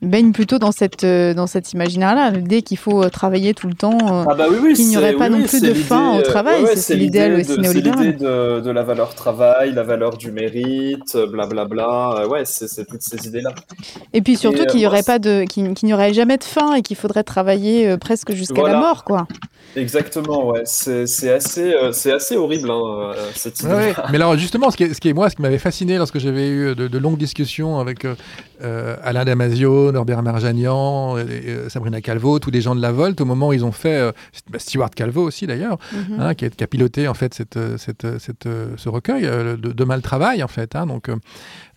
baigne 0.00 0.30
plutôt 0.30 0.60
dans, 0.60 0.70
cette, 0.70 1.02
euh, 1.02 1.34
dans 1.34 1.48
cet 1.48 1.72
imaginaire-là. 1.72 2.30
L'idée 2.30 2.62
qu'il 2.62 2.78
faut 2.78 3.02
euh, 3.02 3.08
travailler 3.08 3.52
tout 3.52 3.66
le 3.66 3.74
temps, 3.74 3.98
euh, 4.00 4.24
Ah 4.30 4.34
bah 4.36 4.44
oui, 4.48 4.56
oui, 4.62 4.72
qu'il 4.74 4.86
n'y 4.86 4.96
aurait 4.96 5.14
pas 5.14 5.28
oui, 5.28 5.40
non 5.40 5.42
plus 5.44 5.60
de 5.60 5.74
fin 5.74 6.16
au 6.16 6.22
travail. 6.22 6.62
ouais, 6.62 6.68
ouais, 6.68 6.76
c'est 6.76 6.94
l'idéal 6.94 7.34
l'idée 7.34 7.52
aussi 7.58 7.64
C'est 7.64 7.80
l'idée 7.80 8.12
de, 8.12 8.60
de 8.60 8.70
la 8.70 8.84
valeur 8.84 9.16
travail, 9.16 9.72
la 9.74 9.82
valeur 9.82 10.16
du 10.16 10.30
mérite, 10.30 11.16
blablabla. 11.16 12.28
Ouais, 12.28 12.42
c'est 12.44 12.84
toutes 12.86 13.02
ces 13.02 13.26
idées-là. 13.26 13.52
Et 14.12 14.22
puis 14.22 14.36
surtout 14.36 14.66
qu'il 14.66 14.78
n'y 14.78 14.86
aurait 14.86 15.02
pas 15.02 15.18
de, 15.18 15.42
qu'il 15.42 15.74
n'y 15.82 15.92
aurait 15.92 16.14
jamais 16.14 16.36
de 16.38 16.44
fin 16.44 16.74
et 16.74 16.82
qu'il 16.82 16.96
faudrait 16.96 17.24
travailler 17.24 17.88
euh, 17.88 17.96
presque 17.96 18.30
jusqu'à 18.34 18.60
Voilà. 18.60 18.74
la 18.74 18.80
mort, 18.80 19.02
quoi. 19.02 19.26
Exactement, 19.74 20.46
ouais. 20.46 20.62
C'est 21.06 21.30
assez, 21.32 21.72
euh, 21.74 21.92
c'est 21.92 22.12
assez 22.12 22.36
horrible, 22.36 22.70
hein, 22.70 22.80
euh, 22.84 23.14
cette 23.34 23.60
idée. 23.60 23.68
Ouais. 23.70 23.94
Mais 24.10 24.16
alors 24.16 24.36
justement, 24.36 24.70
ce 24.70 24.76
qui 24.76 24.84
est, 24.84 24.94
ce 24.94 25.00
qui 25.00 25.08
est 25.08 25.12
moi, 25.12 25.28
ce 25.30 25.36
qui 25.36 25.42
m'avait 25.42 25.58
fasciné 25.58 25.96
lorsque 25.98 26.18
j'avais 26.18 26.48
eu 26.48 26.74
de, 26.74 26.88
de 26.88 26.98
longues 26.98 27.18
discussions 27.18 27.78
avec 27.78 28.04
euh, 28.04 28.14
euh, 28.62 28.96
Alain 29.02 29.24
Damasio, 29.24 29.92
Norbert 29.92 30.22
Marjanian, 30.22 31.18
et, 31.18 31.22
euh, 31.22 31.68
Sabrina 31.68 32.00
Calvo, 32.00 32.38
tous 32.38 32.50
les 32.50 32.60
gens 32.60 32.74
de 32.74 32.82
la 32.82 32.92
Volte, 32.92 33.20
au 33.20 33.24
moment 33.24 33.48
où 33.48 33.52
ils 33.52 33.64
ont 33.64 33.72
fait 33.72 33.96
euh, 33.98 34.12
bah, 34.50 34.58
Stewart 34.58 34.90
Calvo 34.90 35.22
aussi 35.22 35.46
d'ailleurs, 35.46 35.78
Mhm. 35.92 36.20
hein, 36.20 36.34
qui, 36.34 36.44
a, 36.46 36.50
qui 36.50 36.64
a 36.64 36.66
piloté 36.66 37.08
en 37.08 37.14
fait 37.14 37.34
cette, 37.34 37.56
euh, 37.56 37.76
cette, 37.78 38.04
euh, 38.04 38.18
cette, 38.18 38.46
euh, 38.46 38.68
ce 38.76 38.88
recueil 38.88 39.26
euh, 39.26 39.56
de 39.56 39.72
Demain 39.72 39.96
le 39.96 40.02
travail 40.02 40.42
en 40.42 40.48
fait. 40.48 40.74
hein, 40.76 40.86
donc 40.86 41.08
euh, 41.08 41.16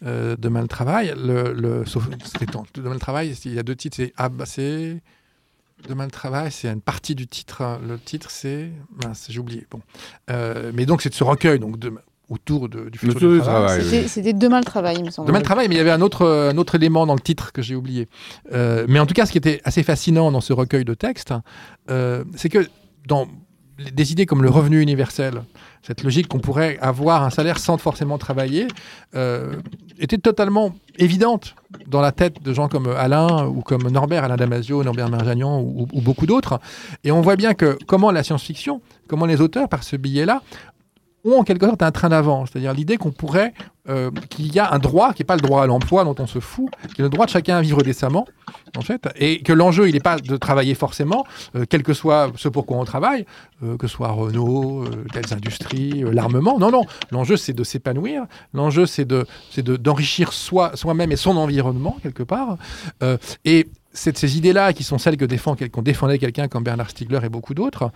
euh, 0.05 0.36
Demain 0.39 0.62
le 0.62 0.68
travail, 0.68 1.14
le, 1.18 1.53
le, 1.53 1.86
sauf, 1.86 2.07
Demain 2.76 2.93
le 2.93 2.99
travail, 2.99 3.36
il 3.45 3.53
y 3.53 3.59
a 3.59 3.64
deux 3.64 3.76
titres, 3.76 3.97
c'est 3.97 4.14
ah, 4.18 4.30
bah, 4.30 4.45
c'est 4.47 5.01
Demain 5.88 6.06
le 6.06 6.12
travail, 6.12 6.52
c'est 6.52 6.68
une 6.70 6.82
partie 6.82 7.16
du 7.16 7.28
titre. 7.28 7.62
hein. 7.62 7.80
Le 7.88 7.98
titre, 8.00 8.30
c'est. 8.32 8.70
Mince, 9.04 9.28
j'ai 9.30 9.40
oublié. 9.40 9.66
Bon. 9.70 9.82
Euh, 10.30 10.72
mais 10.74 10.86
donc, 10.86 11.02
c'est 11.02 11.10
de 11.10 11.14
ce 11.16 11.24
recueil 11.24 11.60
donc, 11.60 11.78
de- 11.80 11.94
autour 12.30 12.70
de- 12.70 12.90
du 12.90 12.98
futur 12.98 13.32
du 13.34 13.40
travail. 13.40 13.66
travail. 13.80 13.84
C'était 13.84 14.08
c'était 14.08 14.34
demain 14.34 14.60
le 14.60 14.64
travail, 14.66 14.96
il 15.00 15.06
me 15.06 15.12
semble. 15.12 15.28
Demain 15.28 15.40
le 15.40 15.44
travail, 15.46 15.68
mais 15.68 15.76
il 15.76 15.78
y 15.80 15.82
avait 15.82 15.92
un 15.92 16.02
autre, 16.02 16.26
un 16.26 16.58
autre 16.58 16.76
élément 16.76 17.06
dans 17.06 17.16
le 17.16 17.20
titre 17.20 17.52
que 17.52 17.62
j'ai 17.62 17.76
oublié. 17.76 18.08
Euh, 18.54 18.86
mais 18.88 19.00
en 19.00 19.06
tout 19.06 19.14
cas, 19.14 19.26
ce 19.26 19.32
qui 19.34 19.38
était 19.38 19.60
assez 19.66 19.84
fascinant 19.84 20.32
dans 20.32 20.40
ce 20.42 20.54
recueil 20.54 20.86
de 20.86 20.94
textes, 20.94 21.34
euh, 21.90 22.24
c'est 22.36 22.50
que 22.50 22.66
dans 23.08 23.28
les- 23.80 23.92
des 23.92 24.12
idées 24.14 24.26
comme 24.26 24.44
le 24.44 24.50
revenu 24.50 24.80
universel, 24.82 25.42
cette 25.84 26.04
logique 26.04 26.28
qu'on 26.28 26.40
pourrait 26.40 26.78
avoir 26.82 27.24
un 27.24 27.30
salaire 27.30 27.58
sans 27.58 27.78
forcément 27.78 28.18
travailler, 28.18 28.68
euh, 29.16 29.56
était 30.00 30.18
totalement 30.18 30.76
évidente 30.98 31.56
dans 31.88 32.02
la 32.02 32.12
tête 32.12 32.44
de 32.44 32.54
gens 32.54 32.68
comme 32.68 32.88
Alain 32.88 33.46
ou 33.48 33.62
comme 33.62 33.90
Norbert, 33.90 34.24
Alain 34.24 34.36
Damasio, 34.36 34.84
Norbert 34.84 35.10
Marjanian 35.10 35.60
ou, 35.60 35.88
ou 35.92 36.02
beaucoup 36.02 36.26
d'autres. 36.26 36.60
Et 37.04 37.12
on 37.12 37.22
voit 37.22 37.36
bien 37.36 37.54
que 37.54 37.78
comment 37.88 38.12
la 38.12 38.24
science-fiction, 38.24 38.82
comment 39.08 39.26
les 39.26 39.42
auteurs, 39.42 39.70
par 39.70 39.84
ce 39.84 39.96
billet-là, 39.96 40.42
ont 41.26 41.40
en 41.40 41.44
quelque 41.44 41.66
sorte 41.66 41.82
un 41.82 41.92
train 41.92 42.10
d'avance. 42.10 42.50
C'est-à-dire 42.52 42.74
l'idée 42.74 42.98
qu'on 42.98 43.12
pourrait, 43.12 43.54
euh, 43.90 44.12
qu'il 44.30 44.54
y 44.54 44.60
a 44.60 44.74
un 44.74 44.80
droit 44.80 45.14
qui 45.14 45.22
n'est 45.22 45.26
pas 45.26 45.36
le 45.36 45.42
droit 45.42 45.64
à 45.64 45.68
l'emploi 45.68 46.04
dont 46.04 46.16
on 46.20 46.28
se 46.28 46.40
fout, 46.40 46.70
qui 46.96 47.02
est 47.02 47.04
le 47.04 47.10
droit 47.10 47.26
de 47.26 47.32
chacun 47.32 47.58
à 47.58 47.62
vivre 47.62 47.82
décemment, 47.82 48.28
en 48.78 48.82
fait, 48.82 49.08
et 49.16 49.42
que 49.42 49.54
l'enjeu, 49.54 49.88
il 49.88 49.94
n'est 49.94 50.00
pas 50.00 50.18
de 50.18 50.38
travailler 50.38 50.76
forcément, 50.76 51.26
euh, 51.56 51.66
quel 51.70 51.84
que 51.84 51.94
soit 51.94 52.32
ce 52.36 52.50
pour 52.50 52.66
quoi 52.66 52.78
on 52.78 52.86
travaille, 52.86 53.26
euh, 53.64 53.78
que 53.78 53.88
ce 53.88 53.96
soit 53.96 54.10
Renault, 54.10 54.86
telles 55.14 55.34
industries, 55.34 56.04
l'armement. 56.12 56.60
Non, 56.60 56.72
non. 56.72 56.84
L'enjeu, 57.12 57.38
c'est 57.38 57.54
de 57.54 57.64
s'épanouir. 57.64 58.26
L'enjeu, 58.54 58.86
c'est 58.86 59.06
de, 59.06 59.26
de, 59.58 59.76
d'enrichir 59.76 60.34
soi, 60.34 60.72
soi-même 60.76 61.12
et 61.12 61.18
son 61.18 61.38
environnement, 61.38 61.98
quelque 62.02 62.24
part. 62.24 62.58
Et 63.46 63.68
c'est 63.93 64.18
ces 64.18 64.38
idées-là 64.38 64.74
qui 64.74 64.84
sont 64.84 64.97
celles 64.97 65.18
que 65.18 65.26
défend, 65.26 65.55
qu'on 65.72 65.82
défendait 65.82 66.18
quelqu'un 66.18 66.47
comme 66.47 66.63
Bernard 66.63 66.89
Stiegler 66.89 67.20
et 67.24 67.30
beaucoup 67.30 67.54
d'autres, 67.54 67.92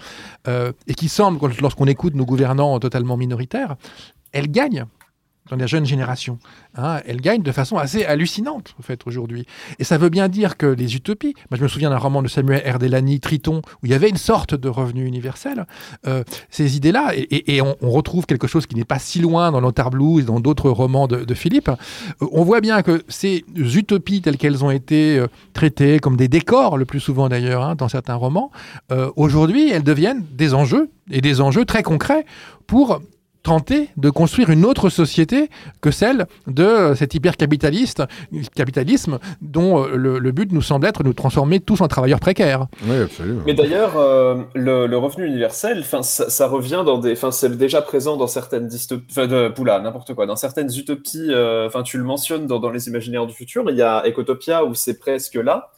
euh, 0.47 0.72
et 0.88 0.93
qui 0.93 1.09
semblent, 1.09 1.39
lorsqu'on 1.61 1.88
écoute 1.88 2.15
nos 2.15 2.26
gouvernants 2.26 2.80
totalement 2.80 3.17
minoritaires, 3.17 3.76
elles 4.31 4.51
gagnent 4.51 4.85
dans 5.49 5.55
les 5.55 5.67
jeunes 5.67 5.85
générations. 5.85 6.39
Hein, 6.76 7.01
elles 7.05 7.22
gagnent 7.22 7.43
de 7.43 7.51
façon 7.51 7.77
assez 7.77 8.03
hallucinante, 8.03 8.76
en 8.80 8.81
fait, 8.81 9.01
aujourd'hui. 9.05 9.45
Et 9.80 9.84
ça 9.84 9.97
veut 9.97 10.09
bien 10.09 10.27
dire 10.27 10.57
que 10.57 10.65
les 10.65 10.95
utopies, 10.95 11.34
moi 11.51 11.57
je 11.57 11.63
me 11.63 11.67
souviens 11.67 11.89
d'un 11.89 11.97
roman 11.97 12.23
de 12.23 12.27
Samuel 12.27 12.63
R. 12.69 12.80
Delany, 12.80 13.19
Triton, 13.19 13.61
où 13.81 13.85
il 13.85 13.91
y 13.91 13.93
avait 13.93 14.09
une 14.09 14.17
sorte 14.17 14.55
de 14.55 14.69
revenu 14.69 15.05
universel, 15.05 15.65
euh, 16.07 16.23
ces 16.49 16.77
idées-là, 16.77 17.11
et, 17.15 17.61
on, 17.61 17.76
retrouve 17.95 18.26
quelque 18.26 18.47
chose 18.47 18.65
qui 18.65 18.76
n'est 18.76 18.84
pas 18.84 18.99
si 18.99 19.19
loin 19.19 19.51
dans 19.51 19.61
l'Otar 19.61 19.89
Blues 19.89 20.22
et 20.22 20.26
dans 20.26 20.39
d'autres 20.39 20.69
romans 20.69 21.07
de, 21.07 21.34
Philippe, 21.34 21.69
euh, 21.69 22.27
on 22.31 22.43
voit 22.43 22.61
bien 22.61 22.81
que 22.81 23.03
ces 23.07 23.45
utopies 23.55 24.22
telles 24.22 24.38
qu'elles 24.38 24.65
ont 24.65 24.72
été 24.72 25.17
euh, 25.17 25.27
traitées 25.53 25.99
comme 25.99 26.17
des 26.17 26.27
décors, 26.27 26.77
le 26.77 26.85
plus 26.85 26.99
souvent 26.99 27.30
d'ailleurs, 27.30 27.63
hein, 27.63 27.76
dans 27.76 27.88
certains 27.88 28.15
romans, 28.15 28.51
aujourd'hui, 29.15 29.69
elles 29.69 29.84
deviennent 29.84 30.26
des 30.34 30.53
enjeux, 30.53 30.89
et 31.11 31.22
des 31.22 31.41
enjeux 31.41 31.65
très 31.65 31.84
concrets 31.84 32.26
pour 32.67 33.01
tenter 33.45 33.89
de 33.95 34.09
construire 34.09 34.49
une 34.49 34.65
autre 34.65 34.89
société 34.89 35.49
que 35.80 35.91
celle 35.91 36.26
de 36.47 36.93
cet 36.95 37.13
hypercapitalisme 37.13 38.07
capitalisme 38.55 39.19
dont 39.41 39.85
euh, 39.85 39.95
le, 39.95 40.31
but 40.31 40.51
nous 40.51 40.63
semble 40.63 40.88
être 40.88 41.03
de 41.03 41.07
nous 41.09 41.13
transformer 41.13 41.59
tous 41.59 41.81
en 41.81 41.88
travailleurs 41.88 42.19
précaires. 42.19 42.65
Oui, 42.88 42.97
absolument. 42.97 43.41
Mais 43.45 43.53
d'ailleurs, 43.53 43.97
euh, 43.97 44.41
le, 44.55 44.97
revenu 44.97 45.27
universel, 45.27 45.84
ça, 45.84 46.01
ça 46.01 46.47
revient 46.47 46.84
dans 46.84 46.97
des, 46.97 47.15
c'est 47.31 47.55
déjà 47.55 47.84
présent 47.84 48.17
dans 48.17 48.27
certaines 48.27 48.67
dystopies, 48.67 49.05
de 49.15 49.49
Poula, 49.49 49.80
n'importe 49.80 50.15
quoi, 50.15 50.26
dans 50.26 50.35
certaines 50.35 50.72
utopies. 50.76 51.27
Euh, 51.30 51.67
enfin, 51.67 51.84
tu 51.84 51.97
le 51.97 52.03
mentionnes 52.03 52.47
dans, 52.47 52.59
dans, 52.59 52.72
les 52.72 52.88
imaginaires 52.88 53.27
du 53.27 53.34
futur. 53.34 53.63
Il 53.69 53.76
y 53.76 53.84
a 53.84 54.03
Ecotopia 54.07 54.65
où 54.65 54.73
c'est 54.73 54.97
presque 54.97 55.35
là. 55.35 55.69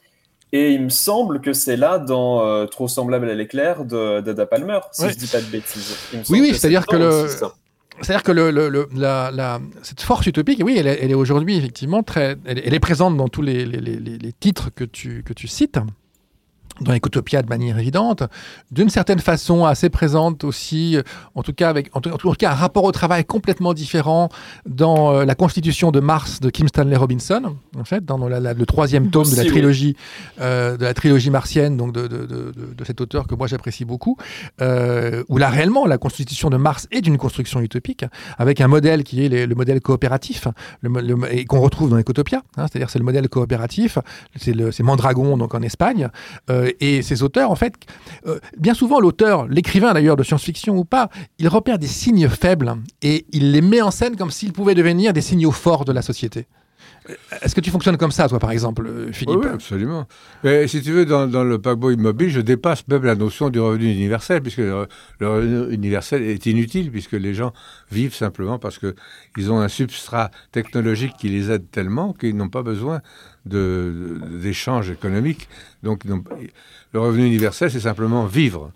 Et 0.53 0.71
il 0.71 0.83
me 0.83 0.89
semble 0.89 1.41
que 1.41 1.53
c'est 1.53 1.75
là 1.75 1.99
dans 1.99 2.45
euh, 2.45 2.65
Trop 2.65 2.87
semblable 2.87 3.29
à 3.29 3.33
l'éclair 3.33 3.83
de 3.83 4.21
d'Ada 4.21 4.45
Palmer, 4.45 4.79
si 4.91 5.09
je 5.09 5.15
dis 5.15 5.27
pas 5.27 5.41
de 5.41 5.45
bêtises. 5.45 5.97
Oui, 6.29 6.39
oui, 6.41 6.53
c'est-à-dire 6.53 6.85
que 6.85 6.95
le. 6.95 7.27
C'est-à-dire 8.01 8.21
que 8.21 8.31
le, 8.31 8.51
le, 8.51 8.87
la, 8.95 9.31
la, 9.33 9.59
cette 9.81 10.01
force 10.01 10.27
utopique, 10.27 10.61
oui, 10.63 10.75
elle, 10.77 10.85
elle 10.85 11.09
est 11.09 11.15
aujourd'hui 11.15 11.57
effectivement 11.57 12.03
très, 12.03 12.35
elle, 12.45 12.61
elle, 12.63 12.75
est 12.75 12.79
présente 12.79 13.17
dans 13.17 13.27
tous 13.27 13.41
les, 13.41 13.65
les, 13.65 13.79
les, 13.79 13.97
les 13.97 14.33
titres 14.33 14.69
que 14.69 14.83
tu, 14.83 15.23
que 15.23 15.33
tu 15.33 15.47
cites 15.47 15.79
dans 16.81 16.93
Ecotopia 16.93 17.41
de 17.41 17.49
manière 17.49 17.77
évidente, 17.77 18.23
d'une 18.71 18.89
certaine 18.89 19.19
façon 19.19 19.65
assez 19.65 19.89
présente 19.89 20.43
aussi, 20.43 20.97
en 21.35 21.43
tout 21.43 21.53
cas 21.53 21.69
avec 21.69 21.95
en 21.95 22.01
tout, 22.01 22.33
cas 22.33 22.51
un 22.51 22.55
rapport 22.55 22.83
au 22.83 22.91
travail 22.91 23.25
complètement 23.25 23.73
différent 23.73 24.29
dans 24.65 25.11
euh, 25.11 25.25
la 25.25 25.35
Constitution 25.35 25.91
de 25.91 25.99
Mars 25.99 26.39
de 26.39 26.49
Kim 26.49 26.67
Stanley 26.67 26.95
Robinson, 26.95 27.55
en 27.77 27.83
fait, 27.83 28.05
dans 28.05 28.17
le 28.17 28.65
troisième 28.65 29.09
tome 29.09 29.29
de 29.29 29.35
la 29.35 29.45
trilogie 29.45 29.95
euh, 30.41 30.77
de 30.77 30.83
la 30.83 30.93
trilogie 30.93 31.29
martienne, 31.29 31.77
donc 31.77 31.93
de, 31.93 32.07
de, 32.07 32.25
de, 32.25 32.53
de 32.75 32.85
cet 32.85 33.01
auteur 33.01 33.27
que 33.27 33.35
moi 33.35 33.47
j'apprécie 33.47 33.85
beaucoup, 33.85 34.17
euh, 34.61 35.23
où 35.29 35.37
là 35.37 35.49
réellement 35.49 35.85
la 35.85 35.97
Constitution 35.97 36.49
de 36.49 36.57
Mars 36.57 36.87
est 36.91 37.05
une 37.05 37.17
construction 37.17 37.61
utopique 37.61 38.05
avec 38.37 38.61
un 38.61 38.67
modèle 38.67 39.03
qui 39.03 39.25
est 39.25 39.29
le 39.29 39.55
modèle 39.55 39.81
coopératif, 39.81 40.47
le, 40.81 41.17
et 41.31 41.45
qu'on 41.45 41.61
retrouve 41.61 41.89
dans 41.89 41.97
Ecotopia, 41.97 42.43
hein, 42.57 42.65
c'est-à-dire 42.69 42.89
c'est 42.89 42.99
le 42.99 43.05
modèle 43.05 43.27
coopératif, 43.29 43.97
c'est 44.35 44.83
Mandragon 44.83 45.37
donc 45.37 45.53
en 45.55 45.61
Espagne. 45.61 46.09
Euh, 46.67 46.71
et 46.79 47.01
ces 47.01 47.23
auteurs, 47.23 47.51
en 47.51 47.55
fait, 47.55 47.73
euh, 48.25 48.39
bien 48.57 48.73
souvent 48.73 48.99
l'auteur, 48.99 49.47
l'écrivain 49.47 49.93
d'ailleurs 49.93 50.15
de 50.15 50.23
science-fiction 50.23 50.77
ou 50.77 50.85
pas, 50.85 51.09
il 51.39 51.47
repère 51.47 51.79
des 51.79 51.87
signes 51.87 52.29
faibles 52.29 52.75
et 53.01 53.25
il 53.31 53.51
les 53.51 53.61
met 53.61 53.81
en 53.81 53.91
scène 53.91 54.15
comme 54.15 54.31
s'ils 54.31 54.53
pouvaient 54.53 54.75
devenir 54.75 55.13
des 55.13 55.21
signaux 55.21 55.51
forts 55.51 55.85
de 55.85 55.91
la 55.91 56.01
société. 56.01 56.47
Euh, 57.09 57.13
est-ce 57.41 57.55
que 57.55 57.61
tu 57.61 57.71
fonctionnes 57.71 57.97
comme 57.97 58.11
ça, 58.11 58.27
toi, 58.27 58.39
par 58.39 58.51
exemple, 58.51 59.11
Philippe 59.11 59.39
Oui, 59.43 59.47
absolument. 59.47 60.07
Mais 60.43 60.67
si 60.67 60.81
tu 60.81 60.91
veux, 60.91 61.05
dans, 61.05 61.43
le 61.43 61.59
paquebot 61.59 61.91
immobile, 61.91 62.29
je 62.29 62.41
dépasse 62.41 62.87
même 62.87 63.03
la 63.03 63.15
notion 63.15 63.49
du 63.49 63.59
revenu 63.59 63.91
universel, 63.91 64.41
puisque 64.41 64.59
le, 64.59 64.87
revenu 65.21 65.73
universel 65.73 66.23
est 66.23 66.45
inutile, 66.45 66.91
puisque 66.91 67.13
les 67.13 67.33
gens 67.33 67.53
vivent 67.91 68.15
simplement 68.15 68.59
parce 68.59 68.79
qu'ils 68.79 69.51
ont 69.51 69.59
un 69.59 69.69
substrat 69.69 70.31
technologique 70.51 71.13
qui 71.17 71.29
les 71.29 71.51
aide 71.51 71.69
tellement 71.71 72.13
qu'ils 72.13 72.35
n'ont 72.35 72.49
pas 72.49 72.63
besoin 72.63 73.01
d'échanges 73.45 74.89
économiques. 74.89 75.47
Donc, 75.83 76.03
le 76.05 76.99
revenu 76.99 77.25
universel, 77.25 77.71
c'est 77.71 77.79
simplement 77.79 78.25
vivre. 78.25 78.71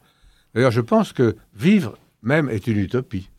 D'ailleurs, 0.54 0.72
je 0.72 0.82
pense 0.82 1.14
que 1.14 1.36
vivre 1.56 1.98
même 2.24 2.50
est 2.50 2.68
une 2.68 2.78
utopie. 2.78 3.30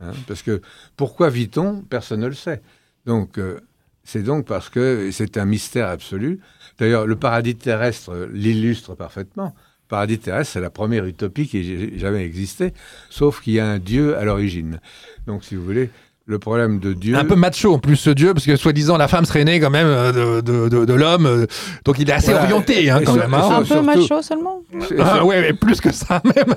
Hein, 0.00 0.12
parce 0.26 0.42
que 0.42 0.60
pourquoi 0.96 1.30
vit-on? 1.30 1.82
Personne 1.82 2.20
ne 2.20 2.26
le 2.26 2.34
sait. 2.34 2.62
Donc, 3.06 3.38
euh, 3.38 3.60
c'est 4.04 4.22
donc 4.22 4.46
parce 4.46 4.68
que 4.68 5.10
c'est 5.12 5.36
un 5.36 5.44
mystère 5.44 5.88
absolu. 5.88 6.40
D'ailleurs, 6.78 7.06
le 7.06 7.16
paradis 7.16 7.54
terrestre 7.54 8.28
l'illustre 8.32 8.94
parfaitement. 8.94 9.54
Le 9.54 9.88
paradis 9.88 10.18
terrestre, 10.18 10.54
c'est 10.54 10.60
la 10.60 10.70
première 10.70 11.04
utopie 11.04 11.46
qui 11.46 11.58
ait 11.58 11.98
jamais 11.98 12.24
existé, 12.24 12.72
sauf 13.10 13.40
qu'il 13.40 13.54
y 13.54 13.60
a 13.60 13.66
un 13.66 13.78
Dieu 13.78 14.16
à 14.16 14.24
l'origine. 14.24 14.80
Donc, 15.26 15.44
si 15.44 15.54
vous 15.54 15.64
voulez, 15.64 15.90
le 16.26 16.38
problème 16.38 16.78
de 16.78 16.92
Dieu. 16.92 17.16
Un 17.16 17.24
peu 17.24 17.34
macho 17.34 17.74
en 17.74 17.78
plus 17.78 17.96
ce 17.96 18.10
Dieu, 18.10 18.32
parce 18.32 18.46
que 18.46 18.56
soi-disant 18.56 18.96
la 18.96 19.08
femme 19.08 19.24
serait 19.24 19.44
née 19.44 19.60
quand 19.60 19.70
même 19.70 19.86
euh, 19.86 20.40
de, 20.40 20.68
de, 20.68 20.84
de, 20.84 20.94
l'homme, 20.94 21.26
euh, 21.26 21.46
donc 21.84 21.98
il 21.98 22.08
est 22.08 22.12
assez 22.12 22.32
orienté 22.32 22.90
hein, 22.90 23.02
quand 23.04 23.16
même. 23.16 23.34
Hein. 23.34 23.60
Un 23.60 23.64
peu 23.64 23.82
macho 23.82 24.22
seulement? 24.22 24.62
Ah, 24.98 25.24
Ouais, 25.24 25.40
mais 25.42 25.52
plus 25.52 25.80
que 25.80 25.92
ça 25.92 26.22
même. 26.24 26.54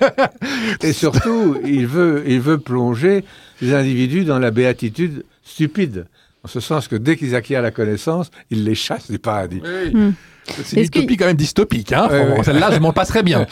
et 0.82 0.94
surtout, 0.94 1.58
il 1.66 1.88
veut, 1.88 2.24
il 2.28 2.40
veut 2.40 2.58
plonger 2.60 3.26
les 3.62 3.74
individus 3.74 4.24
dans 4.24 4.40
la 4.40 4.52
béatitude 4.52 5.26
stupide. 5.44 6.06
En 6.46 6.48
ce 6.48 6.60
sens 6.60 6.88
que 6.88 6.96
dès 6.96 7.18
qu'ils 7.18 7.34
acquièrent 7.34 7.64
la 7.64 7.72
connaissance, 7.72 8.30
il 8.52 8.66
les 8.66 8.76
chasse 8.76 9.10
du 9.10 9.18
paradis. 9.18 9.64
Hmm. 9.92 10.12
C'est 10.48 10.78
une 10.78 10.84
utopie 10.84 11.18
quand 11.18 11.26
même 11.26 11.36
dystopique. 11.36 11.92
Hein 11.92 12.08
Celle-là, 12.44 12.70
je 12.72 12.78
m'en 12.78 12.94
passerais 12.94 13.24
bien. 13.24 13.48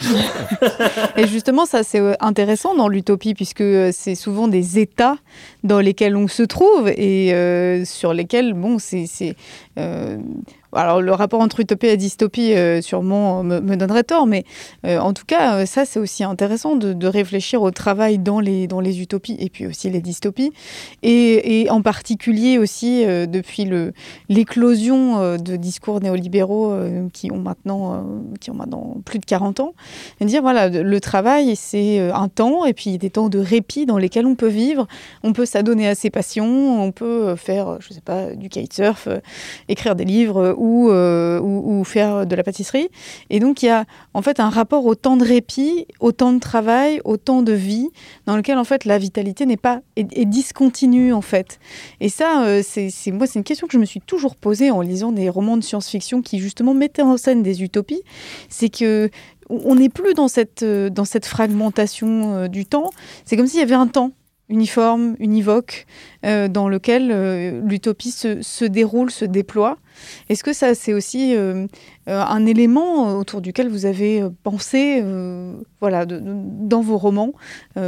Et 1.16 1.26
justement, 1.26 1.66
ça, 1.66 1.82
c'est 1.82 1.98
euh, 1.98 2.14
intéressant 2.20 2.76
dans 2.76 2.86
l'utopie, 2.86 3.34
puisque 3.34 3.62
euh, 3.62 3.90
c'est 3.92 4.14
souvent 4.14 4.46
des 4.46 4.78
états 4.78 5.16
dans 5.64 5.80
lesquels 5.80 6.14
on 6.14 6.28
se 6.28 6.44
trouve 6.44 6.88
et 6.88 7.34
euh, 7.34 7.84
sur 7.84 8.14
lesquels, 8.14 8.54
bon, 8.54 8.78
c'est 8.78 9.34
alors 10.74 11.00
le 11.00 11.12
rapport 11.12 11.40
entre 11.40 11.60
utopie 11.60 11.86
et 11.86 11.96
dystopie 11.96 12.52
euh, 12.52 12.80
sûrement 12.80 13.42
me, 13.42 13.76
donnerait 13.76 14.04
tort, 14.04 14.26
mais 14.26 14.44
euh, 14.86 14.98
en 14.98 15.12
tout 15.12 15.24
cas, 15.26 15.56
euh, 15.56 15.66
ça 15.66 15.84
c'est 15.84 15.98
aussi 15.98 16.24
intéressant 16.24 16.76
de, 16.76 17.06
réfléchir 17.06 17.62
au 17.62 17.70
travail 17.70 18.18
dans 18.18 18.40
les, 18.40 18.66
dans 18.66 18.80
les 18.80 19.02
utopies 19.02 19.36
et 19.38 19.50
puis 19.50 19.66
aussi 19.66 19.90
les 19.90 20.00
dystopies, 20.00 20.52
et, 21.02 21.66
en 21.70 21.82
particulier 21.82 22.58
aussi 22.58 23.04
depuis 23.04 23.68
l'éclosion 24.28 25.36
de 25.36 25.56
discours 25.56 26.00
néolibéraux 26.00 26.74
qui, 27.12 27.30
ont 27.30 27.38
maintenant, 27.38 28.04
qui 28.40 28.50
ont 28.50 28.54
maintenant 28.54 28.96
plus 29.04 29.18
de 29.18 29.24
40 29.26 29.60
ans, 29.60 29.74
dire 30.22 30.40
voilà, 30.40 30.68
le 30.68 31.00
travail 31.00 31.56
c'est 31.56 31.98
un 31.98 32.28
temps 32.28 32.64
et 32.64 32.72
puis 32.72 32.96
des 32.96 33.10
temps 33.10 33.28
de 33.28 33.38
répit 33.38 33.84
dans 33.84 33.98
lesquels 33.98 34.26
on 34.26 34.34
peut 34.34 34.48
vivre, 34.48 34.86
on 35.22 35.32
peut 35.32 35.46
s'adonner 35.46 35.86
à 35.86 35.94
ses 35.94 36.10
passions, 36.10 36.82
on 36.82 36.90
peut 36.90 37.36
faire, 37.36 37.78
je 37.80 37.92
sais 37.92 38.00
pas, 38.00 38.30
du 38.34 38.48
kitesurf, 38.48 39.08
écrire 39.68 39.94
des 39.94 40.04
livres 40.04 40.54
euh, 40.90 41.40
ou, 41.40 41.80
ou, 41.80 41.84
faire 41.84 42.26
de 42.26 42.34
la 42.34 42.42
pâtisserie. 42.42 42.88
Et 43.30 43.40
donc 43.40 43.62
il 43.62 43.66
y 43.66 43.70
a 43.70 43.84
en 44.14 44.22
fait 44.22 44.40
un 44.40 44.48
rapport 44.48 44.86
au 44.86 44.94
temps 44.94 45.16
de 45.16 45.24
répit, 45.24 45.86
au 46.00 46.12
temps 46.12 46.32
de 46.32 46.38
travail, 46.38 47.00
au 47.04 47.16
temps 47.16 47.42
de 47.42 47.52
vie, 47.52 47.90
dans 48.26 48.36
lequel 48.36 48.58
en 48.58 48.64
fait 48.64 48.84
la 48.84 48.98
vitalité 48.98 49.46
n'est 49.46 49.56
pas 49.56 49.80
est, 49.96 50.24
discontinue 50.24 51.12
en 51.12 51.20
fait. 51.20 51.58
Et 52.00 52.08
ça, 52.08 52.44
euh, 52.44 52.62
c'est 52.64 52.90
moi 53.10 53.26
c'est 53.26 53.38
une 53.38 53.44
question 53.44 53.66
que 53.66 53.72
je 53.72 53.78
me 53.78 53.84
suis 53.84 54.00
toujours 54.00 54.36
posée 54.36 54.70
en 54.70 54.80
lisant 54.80 55.12
des 55.12 55.28
romans 55.28 55.56
de 55.56 55.62
science-fiction 55.62 56.22
qui 56.22 56.38
justement 56.38 56.74
mettaient 56.74 57.02
en 57.02 57.16
scène 57.16 57.42
des 57.42 57.62
utopies. 57.62 58.02
C'est 58.48 58.68
que 58.68 59.10
on 59.50 59.74
n'est 59.74 59.90
plus 59.90 60.14
dans 60.14 60.28
cette, 60.28 60.62
euh, 60.62 60.88
dans 60.88 61.04
cette 61.04 61.26
fragmentation 61.26 62.48
du 62.48 62.64
temps. 62.64 62.90
C'est 63.26 63.36
comme 63.36 63.46
s'il 63.46 63.60
y 63.60 63.62
avait 63.62 63.74
un 63.74 63.86
temps 63.86 64.12
uniforme, 64.48 65.16
univoque, 65.18 65.86
dans 66.22 66.68
lequel 66.68 67.62
l'utopie 67.66 68.10
se, 68.10 68.42
se, 68.42 68.64
déroule, 68.64 69.10
se 69.10 69.24
déploie. 69.24 69.78
Est-ce 70.28 70.44
que 70.44 70.52
ça, 70.52 70.74
c'est 70.74 70.92
aussi 70.92 71.36
euh, 71.36 71.66
euh, 72.08 72.20
un 72.20 72.46
élément 72.46 73.16
autour 73.18 73.40
duquel 73.40 73.68
vous 73.68 73.86
avez 73.86 74.22
euh, 74.22 74.30
pensé 74.42 75.02
voilà, 75.80 76.06
dans 76.06 76.80
vos 76.80 76.96
romans 76.96 77.32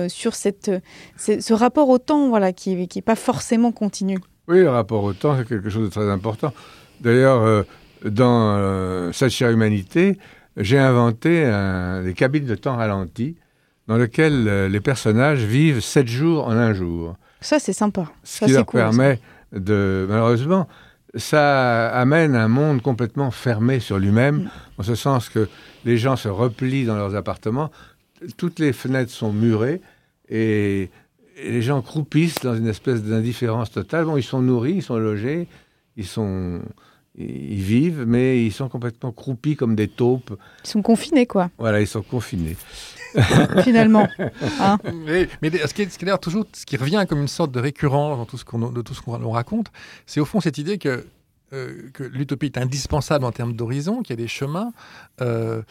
sur 0.09 0.35
cette, 0.35 0.71
ce 1.17 1.53
rapport 1.53 1.89
au 1.89 1.99
temps 1.99 2.29
voilà, 2.29 2.53
qui 2.53 2.77
n'est 2.77 3.03
pas 3.03 3.15
forcément 3.15 3.73
continu? 3.73 4.19
Oui, 4.49 4.61
le 4.61 4.71
rapport 4.71 5.03
au 5.03 5.13
temps, 5.13 5.37
c'est 5.37 5.49
quelque 5.49 5.71
chose 5.71 5.89
de 5.89 5.93
très 5.93 6.11
important. 6.11 6.53
D'ailleurs, 7.01 7.65
dans 8.05 9.11
chère 9.13 9.51
humanité, 9.51 10.19
j'ai 10.57 10.79
inventé 10.79 11.51
des 12.05 12.13
cabines 12.15 12.47
de 12.47 12.55
temps 12.55 12.77
ralenti 12.77 13.37
dans 13.89 13.97
lesquelles 13.97 14.67
les 14.67 14.81
personnages 14.81 15.45
vivent 15.45 15.81
sept 15.81 16.09
jours 16.09 16.47
en 16.47 16.53
un 16.53 16.75
jour. 16.75 17.17
Ça, 17.41 17.59
c'est 17.59 17.73
sympa. 17.73 18.07
Ce 18.25 18.45
qui 18.45 18.53
leur 18.53 18.67
permet 18.67 19.21
de... 19.53 20.07
Malheureusement, 20.09 20.69
ça 21.15 21.89
amène 21.89 22.35
un 22.35 22.49
monde 22.49 22.83
complètement 22.83 23.31
fermé 23.31 23.81
sur 23.81 23.99
lui-même, 23.99 24.37
mm. 24.37 24.51
en 24.79 24.83
ce 24.83 24.95
sens 24.95 25.29
que 25.29 25.49
les 25.85 25.99
gens 25.99 26.17
se 26.17 26.29
replient 26.29 26.85
dans 26.85 26.97
leurs 26.97 27.15
appartements, 27.15 27.71
toutes 28.37 28.59
les 28.59 28.73
fenêtres 28.73 29.13
sont 29.13 29.33
murées 29.33 29.81
et, 30.29 30.91
les 31.45 31.61
gens 31.61 31.83
croupissent 31.83 32.41
dans 32.43 32.55
une 32.55 32.67
espèce 32.67 33.03
d'indifférence 33.03 33.71
totale. 33.71 34.07
Bon, 34.07 34.17
ils 34.17 34.23
sont 34.23 34.41
nourris, 34.41 34.77
ils 34.77 34.83
sont 34.83 34.97
logés, 34.97 35.49
ils 35.99 36.07
sont 36.07 36.63
ils 37.19 37.61
vivent, 37.61 38.05
mais 38.07 38.43
ils 38.43 38.53
sont 38.53 38.71
complètement 38.71 39.13
croupis 39.13 39.55
comme 39.55 39.77
des 39.77 39.89
taupes. 39.89 40.39
Ils 40.65 40.69
sont 40.69 40.81
confinés, 40.81 41.27
quoi. 41.27 41.51
Voilà, 41.59 41.83
ils 41.83 41.87
sont 41.87 42.01
confinés. 42.01 42.57
finalement. 43.63 44.09
Hein 44.61 44.79
mais, 45.07 45.29
ce 45.43 45.75
qui 45.75 45.83
est, 45.83 46.19
toujours, 46.19 46.45
ce 46.53 46.67
qui 46.67 46.77
revient 46.77 47.05
comme 47.09 47.21
une 47.21 47.29
sorte 47.29 47.53
de 47.53 47.61
récurrence 47.61 48.17
dans 48.19 48.25
tout 48.25 48.39
ce 48.39 48.45
qu'on, 48.45 48.71
de 48.71 48.83
tout 48.83 48.95
ce 48.95 49.03
qu'on 49.03 49.31
raconte, 49.31 49.69
c'est 50.07 50.21
au 50.21 50.25
fond 50.25 50.41
cette 50.41 50.59
idée 50.59 50.79
que, 50.79 51.07
euh, 51.53 51.91
l'utopie 51.99 52.47
est 52.47 52.59
indispensable 52.59 53.25
en 53.25 53.33
termes 53.33 53.53
d'horizon, 53.53 54.03
qu'il 54.03 54.19
y 54.19 54.19
a 54.19 54.23
des 54.23 54.29
chemins, 54.29 54.73
euh, 55.21 55.63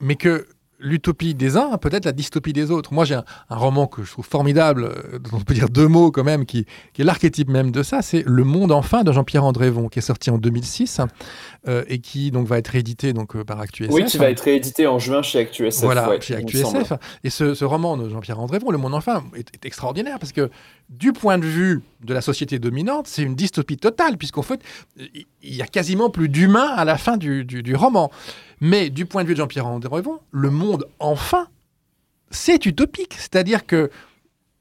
mais 0.00 0.16
que 0.16 0.46
l'utopie 0.84 1.34
des 1.34 1.56
uns, 1.56 1.76
peut-être 1.78 2.04
la 2.04 2.12
dystopie 2.12 2.52
des 2.52 2.70
autres. 2.70 2.92
Moi, 2.92 3.04
j'ai 3.04 3.14
un, 3.14 3.24
roman 3.48 3.86
que 3.86 4.04
je 4.04 4.10
trouve 4.10 4.26
formidable, 4.26 4.84
euh, 4.84 5.18
dont 5.18 5.38
on 5.38 5.40
peut 5.40 5.54
dire 5.54 5.70
deux 5.70 5.88
mots 5.88 6.10
quand 6.10 6.22
même, 6.22 6.44
qui, 6.44 6.66
est 6.98 7.02
l'archétype 7.02 7.48
même 7.48 7.72
de 7.72 7.82
ça, 7.82 8.02
c'est 8.02 8.22
Le 8.26 8.44
Monde 8.44 8.70
enfin 8.70 9.02
de 9.02 9.10
Jean-Pierre 9.10 9.44
Andrévon, 9.44 9.88
qui 9.88 9.98
est 9.98 10.02
sorti 10.02 10.30
en 10.30 10.38
2006 10.38 11.00
euh, 11.66 11.84
et 11.88 11.98
qui 11.98 12.30
donc 12.30 12.46
va 12.46 12.58
être 12.58 12.68
réédité 12.68 13.12
donc 13.12 13.34
euh, 13.34 13.44
par 13.44 13.60
ActuSF. 13.60 13.92
Oui, 13.92 14.04
qui 14.04 14.18
va 14.18 14.30
être 14.30 14.40
réédité 14.40 14.86
en 14.86 14.98
juin 14.98 15.22
chez 15.22 15.40
ActuSF. 15.40 15.82
Voilà, 15.82 16.20
chez 16.20 16.36
ActuSF. 16.36 16.92
Et 17.24 17.30
ce, 17.30 17.64
roman 17.64 17.96
de 17.96 18.10
Jean-Pierre 18.10 18.38
Andrévon, 18.38 18.70
Le 18.70 18.78
Monde 18.78 18.94
enfin, 18.94 19.24
est, 19.34 19.64
extraordinaire 19.64 20.18
parce 20.18 20.32
que 20.32 20.50
du 20.90 21.12
point 21.12 21.38
de 21.38 21.46
vue 21.46 21.82
de 22.04 22.14
la 22.14 22.20
société 22.20 22.58
dominante, 22.58 23.06
c'est 23.08 23.22
une 23.22 23.34
dystopie 23.34 23.76
totale, 23.76 24.16
puisqu'en 24.16 24.42
fait, 24.42 24.60
il 24.96 25.26
y 25.42 25.62
a 25.62 25.66
quasiment 25.66 26.10
plus 26.10 26.28
d'humains 26.28 26.68
à 26.68 26.84
la 26.84 26.98
fin 26.98 27.16
du, 27.16 27.74
roman. 27.74 28.10
Mais 28.60 28.90
du 28.90 29.06
point 29.06 29.22
de 29.22 29.28
vue 29.28 29.34
de 29.34 29.38
Jean-Pierre 29.38 29.66
Andrévon, 29.66 30.20
le 30.30 30.50
monde, 30.50 30.86
enfin, 30.98 31.48
c'est 32.30 32.66
utopique. 32.66 33.14
C'est-à-dire 33.14 33.66
que 33.66 33.90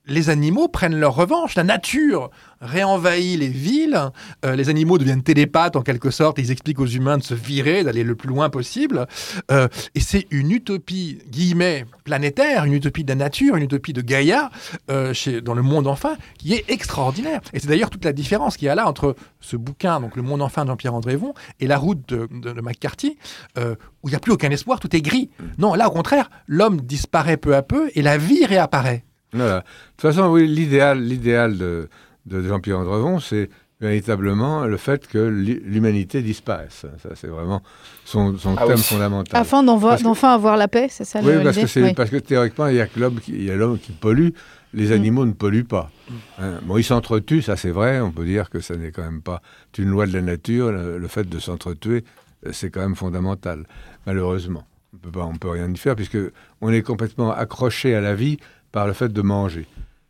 les 0.06 0.30
animaux 0.30 0.68
prennent 0.68 1.00
leur 1.00 1.16
revanche. 1.16 1.56
La 1.56 1.64
nature 1.64 2.30
réenvahit 2.64 3.38
les 3.38 3.50
villes. 3.50 4.00
Euh, 4.46 4.56
les 4.56 4.70
animaux 4.70 4.98
deviennent 4.98 5.24
télépathes 5.24 5.76
en 5.76 5.82
quelque 5.82 6.10
sorte. 6.10 6.40
ils 6.40 6.52
expliquent 6.52 6.80
aux 6.80 6.88
humains 6.88 7.18
de 7.18 7.24
se 7.24 7.34
virer, 7.34 7.84
d'aller 7.84 8.04
le 8.04 8.16
plus 8.16 8.30
loin 8.30 8.50
possible. 8.50 9.06
Euh, 9.52 9.68
et 9.96 10.00
c'est 10.00 10.26
une 10.32 10.52
utopie, 10.52 11.20
guillemets, 11.30 11.86
planétaire, 12.04 12.66
une 12.66 12.74
utopie 12.74 13.04
de 13.04 13.10
la 13.10 13.16
nature, 13.16 13.56
une 13.56 13.64
utopie 13.64 13.94
de 13.94 14.02
Gaïa 14.02 14.50
euh, 14.90 15.14
dans 15.44 15.54
le 15.54 15.62
monde 15.62 15.88
enfin, 15.88 16.16
qui 16.38 16.54
est 16.54 16.70
extraordinaire. 16.70 17.42
Et 17.54 17.60
c'est 17.60 17.68
d'ailleurs 17.68 17.90
toute 17.90 18.06
la 18.06 18.14
différence 18.14 18.58
qu'il 18.58 18.68
y 18.68 18.70
a 18.70 18.76
là 18.76 18.88
entre 18.88 19.16
ce 19.42 19.58
bouquin, 19.58 20.00
donc 20.00 20.16
Le 20.16 20.22
monde 20.22 20.42
enfin 20.42 20.64
de 20.64 20.70
Jean-Pierre 20.70 20.96
Andrévon, 20.96 21.34
et 21.60 21.68
La 21.68 21.78
route 21.78 22.08
de, 22.08 22.28
McCarthy, 22.62 23.18
où 23.58 24.08
il 24.08 24.10
n'y 24.10 24.16
a 24.16 24.20
plus 24.20 24.32
aucun 24.32 24.50
espoir, 24.50 24.80
tout 24.80 24.96
est 24.96 25.02
gris. 25.02 25.30
Non, 25.58 25.74
là 25.74 25.88
au 25.88 25.92
contraire, 25.92 26.30
l'homme 26.48 26.82
disparaît 26.82 27.38
peu 27.38 27.56
à 27.56 27.62
peu 27.62 27.90
et 27.96 28.02
la 28.02 28.18
vie 28.18 28.46
réapparaît. 28.46 29.04
De 29.34 29.62
toute 29.98 30.02
façon, 30.02 30.28
oui, 30.28 30.48
l'idéal, 30.48 31.02
l'idéal 31.02 31.58
de, 31.58 31.90
de 32.26 32.42
Jean-Pierre 32.42 32.80
Andrevon, 32.80 33.20
c'est 33.20 33.50
véritablement 33.82 34.66
le 34.66 34.78
fait 34.78 35.08
que 35.08 35.18
l'humanité 35.18 36.22
disparaisse. 36.22 36.86
Ça, 37.02 37.10
c'est 37.16 37.28
vraiment 37.28 37.62
son, 38.06 38.38
son 38.38 38.56
ah 38.58 38.66
thème 38.66 38.78
fondamental. 38.78 39.40
Afin 39.40 39.62
d'enfin 39.64 40.34
avoir 40.34 40.56
la 40.56 40.68
paix, 40.68 40.88
c'est 40.90 41.04
ça 41.04 41.20
Oui, 41.22 41.34
parce 41.44 41.58
que, 41.58 41.94
parce 41.94 42.10
que 42.10 42.18
théoriquement, 42.18 42.68
il 42.68 42.76
y 42.76 42.82
a 42.82 42.88
que 42.88 43.00
l'homme 43.00 43.20
qui, 43.20 43.50
qui 43.82 43.92
pollue, 43.92 44.30
les 44.74 44.90
mm. 44.90 44.94
animaux 44.94 45.26
ne 45.26 45.34
polluent 45.34 45.66
pas. 45.66 45.92
Hein. 46.40 46.60
Bon, 46.64 46.78
ils 46.78 46.84
s'entretuent, 46.84 47.42
ça 47.42 47.56
c'est 47.58 47.72
vrai, 47.72 48.00
on 48.00 48.12
peut 48.12 48.26
dire 48.26 48.50
que 48.50 48.60
ça 48.60 48.76
n'est 48.76 48.92
quand 48.92 49.04
même 49.04 49.22
pas 49.22 49.42
une 49.78 49.90
loi 49.90 50.06
de 50.08 50.14
la 50.14 50.22
nature, 50.22 50.72
le, 50.72 51.08
fait 51.08 51.28
de 51.28 51.40
s'entretuer, 51.40 52.04
c'est 52.52 52.70
quand 52.70 52.82
même 52.82 52.96
fondamental, 52.96 53.66
malheureusement. 54.06 54.64
On 54.94 55.10
peut 55.10 55.20
on 55.20 55.36
peut 55.36 55.50
rien 55.50 55.72
y 55.72 55.78
faire, 55.78 55.96
puisque 55.96 56.20
on 56.62 56.72
est 56.72 56.84
complètement 56.84 57.32
accroché 57.32 57.96
à 57.96 58.02
la 58.02 58.16
vie 58.16 58.38
par 58.72 58.88
le 58.88 58.94
fait 58.94 59.12
de 59.12 59.22
manger. 59.22 59.66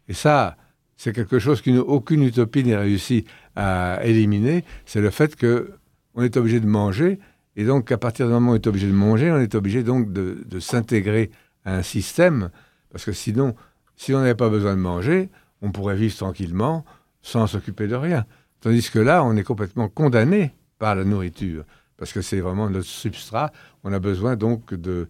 Et 0.09 0.13
ça, 0.13 0.57
c'est 0.97 1.13
quelque 1.13 1.39
chose 1.39 1.61
qu'aucune 1.61 2.23
utopie 2.23 2.63
n'a 2.63 2.79
réussi 2.79 3.25
à 3.55 3.99
éliminer, 4.03 4.63
c'est 4.85 5.01
le 5.01 5.09
fait 5.09 5.35
que 5.35 5.71
on 6.15 6.21
est 6.21 6.37
obligé 6.37 6.59
de 6.59 6.67
manger, 6.67 7.19
et 7.55 7.65
donc 7.65 7.91
à 7.91 7.97
partir 7.97 8.27
du 8.27 8.33
moment 8.33 8.51
où 8.51 8.53
on 8.53 8.55
est 8.55 8.67
obligé 8.67 8.87
de 8.87 8.93
manger, 8.93 9.31
on 9.31 9.39
est 9.39 9.55
obligé 9.55 9.83
donc 9.83 10.11
de, 10.11 10.59
s'intégrer 10.59 11.31
à 11.65 11.75
un 11.75 11.81
système, 11.81 12.49
parce 12.91 13.05
que 13.05 13.13
sinon, 13.13 13.55
si 13.95 14.13
on 14.13 14.19
n'avait 14.19 14.35
pas 14.35 14.49
besoin 14.49 14.75
de 14.75 14.81
manger, 14.81 15.29
on 15.61 15.71
pourrait 15.71 15.95
vivre 15.95 16.15
tranquillement 16.15 16.85
sans 17.21 17.47
s'occuper 17.47 17.87
de 17.87 17.95
rien. 17.95 18.25
Tandis 18.61 18.89
que 18.89 18.99
là, 18.99 19.23
on 19.23 19.35
est 19.35 19.43
complètement 19.43 19.87
condamné 19.87 20.53
par 20.77 20.95
la 20.95 21.03
nourriture, 21.03 21.63
parce 21.97 22.11
que 22.11 22.21
c'est 22.21 22.39
vraiment 22.39 22.69
notre 22.69 22.87
substrat. 22.87 23.51
On 23.83 23.93
a 23.93 23.99
besoin 23.99 24.35
donc 24.35 24.73
de, 24.73 25.07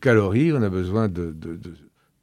calories, 0.00 0.52
on 0.52 0.62
a 0.62 0.68
besoin 0.68 1.08
de, 1.08 1.34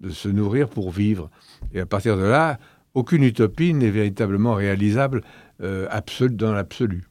de, 0.02 0.10
se 0.10 0.28
nourrir 0.28 0.70
pour 0.70 0.92
vivre. 0.92 1.30
Et 1.74 1.80
à 1.80 1.86
partir 1.86 2.18
de 2.18 2.24
là, 2.24 2.60
aucune 2.94 3.24
utopie 3.24 3.74
n'est 3.74 3.90
véritablement 3.90 4.54
réalisable 4.54 5.22
euh, 5.62 5.88
dans 6.30 6.54
l'absolu. 6.54 7.04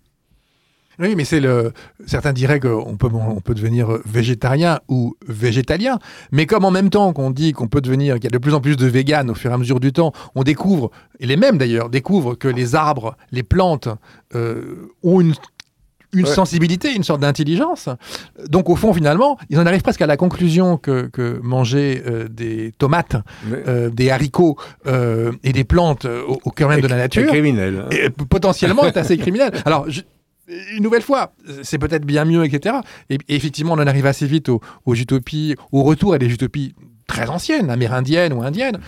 Oui, 1.00 1.14
mais 1.16 1.24
c'est 1.24 1.40
le. 1.40 1.72
Certains 2.06 2.32
diraient 2.32 2.60
qu'on 2.60 2.96
peut, 2.96 3.08
on 3.12 3.40
peut 3.40 3.54
devenir 3.54 3.98
végétarien 4.06 4.78
ou 4.88 5.16
végétalien, 5.26 5.98
mais 6.30 6.46
comme 6.46 6.64
en 6.64 6.70
même 6.70 6.90
temps 6.90 7.12
qu'on 7.12 7.30
dit 7.30 7.52
qu'on 7.52 7.66
peut 7.66 7.80
devenir, 7.80 8.14
qu'il 8.16 8.24
y 8.24 8.26
a 8.28 8.30
de 8.30 8.38
plus 8.38 8.54
en 8.54 8.60
plus 8.60 8.76
de 8.76 8.86
véganes 8.86 9.30
au 9.30 9.34
fur 9.34 9.50
et 9.50 9.54
à 9.54 9.58
mesure 9.58 9.80
du 9.80 9.92
temps, 9.92 10.12
on 10.36 10.44
découvre, 10.44 10.92
et 11.18 11.26
les 11.26 11.36
mêmes 11.36 11.58
d'ailleurs, 11.58 11.90
découvrent 11.90 12.36
que 12.36 12.48
les 12.48 12.76
arbres, 12.76 13.16
les 13.32 13.42
plantes 13.42 13.88
euh, 14.36 14.88
ont 15.02 15.20
une 15.20 15.34
une 16.14 16.26
sensibilité, 16.26 16.94
une 16.94 17.04
sorte 17.04 17.20
d'intelligence. 17.20 17.88
Donc 18.48 18.68
au 18.70 18.76
fond, 18.76 18.92
finalement, 18.92 19.38
ils 19.50 19.58
en 19.58 19.66
arrivent 19.66 19.82
presque 19.82 20.02
à 20.02 20.06
la 20.06 20.16
conclusion 20.16 20.76
que, 20.76 21.10
manger 21.42 22.02
euh, 22.06 22.28
des 22.28 22.72
tomates, 22.78 23.16
euh, 23.52 23.90
des 23.90 24.10
haricots 24.10 24.56
euh, 24.86 25.32
et 25.42 25.52
des 25.52 25.64
plantes 25.64 26.06
au, 26.06 26.50
cœur 26.50 26.68
même 26.68 26.80
de 26.80 26.86
la 26.86 26.96
nature, 26.96 27.24
est 27.24 27.26
criminel. 27.26 27.86
Et, 27.90 28.10
potentiellement 28.10 28.84
est 28.84 28.96
assez 28.96 29.16
criminel. 29.18 29.52
Alors 29.64 29.86
une 30.76 30.82
nouvelle 30.82 31.02
fois, 31.02 31.32
c'est 31.62 31.78
peut-être 31.78 32.04
bien 32.04 32.26
mieux, 32.26 32.44
etc. 32.44 32.76
Et, 33.08 33.18
effectivement, 33.28 33.72
on 33.72 33.78
en 33.78 33.86
arrive 33.86 34.06
assez 34.06 34.26
vite 34.26 34.50
aux, 34.50 34.60
aux 34.84 34.94
utopies, 34.94 35.56
au 35.72 35.82
retour 35.82 36.12
à 36.12 36.18
des 36.18 36.30
utopies 36.30 36.74
très 37.06 37.28
ancienne, 37.28 37.70
amérindienne 37.70 38.32
ou 38.32 38.42
indienne, 38.42 38.78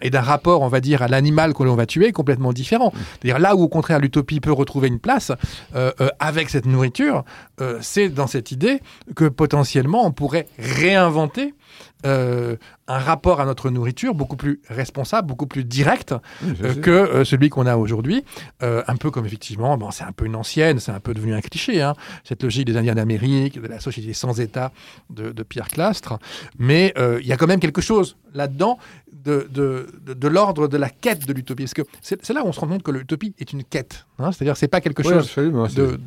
et 0.00 0.10
d'un 0.10 0.20
rapport, 0.20 0.62
on 0.62 0.68
va 0.68 0.80
dire, 0.80 1.02
à 1.02 1.08
l'animal 1.08 1.54
que 1.54 1.62
l'on 1.62 1.74
va 1.74 1.86
tuer 1.86 2.12
complètement 2.12 2.52
différent. 2.52 2.92
C'est-à-dire 2.94 3.38
là 3.38 3.56
où, 3.56 3.62
au 3.62 3.68
contraire, 3.68 3.98
l'utopie 3.98 4.40
peut 4.40 4.52
retrouver 4.52 4.88
une 4.88 5.00
place 5.00 5.32
euh, 5.74 5.92
euh, 6.00 6.08
avec 6.20 6.50
cette 6.50 6.66
nourriture, 6.66 7.24
euh, 7.60 7.78
c'est 7.80 8.08
dans 8.08 8.26
cette 8.26 8.52
idée 8.52 8.80
que 9.14 9.26
potentiellement 9.26 10.06
on 10.06 10.12
pourrait 10.12 10.46
réinventer 10.58 11.54
euh, 12.04 12.56
un 12.86 12.98
rapport 12.98 13.40
à 13.40 13.46
notre 13.46 13.70
nourriture 13.70 14.14
beaucoup 14.14 14.36
plus 14.36 14.60
responsable, 14.68 15.26
beaucoup 15.26 15.46
plus 15.46 15.64
direct 15.64 16.14
euh, 16.62 16.74
que 16.74 16.90
euh, 16.90 17.24
celui 17.24 17.48
qu'on 17.48 17.64
a 17.64 17.76
aujourd'hui. 17.76 18.24
un 18.60 18.96
peu 18.96 19.10
comme 19.10 19.24
effectivement, 19.24 19.78
bon, 19.78 19.90
c'est 19.90 20.04
un 20.04 20.12
peu 20.12 20.26
une 20.26 20.36
ancienne, 20.36 20.78
c'est 20.80 20.92
un 20.92 21.00
peu 21.00 21.14
devenu 21.14 21.34
un 21.34 21.40
cliché, 21.40 21.80
hein, 21.80 21.94
cette 22.24 22.42
logique 22.42 22.66
des 22.66 22.76
Indiens 22.76 22.94
d'Amérique, 22.94 23.60
de 23.60 23.66
la 23.66 23.80
société 23.80 24.12
sans 24.12 24.38
État 24.38 24.70
de, 25.08 25.42
Pierre 25.42 25.68
Clastre. 25.68 26.18
Mais 26.58 26.92
il 27.20 27.26
y 27.26 27.32
a 27.32 27.36
quand 27.36 27.46
même 27.46 27.60
quelque 27.60 27.80
chose 27.80 28.16
là-dedans 28.34 28.78
de, 29.12 29.48
de, 29.50 29.86
de, 30.06 30.28
l'ordre 30.28 30.68
de 30.68 30.76
la 30.76 30.90
quête 30.90 31.26
de 31.26 31.32
l'utopie. 31.32 31.64
Parce 31.64 31.74
que 31.74 31.82
c'est 32.02 32.32
là 32.34 32.44
où 32.44 32.48
on 32.48 32.52
se 32.52 32.60
rend 32.60 32.66
compte 32.66 32.82
que 32.82 32.90
l'utopie 32.90 33.34
est 33.38 33.52
une 33.52 33.64
quête. 33.64 34.06
Hein, 34.18 34.32
C'est-à-dire 34.32 34.56
c'est 34.56 34.68
pas 34.68 34.80
quelque 34.80 35.02
chose 35.02 35.34
de... 35.36 35.98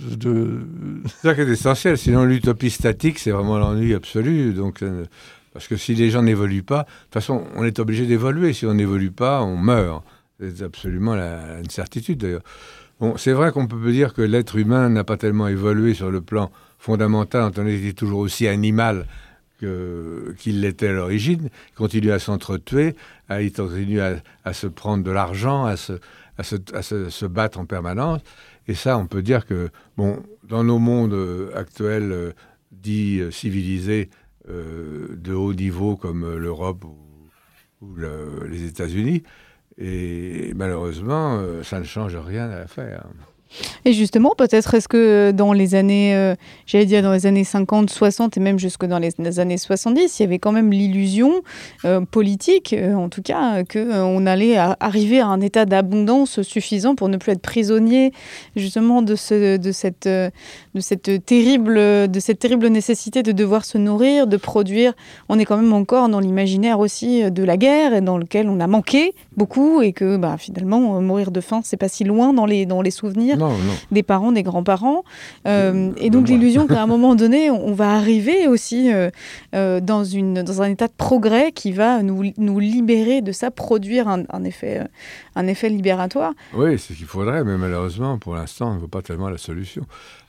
C'est 1.05 1.27
ça 1.27 1.33
qui 1.33 1.41
est 1.41 1.49
essentiel. 1.49 1.97
Sinon, 1.97 2.25
l'utopie 2.25 2.69
statique, 2.69 3.17
c'est 3.17 3.31
vraiment 3.31 3.57
l'ennui 3.57 3.95
absolu. 3.95 4.53
Donc, 4.53 4.83
parce 5.57 5.67
que 5.67 5.75
si 5.75 5.95
les 5.95 6.11
gens 6.11 6.21
n'évoluent 6.21 6.61
pas, 6.61 6.83
de 6.83 7.03
toute 7.05 7.13
façon, 7.15 7.45
on 7.55 7.63
est 7.63 7.79
obligé 7.79 8.05
d'évoluer. 8.05 8.53
Si 8.53 8.67
on 8.67 8.75
n'évolue 8.75 9.09
pas, 9.09 9.41
on 9.41 9.57
meurt. 9.57 10.03
C'est 10.39 10.61
absolument 10.61 11.15
une 11.15 11.71
certitude 11.71 12.19
d'ailleurs. 12.19 12.43
Bon, 12.99 13.17
c'est 13.17 13.31
vrai 13.31 13.51
qu'on 13.51 13.65
peut 13.65 13.91
dire 13.91 14.13
que 14.13 14.21
l'être 14.21 14.55
humain 14.55 14.87
n'a 14.89 15.03
pas 15.03 15.17
tellement 15.17 15.47
évolué 15.47 15.95
sur 15.95 16.11
le 16.11 16.21
plan 16.21 16.51
fondamental, 16.77 17.41
en 17.41 17.49
tant 17.49 17.63
qu'il 17.63 17.87
est 17.87 17.97
toujours 17.97 18.19
aussi 18.19 18.47
animal 18.47 19.07
qu'il 19.59 20.61
l'était 20.61 20.89
à 20.89 20.93
l'origine. 20.93 21.49
Il 21.71 21.75
continue 21.75 22.11
à 22.11 22.19
s'entretuer, 22.19 22.95
il 23.31 23.51
continue 23.51 23.99
à, 23.99 24.53
se 24.53 24.67
prendre 24.67 25.03
de 25.03 25.09
l'argent, 25.09 25.65
à, 25.65 25.75
se, 25.75 27.25
battre 27.25 27.59
en 27.59 27.65
permanence. 27.65 28.21
Et 28.67 28.75
ça, 28.75 28.95
on 28.99 29.07
peut 29.07 29.23
dire 29.23 29.47
que, 29.47 29.71
bon, 29.97 30.21
dans 30.43 30.63
nos 30.63 30.77
mondes 30.77 31.13
euh, 31.13 31.49
actuels 31.55 32.11
euh, 32.11 32.31
dits 32.71 33.21
euh, 33.21 33.31
civilisés, 33.31 34.11
de 34.47 35.33
haut 35.33 35.53
niveau 35.53 35.95
comme 35.95 36.23
euh, 36.23 36.37
l'Europe 36.37 36.83
ou, 36.85 36.95
les 38.49 38.63
États-Unis. 38.63 39.23
Et 39.77 40.51
malheureusement, 40.55 41.37
euh, 41.37 41.61
ça 41.61 41.79
ne 41.79 41.83
change 41.83 42.15
rien 42.15 42.49
à 42.49 42.57
l'affaire. 42.59 43.05
Et 43.85 43.93
justement, 43.93 44.33
peut-être 44.37 44.73
est-ce 44.73 44.87
que 44.87 45.31
dans 45.31 45.53
les 45.53 45.75
années, 45.75 46.15
euh, 46.15 46.35
j'allais 46.65 46.85
dire 46.85 47.01
dans 47.01 47.13
les 47.13 47.25
années 47.25 47.43
50, 47.43 47.89
60 47.89 48.37
et 48.37 48.39
même 48.39 48.59
jusque 48.59 48.85
dans 48.85 48.99
les, 48.99 49.39
années 49.39 49.57
70, 49.57 50.19
il 50.19 50.23
y 50.23 50.25
avait 50.25 50.39
quand 50.39 50.51
même 50.51 50.71
l'illusion 50.71 51.41
euh, 51.85 52.01
politique, 52.01 52.73
euh, 52.73 52.93
en 52.93 53.09
tout 53.09 53.21
cas, 53.21 53.63
qu'on 53.63 54.25
allait 54.25 54.57
arriver 54.57 55.19
à 55.19 55.27
un 55.27 55.41
état 55.41 55.65
d'abondance 55.65 56.41
suffisant 56.41 56.95
pour 56.95 57.09
ne 57.09 57.17
plus 57.17 57.31
être 57.31 57.41
prisonnier 57.41 58.11
justement 58.55 59.01
de, 59.01 59.15
ce, 59.15 59.57
de, 59.57 59.71
cette, 59.71 60.07
de, 60.07 60.31
cette 60.79 61.25
terrible, 61.25 61.75
de 61.75 62.19
cette 62.19 62.39
terrible 62.39 62.67
nécessité 62.67 63.23
de 63.23 63.31
devoir 63.31 63.65
se 63.65 63.77
nourrir, 63.77 64.27
de 64.27 64.37
produire. 64.37 64.93
On 65.29 65.39
est 65.39 65.45
quand 65.45 65.57
même 65.57 65.73
encore 65.73 66.09
dans 66.09 66.19
l'imaginaire 66.19 66.79
aussi 66.79 67.29
de 67.31 67.43
la 67.43 67.57
guerre 67.57 67.93
et 67.93 68.01
dans 68.01 68.17
lequel 68.17 68.49
on 68.49 68.59
a 68.59 68.67
manqué 68.67 69.13
beaucoup 69.35 69.81
et 69.81 69.93
que 69.93 70.17
bah, 70.17 70.35
finalement, 70.37 71.01
mourir 71.01 71.31
de 71.31 71.41
faim, 71.41 71.61
c'est 71.63 71.77
pas 71.77 71.89
si 71.89 72.03
loin 72.03 72.33
dans 72.33 72.45
les, 72.45 72.65
dans 72.65 72.81
les 72.81 72.91
souvenirs. 72.91 73.37
Des 73.91 74.03
parents, 74.03 74.31
des 74.31 74.43
grands-parents. 74.43 75.03
et 75.45 76.09
donc 76.09 76.27
l'illusion 76.27 76.67
qu'à 76.67 76.81
un 76.81 76.87
moment 76.87 77.15
donné, 77.23 77.49
on, 77.49 77.73
va 77.73 77.91
arriver 77.91 78.47
aussi 78.47 78.89
dans, 79.53 80.03
une, 80.03 80.43
dans 80.43 80.61
un 80.61 80.69
état 80.69 80.87
de 80.87 80.93
progrès 80.95 81.51
qui 81.51 81.71
va 81.71 82.01
nous, 82.03 82.31
nous 82.37 82.59
libérer 82.59 83.21
de 83.21 83.31
ça, 83.31 83.51
produire 83.51 84.07
un, 84.07 84.43
effet, 84.43 84.81
un 85.35 85.47
effet 85.47 85.69
libératoire. 85.69 86.33
Oui, 86.53 86.77
c'est 86.79 86.93
ce 86.93 86.97
qu'il 86.97 87.07
faudrait, 87.07 87.43
mais 87.43 87.57
malheureusement, 87.57 88.17
pour 88.17 88.35
l'instant, 88.35 88.71
on 88.71 88.73
ne 88.75 88.79
voit 88.79 88.87
pas 88.87 89.01
tellement 89.01 89.29
la 89.29 89.37
solution. 89.37 89.85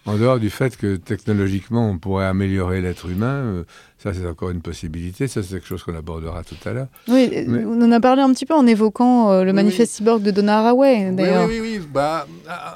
En 0.07 0.17
dehors 0.17 0.39
du 0.39 0.49
fait 0.49 0.77
que 0.77 0.97
technologiquement, 0.97 1.91
on 1.91 1.99
pourrait 1.99 2.25
améliorer 2.25 2.81
l'être 2.81 3.11
humain, 3.11 3.43
euh, 3.45 3.65
ça 3.99 4.15
c'est 4.15 4.27
encore 4.27 4.51
une 4.51 4.61
possibilité, 4.61 5.29
ça 5.29 5.43
c'est 5.43 5.55
quelque 5.55 5.67
chose 5.67 5.83
qu'on 5.83 5.97
abordera 5.97 6.45
tout 6.45 6.57
à 6.65 6.73
l'heure. 6.73 6.89
Oui, 7.09 7.31
on 7.49 7.83
en 7.83 7.93
a 7.93 8.01
parlé 8.01 8.23
un 8.23 8.33
petit 8.33 8.47
peu 8.47 8.55
en 8.55 8.67
évoquant 8.67 9.31
euh, 9.31 9.45
le 9.45 9.53
manifeste 9.53 9.95
cyborg 9.95 10.23
de 10.23 10.31
Donna 10.31 10.61
Haraway, 10.61 11.11
d'ailleurs. 11.13 11.47
Oui, 11.49 11.61
oui, 11.61 11.79
oui. 11.79 11.87
Bah, 11.93 12.27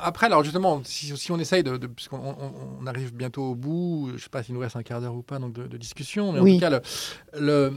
après, 0.03 0.27
alors 0.27 0.43
justement, 0.43 0.83
si, 0.85 1.31
on 1.31 1.39
essaye, 1.39 1.63
de, 1.63 1.77
puisqu'on 1.87 2.37
on, 2.81 2.87
arrive 2.87 3.15
bientôt 3.15 3.43
au 3.43 3.55
bout, 3.55 4.09
je 4.09 4.15
ne 4.15 4.19
sais 4.19 4.29
pas 4.31 4.43
s'il 4.43 4.55
nous 4.55 4.61
reste 4.61 4.77
un 4.77 4.83
quart 4.83 5.01
d'heure 5.01 5.15
ou 5.15 5.23
pas 5.23 5.39
donc 5.39 5.53
de, 5.53 5.77
discussion, 5.77 6.33
mais 6.33 6.41
en 6.41 6.45
tout 6.45 6.61
cas, 6.61 6.71
le, 6.71 6.81
euh, 7.41 7.73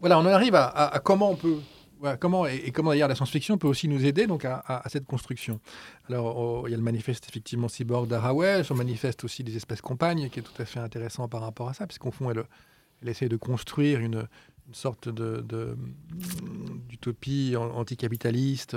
voilà, 0.00 0.18
on 0.18 0.22
en 0.22 0.26
arrive 0.26 0.54
à 0.54 1.00
comment 1.02 1.30
on 1.30 1.36
peut 1.36 1.58
comment, 2.20 2.46
et, 2.46 2.70
comment 2.70 2.90
d'ailleurs 2.90 3.08
la 3.08 3.14
science-fiction 3.14 3.58
peut 3.58 3.68
aussi 3.68 3.88
nous 3.88 4.04
aider 4.04 4.26
donc 4.26 4.44
à, 4.44 4.82
cette 4.86 5.06
construction? 5.06 5.60
Alors, 6.08 6.68
il 6.68 6.70
y 6.70 6.74
a 6.74 6.76
le 6.76 6.82
manifeste 6.82 7.26
effectivement 7.28 7.68
cyborg 7.68 8.08
d'Haraway, 8.08 8.64
son 8.64 8.74
manifeste 8.74 9.24
aussi 9.24 9.44
des 9.44 9.56
espèces 9.56 9.80
compagnes, 9.80 10.28
qui 10.30 10.40
est 10.40 10.42
tout 10.42 10.62
à 10.62 10.64
fait 10.64 10.80
intéressant 10.80 11.28
par 11.28 11.40
rapport 11.40 11.68
à 11.68 11.74
ça, 11.74 11.86
puisqu'au 11.86 12.10
fond, 12.10 12.30
elle, 12.30 12.44
essaie 13.08 13.28
de 13.28 13.36
construire 13.36 14.00
une, 14.00 14.26
sorte 14.72 15.08
d'utopie 16.88 17.52
de, 17.52 17.56
anticapitaliste, 17.56 18.76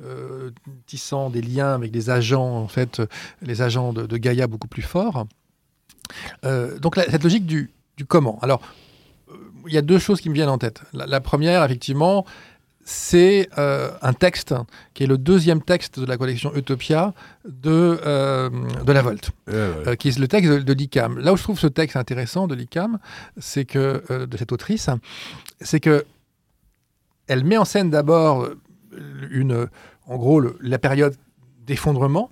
euh, 0.00 0.52
tissant 0.86 1.30
des 1.30 1.42
liens 1.42 1.74
avec 1.74 1.90
des 1.90 2.10
agents, 2.10 2.58
en 2.58 2.68
fait, 2.68 3.02
les 3.40 3.60
agents 3.62 3.92
de, 3.92 4.16
Gaïa 4.16 4.46
beaucoup 4.46 4.68
plus 4.68 4.82
forts. 4.82 5.26
Euh, 6.44 6.78
donc, 6.78 6.94
cette 6.94 7.24
logique 7.24 7.46
du, 7.46 7.72
comment? 8.06 8.38
Alors, 8.40 8.62
euh, 9.30 9.34
il 9.66 9.72
y 9.72 9.78
a 9.78 9.82
deux 9.82 9.98
choses 9.98 10.20
qui 10.20 10.28
me 10.28 10.34
viennent 10.34 10.48
en 10.48 10.58
tête. 10.58 10.82
la 10.92 11.20
première, 11.20 11.64
effectivement, 11.64 12.24
c'est 12.84 13.48
euh, 13.58 13.90
un 14.02 14.12
texte 14.12 14.54
qui 14.94 15.04
est 15.04 15.06
le 15.06 15.18
deuxième 15.18 15.62
texte 15.62 16.00
de 16.00 16.06
la 16.06 16.16
collection 16.16 16.54
Utopia 16.54 17.14
de, 17.44 18.00
euh, 18.04 18.50
de 18.84 18.92
la 18.92 19.02
Volte, 19.02 19.30
euh, 19.48 19.94
qui 19.94 20.08
est 20.08 20.18
le 20.18 20.28
texte 20.28 20.50
de, 20.50 20.58
de 20.58 20.72
l'ICAM. 20.72 21.18
Là 21.18 21.32
où 21.32 21.36
je 21.36 21.42
trouve 21.42 21.58
ce 21.58 21.68
texte 21.68 21.96
intéressant 21.96 22.46
de 22.46 22.54
l'ICAM, 22.54 22.98
c'est 23.38 23.64
que 23.64 24.26
de 24.26 24.36
cette 24.36 24.52
autrice, 24.52 24.90
c'est 25.60 25.80
que 25.80 26.04
elle 27.28 27.44
met 27.44 27.56
en 27.56 27.64
scène 27.64 27.88
d'abord 27.88 28.48
une, 29.30 29.68
en 30.06 30.16
gros, 30.16 30.42
la 30.60 30.78
période 30.78 31.14
d'effondrement 31.64 32.30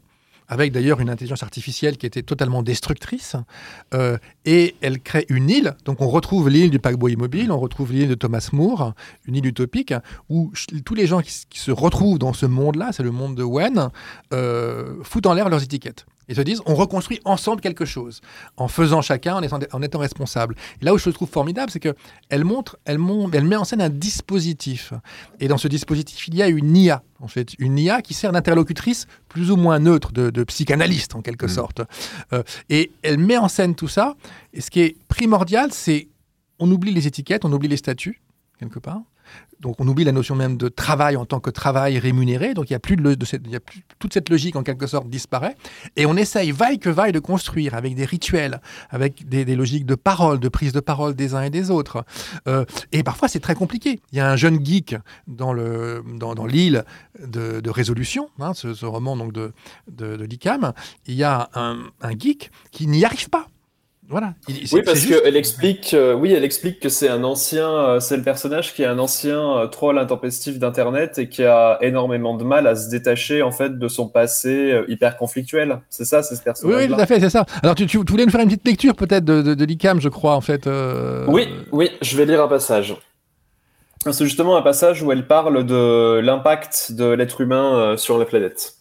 avec 0.51 0.73
d'ailleurs 0.73 1.01
une 1.01 1.09
intelligence 1.09 1.45
artificielle 1.45 1.97
qui 1.97 2.07
était 2.07 2.23
totalement 2.23 2.63
destructrice. 2.63 3.37
Euh, 3.95 4.19
et 4.45 4.75
elle 4.83 5.01
crée 5.01 5.25
une 5.29 5.49
île. 5.49 5.77
Donc 5.85 6.03
on 6.03 6.09
retrouve 6.09 6.51
l'île 6.51 6.71
du 6.71 6.81
paquebot 6.81 7.09
immobile, 7.09 7.53
on 7.53 7.59
retrouve 7.59 7.93
l'île 7.93 8.09
de 8.09 8.15
Thomas 8.15 8.51
Moore, 8.53 8.95
une 9.27 9.37
île 9.37 9.47
utopique, 9.47 9.95
où 10.29 10.53
tous 10.85 10.95
les 10.95 11.07
gens 11.07 11.23
qui, 11.23 11.31
se 11.31 11.71
retrouvent 11.71 12.19
dans 12.19 12.33
ce 12.33 12.47
monde-là, 12.47 12.91
c'est 12.93 13.05
le 13.05 13.13
monde 13.13 13.37
de 13.37 13.45
Wen, 13.45 13.91
euh, 14.33 14.97
foutent 15.05 15.27
en 15.27 15.35
l'air 15.35 15.49
leurs 15.49 15.63
étiquettes. 15.63 16.05
Ils 16.31 16.37
se 16.37 16.43
disent, 16.43 16.63
on 16.65 16.77
reconstruit 16.77 17.21
ensemble 17.25 17.61
quelque 17.61 17.85
chose, 17.85 18.21
en 18.57 18.69
faisant 18.69 19.03
chacun, 19.03 19.35
en 19.35 19.43
étant, 19.43 19.59
en 19.73 19.83
étant 19.83 19.99
responsable. 19.99 20.55
Et 20.81 20.85
là 20.85 20.95
où 20.95 20.99
je 20.99 21.09
le 21.09 21.13
trouve 21.13 21.29
formidable, 21.29 21.73
c'est 21.73 21.81
qu'elle 21.81 22.45
montre, 22.45 22.79
elle, 22.85 22.99
montre, 22.99 23.35
elle 23.37 23.45
met 23.45 23.57
en 23.57 23.65
scène 23.65 23.83
un 23.83 23.89
dispositif. 23.89 24.95
Et 25.41 25.49
dans 25.49 25.59
ce 25.59 25.67
dispositif, 25.67 26.29
il 26.29 26.37
y 26.37 26.43
a 26.43 26.47
une 26.47 26.77
IA, 26.77 27.03
en 27.19 27.27
fait, 27.27 27.55
une 27.59 27.77
IA 27.77 28.01
qui 28.01 28.15
sert 28.15 28.31
d'interlocutrice 28.31 29.09
plus 29.29 29.51
ou 29.51 29.57
moins 29.57 29.81
neutre, 29.81 30.13
de, 30.13 30.45
psychanalyste 30.45 31.17
en 31.17 31.21
quelque 31.21 31.47
mmh. 31.47 31.51
sorte. 31.51 31.83
Euh, 32.33 32.45
et 32.69 32.93
elle 33.03 33.19
met 33.19 33.37
en 33.37 33.49
scène 33.49 33.75
tout 33.75 33.89
ça. 33.89 34.15
Et 34.55 34.61
ce 34.61 34.71
qui 34.71 34.81
est 34.83 34.97
primordial, 35.09 35.73
c'est 35.73 36.09
on 36.61 36.71
oublie 36.71 36.93
les 36.93 37.09
étiquettes, 37.09 37.45
on 37.45 37.53
oublie 37.53 37.69
les 37.69 37.77
statuts, 37.77 38.21
quelque 38.61 38.79
part. 38.79 39.03
Donc 39.61 39.77
on 39.79 39.87
oublie 39.87 40.05
la 40.05 40.13
notion 40.13 40.35
même 40.35 40.57
de 40.57 40.69
travail 40.69 41.17
en 41.17 41.27
tant 41.27 41.39
que 41.39 41.51
travail 41.51 41.99
rémunéré. 41.99 42.55
Donc 42.55 42.71
il 42.71 42.73
y 42.73 42.77
a 42.77 42.79
plus 42.79 42.97
de, 42.97 43.15
toute 43.99 44.13
cette 44.13 44.29
logique 44.31 44.57
en 44.57 44.63
quelque 44.63 44.87
sorte 44.87 45.09
disparaît. 45.09 45.57
Et 45.97 46.07
on 46.07 46.17
essaye 46.17 46.51
vaille 46.51 46.79
que 46.79 46.89
vaille 46.89 47.13
de 47.13 47.19
construire 47.19 47.75
avec 47.75 47.95
des 47.95 48.05
rituels, 48.05 48.61
avec 48.89 49.29
des, 49.29 49.45
logiques 49.55 49.87
de 49.87 49.95
parole, 49.95 50.41
de 50.41 50.49
prise 50.49 50.73
de 50.73 50.81
parole 50.81 51.15
des 51.15 51.35
uns 51.35 51.43
et 51.43 51.51
des 51.51 51.71
autres. 51.71 52.05
Euh, 52.49 52.65
et 52.93 53.03
parfois 53.03 53.29
c'est 53.29 53.41
très 53.41 53.55
compliqué. 53.55 54.01
Il 54.13 54.19
y 54.19 54.21
a 54.21 54.31
un 54.31 54.37
jeune 54.37 54.65
geek 54.65 54.97
dans 55.27 55.53
le 55.53 56.03
dans, 56.19 56.47
l'île 56.47 56.85
de, 57.19 57.71
résolution, 57.71 58.31
hein, 58.41 58.55
ce, 58.55 58.87
roman 58.87 59.17
donc 59.17 59.33
de 59.33 59.53
de. 59.89 60.19
Il 61.07 61.15
y 61.15 61.25
a 61.25 61.51
un 61.55 62.19
geek 62.19 62.51
qui 62.71 62.87
n'y 62.87 63.05
arrive 63.05 63.29
pas 63.29 63.47
voilà. 64.11 64.35
oui, 64.49 64.83
parce 64.85 65.07
qu'elle 65.07 65.37
explique, 65.37 65.95
euh, 65.95 66.15
oui, 66.15 66.33
elle 66.33 66.43
explique 66.43 66.81
que 66.81 66.89
c'est 66.89 67.09
un 67.09 67.23
ancien, 67.23 67.71
euh, 67.71 68.01
c'est 68.01 68.17
le 68.17 68.25
personnage 68.25 68.75
qui 68.75 68.83
est 68.83 68.87
un 68.87 68.99
ancien 68.99 69.59
euh, 69.59 69.67
troll 69.69 69.99
intempestif 69.99 70.59
d'Internet 70.59 71.19
et 71.19 71.29
qui 71.29 71.45
a 71.45 71.79
énormément 71.81 72.37
de 72.37 72.43
mal 72.43 72.67
à 72.67 72.75
se 72.75 72.91
détacher 72.91 73.43
en 73.43 73.53
fait 73.53 73.79
de 73.79 73.89
son 73.89 74.09
passé 74.09 74.83
hyper 74.89 75.17
conflictuel. 75.17 75.81
C'est 75.91 76.05
ça, 76.05 76.25
c'est 76.25 76.35
ce 76.35 76.43
personnage. 76.43 76.77
Oui, 76.77 76.83
oui, 76.89 76.93
tout 76.93 77.01
à 77.01 77.07
fait, 77.07 77.21
c'est 77.21 77.31
ça. 77.31 77.47
Alors, 77.63 77.77
tu, 77.77 77.87
tu, 77.87 77.99
voulais 77.99 78.25
nous 78.25 78.33
faire 78.33 78.41
une 78.41 78.49
petite 78.49 78.67
lecture 78.67 78.97
peut-être 78.97 79.25
de, 79.25 79.43
de, 79.55 79.65
l'ICAM, 79.65 80.01
je 80.01 80.09
crois, 80.09 80.35
en 80.35 80.41
fait. 80.41 80.69
Oui, 81.29 81.47
oui, 81.71 81.91
je 82.03 82.17
vais 82.17 82.27
lire 82.27 82.43
un 82.43 82.49
passage. 82.49 82.97
C'est 84.11 84.25
justement 84.25 84.57
un 84.57 84.63
passage 84.63 85.05
où 85.05 85.13
elle 85.13 85.29
parle 85.29 85.65
de 85.65 86.19
l'impact 86.19 86.93
de 86.93 87.05
l'être 87.05 87.41
humain 87.43 87.97
sur 87.97 88.19
la 88.19 88.25
planète. 88.25 88.80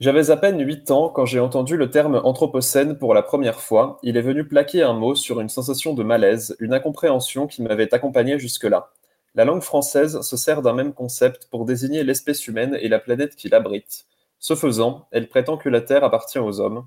J'avais 0.00 0.30
à 0.30 0.36
peine 0.36 0.64
huit 0.64 0.92
ans 0.92 1.08
quand 1.08 1.26
j'ai 1.26 1.40
entendu 1.40 1.76
le 1.76 1.90
terme 1.90 2.20
anthropocène 2.22 2.96
pour 2.96 3.14
la 3.14 3.22
première 3.22 3.60
fois. 3.60 3.98
Il 4.04 4.16
est 4.16 4.22
venu 4.22 4.46
plaquer 4.46 4.84
un 4.84 4.92
mot 4.92 5.16
sur 5.16 5.40
une 5.40 5.48
sensation 5.48 5.92
de 5.92 6.04
malaise, 6.04 6.56
une 6.60 6.72
incompréhension 6.72 7.48
qui 7.48 7.62
m'avait 7.62 7.92
accompagné 7.92 8.38
jusque-là. 8.38 8.92
La 9.34 9.44
langue 9.44 9.62
française 9.62 10.20
se 10.20 10.36
sert 10.36 10.62
d'un 10.62 10.72
même 10.72 10.92
concept 10.92 11.48
pour 11.50 11.64
désigner 11.64 12.04
l'espèce 12.04 12.46
humaine 12.46 12.78
et 12.80 12.86
la 12.86 13.00
planète 13.00 13.34
qui 13.34 13.48
l'abrite. 13.48 14.06
Ce 14.38 14.54
faisant, 14.54 15.08
elle 15.10 15.28
prétend 15.28 15.56
que 15.56 15.68
la 15.68 15.80
Terre 15.80 16.04
appartient 16.04 16.38
aux 16.38 16.60
hommes. 16.60 16.86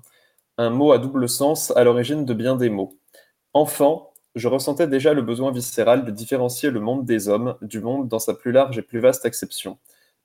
Un 0.56 0.70
mot 0.70 0.92
à 0.92 0.98
double 0.98 1.28
sens 1.28 1.70
à 1.76 1.84
l'origine 1.84 2.24
de 2.24 2.32
bien 2.32 2.56
des 2.56 2.70
mots. 2.70 2.96
Enfant, 3.52 4.14
je 4.36 4.48
ressentais 4.48 4.86
déjà 4.86 5.12
le 5.12 5.20
besoin 5.20 5.52
viscéral 5.52 6.06
de 6.06 6.10
différencier 6.10 6.70
le 6.70 6.80
monde 6.80 7.04
des 7.04 7.28
hommes 7.28 7.56
du 7.60 7.80
monde 7.80 8.08
dans 8.08 8.18
sa 8.18 8.32
plus 8.32 8.52
large 8.52 8.78
et 8.78 8.82
plus 8.82 9.00
vaste 9.00 9.26
acception 9.26 9.76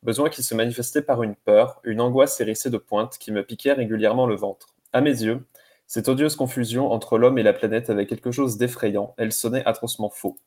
besoin 0.04 0.30
qui 0.30 0.44
se 0.44 0.56
manifestait 0.56 1.02
par 1.02 1.24
une 1.24 1.36
peur, 1.36 1.80
une 1.84 2.02
angoisse 2.02 2.40
hérissée 2.40 2.70
de 2.70 2.78
pointes 2.78 3.18
qui 3.18 3.32
me 3.32 3.44
piquait 3.44 3.74
régulièrement 3.74 4.28
le 4.28 4.36
ventre. 4.36 4.76
À 4.94 5.02
mes 5.02 5.24
yeux, 5.24 5.46
cette 5.86 6.10
odieuse 6.10 6.36
confusion 6.36 6.92
entre 6.92 7.18
l'homme 7.18 7.38
et 7.38 7.44
la 7.44 7.54
planète 7.54 7.90
avait 7.90 8.06
quelque 8.06 8.32
chose 8.32 8.58
d'effrayant, 8.58 9.14
elle 9.18 9.32
sonnait 9.32 9.66
atrocement 9.66 10.10
faux. 10.10 10.38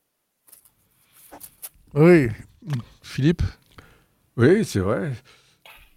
Oui, 1.93 2.29
Philippe? 3.01 3.41
Oui, 4.37 4.63
c'est 4.63 4.79
vrai. 4.79 5.11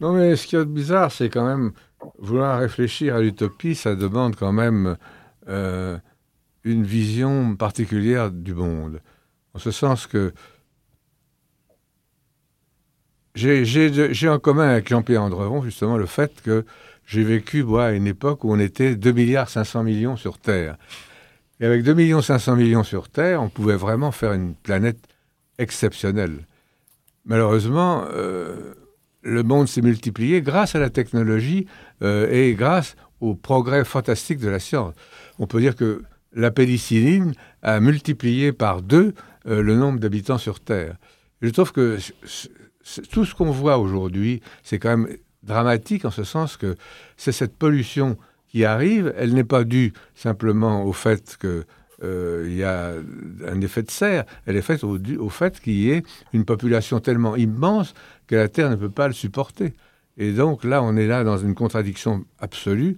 Non, 0.00 0.12
mais 0.12 0.34
ce 0.36 0.46
qui 0.46 0.56
est 0.56 0.64
bizarre, 0.64 1.12
c'est 1.12 1.28
quand 1.28 1.46
même 1.46 1.72
vouloir 2.18 2.58
réfléchir 2.58 3.14
à 3.14 3.20
l'utopie, 3.20 3.74
ça 3.74 3.94
demande 3.94 4.36
quand 4.36 4.52
même 4.52 4.96
euh, 5.48 5.98
une 6.64 6.84
vision 6.84 7.54
particulière 7.56 8.30
du 8.30 8.54
monde. 8.54 9.00
En 9.54 9.58
ce 9.58 9.70
sens 9.70 10.06
que 10.06 10.32
j'ai 13.34 14.28
en 14.28 14.38
commun 14.38 14.68
avec 14.68 14.88
Jean-Pierre 14.88 15.22
Andrevon 15.22 15.62
justement 15.62 15.96
le 15.96 16.06
fait 16.06 16.40
que 16.42 16.64
j'ai 17.06 17.24
vécu 17.24 17.64
à 17.78 17.92
une 17.92 18.06
époque 18.06 18.44
où 18.44 18.52
on 18.52 18.58
était 18.58 18.94
2 18.94 19.12
milliards 19.12 19.48
500 19.48 19.82
millions 19.82 20.16
sur 20.16 20.38
Terre. 20.38 20.76
Et 21.60 21.66
avec 21.66 21.82
2 21.82 21.94
milliards 21.94 22.24
500 22.24 22.56
millions 22.56 22.84
sur 22.84 23.08
Terre, 23.08 23.42
on 23.42 23.48
pouvait 23.48 23.76
vraiment 23.76 24.12
faire 24.12 24.32
une 24.32 24.54
planète 24.54 24.98
exceptionnelle. 25.58 26.46
Malheureusement, 27.24 28.04
euh, 28.12 28.74
le 29.22 29.42
monde 29.42 29.68
s'est 29.68 29.82
multiplié 29.82 30.42
grâce 30.42 30.74
à 30.74 30.78
la 30.78 30.90
technologie 30.90 31.66
euh, 32.02 32.30
et 32.30 32.54
grâce 32.54 32.96
au 33.20 33.34
progrès 33.34 33.84
fantastique 33.84 34.38
de 34.38 34.48
la 34.48 34.58
science. 34.58 34.94
On 35.38 35.46
peut 35.46 35.60
dire 35.60 35.76
que 35.76 36.02
la 36.34 36.50
pénicilline 36.50 37.34
a 37.62 37.80
multiplié 37.80 38.52
par 38.52 38.82
deux 38.82 39.14
euh, 39.46 39.62
le 39.62 39.76
nombre 39.76 40.00
d'habitants 40.00 40.38
sur 40.38 40.60
Terre. 40.60 40.96
Je 41.40 41.48
trouve 41.50 41.72
que 41.72 41.98
tout 43.10 43.24
ce 43.24 43.34
qu'on 43.34 43.50
voit 43.50 43.78
aujourd'hui, 43.78 44.42
c'est 44.62 44.78
quand 44.78 44.96
même 44.96 45.16
dramatique 45.42 46.04
en 46.04 46.10
ce 46.10 46.24
sens 46.24 46.56
que 46.56 46.76
c'est 47.16 47.32
cette 47.32 47.56
pollution 47.56 48.16
qui 48.48 48.64
arrive, 48.64 49.12
elle 49.16 49.34
n'est 49.34 49.44
pas 49.44 49.64
due 49.64 49.92
simplement 50.14 50.84
au 50.84 50.92
fait 50.92 51.36
qu'il 51.40 51.64
euh, 52.04 52.48
y 52.48 52.62
a 52.62 52.92
un 53.46 53.60
effet 53.60 53.82
de 53.82 53.90
serre, 53.90 54.24
elle 54.46 54.56
est 54.56 54.62
faite 54.62 54.84
au, 54.84 54.98
au 55.18 55.28
fait 55.28 55.60
qu'il 55.60 55.74
y 55.74 55.90
ait 55.90 56.02
une 56.32 56.44
population 56.44 57.00
tellement 57.00 57.36
immense 57.36 57.94
que 58.26 58.36
la 58.36 58.48
Terre 58.48 58.70
ne 58.70 58.76
peut 58.76 58.90
pas 58.90 59.08
le 59.08 59.14
supporter. 59.14 59.74
Et 60.16 60.32
donc 60.32 60.64
là, 60.64 60.82
on 60.82 60.96
est 60.96 61.06
là 61.06 61.24
dans 61.24 61.38
une 61.38 61.54
contradiction 61.54 62.24
absolue. 62.38 62.96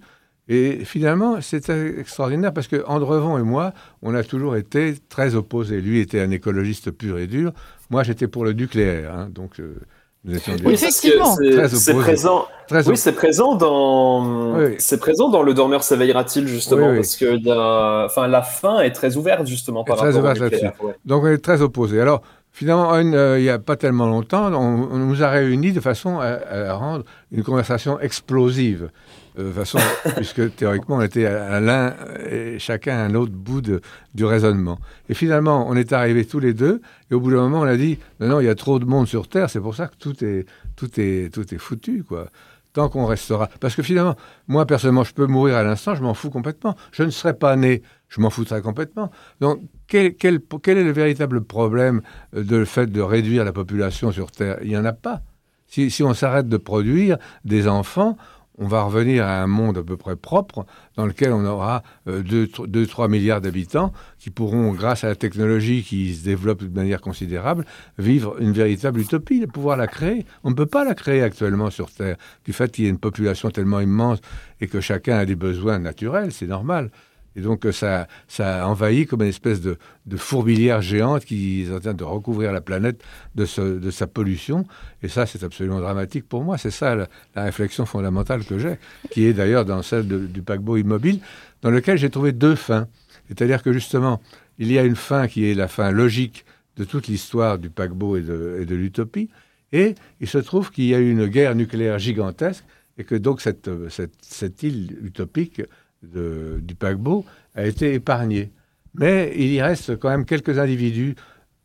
Et 0.49 0.85
finalement, 0.85 1.41
c'est 1.41 1.69
extraordinaire 1.69 2.53
parce 2.53 2.67
que 2.67 2.83
Andrevon 2.85 3.37
et 3.37 3.43
moi, 3.43 3.73
on 4.01 4.13
a 4.13 4.23
toujours 4.23 4.55
été 4.55 4.95
très 5.09 5.35
opposés. 5.35 5.81
Lui 5.81 5.99
était 5.99 6.21
un 6.21 6.31
écologiste 6.31 6.91
pur 6.91 7.17
et 7.17 7.27
dur. 7.27 7.51
Moi, 7.89 8.03
j'étais 8.03 8.27
pour 8.27 8.45
le 8.45 8.53
nucléaire. 8.53 9.13
Hein. 9.13 9.29
donc, 9.29 9.59
euh, 9.59 9.75
Nous 10.25 10.35
étions 10.35 10.53
oui, 10.65 10.73
effectivement. 10.73 11.35
C'est 11.67 11.93
présent. 11.93 12.47
Très 12.67 12.87
oui, 12.89 12.97
c'est 12.97 13.13
présent 13.13 13.55
dans. 13.55 14.57
Oui. 14.57 14.75
C'est 14.79 14.99
présent 14.99 15.29
dans 15.29 15.41
le 15.41 15.53
dormeur 15.53 15.83
s'éveillera-il 15.83 16.47
justement 16.47 16.89
oui, 16.89 16.97
parce 16.97 17.15
que 17.15 17.37
y 17.37 17.49
a... 17.49 18.05
enfin, 18.05 18.27
la 18.27 18.41
fin 18.41 18.81
est 18.81 18.91
très 18.91 19.15
ouverte 19.15 19.47
justement 19.47 19.85
par 19.85 19.97
rapport 19.99 20.23
au 20.23 20.33
nucléaire. 20.33 20.73
Donc 21.05 21.23
on 21.23 21.27
est 21.27 21.37
très 21.37 21.61
opposés. 21.61 22.01
Alors 22.01 22.21
finalement, 22.51 22.93
euh, 22.93 23.39
il 23.39 23.43
n'y 23.43 23.49
a 23.49 23.59
pas 23.59 23.77
tellement 23.77 24.07
longtemps, 24.07 24.51
on, 24.51 24.89
on, 24.91 24.97
nous 24.97 25.23
a 25.23 25.29
réunis 25.29 25.71
de 25.71 25.79
façon 25.79 26.19
à, 26.19 26.39
à 26.49 26.73
rendre 26.73 27.05
une 27.31 27.43
conversation 27.43 27.99
explosive. 27.99 28.89
De 29.37 29.51
façon, 29.51 29.77
puisque 30.15 30.55
théoriquement, 30.55 30.95
on 30.95 31.01
était 31.01 31.27
à 31.27 31.59
l'un 31.59 31.93
et 32.27 32.57
chacun 32.57 32.97
à 32.97 33.01
un 33.01 33.13
autre 33.13 33.33
bout 33.33 33.61
de, 33.61 33.81
du 34.15 34.25
raisonnement. 34.25 34.79
Et 35.09 35.13
finalement, 35.13 35.67
on 35.69 35.75
est 35.75 35.93
arrivés 35.93 36.25
tous 36.25 36.39
les 36.39 36.55
deux, 36.55 36.81
et 37.11 37.13
au 37.13 37.19
bout 37.19 37.29
d'un 37.29 37.41
moment, 37.41 37.59
on 37.59 37.67
a 37.67 37.77
dit 37.77 37.99
non, 38.19 38.29
non, 38.29 38.39
il 38.39 38.45
y 38.45 38.49
a 38.49 38.55
trop 38.55 38.79
de 38.79 38.85
monde 38.85 39.07
sur 39.07 39.27
Terre, 39.27 39.49
c'est 39.49 39.59
pour 39.59 39.75
ça 39.75 39.87
que 39.87 39.95
tout 39.95 40.23
est, 40.23 40.47
tout 40.75 40.89
est, 40.99 41.31
tout 41.31 41.53
est 41.53 41.57
foutu, 41.59 42.03
quoi. 42.03 42.29
Tant 42.73 42.89
qu'on 42.89 43.05
restera. 43.05 43.47
Parce 43.59 43.75
que 43.75 43.83
finalement, 43.83 44.15
moi, 44.47 44.65
personnellement, 44.65 45.03
je 45.03 45.13
peux 45.13 45.27
mourir 45.27 45.55
à 45.55 45.63
l'instant, 45.63 45.93
je 45.95 46.01
m'en 46.01 46.13
fous 46.13 46.29
complètement. 46.29 46.75
Je 46.91 47.03
ne 47.03 47.09
serais 47.09 47.33
pas 47.33 47.55
né, 47.55 47.81
je 48.09 48.21
m'en 48.21 48.29
foutrais 48.29 48.61
complètement. 48.61 49.11
Donc, 49.39 49.61
quel, 49.87 50.15
quel, 50.15 50.39
quel 50.61 50.77
est 50.77 50.83
le 50.83 50.91
véritable 50.91 51.43
problème 51.43 52.01
de 52.33 52.55
le 52.55 52.65
fait 52.65 52.87
de 52.87 53.01
réduire 53.01 53.45
la 53.45 53.53
population 53.53 54.11
sur 54.11 54.31
Terre? 54.31 54.57
Il 54.61 54.69
n'y 54.69 54.77
en 54.77 54.85
a 54.85 54.93
pas. 54.93 55.21
Si, 55.67 55.91
si 55.91 56.03
on 56.03 56.13
s'arrête 56.13 56.47
de 56.47 56.57
produire 56.57 57.17
des 57.45 57.67
enfants, 57.67 58.17
on 58.57 58.67
va 58.67 58.83
revenir 58.83 59.25
à 59.25 59.41
un 59.41 59.47
monde 59.47 59.77
à 59.77 59.83
peu 59.83 59.97
près 59.97 60.15
propre 60.15 60.65
dans 60.95 61.05
lequel 61.05 61.31
on 61.31 61.45
aura 61.45 61.83
2-3 62.07 63.03
euh, 63.03 63.07
milliards 63.07 63.41
d'habitants 63.41 63.93
qui 64.17 64.29
pourront, 64.29 64.71
grâce 64.71 65.03
à 65.03 65.07
la 65.07 65.15
technologie 65.15 65.83
qui 65.83 66.15
se 66.15 66.23
développe 66.23 66.63
de 66.63 66.75
manière 66.75 67.01
considérable, 67.01 67.65
vivre 67.97 68.35
une 68.41 68.51
véritable 68.51 68.99
utopie, 68.99 69.45
pouvoir 69.47 69.77
la 69.77 69.87
créer. 69.87 70.25
On 70.43 70.49
ne 70.49 70.55
peut 70.55 70.65
pas 70.65 70.83
la 70.83 70.95
créer 70.95 71.21
actuellement 71.21 71.69
sur 71.69 71.91
Terre, 71.91 72.17
du 72.45 72.53
fait 72.53 72.71
qu'il 72.71 72.85
y 72.85 72.87
ait 72.87 72.91
une 72.91 72.99
population 72.99 73.51
tellement 73.51 73.79
immense 73.79 74.19
et 74.59 74.67
que 74.67 74.81
chacun 74.81 75.17
a 75.17 75.25
des 75.25 75.35
besoins 75.35 75.79
naturels, 75.79 76.31
c'est 76.31 76.47
normal. 76.47 76.89
Et 77.37 77.41
donc 77.41 77.67
ça, 77.71 78.07
ça 78.27 78.67
envahit 78.67 79.07
comme 79.07 79.21
une 79.21 79.27
espèce 79.27 79.61
de, 79.61 79.77
fourmilière 80.15 80.81
géante 80.81 81.23
qui 81.23 81.61
est 81.61 81.71
en 81.71 81.79
train 81.79 81.93
de 81.93 82.03
recouvrir 82.03 82.51
la 82.51 82.61
planète 82.61 83.03
de, 83.35 83.45
sa 83.45 84.07
pollution. 84.07 84.65
Et 85.03 85.07
ça, 85.07 85.27
c'est 85.27 85.43
absolument 85.43 85.79
dramatique 85.79 86.27
pour 86.27 86.43
moi. 86.43 86.57
C'est 86.57 86.71
ça 86.71 86.95
la, 86.95 87.07
réflexion 87.35 87.85
fondamentale 87.85 88.43
que 88.43 88.57
j'ai, 88.57 88.79
qui 89.11 89.25
est 89.25 89.33
d'ailleurs 89.33 89.65
dans 89.65 89.83
celle 89.83 90.07
du 90.07 90.41
paquebot 90.41 90.77
immobile, 90.77 91.19
dans 91.61 91.69
lequel 91.69 91.99
j'ai 91.99 92.09
trouvé 92.09 92.31
deux 92.31 92.55
fins. 92.55 92.87
C'est-à-dire 93.27 93.61
que 93.61 93.71
justement, 93.71 94.19
il 94.57 94.71
y 94.71 94.79
a 94.79 94.83
une 94.83 94.95
fin 94.95 95.27
qui 95.27 95.49
est 95.49 95.53
la 95.53 95.67
fin 95.67 95.91
logique 95.91 96.43
de 96.75 96.85
toute 96.85 97.07
l'histoire 97.07 97.59
du 97.59 97.69
paquebot 97.69 98.17
et 98.17 98.21
de, 98.21 98.75
l'utopie. 98.75 99.29
Et 99.71 99.93
il 100.19 100.27
se 100.27 100.39
trouve 100.39 100.71
qu'il 100.71 100.85
y 100.85 100.95
a 100.95 100.99
eu 100.99 101.11
une 101.11 101.27
guerre 101.27 101.53
nucléaire 101.53 101.99
gigantesque 101.99 102.63
et 102.97 103.03
que 103.03 103.13
donc 103.13 103.41
cette 103.41 104.63
île 104.63 104.97
utopique 105.03 105.61
du 106.13 106.75
paquebot 106.75 107.25
a 107.55 107.65
été 107.65 107.93
épargné. 107.93 108.51
Mais 108.93 109.33
il 109.35 109.51
y 109.53 109.61
reste 109.61 109.97
quand 109.99 110.09
même 110.09 110.25
quelques 110.25 110.57
individus 110.57 111.15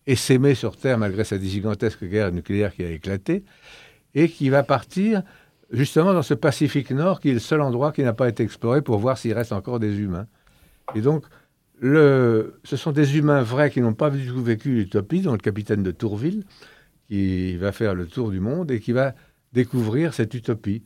essaimés 0.06 0.54
sur 0.54 0.76
Terre 0.76 0.98
malgré 0.98 1.24
cette 1.24 1.42
gigantesque 1.42 2.04
guerre 2.04 2.32
nucléaire 2.32 2.74
qui 2.74 2.84
a 2.84 2.90
éclaté 2.90 3.44
et 4.14 4.28
qui 4.28 4.50
va 4.50 4.62
partir 4.62 5.22
justement 5.70 6.12
dans 6.12 6.22
ce 6.22 6.34
Pacifique 6.34 6.90
Nord 6.90 7.20
qui 7.20 7.30
est 7.30 7.34
le 7.34 7.38
seul 7.38 7.60
endroit 7.60 7.92
qui 7.92 8.02
n'a 8.02 8.12
pas 8.12 8.28
été 8.28 8.42
exploré 8.42 8.82
pour 8.82 8.98
voir 8.98 9.16
s'il 9.16 9.32
reste 9.32 9.52
encore 9.52 9.80
des 9.80 9.98
humains. 9.98 10.26
Et 10.94 11.00
donc, 11.00 11.24
le, 11.80 12.60
ce 12.64 12.76
sont 12.76 12.92
des 12.92 13.16
humains 13.16 13.42
vrais 13.42 13.70
qui 13.70 13.80
n'ont 13.80 13.94
pas 13.94 14.10
du 14.10 14.26
tout 14.26 14.42
vécu 14.42 14.74
l'utopie, 14.74 15.20
dont 15.20 15.32
le 15.32 15.38
capitaine 15.38 15.82
de 15.82 15.90
Tourville, 15.90 16.44
qui 17.08 17.56
va 17.56 17.72
faire 17.72 17.94
le 17.94 18.06
tour 18.06 18.30
du 18.30 18.40
monde 18.40 18.70
et 18.70 18.80
qui 18.80 18.92
va 18.92 19.14
découvrir 19.52 20.14
cette 20.14 20.32
utopie. 20.34 20.82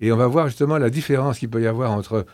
Et 0.00 0.10
on 0.12 0.16
va 0.16 0.26
voir 0.26 0.48
justement 0.48 0.78
la 0.78 0.90
différence 0.90 1.38
qu'il 1.38 1.50
peut 1.50 1.62
y 1.62 1.66
avoir 1.66 1.92
entre 1.92 2.26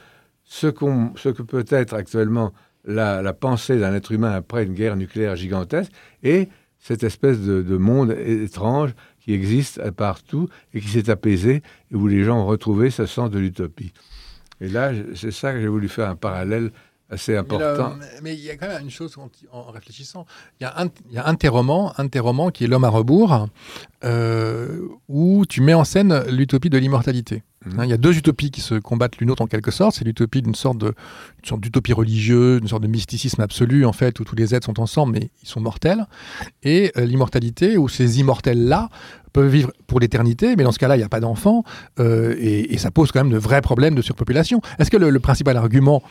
ce, 0.47 0.68
que 0.68 1.43
peut 1.43 1.64
être 1.68 1.94
actuellement 1.94 2.52
la, 2.85 3.32
pensée 3.32 3.78
d'un 3.78 3.94
être 3.94 4.12
humain 4.12 4.32
après 4.32 4.64
une 4.64 4.74
guerre 4.74 4.97
nucléaire 4.97 5.36
gigantesque 5.36 5.93
et 6.23 6.48
cette 6.78 7.02
espèce 7.02 7.40
de, 7.40 7.62
de 7.62 7.77
monde 7.77 8.12
étrange 8.12 8.94
qui 9.20 9.32
existe 9.32 9.90
partout 9.90 10.48
et 10.73 10.81
qui 10.81 10.89
s'est 10.89 11.10
apaisé 11.10 11.62
et 11.90 11.97
où 11.97 12.06
les 12.06 12.23
gens 12.23 12.40
ont 12.40 12.47
retrouvé 12.47 12.90
ce 12.90 13.06
sens 13.06 13.31
de 13.31 13.39
l'utopie. 13.39 13.93
Et 14.60 14.68
là, 14.68 14.93
c'est 15.14 15.32
ça 15.32 15.52
que 15.52 15.60
j'ai 15.60 15.66
voulu 15.66 15.89
faire 15.89 16.09
un 16.09 16.16
parallèle 16.16 16.70
assez 17.11 17.37
important. 17.37 17.95
Mais, 18.23 18.35
il 18.35 18.41
y 18.41 18.51
a 18.51 18.57
quand 18.57 18.69
même 18.69 18.83
une 18.83 18.91
chose 18.91 19.16
en, 19.19 19.31
en 19.53 19.70
réfléchissant. 19.70 20.27
Il 20.61 20.65
y, 20.65 20.66
a 20.66 20.81
un, 20.81 20.89
il 21.09 21.15
y 21.15 21.19
a 21.19 21.27
un 21.27 21.35
tes 21.35 21.49
romans, 21.49 21.93
un 21.99 22.09
tes 22.09 22.20
romans 22.20 22.51
qui 22.51 22.65
est 22.65 22.66
L'homme 22.66 22.85
à 22.85 22.89
rebours, 22.89 23.49
euh, 24.05 24.81
où 25.09 25.45
tu 25.49 25.61
mets 25.61 25.74
en 25.74 25.85
scène 25.85 26.24
l'utopie 26.28 26.69
de 26.69 26.78
l'immortalité. 26.78 27.43
Hein, 27.78 27.85
il 27.85 27.91
y 27.91 27.93
a 27.93 27.97
deux 27.97 28.16
utopies 28.16 28.51
qui 28.51 28.61
se 28.61 28.74
combattent 28.74 29.19
l'une 29.19 29.31
autre 29.31 29.43
en 29.43 29.47
quelque 29.47 29.70
sorte. 29.70 29.97
C'est 29.97 30.05
l'utopie 30.05 30.43
d'une 30.43 30.55
sorte 30.55 30.78
de, 30.78 30.87
une 30.89 31.49
sorte 31.49 31.61
d'utopie 31.61 31.93
religieuse, 31.93 32.61
une 32.61 32.69
sorte 32.69 32.83
de 32.83 32.89
mysticisme 32.89 33.41
absolu 33.41 33.85
en 33.87 33.93
fait, 33.93 34.19
où 34.20 34.24
tous 34.24 34.37
les 34.37 34.55
êtres 34.55 34.66
sont 34.66 34.81
ensemble 34.81 35.12
mais 35.12 35.31
ils 35.43 35.49
sont 35.49 35.61
mortels. 35.61 36.07
Et 36.62 36.93
euh, 36.97 37.05
l'immortalité 37.05 37.77
où 37.77 37.89
ces 37.89 38.20
immortels-là 38.20 38.89
peuvent 39.33 39.49
vivre 39.49 39.73
pour 39.87 40.01
l'éternité, 40.01 40.57
mais 40.57 40.65
dans 40.65 40.73
ce 40.73 40.78
cas-là, 40.78 40.97
il 40.97 41.01
n'y 41.01 41.05
a 41.05 41.09
pas 41.09 41.20
d'enfants 41.20 41.62
euh, 42.01 42.35
et, 42.39 42.73
et, 42.73 42.78
ça 42.78 42.91
pose 42.91 43.12
quand 43.12 43.23
même 43.23 43.33
de 43.33 43.39
vrais 43.39 43.61
problèmes 43.61 43.95
de 43.95 44.03
surpopulation. 44.03 44.61
Est-ce 44.78 44.91
que 44.91 44.97
le, 44.97 45.11
le 45.11 45.20
principal 45.20 45.57
argument 45.57 46.03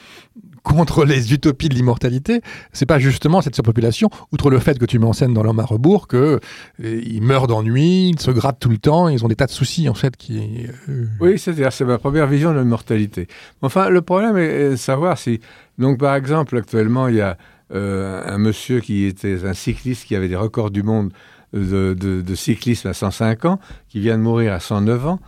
contre 0.66 1.06
les 1.06 1.32
utopies 1.32 1.70
de 1.70 1.76
l'immortalité, 1.76 2.42
c'est 2.74 2.88
pas 2.88 2.98
justement 2.98 3.42
cette 3.42 3.54
surpopulation, 3.54 4.10
outre 4.34 4.50
le 4.50 4.60
fait 4.60 4.78
que 4.80 4.86
tu 4.86 4.98
mets 4.98 5.06
en 5.06 5.14
scène 5.14 5.34
dans 5.34 5.44
l'homme 5.44 5.60
à 5.60 5.64
rebours, 5.64 6.08
que 6.08 6.40
euh, 6.84 7.02
ils 7.06 7.22
meurent 7.22 7.48
d'ennui, 7.48 8.10
ils 8.10 8.20
se 8.20 8.32
grattent 8.32 8.60
tout 8.60 8.70
le 8.70 8.80
temps, 8.80 9.08
ils 9.08 9.24
ont 9.24 9.28
des 9.28 9.36
tas 9.36 9.46
de 9.46 9.52
soucis 9.52 9.88
en 9.88 9.94
fait 9.94 10.18
qui. 10.18 10.68
Euh... 10.90 11.06
Oui, 11.22 11.38
c'est-à-dire 11.38 11.72
c'est 11.72 11.86
ma 11.86 12.00
première 12.00 12.26
vision 12.26 12.52
de 12.52 12.60
l'immortalité. 12.60 13.28
Enfin, 13.62 13.90
le 13.90 14.02
problème 14.02 14.38
est 14.38 14.72
de 14.72 14.76
savoir 14.76 15.20
si 15.20 15.40
donc 15.78 16.00
par 16.00 16.16
exemple 16.16 16.58
actuellement 16.58 17.08
il 17.08 17.16
y 17.16 17.22
a 17.22 17.38
euh, 17.74 18.24
un 18.26 18.40
monsieur 18.40 18.80
qui 18.80 19.06
était 19.06 19.46
un 19.46 19.54
cycliste 19.54 20.06
qui 20.06 20.16
avait 20.16 20.28
des 20.28 20.36
records 20.36 20.72
du 20.72 20.82
monde 20.82 21.14
de, 21.54 21.94
de, 21.94 22.36
cyclisme 22.36 22.90
à 22.90 22.94
105 22.94 23.46
ans, 23.46 23.60
qui 23.88 24.00
vient 24.00 24.18
de 24.18 24.24
mourir 24.24 24.52
à 24.52 24.60
109 24.60 25.08
ans, 25.08 25.20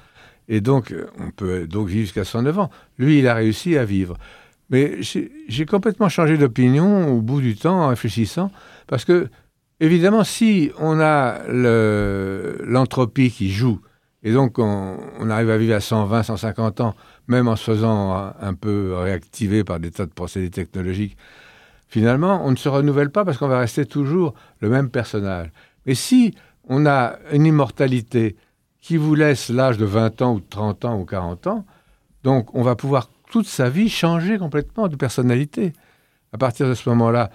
et 0.50 0.62
donc 0.62 0.94
on 1.20 1.32
peut 1.32 1.68
donc 1.68 1.88
vivre 1.88 2.02
jusqu'à 2.02 2.26
109 2.26 2.60
ans. 2.60 2.70
Lui, 2.98 3.20
il 3.20 3.28
a 3.28 3.34
réussi 3.34 3.78
à 3.78 3.86
vivre. 3.86 4.18
Mais 4.70 4.98
j'ai 5.02 5.66
complètement 5.66 6.10
changé 6.10 6.38
d'opinion 6.38 7.08
au 7.10 7.22
bout 7.22 7.40
du 7.42 7.56
temps 7.56 7.86
en 7.86 7.88
réfléchissant, 7.88 8.52
parce 8.88 9.06
que, 9.06 9.30
évidemment, 9.80 10.24
si 10.24 10.72
on 10.78 11.00
a 11.00 11.42
l'entropie 11.48 13.32
qui 13.32 13.50
joue, 13.50 13.80
et 14.24 14.34
donc 14.34 14.60
on, 14.60 15.30
arrive 15.30 15.50
à 15.50 15.58
vivre 15.58 15.76
à 15.76 15.80
120, 15.80 16.24
150 16.24 16.82
ans, 16.82 16.96
même 17.28 17.48
en 17.48 17.56
se 17.56 17.64
faisant 17.64 18.34
un 18.40 18.54
peu 18.54 18.94
réactiver 18.96 19.64
par 19.64 19.80
des 19.80 19.92
tas 19.92 20.06
de 20.06 20.12
procédés 20.12 20.50
technologiques, 20.50 21.16
finalement, 21.88 22.42
on 22.46 22.52
ne 22.52 22.58
se 22.58 22.68
renouvelle 22.68 23.10
pas 23.10 23.24
parce 23.24 23.38
qu'on 23.38 23.48
va 23.48 23.60
rester 23.60 23.86
toujours 23.86 24.34
le 24.60 24.70
même 24.70 24.90
personnage. 24.90 25.50
Mais 25.86 25.96
si 25.96 26.36
on 26.68 26.86
a 26.86 27.16
une 27.32 27.46
immortalité 27.46 28.36
qui 28.82 28.98
vous 28.98 29.16
laisse 29.16 29.50
l'âge 29.50 29.78
de 29.78 29.86
20 29.86 30.22
ans 30.22 30.34
ou 30.34 30.40
de 30.42 30.46
30 30.50 30.86
ans 30.86 31.00
ou 31.00 31.06
40 31.06 31.48
ans, 31.48 31.66
donc 32.24 32.54
on 32.54 32.64
va 32.64 32.76
pouvoir 32.76 33.10
toute 33.30 33.48
sa 33.48 33.70
vie 33.70 33.90
changer 33.90 34.38
complètement 34.38 34.88
de 34.88 34.96
personnalité. 34.96 35.74
À 36.34 36.38
partir 36.38 36.68
de 36.68 36.74
ce 36.74 36.90
moment-là, 36.90 37.30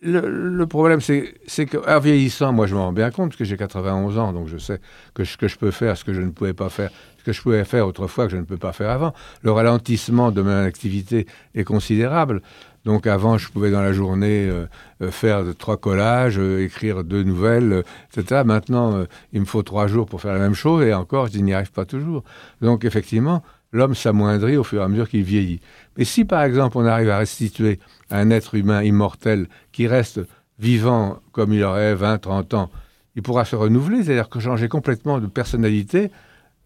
le, 0.00 0.64
problème, 0.66 1.00
c'est 1.00 1.66
qu'en 1.66 1.98
vieillissant, 1.98 2.52
moi 2.52 2.66
je 2.66 2.74
m'en 2.74 2.86
rends 2.86 2.92
bien 2.92 3.10
compte, 3.10 3.30
parce 3.30 3.38
que 3.38 3.44
j'ai 3.44 3.56
91 3.56 4.18
ans, 4.18 4.32
donc 4.32 4.46
je 4.46 4.56
sais 4.56 4.80
que 5.14 5.24
ce 5.24 5.36
que 5.36 5.48
je 5.48 5.58
peux 5.58 5.72
faire, 5.72 5.96
ce 5.96 6.04
que 6.04 6.12
je 6.12 6.20
ne 6.20 6.30
pouvais 6.30 6.54
pas 6.54 6.68
faire, 6.68 6.90
ce 7.18 7.24
que 7.24 7.32
je 7.32 7.42
pouvais 7.42 7.64
faire 7.64 7.86
autrefois 7.86 8.26
que 8.26 8.32
je 8.32 8.36
ne 8.36 8.44
peux 8.44 8.56
pas 8.56 8.72
faire 8.72 8.90
avant. 8.90 9.12
Le 9.42 9.50
ralentissement 9.50 10.30
de 10.30 10.40
mon 10.40 10.64
activité 10.64 11.26
est 11.54 11.64
considérable. 11.64 12.42
Donc 12.84 13.06
avant, 13.06 13.38
je 13.38 13.50
pouvais 13.50 13.70
dans 13.70 13.82
la 13.82 13.92
journée 13.92 14.48
euh, 14.48 15.10
faire 15.10 15.42
trois 15.58 15.76
collages, 15.76 16.38
euh, 16.38 16.64
écrire 16.64 17.02
deux 17.02 17.24
nouvelles, 17.24 17.72
euh, 17.72 17.82
etc. 18.16 18.42
Maintenant, 18.46 18.94
euh, 18.94 19.04
il 19.32 19.40
me 19.40 19.46
faut 19.46 19.62
trois 19.62 19.88
jours 19.88 20.06
pour 20.06 20.20
faire 20.20 20.32
la 20.32 20.38
même 20.38 20.54
chose, 20.54 20.86
et 20.86 20.94
encore, 20.94 21.26
je 21.26 21.38
n'y 21.38 21.52
arrive 21.52 21.72
pas 21.72 21.84
toujours. 21.84 22.22
Donc 22.62 22.84
effectivement, 22.84 23.42
l'homme 23.72 23.94
s'amoindrit 23.94 24.56
au 24.56 24.64
fur 24.64 24.80
et 24.80 24.84
à 24.84 24.88
mesure 24.88 25.08
qu'il 25.08 25.22
vieillit. 25.22 25.60
Mais 25.96 26.04
si 26.04 26.24
par 26.24 26.42
exemple 26.42 26.78
on 26.78 26.86
arrive 26.86 27.10
à 27.10 27.18
restituer 27.18 27.78
un 28.10 28.30
être 28.30 28.54
humain 28.54 28.82
immortel 28.82 29.48
qui 29.72 29.86
reste 29.86 30.20
vivant 30.58 31.20
comme 31.32 31.52
il 31.52 31.62
aurait 31.62 31.94
20, 31.94 32.18
30 32.18 32.54
ans, 32.54 32.70
il 33.14 33.22
pourra 33.22 33.44
se 33.44 33.56
renouveler, 33.56 34.02
c'est-à-dire 34.02 34.28
changer 34.40 34.68
complètement 34.68 35.18
de 35.18 35.26
personnalité 35.26 36.10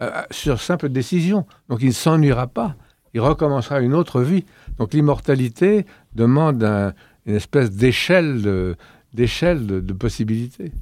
euh, 0.03 0.11
sur 0.31 0.61
simple 0.61 0.89
décision. 0.89 1.47
Donc 1.69 1.81
il 1.83 1.89
ne 1.89 1.93
s'ennuiera 1.93 2.47
pas, 2.47 2.77
il 3.15 3.21
recommencera 3.21 3.81
une 3.81 3.95
autre 3.95 4.21
vie. 4.23 4.45
Donc 4.79 4.93
l'immortalité 4.93 5.87
demande 6.15 6.63
un, 6.63 6.93
une 7.27 7.35
espèce 7.35 7.71
d'échelle 7.71 8.43
de, 8.43 8.77
d'échelle 9.13 9.67
de 9.67 9.93
possibilités. 9.93 10.73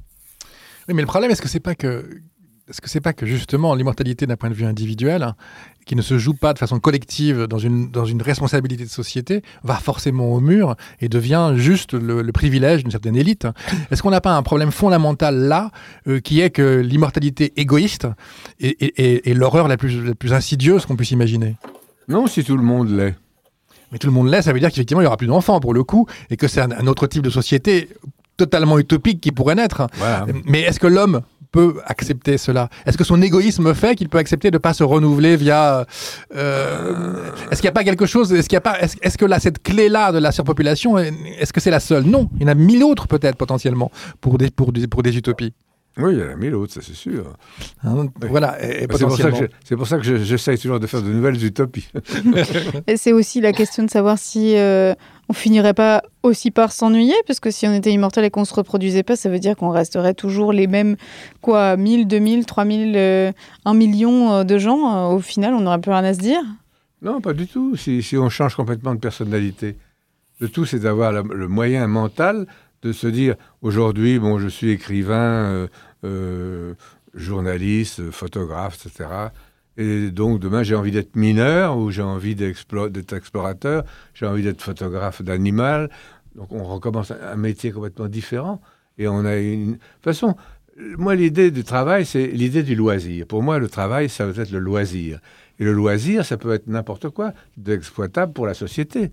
Oui, 0.87 0.93
mais 0.93 1.01
le 1.01 1.07
problème, 1.07 1.31
est-ce 1.31 1.41
que 1.41 1.47
c'est 1.47 1.59
pas 1.59 1.75
que 1.75 2.21
est-ce 2.67 2.79
que 2.79 2.89
c'est 2.89 3.01
pas 3.01 3.11
que 3.11 3.25
justement 3.25 3.75
l'immortalité 3.75 4.25
d'un 4.25 4.37
point 4.37 4.49
de 4.49 4.55
vue 4.55 4.65
individuel, 4.65 5.23
hein, 5.23 5.35
qui 5.85 5.95
ne 5.95 6.01
se 6.01 6.17
joue 6.17 6.33
pas 6.33 6.53
de 6.53 6.59
façon 6.59 6.79
collective 6.79 7.47
dans 7.47 7.57
une, 7.57 7.89
dans 7.89 8.05
une 8.05 8.21
responsabilité 8.21 8.83
de 8.83 8.89
société, 8.89 9.41
va 9.63 9.75
forcément 9.75 10.33
au 10.33 10.39
mur 10.39 10.75
et 10.99 11.09
devient 11.09 11.53
juste 11.55 11.93
le, 11.93 12.31
privilège 12.31 12.83
d'une 12.83 12.91
certaine 12.91 13.17
élite 13.17 13.45
Est-ce 13.91 14.01
qu'on 14.01 14.11
n'a 14.11 14.21
pas 14.21 14.35
un 14.35 14.43
problème 14.43 14.71
fondamental 14.71 15.35
là, 15.35 15.71
euh, 16.07 16.19
qui 16.19 16.39
est 16.39 16.49
que 16.49 16.79
l'immortalité 16.79 17.51
égoïste 17.57 18.07
est, 18.59 19.33
l'horreur 19.35 19.67
la 19.67 19.77
plus, 19.77 20.05
la 20.05 20.15
plus 20.15 20.33
insidieuse 20.33 20.85
qu'on 20.85 20.95
puisse 20.95 21.11
imaginer? 21.11 21.57
Non, 22.07 22.27
si 22.27 22.43
tout 22.43 22.57
le 22.57 22.63
monde 22.63 22.89
l'est. 22.89 23.15
Mais 23.91 23.97
tout 23.97 24.07
le 24.07 24.13
monde 24.13 24.29
l'est, 24.29 24.41
ça 24.41 24.53
veut 24.53 24.59
dire 24.59 24.69
qu'effectivement, 24.69 25.01
il 25.01 25.05
n'y 25.05 25.07
aura 25.07 25.17
plus 25.17 25.27
d'enfants 25.27 25.59
pour 25.59 25.73
le 25.73 25.83
coup, 25.83 26.07
et 26.29 26.37
que 26.37 26.47
c'est 26.47 26.61
un, 26.61 26.87
autre 26.87 27.07
type 27.07 27.23
de 27.23 27.29
société 27.29 27.89
totalement 28.37 28.79
utopique 28.79 29.19
qui 29.19 29.31
pourrait 29.31 29.55
naître. 29.55 29.87
Mais 30.45 30.61
est-ce 30.61 30.79
que 30.79 30.87
l'homme 30.87 31.21
peut 31.51 31.75
accepter 31.85 32.37
cela? 32.37 32.69
Est-ce 32.85 32.97
que 32.97 33.03
son 33.03 33.21
égoïsme 33.21 33.73
fait 33.73 33.95
qu'il 33.95 34.09
peut 34.09 34.17
accepter 34.17 34.51
de 34.51 34.55
ne 34.55 34.59
pas 34.59 34.73
se 34.73 34.83
renouveler 34.83 35.35
via 35.35 35.85
euh, 36.35 37.31
Est-ce 37.51 37.61
qu'il 37.61 37.67
n'y 37.67 37.73
a 37.73 37.73
pas 37.73 37.83
quelque 37.83 38.05
chose 38.05 38.31
Est-ce 38.33 38.47
qu'il 38.47 38.57
a 38.57 38.61
pas 38.61 38.79
Est-ce 38.81 39.17
que 39.17 39.25
là 39.25 39.39
cette 39.39 39.61
clé 39.61 39.89
là 39.89 40.11
de 40.11 40.17
la 40.19 40.31
surpopulation 40.31 40.97
Est-ce 40.97 41.53
que 41.53 41.59
c'est 41.59 41.71
la 41.71 41.79
seule? 41.79 42.03
Non, 42.03 42.29
il 42.35 42.43
y 42.43 42.45
en 42.45 42.49
a 42.49 42.55
mille 42.55 42.83
autres 42.83 43.07
peut-être 43.07 43.35
potentiellement 43.35 43.91
pour 44.21 44.37
des 44.37 44.49
pour 44.49 44.71
des, 44.71 44.87
pour 44.87 45.03
des 45.03 45.17
utopies. 45.17 45.53
Oui, 45.97 46.13
il 46.13 46.19
y 46.19 46.23
en 46.23 46.29
a 46.29 46.35
mille 46.35 46.55
autres, 46.55 46.73
ça 46.73 46.81
c'est 46.81 46.93
sûr. 46.93 47.33
Hein, 47.83 48.05
voilà, 48.29 48.57
et, 48.63 48.87
bah, 48.87 48.95
c'est 48.97 49.75
pour 49.75 49.87
ça 49.87 49.97
que 49.97 50.23
j'essaye 50.23 50.57
toujours 50.57 50.79
de 50.79 50.87
faire 50.87 51.01
de 51.01 51.11
nouvelles 51.11 51.43
utopies. 51.43 51.89
et 52.87 52.95
c'est 52.95 53.11
aussi 53.11 53.41
la 53.41 53.51
question 53.51 53.83
de 53.83 53.89
savoir 53.89 54.17
si 54.17 54.55
euh, 54.55 54.93
on 55.27 55.33
finirait 55.33 55.73
pas 55.73 56.01
aussi 56.23 56.49
par 56.49 56.71
s'ennuyer, 56.71 57.15
parce 57.27 57.41
que 57.41 57.51
si 57.51 57.67
on 57.67 57.73
était 57.73 57.91
immortel 57.91 58.23
et 58.23 58.29
qu'on 58.29 58.45
se 58.45 58.53
reproduisait 58.53 59.03
pas, 59.03 59.17
ça 59.17 59.29
veut 59.29 59.39
dire 59.39 59.57
qu'on 59.57 59.69
resterait 59.69 60.13
toujours 60.13 60.53
les 60.53 60.67
mêmes, 60.67 60.95
quoi, 61.41 61.75
1000, 61.75 62.07
2000, 62.07 62.45
3000, 62.45 63.33
1 63.65 63.73
million 63.73 64.31
euh, 64.31 64.43
de 64.45 64.57
gens. 64.57 64.95
Euh, 64.95 65.15
au 65.15 65.19
final, 65.19 65.53
on 65.53 65.59
n'aurait 65.59 65.81
plus 65.81 65.91
rien 65.91 66.05
à 66.05 66.13
se 66.13 66.19
dire 66.19 66.41
Non, 67.01 67.19
pas 67.19 67.33
du 67.33 67.47
tout, 67.47 67.75
si, 67.75 68.01
on 68.17 68.29
change 68.29 68.55
complètement 68.55 68.95
de 68.95 68.99
personnalité. 68.99 69.75
Le 70.39 70.47
tout, 70.47 70.65
c'est 70.65 70.79
d'avoir 70.79 71.11
le 71.11 71.47
moyen 71.49 71.85
mental 71.85 72.47
de 72.81 72.91
se 72.91 73.07
dire, 73.07 73.35
aujourd'hui, 73.61 74.19
bon, 74.19 74.39
je 74.39 74.47
suis 74.47 74.71
écrivain, 74.71 75.67
euh, 76.03 76.73
journaliste, 77.13 78.09
photographe, 78.11 78.85
etc. 78.85 79.09
Et 79.77 80.11
donc 80.11 80.39
demain, 80.39 80.63
j'ai 80.63 80.75
envie 80.75 80.91
d'être 80.91 81.15
mineur 81.15 81.77
ou 81.77 81.91
j'ai 81.91 82.01
envie 82.01 82.35
d'être 82.35 83.13
explorateur, 83.13 83.83
j'ai 84.13 84.25
envie 84.25 84.43
d'être 84.43 84.61
photographe 84.61 85.21
d'animal. 85.21 85.89
Donc 86.35 86.51
on 86.51 86.63
recommence 86.63 87.11
un 87.11 87.35
métier 87.35 87.71
complètement 87.71 88.07
différent. 88.07 88.61
Et 88.97 89.07
on 89.07 89.25
a 89.25 89.37
une. 89.37 89.73
De 89.73 89.77
toute 89.77 90.03
façon, 90.03 90.35
moi, 90.97 91.15
l'idée 91.15 91.51
du 91.51 91.63
travail, 91.63 92.05
c'est 92.05 92.27
l'idée 92.27 92.63
du 92.63 92.75
loisir. 92.75 93.25
Pour 93.25 93.43
moi, 93.43 93.59
le 93.59 93.67
travail, 93.67 94.09
ça 94.09 94.25
veut 94.25 94.41
être 94.41 94.51
le 94.51 94.59
loisir. 94.59 95.19
Et 95.59 95.63
le 95.63 95.73
loisir, 95.73 96.25
ça 96.25 96.37
peut 96.37 96.53
être 96.53 96.67
n'importe 96.67 97.09
quoi 97.09 97.33
d'exploitable 97.57 98.33
pour 98.33 98.45
la 98.45 98.53
société. 98.53 99.11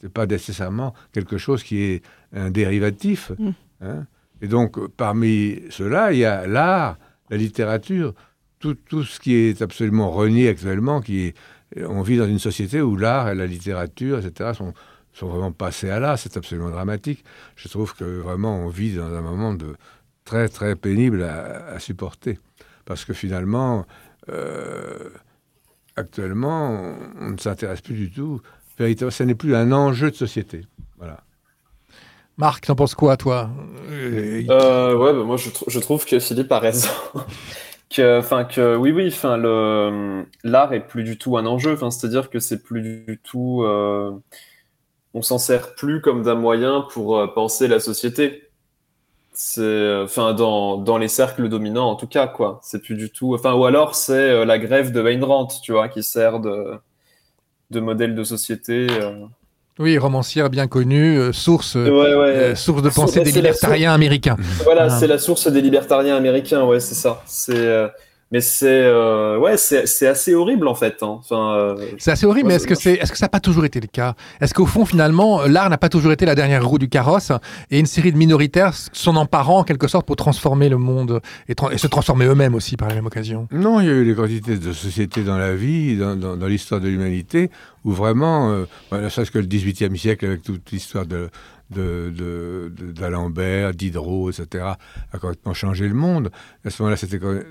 Ce 0.00 0.06
n'est 0.06 0.12
pas 0.12 0.26
nécessairement 0.26 0.94
quelque 1.12 1.38
chose 1.38 1.62
qui 1.62 1.82
est 1.82 2.02
un 2.34 2.50
dérivatif. 2.50 3.32
Mm. 3.38 3.50
Hein. 3.82 4.06
Et 4.42 4.48
donc, 4.48 4.78
parmi 4.96 5.62
ceux-là, 5.70 6.12
il 6.12 6.18
y 6.18 6.24
a 6.24 6.46
l'art, 6.46 6.98
la 7.30 7.36
littérature, 7.36 8.14
tout, 8.58 9.04
ce 9.04 9.20
qui 9.20 9.34
est 9.34 9.62
absolument 9.62 10.10
renié 10.10 10.48
actuellement, 10.48 11.00
qui 11.00 11.20
est, 11.20 11.34
on 11.86 12.02
vit 12.02 12.16
dans 12.16 12.26
une 12.26 12.38
société 12.38 12.80
où 12.80 12.96
l'art 12.96 13.28
et 13.28 13.34
la 13.34 13.46
littérature, 13.46 14.18
etc., 14.18 14.52
sont, 14.54 14.72
sont 15.12 15.28
vraiment 15.28 15.52
passés 15.52 15.90
à 15.90 16.00
l'art. 16.00 16.18
C'est 16.18 16.36
absolument 16.36 16.70
dramatique. 16.70 17.24
Je 17.56 17.68
trouve 17.68 17.94
que 17.94 18.04
vraiment 18.04 18.56
on 18.56 18.68
vit 18.68 18.94
dans 18.94 19.12
un 19.12 19.20
moment 19.20 19.54
de 19.54 19.74
très 20.24 20.48
très 20.48 20.76
pénible 20.76 21.22
à, 21.22 21.78
supporter, 21.78 22.38
parce 22.84 23.04
que 23.04 23.12
finalement, 23.12 23.86
euh, 24.30 25.10
actuellement, 25.96 26.94
on, 27.20 27.30
ne 27.30 27.38
s'intéresse 27.38 27.82
plus 27.82 27.94
du 27.94 28.10
tout. 28.10 28.40
Ce 28.78 29.22
n'est 29.22 29.34
plus 29.34 29.54
un 29.54 29.70
enjeu 29.72 30.10
de 30.10 30.16
société. 30.16 30.66
Voilà. 30.98 31.22
Marc, 32.36 32.66
t'en 32.66 32.74
penses 32.74 32.94
quoi, 32.94 33.16
toi? 33.16 33.50
Euh, 33.90 34.94
Ouais, 34.96 35.12
bah, 35.12 35.22
moi 35.24 35.36
je, 35.36 35.78
trouve 35.78 36.04
que 36.04 36.18
Philippe 36.18 36.52
a 36.52 36.58
raison. 36.58 36.90
Enfin 37.96 38.42
que 38.42 38.74
oui 38.74 38.90
oui 38.90 39.14
l'art 40.42 40.72
est 40.72 40.80
plus 40.80 41.04
du 41.04 41.16
tout 41.16 41.36
un 41.36 41.46
enjeu. 41.46 41.74
Enfin 41.74 41.92
c'est 41.92 42.08
à 42.08 42.10
dire 42.10 42.28
que 42.28 42.40
c'est 42.40 42.60
plus 42.60 42.82
du 42.82 43.20
tout 43.22 43.62
euh, 43.62 44.10
on 45.12 45.22
s'en 45.22 45.38
sert 45.38 45.76
plus 45.76 46.00
comme 46.00 46.24
d'un 46.24 46.34
moyen 46.34 46.88
pour 46.90 47.16
euh, 47.16 47.28
penser 47.28 47.68
la 47.68 47.78
société. 47.78 48.50
Dans, 49.56 50.76
dans 50.76 50.98
les 50.98 51.06
cercles 51.06 51.48
dominants 51.48 51.88
en 51.88 51.94
tout 51.94 52.08
cas 52.08 52.26
quoi. 52.26 52.58
C'est 52.64 52.82
plus 52.82 52.96
du 52.96 53.10
tout 53.10 53.32
enfin 53.34 53.54
ou 53.54 53.64
alors 53.64 53.94
c'est 53.94 54.44
la 54.44 54.58
grève 54.58 54.90
de 54.90 55.00
Weinrand 55.00 55.46
tu 55.62 55.70
vois 55.70 55.88
qui 55.88 56.02
sert 56.02 56.40
de 56.40 56.74
de 57.70 57.78
modèle 57.80 58.16
de 58.16 58.24
société 58.24 58.88
oui, 59.78 59.98
romancière 59.98 60.50
bien 60.50 60.66
connue, 60.66 61.32
source, 61.32 61.76
source 62.54 62.82
de 62.82 62.88
pensée 62.90 63.20
des 63.22 63.32
libertariens 63.32 63.92
américains. 63.92 64.36
Voilà, 64.64 64.88
c'est 64.90 65.06
la 65.06 65.18
source 65.18 65.48
des 65.48 65.60
libertariens 65.60 66.16
américains, 66.16 66.64
ouais, 66.64 66.80
c'est 66.80 66.94
ça. 66.94 67.22
C'est 67.26 67.90
mais 68.34 68.40
c'est 68.40 68.66
euh, 68.66 69.38
ouais, 69.38 69.56
c'est 69.56 70.08
assez 70.08 70.34
horrible 70.34 70.66
en 70.66 70.74
fait. 70.74 71.04
Hein. 71.04 71.18
Enfin, 71.20 71.54
euh, 71.54 71.76
c'est 71.98 72.10
assez 72.10 72.26
horrible, 72.26 72.48
mais 72.48 72.54
est-ce 72.54 72.66
que 72.66 72.74
c'est 72.74 72.94
est-ce 72.94 73.12
que 73.12 73.16
ça 73.16 73.26
n'a 73.26 73.28
pas 73.28 73.38
toujours 73.38 73.64
été 73.64 73.78
le 73.78 73.86
cas? 73.86 74.16
Est-ce 74.40 74.52
qu'au 74.52 74.66
fond 74.66 74.84
finalement 74.84 75.46
l'art 75.46 75.70
n'a 75.70 75.78
pas 75.78 75.88
toujours 75.88 76.10
été 76.10 76.26
la 76.26 76.34
dernière 76.34 76.66
roue 76.66 76.78
du 76.78 76.88
carrosse 76.88 77.30
et 77.70 77.78
une 77.78 77.86
série 77.86 78.10
de 78.10 78.16
minoritaires 78.16 78.74
s'en 78.74 79.14
emparant 79.14 79.60
en 79.60 79.62
quelque 79.62 79.86
sorte 79.86 80.04
pour 80.04 80.16
transformer 80.16 80.68
le 80.68 80.78
monde 80.78 81.20
et, 81.46 81.54
se 81.76 81.86
transformer 81.86 82.24
eux-mêmes 82.24 82.56
aussi 82.56 82.76
par 82.76 82.88
la 82.88 82.96
même 82.96 83.06
occasion? 83.06 83.46
Non, 83.52 83.78
il 83.78 83.86
y 83.86 83.90
a 83.90 83.92
eu 83.92 84.04
des 84.04 84.16
quantités 84.16 84.58
de 84.58 84.72
sociétés 84.72 85.22
dans 85.22 85.38
la 85.38 85.54
vie, 85.54 85.96
dans, 85.96 86.16
dans, 86.16 86.46
l'histoire 86.46 86.80
de 86.80 86.88
l'humanité, 86.88 87.52
où 87.84 87.92
vraiment, 87.92 88.50
euh, 88.50 88.64
bah, 88.90 89.00
ne 89.00 89.08
serait-ce 89.08 89.30
que 89.30 89.38
le 89.38 89.46
XVIIIe 89.46 89.96
siècle 89.96 90.26
avec 90.26 90.42
toute 90.42 90.72
l'histoire 90.72 91.06
de 91.06 91.30
d'Alembert, 91.70 93.70
de, 93.70 93.76
Diderot, 93.76 94.30
etc., 94.30 94.64
a 95.12 95.18
complètement 95.18 95.54
changé 95.54 95.88
le 95.88 95.94
monde. 95.94 96.30
À 96.64 96.70
ce 96.70 96.82
moment-là, 96.82 97.00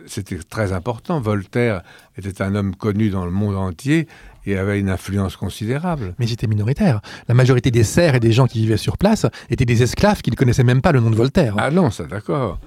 c'était 0.08 0.40
très 0.50 0.74
important. 0.74 1.20
Voltaire 1.20 1.82
était 2.18 2.42
un 2.42 2.56
homme 2.56 2.76
connu 2.76 3.10
dans 3.10 3.26
le 3.26 3.32
monde 3.32 3.56
entier 3.56 4.08
et 4.46 4.58
avait 4.58 4.80
une 4.80 4.90
influence 4.90 5.36
considérable. 5.36 6.16
Mais 6.20 6.28
c'était 6.28 6.48
minoritaire. 6.48 7.02
La 7.28 7.34
majorité 7.34 7.72
des 7.72 7.84
serfs 7.84 8.16
et 8.16 8.20
des 8.20 8.32
gens 8.32 8.48
qui 8.48 8.60
vivaient 8.60 8.78
sur 8.78 8.98
place 8.98 9.26
étaient 9.50 9.66
des 9.66 9.84
esclaves 9.84 10.22
qui 10.22 10.32
ne 10.32 10.36
connaissaient 10.36 10.64
même 10.64 10.82
pas 10.82 10.92
le 10.92 11.00
nom 11.00 11.10
de 11.10 11.16
Voltaire. 11.16 11.56
Ah 11.58 11.72
non, 11.72 11.92
ça 11.92 12.06
d'accord. 12.06 12.60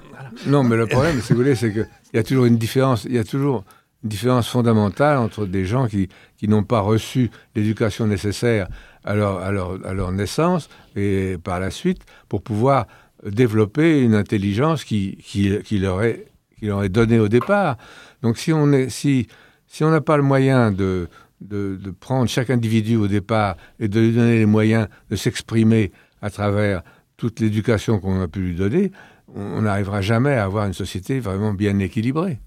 Non, 0.47 0.65
mais 0.65 0.77
le 0.77 0.87
problème, 0.87 1.21
si 1.21 1.33
vous 1.33 1.39
voulez, 1.39 1.55
c'est 1.55 1.73
qu'il 1.73 1.89
y 2.15 2.19
a 2.19 2.23
toujours 2.23 2.47
une 2.47 2.59
différence. 2.59 3.05
Il 3.05 3.15
y 3.15 3.19
a 3.19 3.25
toujours 3.25 3.65
une 4.03 4.09
différence 4.09 4.49
fondamentale 4.49 5.19
entre 5.19 5.47
des 5.47 5.65
gens 5.65 5.87
qui, 5.87 6.09
qui 6.37 6.49
n'ont 6.49 6.63
pas 6.63 6.81
reçu 6.81 7.31
l'éducation 7.55 8.07
nécessaire 8.07 8.69
à 9.07 9.15
leur, 9.15 9.39
à, 9.39 9.95
leur, 9.95 10.13
naissance 10.13 10.69
et 10.97 11.37
par 11.43 11.61
la 11.61 11.71
suite 11.71 12.03
pour 12.29 12.43
pouvoir 12.43 12.87
développer 13.25 14.03
une 14.03 14.15
intelligence 14.15 14.85
qui, 14.85 15.17
qui, 15.23 15.59
qui, 15.65 15.79
leur, 15.79 16.03
est, 16.03 16.27
qui 16.59 16.67
leur 16.67 16.83
est 16.83 16.89
donnée 16.89 17.21
au 17.21 17.29
départ. 17.29 17.77
Donc 18.23 18.37
si 18.37 18.53
on 18.53 18.71
si, 18.89 19.29
si 19.67 19.85
n'a 19.85 20.01
pas 20.01 20.17
le 20.17 20.23
moyen 20.23 20.73
de, 20.73 21.09
de, 21.41 21.79
prendre 22.01 22.29
chaque 22.29 22.51
individu 22.51 22.97
au 22.97 23.07
départ 23.07 23.57
et 23.79 23.89
de 23.89 24.01
lui 24.01 24.13
donner 24.13 24.39
les 24.39 24.47
moyens 24.47 24.89
de 25.11 25.17
s'exprimer 25.17 25.93
à 26.21 26.31
travers 26.31 26.83
toute 27.17 27.41
l'éducation 27.41 27.99
qu'on 28.01 28.21
a 28.21 28.29
pu 28.29 28.41
lui 28.41 28.55
donner, 28.55 28.91
on 29.35 29.63
n'arrivera 29.63 30.01
jamais 30.01 30.35
à 30.35 30.45
avoir 30.45 30.67
une 30.67 30.73
société 30.73 31.21
vraiment 31.21 31.55
bien 31.55 31.79
équilibrée. 31.79 32.41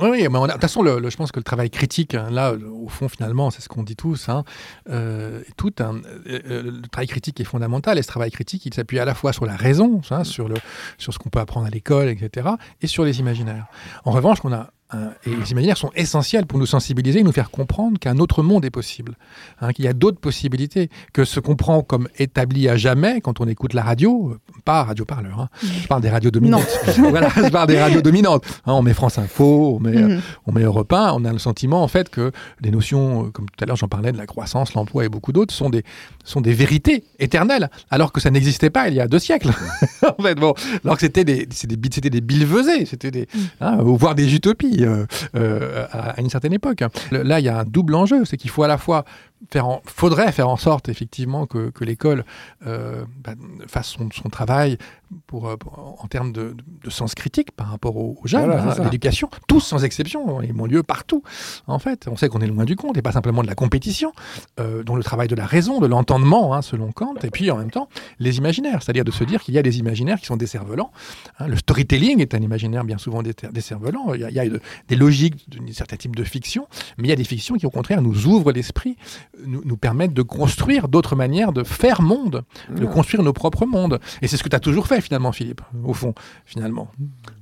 Oui, 0.00 0.26
mais 0.28 0.28
de 0.28 0.52
toute 0.52 0.60
façon, 0.60 0.82
le, 0.82 1.10
je 1.10 1.16
pense 1.16 1.30
que 1.30 1.38
le 1.38 1.44
travail 1.44 1.68
critique, 1.68 2.14
hein, 2.14 2.28
là, 2.30 2.54
au 2.54 2.88
fond, 2.88 3.08
finalement, 3.08 3.50
c'est 3.50 3.60
ce 3.60 3.68
qu'on 3.68 3.82
dit 3.82 3.96
tous, 3.96 4.28
hein, 4.28 4.44
euh, 4.88 5.42
tout, 5.56 5.72
hein, 5.80 6.00
le 6.24 6.80
travail 6.90 7.06
critique 7.08 7.38
est 7.40 7.44
fondamental, 7.44 7.98
et 7.98 8.02
ce 8.02 8.08
travail 8.08 8.30
critique, 8.30 8.64
il 8.64 8.72
s'appuie 8.72 8.98
à 8.98 9.04
la 9.04 9.14
fois 9.14 9.32
sur 9.32 9.44
la 9.44 9.56
raison, 9.56 10.00
sur, 10.24 10.48
le, 10.48 10.54
sur 10.96 11.12
ce 11.12 11.18
qu'on 11.18 11.28
peut 11.28 11.40
apprendre 11.40 11.66
à 11.66 11.70
l'école, 11.70 12.08
etc., 12.08 12.48
et 12.80 12.86
sur 12.86 13.04
les 13.04 13.20
imaginaires. 13.20 13.66
En 14.04 14.12
revanche, 14.12 14.40
qu'on 14.40 14.52
a 14.52 14.70
Hein, 14.90 15.10
et 15.26 15.36
les 15.36 15.50
imaginaires 15.50 15.76
sont 15.76 15.90
essentiels 15.94 16.46
pour 16.46 16.58
nous 16.58 16.64
sensibiliser 16.64 17.20
et 17.20 17.22
nous 17.22 17.32
faire 17.32 17.50
comprendre 17.50 17.98
qu'un 17.98 18.16
autre 18.16 18.42
monde 18.42 18.64
est 18.64 18.70
possible, 18.70 19.16
hein, 19.60 19.74
qu'il 19.74 19.84
y 19.84 19.88
a 19.88 19.92
d'autres 19.92 20.18
possibilités, 20.18 20.88
que 21.12 21.26
ce 21.26 21.40
qu'on 21.40 21.56
prend 21.56 21.82
comme 21.82 22.08
établi 22.18 22.70
à 22.70 22.76
jamais 22.78 23.20
quand 23.20 23.38
on 23.42 23.46
écoute 23.46 23.74
la 23.74 23.82
radio, 23.82 24.30
euh, 24.30 24.38
pas 24.64 24.84
radio 24.84 25.04
parleur, 25.04 25.40
hein, 25.40 25.48
je 25.62 25.86
parle 25.86 26.00
des 26.00 26.08
radios 26.08 26.30
dominantes. 26.30 26.66
voilà, 26.96 27.28
je 27.36 27.50
parle 27.50 27.68
des 27.68 27.78
radios 27.78 28.00
dominantes. 28.00 28.46
on 28.64 28.80
met 28.80 28.94
France 28.94 29.18
Info, 29.18 29.76
on 29.76 29.80
met, 29.80 29.92
mm. 29.92 30.22
on 30.46 30.52
met 30.52 30.62
Europe 30.62 30.90
1, 30.90 31.12
on 31.12 31.24
a 31.26 31.32
le 31.34 31.38
sentiment 31.38 31.82
en 31.82 31.88
fait 31.88 32.08
que 32.08 32.32
les 32.62 32.70
notions, 32.70 33.26
euh, 33.26 33.30
comme 33.30 33.44
tout 33.44 33.62
à 33.62 33.66
l'heure 33.66 33.76
j'en 33.76 33.88
parlais, 33.88 34.12
de 34.12 34.16
la 34.16 34.26
croissance, 34.26 34.72
l'emploi 34.72 35.04
et 35.04 35.10
beaucoup 35.10 35.32
d'autres, 35.32 35.52
sont 35.52 35.68
des, 35.68 35.84
sont 36.24 36.40
des 36.40 36.54
vérités 36.54 37.04
éternelles, 37.18 37.68
alors 37.90 38.10
que 38.10 38.22
ça 38.22 38.30
n'existait 38.30 38.70
pas 38.70 38.88
il 38.88 38.94
y 38.94 39.00
a 39.00 39.06
deux 39.06 39.18
siècles. 39.18 39.50
en 40.18 40.22
fait, 40.22 40.34
bon, 40.34 40.54
alors 40.82 40.96
que 40.96 41.02
c'était 41.02 41.24
des, 41.24 41.44
des, 41.44 41.76
des 41.76 42.86
c'était 42.86 43.10
des, 43.10 43.28
mm. 43.60 43.82
voire 43.82 44.14
des 44.14 44.34
utopies. 44.34 44.77
Euh, 44.84 45.06
euh, 45.34 45.86
à, 45.92 46.20
une 46.20 46.30
certaine 46.30 46.52
époque. 46.52 46.82
Là, 47.10 47.40
il 47.40 47.44
y 47.44 47.48
a 47.48 47.60
un 47.60 47.64
double 47.64 47.94
enjeu, 47.94 48.24
c'est 48.24 48.36
qu'il 48.36 48.50
faut 48.50 48.62
à 48.62 48.68
la 48.68 48.78
fois 48.78 49.04
faire 49.50 49.66
en, 49.66 49.82
faudrait 49.84 50.32
faire 50.32 50.48
en 50.48 50.56
sorte 50.56 50.88
effectivement 50.88 51.46
que, 51.46 51.70
que 51.70 51.84
l'école 51.84 52.24
euh, 52.66 53.04
bah, 53.24 53.34
fasse 53.66 53.88
son, 53.88 54.08
son 54.10 54.28
travail 54.28 54.78
pour, 55.26 55.56
pour, 55.58 55.96
en 56.02 56.06
termes 56.06 56.32
de, 56.32 56.54
de, 56.84 56.90
sens 56.90 57.14
critique 57.14 57.52
par 57.52 57.70
rapport 57.70 57.96
aux, 57.96 58.18
jeunes, 58.24 58.44
voilà, 58.44 58.72
hein, 58.72 58.84
l'éducation, 58.84 59.30
tous 59.46 59.60
sans 59.60 59.84
exception, 59.84 60.42
ils 60.42 60.52
ont 60.58 60.66
lieu 60.66 60.82
partout. 60.82 61.22
En 61.66 61.78
fait, 61.78 62.06
on 62.08 62.16
sait 62.16 62.28
qu'on 62.28 62.40
est 62.40 62.46
loin 62.46 62.64
du 62.64 62.76
compte 62.76 62.96
et 62.98 63.02
pas 63.02 63.12
simplement 63.12 63.42
de 63.42 63.46
la 63.46 63.54
compétition, 63.54 64.12
euh, 64.60 64.82
dont 64.82 64.96
le 64.96 65.02
travail 65.02 65.28
de 65.28 65.34
la 65.34 65.46
raison, 65.46 65.80
de 65.80 65.86
l'entendement, 65.86 66.54
hein, 66.54 66.62
selon 66.62 66.92
Kant, 66.92 67.14
et 67.22 67.30
puis 67.30 67.50
en 67.50 67.56
même 67.56 67.70
temps 67.70 67.88
les 68.18 68.38
imaginaires, 68.38 68.82
c'est-à-dire 68.82 69.04
de 69.04 69.10
se 69.10 69.24
dire 69.24 69.42
qu'il 69.42 69.54
y 69.54 69.58
a 69.58 69.62
des 69.62 69.78
imaginaires 69.78 70.20
qui 70.20 70.26
sont 70.26 70.36
décervelants. 70.36 70.92
Hein. 71.38 71.48
Le 71.48 71.56
storytelling 71.56 72.20
est 72.20 72.34
un 72.34 72.40
imaginaire 72.40 72.84
bien 72.84 72.98
souvent 72.98 73.22
décervelant. 73.22 74.12
Il 74.14 74.20
y 74.20 74.24
a, 74.24 74.30
il 74.30 74.34
y 74.34 74.40
a 74.40 74.58
des 74.88 74.96
logiques 74.96 75.48
d'un 75.48 75.72
certain 75.72 75.96
type 75.96 76.16
de 76.16 76.24
fiction, 76.24 76.68
mais 76.98 77.08
il 77.08 77.10
y 77.10 77.14
a 77.14 77.16
des 77.16 77.24
fictions 77.24 77.56
qui 77.56 77.66
au 77.66 77.70
contraire 77.70 78.02
nous 78.02 78.26
ouvrent 78.26 78.52
l'esprit 78.52 78.96
nous, 79.44 79.62
nous 79.64 79.76
permettent 79.76 80.14
de 80.14 80.22
construire 80.22 80.88
d'autres 80.88 81.16
manières 81.16 81.52
de 81.52 81.64
faire 81.64 82.02
monde, 82.02 82.44
de 82.70 82.86
construire 82.86 83.22
nos 83.22 83.32
propres 83.32 83.66
mondes. 83.66 84.00
Et 84.22 84.28
c'est 84.28 84.36
ce 84.36 84.42
que 84.42 84.48
tu 84.48 84.56
as 84.56 84.60
toujours 84.60 84.86
fait 84.86 85.00
finalement, 85.00 85.32
Philippe, 85.32 85.60
au 85.84 85.94
fond, 85.94 86.14
finalement. 86.44 86.90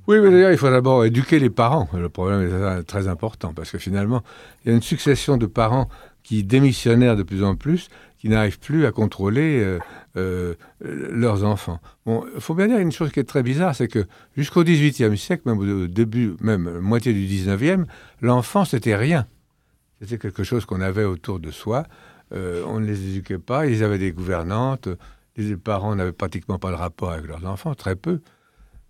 Oui, 0.07 0.19
mais 0.21 0.31
d'ailleurs, 0.31 0.53
il 0.53 0.59
faut 0.59 0.71
d'abord 0.71 1.05
éduquer 1.05 1.39
les 1.39 1.51
parents. 1.51 1.89
Le 1.95 2.09
problème 2.09 2.43
est 2.43 2.83
très 2.85 3.09
important 3.09 3.53
parce 3.55 3.71
que 3.71 3.79
finalement, 3.79 4.23
il 4.65 4.69
y 4.69 4.73
a 4.73 4.75
une 4.75 4.83
succession 4.83 5.37
de 5.37 5.47
parents 5.47 5.89
qui 6.23 6.43
démissionnèrent 6.43 7.17
de 7.17 7.23
plus 7.23 7.45
en 7.45 7.55
plus, 7.55 7.89
qui 8.19 8.29
n'arrivent 8.29 8.59
plus 8.59 8.87
à 8.87 8.93
contrôler 8.93 9.61
euh, 9.61 9.79
euh, 10.17 10.55
leurs 10.81 11.45
enfants. 11.45 11.79
Bon, 12.05 12.25
il 12.35 12.41
faut 12.41 12.55
bien 12.55 12.67
dire 12.67 12.79
une 12.79 12.91
chose 12.91 13.13
qui 13.13 13.21
est 13.21 13.25
très 13.25 13.45
bizarre, 13.45 13.77
c'est 13.77 13.87
que 13.87 14.07
jusqu'au 14.37 14.65
XVIIIe 14.65 15.17
siècle, 15.17 15.43
même 15.47 15.59
au 15.59 15.87
début, 15.87 16.35
même 16.41 16.81
moitié 16.81 17.13
du 17.13 17.25
XIXe, 17.27 17.87
l'enfant, 18.21 18.65
c'était 18.65 18.97
rien. 18.97 19.27
C'était 20.01 20.19
quelque 20.19 20.45
chose 20.45 20.65
qu'on 20.67 20.81
avait 20.81 21.05
autour 21.05 21.41
de 21.41 21.51
soi. 21.51 21.85
Euh, 22.33 22.63
on 22.67 22.81
ne 22.81 22.87
les 22.87 23.09
éduquait 23.09 23.39
pas. 23.39 23.67
Ils 23.67 23.83
avaient 23.83 23.99
des 23.99 24.13
gouvernantes. 24.13 24.89
Les 25.37 25.57
parents 25.57 25.95
n'avaient 25.95 26.13
pratiquement 26.13 26.59
pas 26.59 26.71
de 26.71 26.77
rapport 26.77 27.13
avec 27.13 27.27
leurs 27.27 27.45
enfants, 27.47 27.75
très 27.75 27.97
peu. 27.97 28.21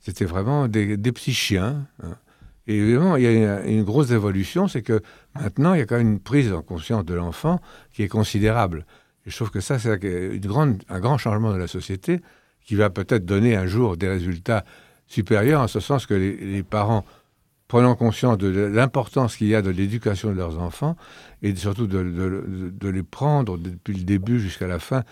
C'était 0.01 0.24
vraiment 0.24 0.69
des, 0.69 0.97
des, 0.97 1.12
petits 1.12 1.35
chiens. 1.35 1.87
Hein. 2.03 2.16
Et 2.66 2.77
évidemment, 2.77 3.16
il 3.16 3.24
y 3.24 3.27
a 3.27 3.65
une, 3.65 3.85
grosse 3.85 4.11
évolution, 4.11 4.66
c'est 4.69 4.83
que 4.83 5.01
maintenant, 5.35 5.74
il 5.74 5.78
y 5.78 5.83
a 5.83 5.87
quand 5.87 5.97
même 5.97 6.12
une 6.12 6.20
prise 6.20 6.53
en 6.53 6.62
conscience 6.62 7.05
de 7.05 7.15
l'enfant 7.15 7.61
qui 7.93 8.03
est 8.03 8.09
considérable. 8.09 8.87
Et 9.24 9.31
je 9.31 9.37
trouve 9.37 9.51
que 9.51 9.61
ça, 9.61 9.78
c'est 9.78 9.91
un 9.91 11.01
grand 11.01 11.19
changement 11.19 11.53
de 11.53 11.59
la 11.59 11.69
société 11.69 12.20
qui 12.65 12.74
va 12.74 12.91
peut-être 12.91 13.24
donner 13.24 13.55
un 13.55 13.66
jour 13.66 13.97
des 13.97 14.09
résultats 14.09 14.65
supérieurs, 15.07 15.61
en 15.61 15.69
ce 15.69 15.78
sens 15.78 16.07
que 16.07 16.15
les 16.15 16.62
parents 16.65 17.05
prenant 17.68 17.94
conscience 17.97 18.38
de 18.38 18.48
l'importance 18.48 19.36
qu'il 19.36 19.48
y 19.48 19.55
a 19.55 19.62
de 19.62 19.70
l'éducation 19.70 20.30
de 20.30 20.36
leurs 20.36 20.59
enfants 20.60 20.97
et 21.43 21.55
surtout 21.56 21.86
de, 21.86 22.02
de, 22.02 22.70
de 22.70 22.88
les 22.88 23.02
prendre 23.02 23.59
depuis 23.59 23.94
le 23.94 24.05
début 24.05 24.40
jusqu'à 24.40 24.66
la 24.66 24.78
fin, 24.78 25.02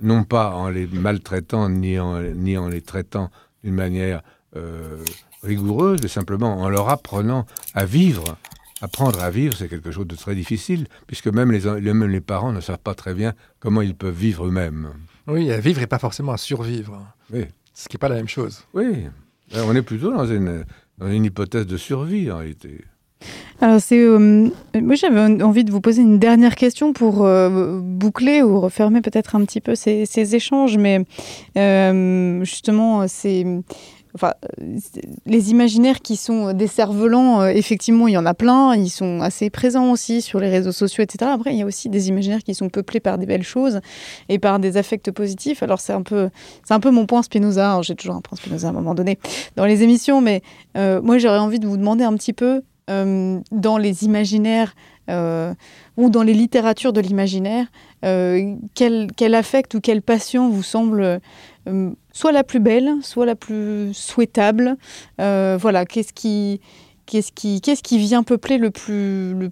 non 0.00 0.24
pas 0.24 0.54
en 0.54 0.68
les 0.68 0.86
maltraitant 0.86 1.68
ni 1.68 1.98
en, 1.98 2.20
ni 2.20 2.56
en 2.58 2.68
les 2.68 2.82
traitant 2.82 3.30
d'une 3.62 3.74
manière 3.74 4.22
euh, 4.56 4.98
rigoureuse, 5.42 6.00
mais 6.02 6.08
simplement 6.08 6.60
en 6.60 6.68
leur 6.68 6.88
apprenant 6.88 7.46
à 7.74 7.84
vivre. 7.84 8.36
Apprendre 8.80 9.22
à 9.22 9.30
vivre, 9.30 9.54
c'est 9.56 9.68
quelque 9.68 9.92
chose 9.92 10.08
de 10.08 10.16
très 10.16 10.34
difficile, 10.34 10.88
puisque 11.06 11.28
même 11.28 11.52
les, 11.52 11.70
même 11.80 12.04
les 12.04 12.20
parents 12.20 12.50
ne 12.50 12.60
savent 12.60 12.78
pas 12.78 12.96
très 12.96 13.14
bien 13.14 13.32
comment 13.60 13.80
ils 13.80 13.94
peuvent 13.94 14.12
vivre 14.12 14.46
eux-mêmes. 14.46 14.88
Oui, 15.28 15.52
à 15.52 15.60
vivre 15.60 15.80
et 15.82 15.86
pas 15.86 16.00
forcément 16.00 16.32
à 16.32 16.36
survivre. 16.36 17.00
Oui. 17.32 17.44
Ce 17.74 17.88
qui 17.88 17.94
n'est 17.94 18.00
pas 18.00 18.08
la 18.08 18.16
même 18.16 18.28
chose. 18.28 18.64
Oui. 18.74 19.06
On 19.54 19.76
est 19.76 19.82
plutôt 19.82 20.10
dans 20.12 20.26
une, 20.26 20.64
une 21.00 21.24
hypothèse 21.24 21.66
de 21.66 21.76
survie 21.76 22.30
en 22.30 22.38
réalité. 22.38 22.84
Alors 23.60 23.80
c'est, 23.80 23.98
euh, 23.98 24.48
moi 24.74 24.94
j'avais 24.96 25.42
envie 25.42 25.62
de 25.62 25.70
vous 25.70 25.80
poser 25.80 26.02
une 26.02 26.18
dernière 26.18 26.56
question 26.56 26.92
pour 26.92 27.24
euh, 27.24 27.78
boucler 27.80 28.42
ou 28.42 28.60
refermer 28.60 29.00
peut-être 29.00 29.36
un 29.36 29.44
petit 29.44 29.60
peu 29.60 29.76
ces, 29.76 30.34
échanges, 30.34 30.76
mais 30.76 31.04
euh, 31.56 32.42
justement 32.44 33.06
c'est 33.06 33.46
enfin, 34.14 34.34
les 35.26 35.50
imaginaires 35.50 36.00
qui 36.00 36.16
sont 36.16 36.52
décervelants, 36.52 37.42
euh, 37.42 37.48
effectivement, 37.48 38.08
il 38.08 38.12
y 38.12 38.16
en 38.16 38.26
a 38.26 38.34
plein. 38.34 38.74
Ils 38.76 38.90
sont 38.90 39.20
assez 39.20 39.50
présents 39.50 39.90
aussi 39.90 40.20
sur 40.20 40.40
les 40.40 40.48
réseaux 40.48 40.72
sociaux, 40.72 41.02
etc. 41.02 41.30
Après, 41.34 41.52
il 41.52 41.58
y 41.58 41.62
a 41.62 41.66
aussi 41.66 41.88
des 41.88 42.08
imaginaires 42.08 42.42
qui 42.42 42.54
sont 42.54 42.68
peuplés 42.68 43.00
par 43.00 43.18
des 43.18 43.26
belles 43.26 43.42
choses 43.42 43.80
et 44.28 44.38
par 44.38 44.58
des 44.58 44.76
affects 44.76 45.10
positifs. 45.10 45.62
Alors, 45.62 45.80
c'est 45.80 45.92
un 45.92 46.02
peu, 46.02 46.28
c'est 46.64 46.74
un 46.74 46.80
peu 46.80 46.90
mon 46.90 47.06
point 47.06 47.22
Spinoza. 47.22 47.80
J'ai 47.82 47.94
toujours 47.94 48.16
un 48.16 48.20
point 48.20 48.36
Spinoza 48.36 48.68
à 48.68 48.70
un 48.70 48.74
moment 48.74 48.94
donné 48.94 49.18
dans 49.56 49.64
les 49.64 49.82
émissions, 49.82 50.20
mais 50.20 50.42
euh, 50.76 51.00
moi, 51.02 51.18
j'aurais 51.18 51.38
envie 51.38 51.58
de 51.58 51.66
vous 51.66 51.76
demander 51.76 52.04
un 52.04 52.14
petit 52.14 52.32
peu 52.32 52.62
euh, 52.90 53.40
dans 53.50 53.78
les 53.78 54.04
imaginaires 54.04 54.74
ou 55.98 56.08
dans 56.08 56.22
les 56.22 56.32
littératures 56.32 56.94
de 56.94 57.02
l'imaginaire, 57.02 57.66
quel, 58.00 59.08
quel 59.14 59.34
affect 59.34 59.74
ou 59.74 59.80
quelle 59.80 60.00
passion 60.00 60.48
vous 60.48 60.62
semble 60.62 61.20
soit 62.12 62.32
la 62.32 62.44
plus 62.44 62.60
belle, 62.60 62.90
soit 63.02 63.26
la 63.26 63.34
plus 63.34 63.92
souhaitable. 63.94 64.76
Euh, 65.20 65.56
voilà, 65.60 65.84
qu'est-ce 65.84 66.12
qui, 66.12 66.60
qu'est-ce 67.06 67.32
qui, 67.32 67.60
qu'est-ce 67.60 67.82
qui 67.82 67.98
vient 67.98 68.22
peupler 68.22 68.58
le 68.58 68.70
plus, 68.70 69.50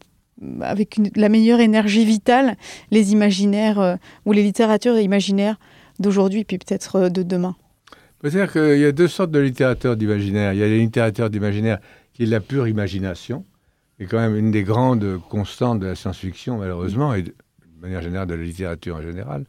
avec 0.61 1.01
la 1.17 1.29
meilleure 1.29 1.61
énergie 1.61 2.05
vitale 2.05 2.57
les 2.91 3.13
imaginaires 3.13 3.81
euh, 3.81 3.97
ou 4.27 4.33
les 4.33 4.43
littératures 4.43 4.99
imaginaires 4.99 5.59
d'aujourd'hui, 5.99 6.45
puis 6.45 6.59
peut-être 6.59 6.97
euh, 6.97 7.09
de 7.09 7.23
demain? 7.23 7.57
Peut-être 8.21 8.53
qu'il 8.53 8.79
y 8.79 8.85
a 8.85 8.93
deux 8.93 9.09
sortes 9.09 9.31
de 9.31 9.39
littérateurs 9.39 9.97
d'imaginaire. 9.97 10.53
Il 10.53 10.59
y 10.59 10.63
a 10.63 10.67
les 10.67 10.81
littérateurs 10.81 11.31
d'imaginaire 11.31 11.79
qui 12.13 12.25
est 12.25 12.27
la 12.27 12.41
pure 12.41 12.69
imagination, 12.69 13.45
et 13.99 14.07
quand 14.07 14.19
même 14.19 14.37
une 14.37 14.51
des 14.51 14.63
grandes 14.63 15.19
constantes 15.29 15.81
de 15.81 15.87
la 15.87 15.95
science-fiction, 15.95 16.59
malheureusement, 16.59 17.15
et 17.15 17.23
de 17.23 17.33
manière 17.81 18.03
générale 18.03 18.29
de 18.29 18.35
la 18.35 18.43
littérature 18.43 18.97
en 18.97 19.03
général. 19.03 19.47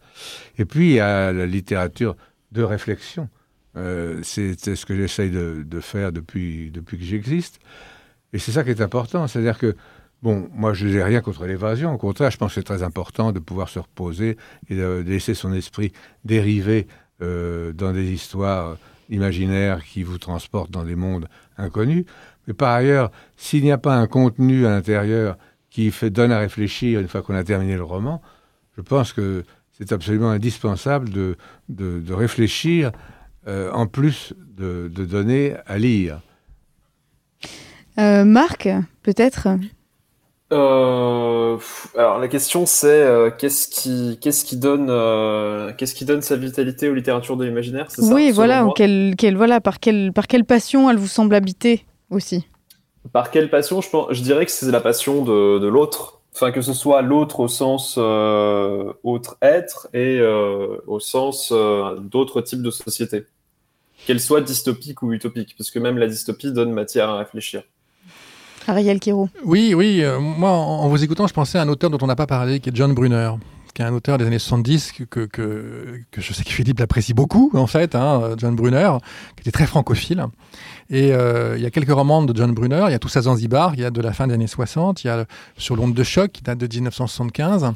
Et 0.58 0.64
puis 0.64 0.92
il 0.92 0.96
y 0.96 1.00
a 1.02 1.34
la 1.34 1.46
littérature 1.46 2.16
de 2.52 2.64
réflexion. 2.64 3.30
Euh, 3.78 4.20
c'est 4.24 4.56
ce 4.76 4.86
que 4.86 4.96
j'essaye 4.96 5.32
de, 5.32 5.80
faire 5.80 6.12
depuis, 6.12 6.72
que 6.74 6.98
j'existe. 7.00 7.60
Et 8.34 8.40
c'est 8.40 8.52
ça 8.52 8.64
qui 8.64 8.70
est 8.70 8.82
important. 8.82 9.28
C'est-à-dire 9.28 9.58
que, 9.58 9.76
bon, 10.22 10.50
moi, 10.54 10.74
je 10.74 10.88
n'ai 10.88 11.04
rien 11.04 11.22
contre 11.22 11.46
l'évasion. 11.46 11.94
Au 11.94 11.98
contraire, 11.98 12.32
je 12.32 12.38
pense 12.38 12.52
que 12.52 12.56
c'est 12.56 12.64
très 12.64 12.84
important 12.84 13.32
de 13.32 13.40
pouvoir 13.40 13.70
se 13.70 13.80
reposer 13.80 14.38
et 14.70 14.76
de, 14.76 15.04
de 15.04 15.10
laisser 15.10 15.34
son 15.34 15.54
esprit 15.54 15.92
dériver 16.26 16.88
euh, 17.22 17.72
dans 17.72 17.94
des 17.94 18.12
histoires 18.12 18.78
imaginaires 19.10 19.84
qui 19.84 20.02
vous 20.02 20.18
transportent 20.18 20.72
dans 20.72 20.84
des 20.84 20.96
mondes 20.96 21.28
inconnus. 21.58 22.06
Mais 22.48 22.54
par 22.54 22.74
ailleurs, 22.74 23.12
s'il 23.38 23.64
n'y 23.64 23.72
a 23.72 23.78
pas 23.78 23.96
un 23.96 24.08
contenu 24.08 24.66
à 24.66 24.72
l'intérieur 24.72 25.38
qui 25.70 25.92
fait, 25.92 26.10
donne 26.10 26.32
à 26.32 26.40
réfléchir 26.40 27.00
une 27.00 27.08
fois 27.08 27.22
qu'on 27.22 27.36
a 27.36 27.44
terminé 27.44 27.76
le 27.76 27.84
roman, 27.84 28.22
je 28.76 28.82
pense 28.82 29.14
que 29.14 29.44
c'est 29.82 29.94
absolument 29.94 30.30
indispensable 30.30 31.10
de, 31.10 31.36
de, 31.70 32.00
de 32.00 32.14
réfléchir 32.14 32.92
euh, 33.48 33.72
en 33.72 33.88
plus 33.88 34.34
de, 34.56 34.92
de, 34.94 35.06
donner 35.06 35.56
à 35.66 35.80
lire. 35.80 36.20
Euh, 37.98 38.24
Marc, 38.24 38.70
peut-être? 39.02 39.48
Euh, 40.54 41.58
alors 41.98 42.20
la 42.20 42.28
question 42.28 42.66
c'est 42.66 42.88
euh, 42.88 43.32
qu'est-ce 43.32 43.70
qui 43.70 44.20
qu'est-ce 44.20 44.44
qui 44.44 44.58
donne 44.58 44.88
euh, 44.90 45.72
qu'est-ce 45.78 45.96
qui 45.96 46.04
donne 46.04 46.22
sa 46.22 46.36
vitalité 46.36 46.90
aux 46.90 46.94
littératures 46.94 47.38
de 47.38 47.46
l'imaginaire 47.46 47.88
Oui, 48.00 48.28
ça, 48.28 48.34
voilà, 48.34 48.66
ou 48.66 48.72
quelle, 48.72 49.16
quelle, 49.18 49.38
voilà 49.38 49.62
par 49.62 49.80
quelle 49.80 50.12
par 50.12 50.28
quelle 50.28 50.44
passion 50.44 50.90
elle 50.90 50.98
vous 50.98 51.08
semble 51.08 51.36
habiter 51.36 51.86
aussi? 52.10 52.46
Par 53.14 53.32
quelle 53.32 53.50
passion 53.50 53.80
je 53.80 53.90
pense 53.90 54.08
je 54.12 54.22
dirais 54.22 54.46
que 54.46 54.52
c'est 54.52 54.70
la 54.70 54.82
passion 54.82 55.24
de, 55.24 55.58
de 55.60 55.68
l'autre 55.68 56.21
enfin 56.34 56.52
que 56.52 56.62
ce 56.62 56.74
soit 56.74 57.02
l'autre 57.02 57.42
au 57.42 57.48
sens 57.48 57.96
euh, 57.98 58.94
autre 59.04 59.38
être 59.42 59.88
et 59.94 60.20
euh, 60.20 60.78
au 60.88 61.00
sens 61.00 61.52
euh, 61.52 61.98
d'autres 62.00 62.42
types 62.42 62.62
de 62.62 62.72
sociétés, 62.72 63.26
qu'elles 64.06 64.22
soient 64.22 64.42
dystopiques 64.42 65.02
ou 65.02 65.14
utopiques, 65.14 65.56
parce 65.58 65.72
que 65.72 65.80
même 65.80 65.98
la 65.98 66.08
dystopie 66.08 66.52
donne 66.52 66.72
matière 66.72 67.10
à 67.10 67.18
réfléchir. 67.18 67.64
Ariel 68.68 69.00
Kiro. 69.00 69.28
Oui, 69.44 69.74
oui. 69.74 70.04
Euh, 70.04 70.20
moi, 70.20 70.52
en, 70.52 70.84
en, 70.84 70.88
vous 70.88 71.04
écoutant, 71.04 71.26
je 71.26 71.34
pensais 71.34 71.58
à 71.58 71.64
un 71.64 71.68
auteur 71.68 71.90
dont 71.90 71.98
on 72.02 72.08
n'a 72.08 72.16
pas 72.16 72.28
parlé, 72.28 72.60
qui 72.60 72.70
est 72.70 72.76
John 72.76 72.94
Brunner 72.94 73.32
qui 73.74 73.82
est 73.82 73.86
un 73.86 73.94
auteur 73.94 74.18
des 74.18 74.26
années 74.26 74.40
70 74.40 74.92
que, 74.92 75.04
que, 75.04 75.22
que, 75.22 76.02
que 76.12 76.22
je 76.22 76.34
sais 76.34 76.44
que 76.44 76.52
Philippe 76.52 76.80
l'apprécie 76.80 77.14
beaucoup, 77.14 77.52
en 77.54 77.68
fait, 77.68 77.96
hein, 77.96 78.36
John 78.38 78.56
Brunner, 78.56 78.92
qui 79.36 79.42
était 79.42 79.52
très 79.52 79.66
francophile. 79.66 80.26
Et 80.92 81.14
euh, 81.14 81.56
il 81.58 81.64
y 81.64 81.66
a 81.66 81.72
quelques 81.72 81.92
romans 81.92 82.22
de 82.22 82.36
John 82.36 82.52
Brunner. 82.54 82.84
Il 82.90 82.92
y 82.92 82.94
a 82.94 83.00
Tous 83.00 83.16
à 83.16 83.22
Zanzibar, 83.22 83.74
il 83.76 83.80
y 83.80 83.86
a 83.86 83.92
de 83.92 84.02
la 84.02 84.12
fin 84.12 84.28
des 84.28 84.34
années 84.34 84.46
60. 84.46 85.06
Il 85.06 85.08
y 85.08 85.10
a 85.10 85.26
Sur 85.58 85.78
l'onde 85.78 85.94
de 85.94 86.04
choc, 86.04 86.34
qui 86.34 86.44
date 86.44 86.58
de 86.58 86.68
1975. 86.68 87.72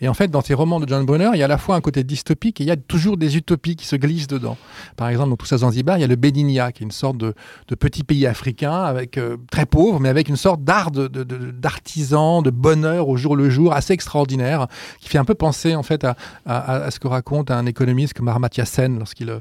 Et 0.00 0.08
en 0.08 0.14
fait, 0.14 0.28
dans 0.28 0.40
ces 0.40 0.52
romans 0.52 0.80
de 0.80 0.88
John 0.88 1.06
Brunner, 1.06 1.30
il 1.34 1.38
y 1.38 1.42
a 1.42 1.44
à 1.44 1.48
la 1.48 1.58
fois 1.58 1.76
un 1.76 1.80
côté 1.80 2.02
dystopique 2.02 2.60
et 2.60 2.64
il 2.64 2.66
y 2.66 2.72
a 2.72 2.76
toujours 2.76 3.16
des 3.16 3.36
utopies 3.36 3.76
qui 3.76 3.86
se 3.86 3.94
glissent 3.94 4.26
dedans. 4.26 4.56
Par 4.96 5.08
exemple, 5.08 5.30
dans 5.30 5.36
Tous 5.36 5.52
à 5.52 5.58
Zanzibar, 5.58 5.96
il 5.96 6.00
y 6.00 6.04
a 6.04 6.08
le 6.08 6.16
Bédinia, 6.16 6.72
qui 6.72 6.82
est 6.82 6.86
une 6.86 6.90
sorte 6.90 7.16
de, 7.18 7.34
petit 7.78 8.02
pays 8.02 8.26
africain, 8.26 8.82
avec 8.82 9.16
euh, 9.16 9.36
très 9.52 9.64
pauvre, 9.64 10.00
mais 10.00 10.08
avec 10.08 10.28
une 10.28 10.36
sorte 10.36 10.64
d'art 10.64 10.90
d'artisan, 10.90 12.42
de, 12.42 12.50
de, 12.50 12.50
de, 12.50 12.60
bonheur 12.60 13.08
au 13.08 13.16
jour 13.16 13.36
le 13.36 13.48
jour, 13.48 13.74
assez 13.74 13.92
extraordinaire, 13.92 14.66
qui 15.00 15.08
fait 15.08 15.18
un 15.18 15.24
peu 15.24 15.34
penser 15.34 15.76
en 15.76 15.84
fait 15.84 16.02
à, 16.04 16.16
à, 16.46 16.90
ce 16.90 16.98
que 16.98 17.06
raconte 17.06 17.52
un 17.52 17.66
économiste 17.66 18.14
comme 18.14 18.26
Amartya 18.26 18.64
Sen 18.64 18.98
lorsqu'il 18.98 19.32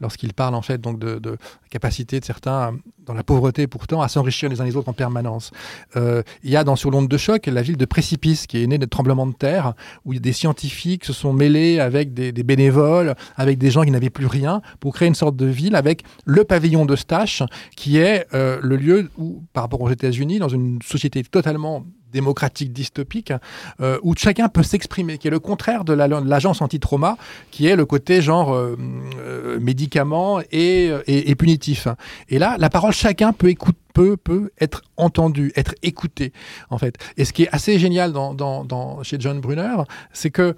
lorsqu'il 0.00 0.34
parle 0.34 0.54
en 0.54 0.62
fait 0.62 0.80
donc 0.80 0.98
de, 0.98 1.18
de 1.18 1.38
capacité 1.70 2.20
de 2.20 2.24
certains 2.24 2.73
dans 3.04 3.14
la 3.14 3.22
pauvreté 3.22 3.66
pourtant 3.66 4.00
à 4.00 4.08
s'enrichir 4.08 4.48
les 4.48 4.60
uns 4.60 4.64
les 4.64 4.76
autres 4.76 4.88
en 4.88 4.92
permanence. 4.92 5.50
Euh, 5.96 6.22
il 6.42 6.50
y 6.50 6.56
a 6.56 6.64
dans 6.64 6.76
Sur 6.76 6.90
l'onde 6.90 7.08
de 7.08 7.16
choc 7.16 7.46
la 7.46 7.62
ville 7.62 7.76
de 7.76 7.84
Précipice 7.84 8.46
qui 8.46 8.62
est 8.62 8.66
née 8.66 8.78
de 8.78 8.86
tremblements 8.86 9.26
de 9.26 9.34
terre 9.34 9.74
où 10.04 10.14
des 10.14 10.32
scientifiques 10.32 11.04
se 11.04 11.12
sont 11.12 11.32
mêlés 11.32 11.80
avec 11.80 12.14
des, 12.14 12.32
bénévoles, 12.32 13.14
avec 13.36 13.58
des 13.58 13.70
gens 13.70 13.82
qui 13.82 13.90
n'avaient 13.90 14.10
plus 14.10 14.26
rien 14.26 14.62
pour 14.80 14.94
créer 14.94 15.08
une 15.08 15.14
sorte 15.14 15.36
de 15.36 15.46
ville 15.46 15.76
avec 15.76 16.02
le 16.24 16.44
pavillon 16.44 16.86
de 16.86 16.96
Stache 16.96 17.42
qui 17.76 17.98
est 17.98 18.26
euh, 18.34 18.58
le 18.62 18.76
lieu 18.76 19.10
où 19.18 19.42
par 19.52 19.64
rapport 19.64 19.80
aux 19.80 19.90
États-Unis 19.90 20.38
dans 20.38 20.48
une 20.48 20.80
société 20.82 21.22
totalement 21.22 21.84
démocratique 22.14 22.72
dystopique, 22.72 23.32
euh, 23.80 23.98
où 24.02 24.14
chacun 24.16 24.48
peut 24.48 24.62
s'exprimer, 24.62 25.18
qui 25.18 25.26
est 25.28 25.30
le 25.30 25.40
contraire 25.40 25.84
de 25.84 25.92
l'agence 25.92 26.62
anti-trauma, 26.62 27.18
qui 27.50 27.66
est 27.66 27.76
le 27.76 27.84
côté 27.84 28.22
genre 28.22 28.54
euh, 28.54 28.78
euh, 29.18 29.60
médicament 29.60 30.40
et, 30.50 30.90
et, 31.06 31.34
punitif. 31.34 31.88
Et 32.30 32.38
là, 32.38 32.56
la 32.58 32.70
parole, 32.70 32.92
chacun 32.92 33.32
peut 33.32 33.50
écouter 33.50 33.78
peut, 33.92 34.16
peut 34.16 34.50
être 34.60 34.82
entendu, 34.96 35.52
être 35.54 35.74
écouté, 35.82 36.32
en 36.68 36.78
fait. 36.78 36.96
Et 37.16 37.24
ce 37.24 37.32
qui 37.32 37.44
est 37.44 37.48
assez 37.52 37.78
génial 37.78 38.12
dans, 38.12 38.34
dans, 38.34 39.02
chez 39.04 39.18
John 39.20 39.40
Brunner, 39.40 39.76
c'est 40.12 40.30
que, 40.30 40.56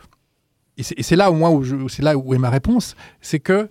et 0.78 0.82
c'est 0.82 1.16
là, 1.16 1.30
au 1.30 1.34
moins 1.34 1.50
où 1.50 1.88
c'est 1.90 2.02
là 2.02 2.16
où 2.16 2.34
est 2.34 2.38
ma 2.38 2.48
réponse, 2.48 2.96
c'est 3.20 3.40
que, 3.40 3.68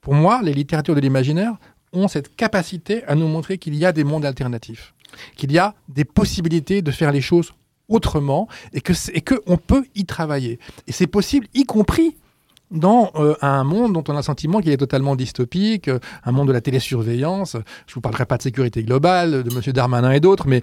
pour 0.00 0.14
moi, 0.14 0.40
les 0.42 0.52
littératures 0.52 0.96
de 0.96 1.00
l'imaginaire 1.00 1.54
ont 1.92 2.08
cette 2.08 2.34
capacité 2.34 3.04
à 3.04 3.14
nous 3.14 3.28
montrer 3.28 3.56
qu'il 3.58 3.76
y 3.76 3.84
a 3.86 3.92
des 3.92 4.02
mondes 4.02 4.24
alternatifs 4.24 4.94
qu'il 5.36 5.52
y 5.52 5.58
a 5.58 5.74
des 5.88 6.04
possibilités 6.04 6.82
de 6.82 6.90
faire 6.90 7.12
les 7.12 7.20
choses 7.20 7.52
autrement 7.88 8.48
et 8.72 8.80
que 8.80 8.92
et 9.12 9.20
que 9.20 9.40
on 9.46 9.56
peut 9.56 9.84
y 9.94 10.04
travailler. 10.04 10.58
Et 10.86 10.92
c'est 10.92 11.06
possible, 11.06 11.46
y 11.54 11.64
compris 11.64 12.16
dans 12.70 13.10
euh, 13.16 13.34
un 13.40 13.64
monde 13.64 13.94
dont 13.94 14.04
on 14.08 14.12
a 14.12 14.16
le 14.16 14.22
sentiment 14.22 14.60
qu'il 14.60 14.72
est 14.72 14.78
totalement 14.78 15.16
dystopique, 15.16 15.88
euh, 15.88 15.98
un 16.24 16.32
monde 16.32 16.48
de 16.48 16.52
la 16.52 16.60
télésurveillance. 16.60 17.56
Je 17.86 17.94
vous 17.94 18.00
parlerai 18.00 18.26
pas 18.26 18.36
de 18.36 18.42
sécurité 18.42 18.82
globale, 18.82 19.42
de 19.42 19.50
M. 19.50 19.72
Darmanin 19.72 20.10
et 20.12 20.20
d'autres, 20.20 20.46
mais 20.46 20.62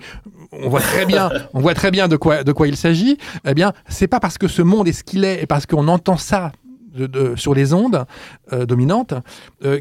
on 0.51 0.69
voit 0.69 0.81
très 0.81 1.05
bien, 1.05 1.31
on 1.53 1.59
voit 1.59 1.73
très 1.73 1.91
bien 1.91 2.07
de 2.07 2.15
quoi, 2.15 2.43
de 2.43 2.51
quoi 2.51 2.67
il 2.67 2.77
s'agit. 2.77 3.17
Eh 3.45 3.53
bien, 3.53 3.73
c'est 3.89 4.07
pas 4.07 4.19
parce 4.19 4.37
que 4.37 4.47
ce 4.47 4.61
monde 4.61 4.87
est 4.87 4.93
ce 4.93 5.03
qu'il 5.03 5.23
est 5.23 5.41
et 5.41 5.45
parce 5.47 5.65
qu'on 5.65 5.87
entend 5.87 6.17
ça 6.17 6.51
sur 7.35 7.53
les 7.53 7.73
ondes 7.73 8.05
euh, 8.53 8.65
dominantes 8.65 9.13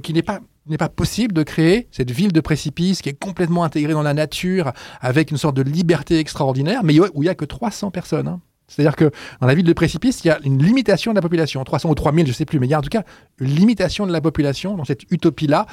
qu'il 0.03 0.17
n'est 0.17 0.23
pas 0.23 0.41
n'est 0.67 0.79
pas 0.79 0.89
possible 0.89 1.35
de 1.35 1.43
créer 1.43 1.89
cette 1.91 2.11
ville 2.11 2.33
de 2.33 2.41
précipice 2.41 3.03
qui 3.03 3.09
est 3.09 3.19
complètement 3.19 3.65
intégrée 3.65 3.93
dans 3.93 4.03
la 4.03 4.15
nature, 4.15 4.73
avec 5.01 5.31
une 5.31 5.37
sorte 5.37 5.57
de 5.57 5.63
liberté 5.63 6.19
extraordinaire, 6.19 6.83
mais 6.85 6.99
où 6.99 7.23
il 7.23 7.23
n'y 7.23 7.29
a 7.29 7.35
que 7.35 7.45
300 7.45 7.91
personnes. 7.91 8.29
Hein. 8.29 8.41
C'est-à-dire 8.67 8.97
que 8.97 9.11
dans 9.41 9.47
la 9.47 9.55
ville 9.55 9.67
de 9.67 9.73
précipice, 9.73 10.25
il 10.25 10.29
y 10.29 10.31
a 10.31 10.39
une 10.43 10.63
limitation 10.63 11.13
de 11.13 11.17
la 11.17 11.23
population, 11.23 11.63
300 11.63 11.91
ou 11.91 11.95
3000, 11.95 12.27
je 12.27 12.31
ne 12.31 12.35
sais 12.35 12.47
plus, 12.47 12.59
mais 12.59 12.67
il 12.67 12.71
y 12.71 12.75
a 12.75 12.79
en 12.79 12.83
tout 12.83 12.89
cas 12.89 13.03
une 13.39 13.55
limitation 13.55 14.07
de 14.07 14.13
la 14.13 14.21
population 14.21 14.77
dans 14.77 14.85
cette 14.85 15.03
utopie-là 15.11 15.67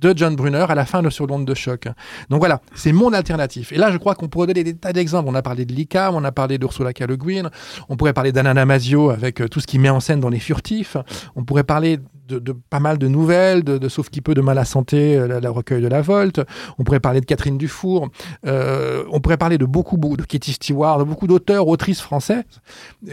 de 0.00 0.12
John 0.16 0.36
Brunner 0.36 0.66
à 0.68 0.74
la 0.74 0.84
fin 0.84 1.02
de 1.02 1.10
Sur 1.10 1.26
l'onde 1.26 1.44
de 1.44 1.54
choc. 1.54 1.88
Donc 2.30 2.40
voilà, 2.40 2.60
c'est 2.74 2.92
monde 2.92 3.14
alternatif. 3.14 3.72
Et 3.72 3.76
là, 3.76 3.90
je 3.90 3.96
crois 3.96 4.14
qu'on 4.14 4.28
pourrait 4.28 4.46
donner 4.46 4.64
des 4.64 4.74
tas 4.74 4.92
d'exemples. 4.92 5.28
On 5.28 5.34
a 5.34 5.42
parlé 5.42 5.64
de 5.64 5.72
l'ICAM, 5.72 6.14
on 6.14 6.24
a 6.24 6.32
parlé 6.32 6.58
d'Ursula 6.58 6.92
K. 6.92 7.00
Le 7.06 7.16
Guin, 7.16 7.50
on 7.88 7.96
pourrait 7.96 8.12
parler 8.12 8.32
d'Anna 8.32 8.54
Damasio 8.54 9.10
avec 9.10 9.40
euh, 9.40 9.48
tout 9.48 9.60
ce 9.60 9.66
qui 9.66 9.78
met 9.78 9.88
en 9.88 10.00
scène 10.00 10.20
dans 10.20 10.28
Les 10.28 10.38
Furtifs, 10.38 10.96
on 11.34 11.44
pourrait 11.44 11.64
parler 11.64 11.98
de, 12.28 12.52
pas 12.70 12.80
mal 12.80 12.98
de 12.98 13.06
nouvelles, 13.06 13.62
de, 13.62 13.88
Sauf 13.88 14.10
qui 14.10 14.20
peut 14.20 14.34
de 14.34 14.40
mal 14.40 14.58
à 14.58 14.64
santé, 14.64 15.16
euh, 15.16 15.40
la, 15.40 15.50
recueil 15.50 15.80
de 15.80 15.86
la 15.86 16.02
Volte, 16.02 16.40
on 16.78 16.84
pourrait 16.84 17.00
parler 17.00 17.20
de 17.20 17.26
Catherine 17.26 17.56
Dufour, 17.56 18.08
euh, 18.46 19.04
on 19.10 19.20
pourrait 19.20 19.36
parler 19.36 19.58
de 19.58 19.64
beaucoup, 19.64 19.96
de 19.96 20.22
Katie 20.24 20.52
Stewart, 20.52 20.98
de 20.98 21.04
beaucoup 21.04 21.26
d'auteurs, 21.26 21.68
autrices 21.68 22.00
françaises 22.00 22.42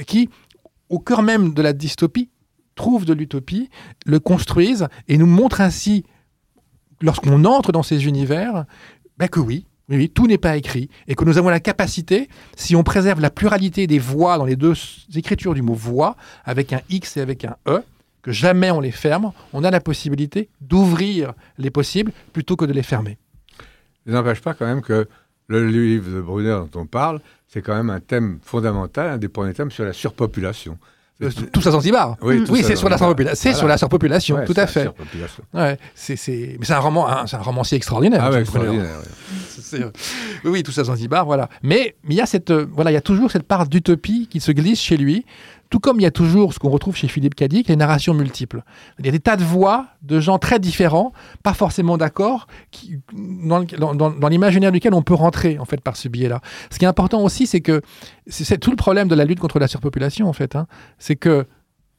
qui, 0.07 0.29
au 0.89 0.99
cœur 0.99 1.21
même 1.21 1.53
de 1.53 1.61
la 1.61 1.73
dystopie, 1.73 2.29
trouvent 2.75 3.05
de 3.05 3.13
l'utopie, 3.13 3.69
le 4.05 4.19
construisent 4.19 4.87
et 5.07 5.17
nous 5.17 5.27
montrent 5.27 5.61
ainsi 5.61 6.05
lorsqu'on 7.03 7.43
entre 7.45 7.71
dans 7.71 7.83
ces 7.83 8.07
univers, 8.07 8.65
ben 9.17 9.27
que 9.27 9.39
oui, 9.39 9.65
oui, 9.89 10.09
tout 10.09 10.25
n'est 10.25 10.37
pas 10.37 10.55
écrit 10.55 10.89
et 11.07 11.15
que 11.15 11.25
nous 11.25 11.37
avons 11.37 11.49
la 11.49 11.59
capacité, 11.59 12.29
si 12.55 12.75
on 12.75 12.83
préserve 12.83 13.19
la 13.19 13.29
pluralité 13.29 13.85
des 13.85 13.99
voix 13.99 14.37
dans 14.37 14.45
les 14.45 14.55
deux 14.55 14.73
écritures 15.13 15.53
du 15.53 15.61
mot 15.61 15.73
voix, 15.73 16.15
avec 16.45 16.73
un 16.73 16.79
X 16.89 17.17
et 17.17 17.21
avec 17.21 17.45
un 17.45 17.57
E, 17.67 17.83
que 18.21 18.31
jamais 18.31 18.71
on 18.71 18.79
les 18.79 18.91
ferme, 18.91 19.33
on 19.51 19.65
a 19.65 19.69
la 19.69 19.81
possibilité 19.81 20.49
d'ouvrir 20.61 21.33
les 21.57 21.69
possibles 21.69 22.13
plutôt 22.31 22.55
que 22.55 22.65
de 22.65 22.71
les 22.71 22.83
fermer. 22.83 23.17
Ça 24.07 24.13
n'empêche 24.13 24.41
pas 24.41 24.53
quand 24.53 24.65
même 24.65 24.81
que 24.81 25.07
le 25.47 25.67
livre 25.67 26.09
de 26.09 26.21
Brunner 26.21 26.61
dont 26.71 26.81
on 26.81 26.85
parle, 26.85 27.19
c'est 27.47 27.61
quand 27.61 27.75
même 27.75 27.89
un 27.89 27.99
thème 27.99 28.39
fondamental, 28.41 29.09
un 29.09 29.17
des 29.17 29.27
premiers 29.27 29.53
thèmes 29.53 29.71
sur 29.71 29.83
la 29.83 29.93
surpopulation. 29.93 30.79
Euh, 31.23 31.29
tout 31.51 31.61
ça 31.61 31.71
Zanzibar. 31.71 32.17
Oui, 32.21 32.43
oui 32.49 32.63
c'est 32.63 32.75
sur, 32.75 32.89
la 32.89 32.97
surpopulation. 32.97 33.41
C'est 33.41 33.57
sur 33.57 33.67
la 33.67 33.77
surpopulation, 33.77 34.39
tout 34.45 34.53
à 34.55 34.67
fait. 34.67 34.89
Ouais, 35.53 35.77
c'est, 35.95 36.17
Mais 36.27 36.65
c'est 36.65 36.73
un 36.73 36.79
roman, 36.79 37.25
c'est 37.25 37.37
un 37.37 37.41
romancier 37.41 37.77
extraordinaire. 37.77 38.21
Ah 38.23 38.31
ouais, 38.31 38.41
extraordinaire. 38.41 38.99
oui, 40.45 40.63
tout 40.63 40.71
ça 40.71 40.83
Zanzibar, 40.83 41.25
voilà. 41.25 41.49
Mais 41.61 41.95
il 42.07 42.15
y 42.15 42.21
a 42.21 42.25
cette, 42.25 42.51
euh, 42.51 42.65
voilà, 42.71 42.91
il 42.91 42.93
y 42.93 42.97
a 42.97 43.01
toujours 43.01 43.31
cette 43.31 43.47
part 43.47 43.67
d'utopie 43.67 44.27
qui 44.29 44.39
se 44.39 44.51
glisse 44.51 44.81
chez 44.81 44.97
lui. 44.97 45.25
Tout 45.69 45.79
comme 45.79 45.99
il 45.99 46.03
y 46.03 46.05
a 46.05 46.11
toujours 46.11 46.53
ce 46.53 46.59
qu'on 46.59 46.69
retrouve 46.69 46.95
chez 46.95 47.07
Philippe 47.07 47.35
Cadic, 47.35 47.67
les 47.67 47.75
narrations 47.75 48.13
multiples. 48.13 48.63
Il 48.99 49.05
y 49.05 49.09
a 49.09 49.11
des 49.11 49.19
tas 49.19 49.37
de 49.37 49.43
voix 49.43 49.87
de 50.03 50.19
gens 50.19 50.37
très 50.37 50.59
différents, 50.59 51.13
pas 51.41 51.53
forcément 51.53 51.97
d'accord, 51.97 52.47
dans, 53.13 54.29
l'imaginaire 54.29 54.71
duquel 54.71 54.93
on 54.93 55.01
peut 55.01 55.15
rentrer 55.15 55.57
en 55.57 55.65
fait 55.65 55.81
par 55.81 55.95
ce 55.95 56.07
biais-là. 56.09 56.41
Ce 56.69 56.77
qui 56.77 56.85
est 56.85 56.87
important 56.87 57.21
aussi, 57.23 57.47
c'est 57.47 57.61
que 57.61 57.81
c'est 58.27 58.59
tout 58.59 58.69
le 58.69 58.75
problème 58.75 59.07
de 59.07 59.15
la 59.15 59.25
lutte 59.25 59.39
contre 59.39 59.59
la 59.59 59.67
surpopulation 59.67 60.29
en 60.29 60.33
fait. 60.33 60.55
Hein. 60.55 60.67
c'est 60.99 61.15
que 61.15 61.47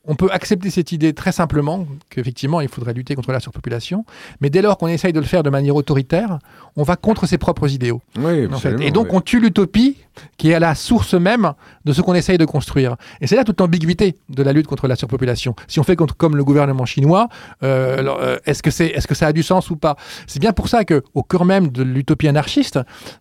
on 0.07 0.15
peut 0.15 0.29
accepter 0.31 0.71
cette 0.71 0.93
idée 0.93 1.13
très 1.13 1.33
simplement 1.33 1.87
qu'effectivement 2.11 2.61
il 2.61 2.69
faudrait 2.69 2.93
lutter 2.93 3.15
contre 3.15 3.33
la 3.33 3.41
surpopulation, 3.41 4.05
mais 4.41 4.51
dès 4.51 4.63
lors 4.63 4.79
qu'on 4.79 4.89
essaye 4.89 5.13
de 5.13 5.21
le 5.21 5.27
faire 5.27 5.43
de 5.43 5.51
manière 5.51 5.77
autoritaire, 5.77 6.39
on 6.77 6.83
va 6.83 6.97
contre 6.97 7.27
ses 7.27 7.39
propres 7.39 7.73
idéaux. 7.73 8.03
Oui, 8.19 8.49
Et 8.81 8.91
donc 8.91 9.13
on 9.13 9.21
tue 9.21 9.41
l'utopie 9.41 9.97
qui 10.37 10.51
est 10.51 10.55
à 10.55 10.59
la 10.59 10.75
source 10.75 11.15
même 11.15 11.53
de 11.85 11.93
ce 11.93 12.01
qu'on 12.01 12.15
essaye 12.15 12.39
de 12.39 12.45
construire. 12.45 12.97
Et 13.21 13.27
c'est 13.27 13.37
là 13.37 13.45
toute 13.45 13.61
l'ambiguïté 13.61 14.17
de 14.29 14.43
la 14.43 14.53
lutte 14.53 14.67
contre 14.67 14.89
la 14.89 14.97
surpopulation. 14.97 15.55
Si 15.67 15.81
on 15.81 15.83
fait 15.83 15.97
contre, 15.97 16.17
comme 16.17 16.37
le 16.37 16.45
gouvernement 16.45 16.85
chinois, 16.85 17.29
euh, 17.63 18.03
euh, 18.21 18.39
est-ce 18.47 18.63
que, 18.63 18.71
c'est, 18.71 18.87
est-ce 18.87 19.07
que 19.07 19.15
ça 19.15 19.27
a 19.27 19.33
du 19.33 19.43
sens 19.43 19.71
ou 19.71 19.77
pas? 19.77 19.97
C'est 20.27 20.41
bien 20.41 20.53
pour 20.53 20.69
ça 20.69 20.85
qu'au 20.85 21.23
cœur 21.23 21.45
même 21.45 21.69
de 21.69 21.83
l'utopie 21.83 22.29
anarchiste, 22.29 22.79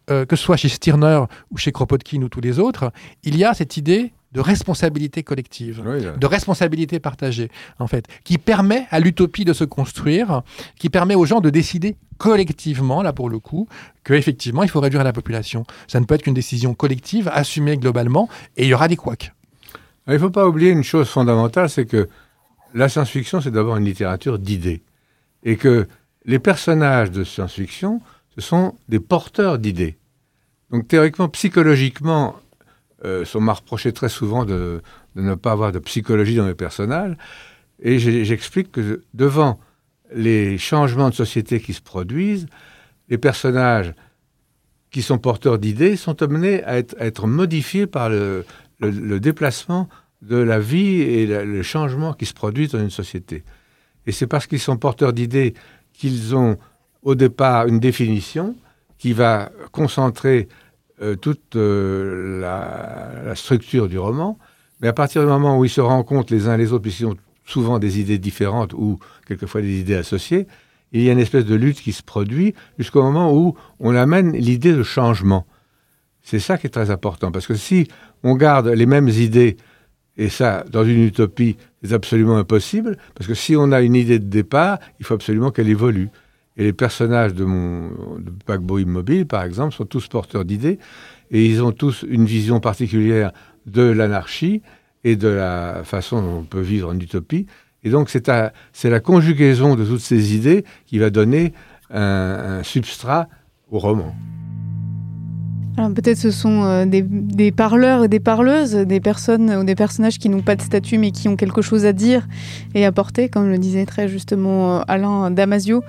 euh, 0.10 0.26
que 0.26 0.35
ce 0.35 0.43
soit 0.43 0.57
chez 0.57 0.69
Stirner 0.69 1.22
ou 1.51 1.57
chez 1.57 1.72
Kropotkin 1.72 2.22
ou 2.22 2.30
tous 2.30 2.41
les 2.41 2.60
autres, 2.60 2.91
il 3.23 3.38
y 3.38 3.43
a 3.43 3.53
cette 3.53 3.77
idée 3.77 4.14
de 4.34 4.39
responsabilité 4.41 5.23
collective, 5.23 5.84
de 6.18 6.26
responsabilité 6.26 6.99
partagée, 6.99 7.49
en 7.80 7.88
fait, 7.88 8.05
qui 8.23 8.38
permet 8.38 8.88
à 8.89 8.99
l'utopie 8.99 9.45
de 9.45 9.53
se 9.53 9.64
construire, 9.64 10.41
qui 10.77 10.89
permet 10.89 11.15
aux 11.15 11.26
gens 11.26 11.39
de 11.39 11.49
décider 11.49 11.95
collectivement, 12.18 13.01
là 13.01 13.14
pour 13.14 13.30
le 13.30 13.39
coup, 13.39 13.68
qu'effectivement, 14.03 14.64
il 14.64 14.69
faut 14.69 14.80
réduire 14.80 15.03
la 15.03 15.14
population. 15.14 15.65
Ça 15.88 15.99
ne 15.99 16.05
peut 16.05 16.15
être 16.15 16.23
qu'une 16.23 16.34
décision 16.34 16.73
collective, 16.73 17.30
assumée 17.34 17.77
globalement, 17.77 18.30
et 18.57 18.64
il 18.64 18.69
y 18.69 18.73
aura 18.73 18.88
des 18.88 18.95
couacs. 18.95 19.34
Il 20.07 20.14
ne 20.14 20.18
faut 20.18 20.30
pas 20.30 20.47
oublier 20.47 20.72
une 20.72 20.84
chose 20.84 21.10
fondamentale, 21.10 21.69
c'est 21.69 21.85
que 21.85 22.10
la 22.73 22.89
science-fiction, 22.89 23.41
c'est 23.41 23.51
d'abord 23.51 23.77
une 23.77 23.85
littérature 23.85 24.39
d'idées. 24.39 24.81
Et 25.43 25.57
que 25.57 25.88
les 26.26 26.39
personnages 26.39 27.11
de 27.11 27.23
science-fiction, 27.23 28.01
ce 28.35 28.41
sont 28.41 28.76
des 28.89 28.99
porteurs 28.99 29.60
d'idées. 29.60 29.97
Donc 30.72 30.88
théoriquement, 30.88 31.30
psychologiquement, 31.30 32.35
euh, 33.05 33.25
on 33.35 33.41
m'a 33.41 33.53
reproché 33.53 33.91
très 33.91 34.09
souvent 34.09 34.45
de, 34.45 34.81
ne 35.15 35.35
pas 35.35 35.51
avoir 35.51 35.71
de 35.71 35.80
psychologie 35.80 36.35
dans 36.35 36.45
mes 36.45 36.53
personnages. 36.53 37.15
Et 37.81 37.99
j'explique 37.99 38.71
que 38.71 39.01
devant 39.13 39.59
les 40.13 40.57
changements 40.57 41.09
de 41.09 41.15
société 41.15 41.59
qui 41.59 41.73
se 41.73 41.81
produisent, 41.81 42.45
les 43.09 43.17
personnages 43.17 43.93
qui 44.91 45.01
sont 45.01 45.17
porteurs 45.17 45.57
d'idées 45.57 45.95
sont 45.95 46.21
amenés 46.21 46.63
à 46.63 46.77
être, 46.77 47.27
modifiés 47.27 47.88
par 47.88 48.09
le, 48.09 48.45
déplacement 48.80 49.89
de 50.21 50.38
la 50.38 50.59
vie 50.59 51.01
et 51.01 51.25
le 51.25 51.63
changement 51.63 52.13
qui 52.13 52.25
se 52.25 52.34
produisent 52.34 52.71
dans 52.71 52.80
une 52.80 52.89
société. 52.89 53.43
Et 54.05 54.11
c'est 54.11 54.27
parce 54.27 54.47
qu'ils 54.47 54.59
sont 54.59 54.77
porteurs 54.77 55.13
d'idées 55.13 55.53
qu'ils 55.93 56.35
ont 56.35 56.57
au 57.01 57.15
départ 57.15 57.67
une 57.67 57.80
définition 57.80 58.55
qui 58.97 59.13
va 59.13 59.51
concentrer 59.71 60.47
euh, 61.03 61.15
toute 61.15 61.57
euh, 61.57 62.39
la, 62.39 63.35
structure 63.35 63.89
du 63.89 63.99
roman, 63.99 64.39
mais 64.80 64.88
à 64.88 64.93
partir 64.93 65.21
du 65.21 65.27
moment 65.27 65.59
où 65.59 65.65
ils 65.65 65.69
se 65.69 65.81
rencontrent 65.81 66.34
les 66.34 66.47
uns 66.47 66.55
les 66.55 66.71
autres, 66.71 66.84
puisqu'ils 66.84 67.07
ont 67.07 67.17
souvent 67.45 67.77
des 67.77 67.99
idées 67.99 68.17
différentes 68.17 68.73
ou 68.73 68.99
quelquefois 69.27 69.61
des 69.61 69.80
idées 69.80 69.95
associées, 69.95 70.47
il 70.93 71.01
y 71.01 71.09
a 71.09 71.11
une 71.11 71.19
espèce 71.19 71.45
de 71.45 71.55
lutte 71.55 71.81
qui 71.81 71.91
se 71.91 72.03
produit 72.03 72.53
jusqu'au 72.77 73.01
moment 73.01 73.34
où 73.34 73.57
on 73.80 73.95
amène 73.95 74.31
l'idée 74.31 74.71
de 74.71 74.84
changement. 74.84 75.45
C'est 76.21 76.39
ça 76.39 76.57
qui 76.57 76.67
est 76.67 76.69
très 76.69 76.89
important, 76.89 77.31
parce 77.31 77.47
que 77.47 77.55
si 77.55 77.88
on 78.23 78.35
garde 78.35 78.67
les 78.67 78.85
mêmes 78.85 79.09
idées, 79.09 79.57
et 80.15 80.30
ça, 80.30 80.63
dans 80.71 80.85
une 80.85 81.03
utopie, 81.03 81.57
c'est 81.84 81.93
absolument 81.93 82.38
impossible, 82.38 82.97
parce 83.13 83.27
que 83.27 83.34
si 83.34 83.55
on 83.57 83.73
a 83.73 83.81
une 83.81 83.95
idée 83.95 84.19
de 84.19 84.30
départ, 84.30 84.80
il 84.99 85.05
faut 85.05 85.15
absolument 85.15 85.51
qu'elle 85.51 85.69
évolue. 85.69 86.09
Et 86.55 86.63
les 86.63 86.73
personnages 86.73 87.34
de 87.34 87.45
mon 87.45 87.89
de 88.19 88.80
immobile, 88.80 89.25
par 89.25 89.43
exemple, 89.43 89.73
sont 89.73 89.85
tous 89.85 90.07
porteurs 90.07 90.45
d'idées 90.45 90.80
et 91.31 91.45
ils 91.45 91.63
ont 91.63 91.71
tous 91.71 92.05
une 92.07 92.25
vision 92.25 92.59
particulière 92.59 93.31
de 93.65 93.81
l'anarchie 93.81 94.61
et 95.03 95.15
de 95.15 95.27
la 95.27 95.81
façon 95.84 96.21
dont 96.21 96.38
on 96.39 96.43
peut 96.43 96.61
vivre 96.61 96.89
en 96.89 96.99
utopie. 96.99 97.47
Et 97.84 97.89
donc 97.89 98.09
c'est 98.09 98.27
la 98.27 98.99
conjugaison 98.99 99.75
de 99.75 99.84
toutes 99.84 99.99
ces 99.99 100.35
idées 100.35 100.63
qui 100.85 100.99
va 100.99 101.09
donner 101.09 101.53
un 101.89 102.61
substrat 102.63 103.27
au 103.71 103.80
roman. 103.80 104.15
Alors 105.75 105.91
peut-être 105.91 106.19
ce 106.19 106.29
sont 106.29 106.63
euh, 106.63 106.85
des, 106.85 107.01
des, 107.01 107.51
parleurs 107.51 108.03
et 108.03 108.07
des 108.07 108.19
parleuses, 108.19 108.73
des 108.73 108.99
personnes 108.99 109.51
ou 109.55 109.63
des 109.63 109.73
personnages 109.73 110.19
qui 110.19 110.29
n'ont 110.29 110.41
pas 110.41 110.55
de 110.55 110.61
statut 110.61 110.99
mais 110.99 111.09
qui 111.09 111.27
ont 111.27 111.35
quelque 111.35 111.63
chose 111.63 111.85
à 111.85 111.93
dire 111.93 112.27
et 112.75 112.85
à 112.85 112.91
porter, 112.91 113.27
comme 113.27 113.49
le 113.49 113.57
disait 113.57 113.87
très 113.87 114.07
justement 114.07 114.77
euh, 114.77 114.81
Alain 114.87 115.31
Damasio, 115.31 115.83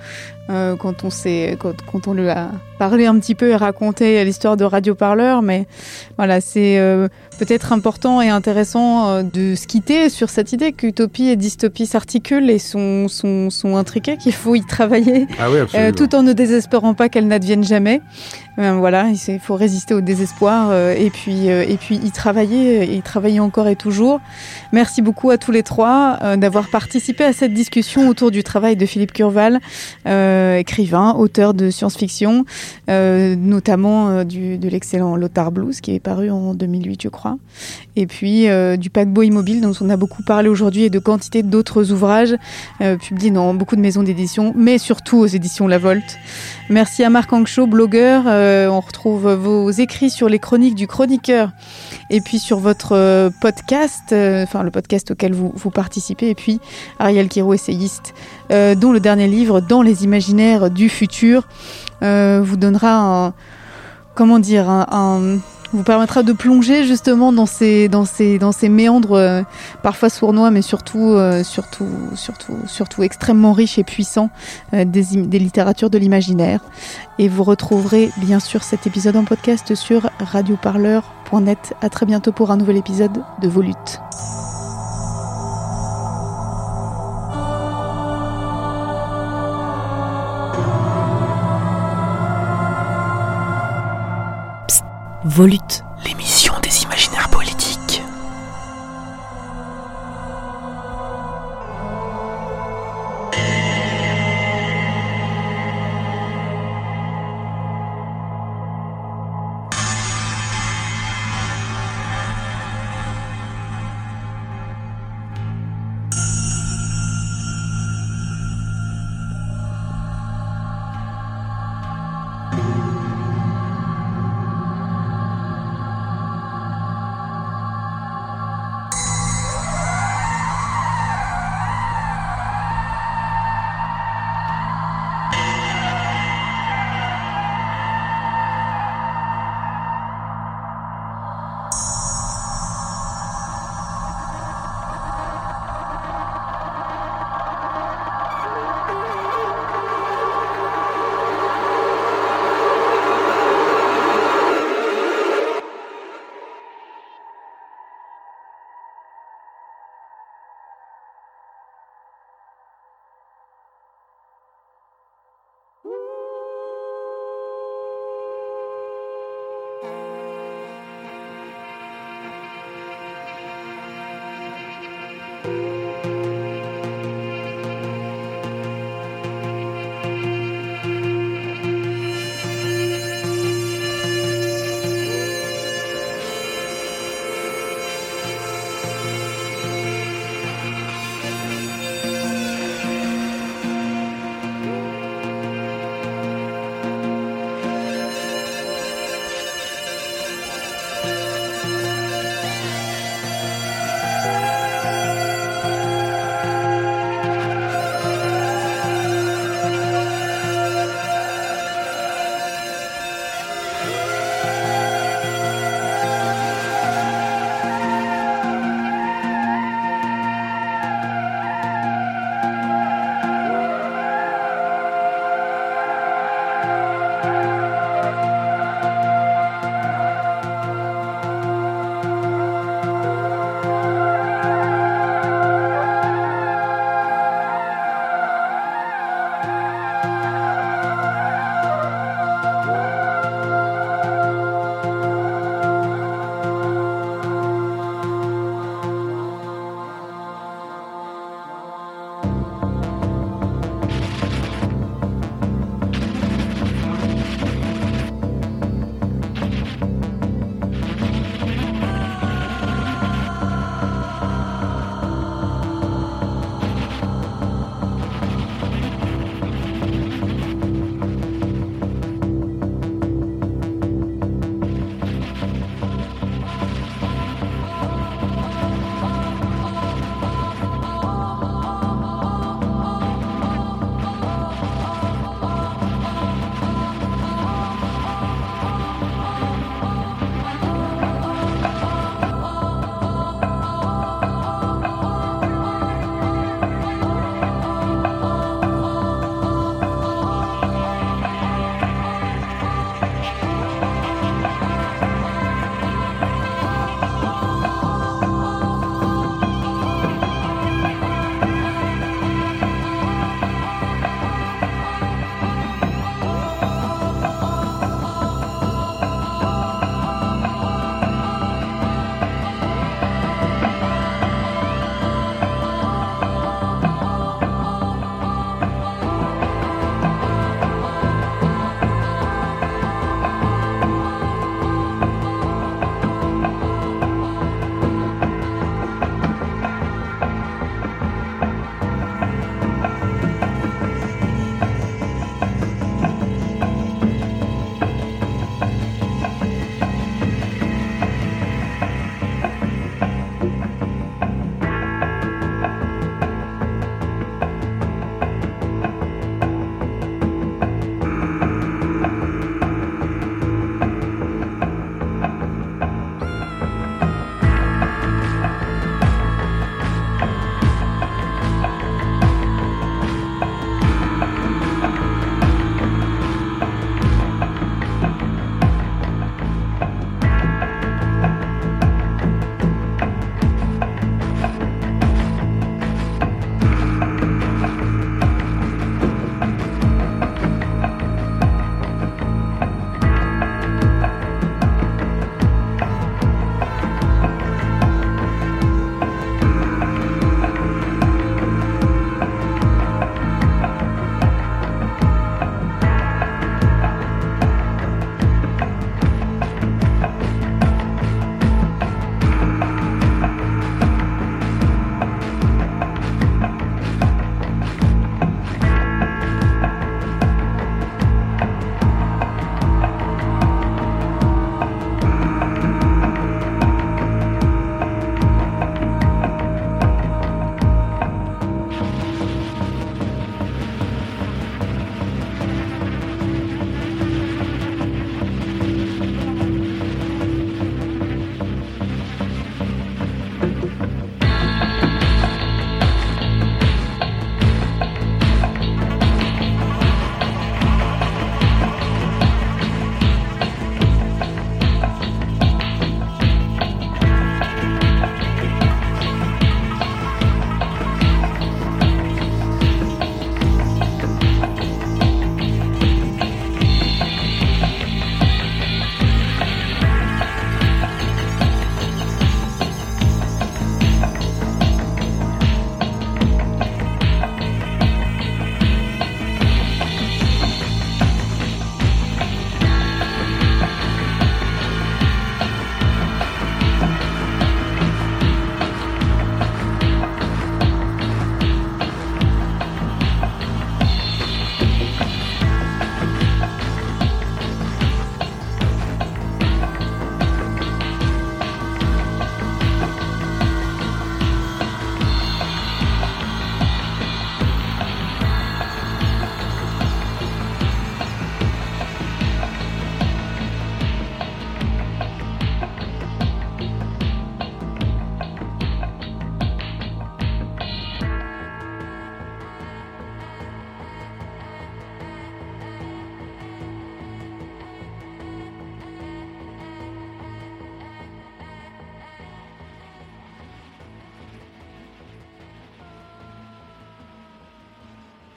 euh, 0.49 0.75
quand, 0.75 1.03
on 1.03 1.09
quand, 1.59 1.73
quand, 1.91 2.07
on 2.07 2.13
lui 2.13 2.29
a 2.29 2.49
parlé 2.79 3.05
un 3.05 3.17
petit 3.19 3.35
peu 3.35 3.49
et 3.49 3.55
raconté 3.55 4.23
l'histoire 4.25 4.57
de 4.57 4.63
Radio 4.63 4.95
Parleur. 4.95 5.43
Mais 5.43 5.67
voilà, 6.17 6.41
c'est 6.41 6.79
peut-être 7.39 7.71
important 7.71 8.21
et 8.21 8.29
intéressant 8.29 9.23
de 9.23 9.55
se 9.55 9.65
quitter 9.65 10.09
sur 10.09 10.29
cette 10.29 10.51
idée 10.51 10.71
qu'utopie 10.71 11.27
et 11.27 11.35
dystopie 11.35 11.85
s'articulent 11.85 12.49
et 12.49 12.59
sont, 12.59 13.07
sont, 13.07 13.49
sont 13.49 13.75
intriquées, 13.75 14.17
qu'il 14.17 14.33
faut 14.33 14.55
y 14.55 14.63
travailler, 14.63 15.25
ah 15.39 15.47
oui, 15.49 15.93
tout 15.95 16.13
en 16.15 16.21
ne 16.21 16.33
désespérant 16.33 16.93
pas 16.93 17.09
qu'elles 17.09 17.27
n'adviennent 17.27 17.63
jamais. 17.63 18.01
Voilà, 18.57 19.07
il 19.09 19.39
faut 19.39 19.55
résister 19.55 19.74
au 19.91 20.01
désespoir 20.01 20.73
et 20.73 21.09
puis 21.09 21.47
et 21.47 21.77
puis 21.77 21.95
y 21.95 22.11
travailler 22.11 22.83
et 22.83 22.95
y 22.95 23.01
travailler 23.01 23.39
encore 23.39 23.67
et 23.67 23.75
toujours. 23.75 24.19
Merci 24.71 25.01
beaucoup 25.01 25.29
à 25.29 25.37
tous 25.37 25.51
les 25.51 25.63
trois 25.63 26.37
d'avoir 26.37 26.69
participé 26.69 27.23
à 27.23 27.33
cette 27.33 27.53
discussion 27.53 28.09
autour 28.09 28.31
du 28.31 28.43
travail 28.43 28.75
de 28.75 28.85
Philippe 28.85 29.13
Curval, 29.13 29.59
écrivain, 30.05 31.13
auteur 31.13 31.53
de 31.53 31.69
science-fiction, 31.69 32.45
notamment 32.87 34.23
du, 34.23 34.57
de 34.57 34.69
l'excellent 34.69 35.15
Lothar 35.15 35.51
Blues 35.51 35.81
qui 35.81 35.95
est 35.95 35.99
paru 35.99 36.29
en 36.29 36.53
2008, 36.53 37.03
je 37.03 37.09
crois 37.09 37.37
et 37.95 38.07
puis 38.07 38.47
euh, 38.47 38.77
du 38.77 38.89
paquebot 38.89 39.23
immobile 39.23 39.61
dont 39.61 39.73
on 39.81 39.89
a 39.89 39.97
beaucoup 39.97 40.23
parlé 40.23 40.49
aujourd'hui 40.49 40.83
et 40.83 40.89
de 40.89 40.99
quantité 40.99 41.43
d'autres 41.43 41.91
ouvrages 41.91 42.35
euh, 42.81 42.97
publiés 42.97 43.31
dans 43.31 43.53
beaucoup 43.53 43.75
de 43.75 43.81
maisons 43.81 44.03
d'édition, 44.03 44.53
mais 44.55 44.77
surtout 44.77 45.17
aux 45.17 45.27
éditions 45.27 45.67
La 45.67 45.77
Volte. 45.77 46.17
Merci 46.69 47.03
à 47.03 47.09
Marc 47.09 47.31
Anxo, 47.31 47.67
blogueur. 47.67 48.23
Euh, 48.27 48.67
on 48.67 48.79
retrouve 48.79 49.31
vos 49.33 49.69
écrits 49.69 50.09
sur 50.09 50.29
les 50.29 50.39
chroniques 50.39 50.75
du 50.75 50.87
chroniqueur 50.87 51.51
et 52.09 52.21
puis 52.21 52.39
sur 52.39 52.59
votre 52.59 53.29
podcast, 53.39 54.13
enfin 54.13 54.63
le 54.63 54.71
podcast 54.71 55.11
auquel 55.11 55.33
vous, 55.33 55.51
vous 55.55 55.69
participez, 55.69 56.29
et 56.29 56.35
puis 56.35 56.59
Ariel 56.99 57.29
Kiro, 57.29 57.53
essayiste, 57.53 58.13
dont 58.49 58.91
le 58.91 58.99
dernier 58.99 59.27
livre, 59.27 59.59
Dans 59.59 59.81
les 59.81 60.03
imaginaires 60.03 60.69
du 60.69 60.89
futur, 60.89 61.47
vous 62.01 62.57
donnera 62.57 63.25
un, 63.27 63.33
comment 64.13 64.39
dire, 64.39 64.69
un 64.69 65.39
vous 65.75 65.83
permettra 65.83 66.23
de 66.23 66.33
plonger 66.33 66.85
justement 66.85 67.31
dans 67.31 67.45
ces, 67.45 67.89
méandres 68.69 69.13
euh, 69.13 69.41
parfois 69.83 70.09
sournois, 70.09 70.51
mais 70.51 70.61
surtout, 70.61 71.13
euh, 71.13 71.43
surtout, 71.43 73.03
extrêmement 73.03 73.53
riches 73.53 73.77
et 73.77 73.83
puissants 73.83 74.29
euh, 74.73 74.85
des, 74.85 75.03
des 75.15 75.39
littératures 75.39 75.89
de 75.89 75.97
l'imaginaire. 75.97 76.61
Et 77.19 77.27
vous 77.27 77.43
retrouverez 77.43 78.09
bien 78.17 78.39
sûr 78.39 78.63
cet 78.63 78.87
épisode 78.87 79.15
en 79.15 79.23
podcast 79.23 79.75
sur 79.75 80.09
radioparleur.net. 80.19 81.73
À 81.81 81.89
très 81.89 82.05
bientôt 82.05 82.31
pour 82.31 82.51
un 82.51 82.57
nouvel 82.57 82.77
épisode 82.77 83.23
de 83.41 83.47
Volute. 83.47 83.99
volute. 95.25 95.83
L'émission. 96.05 96.34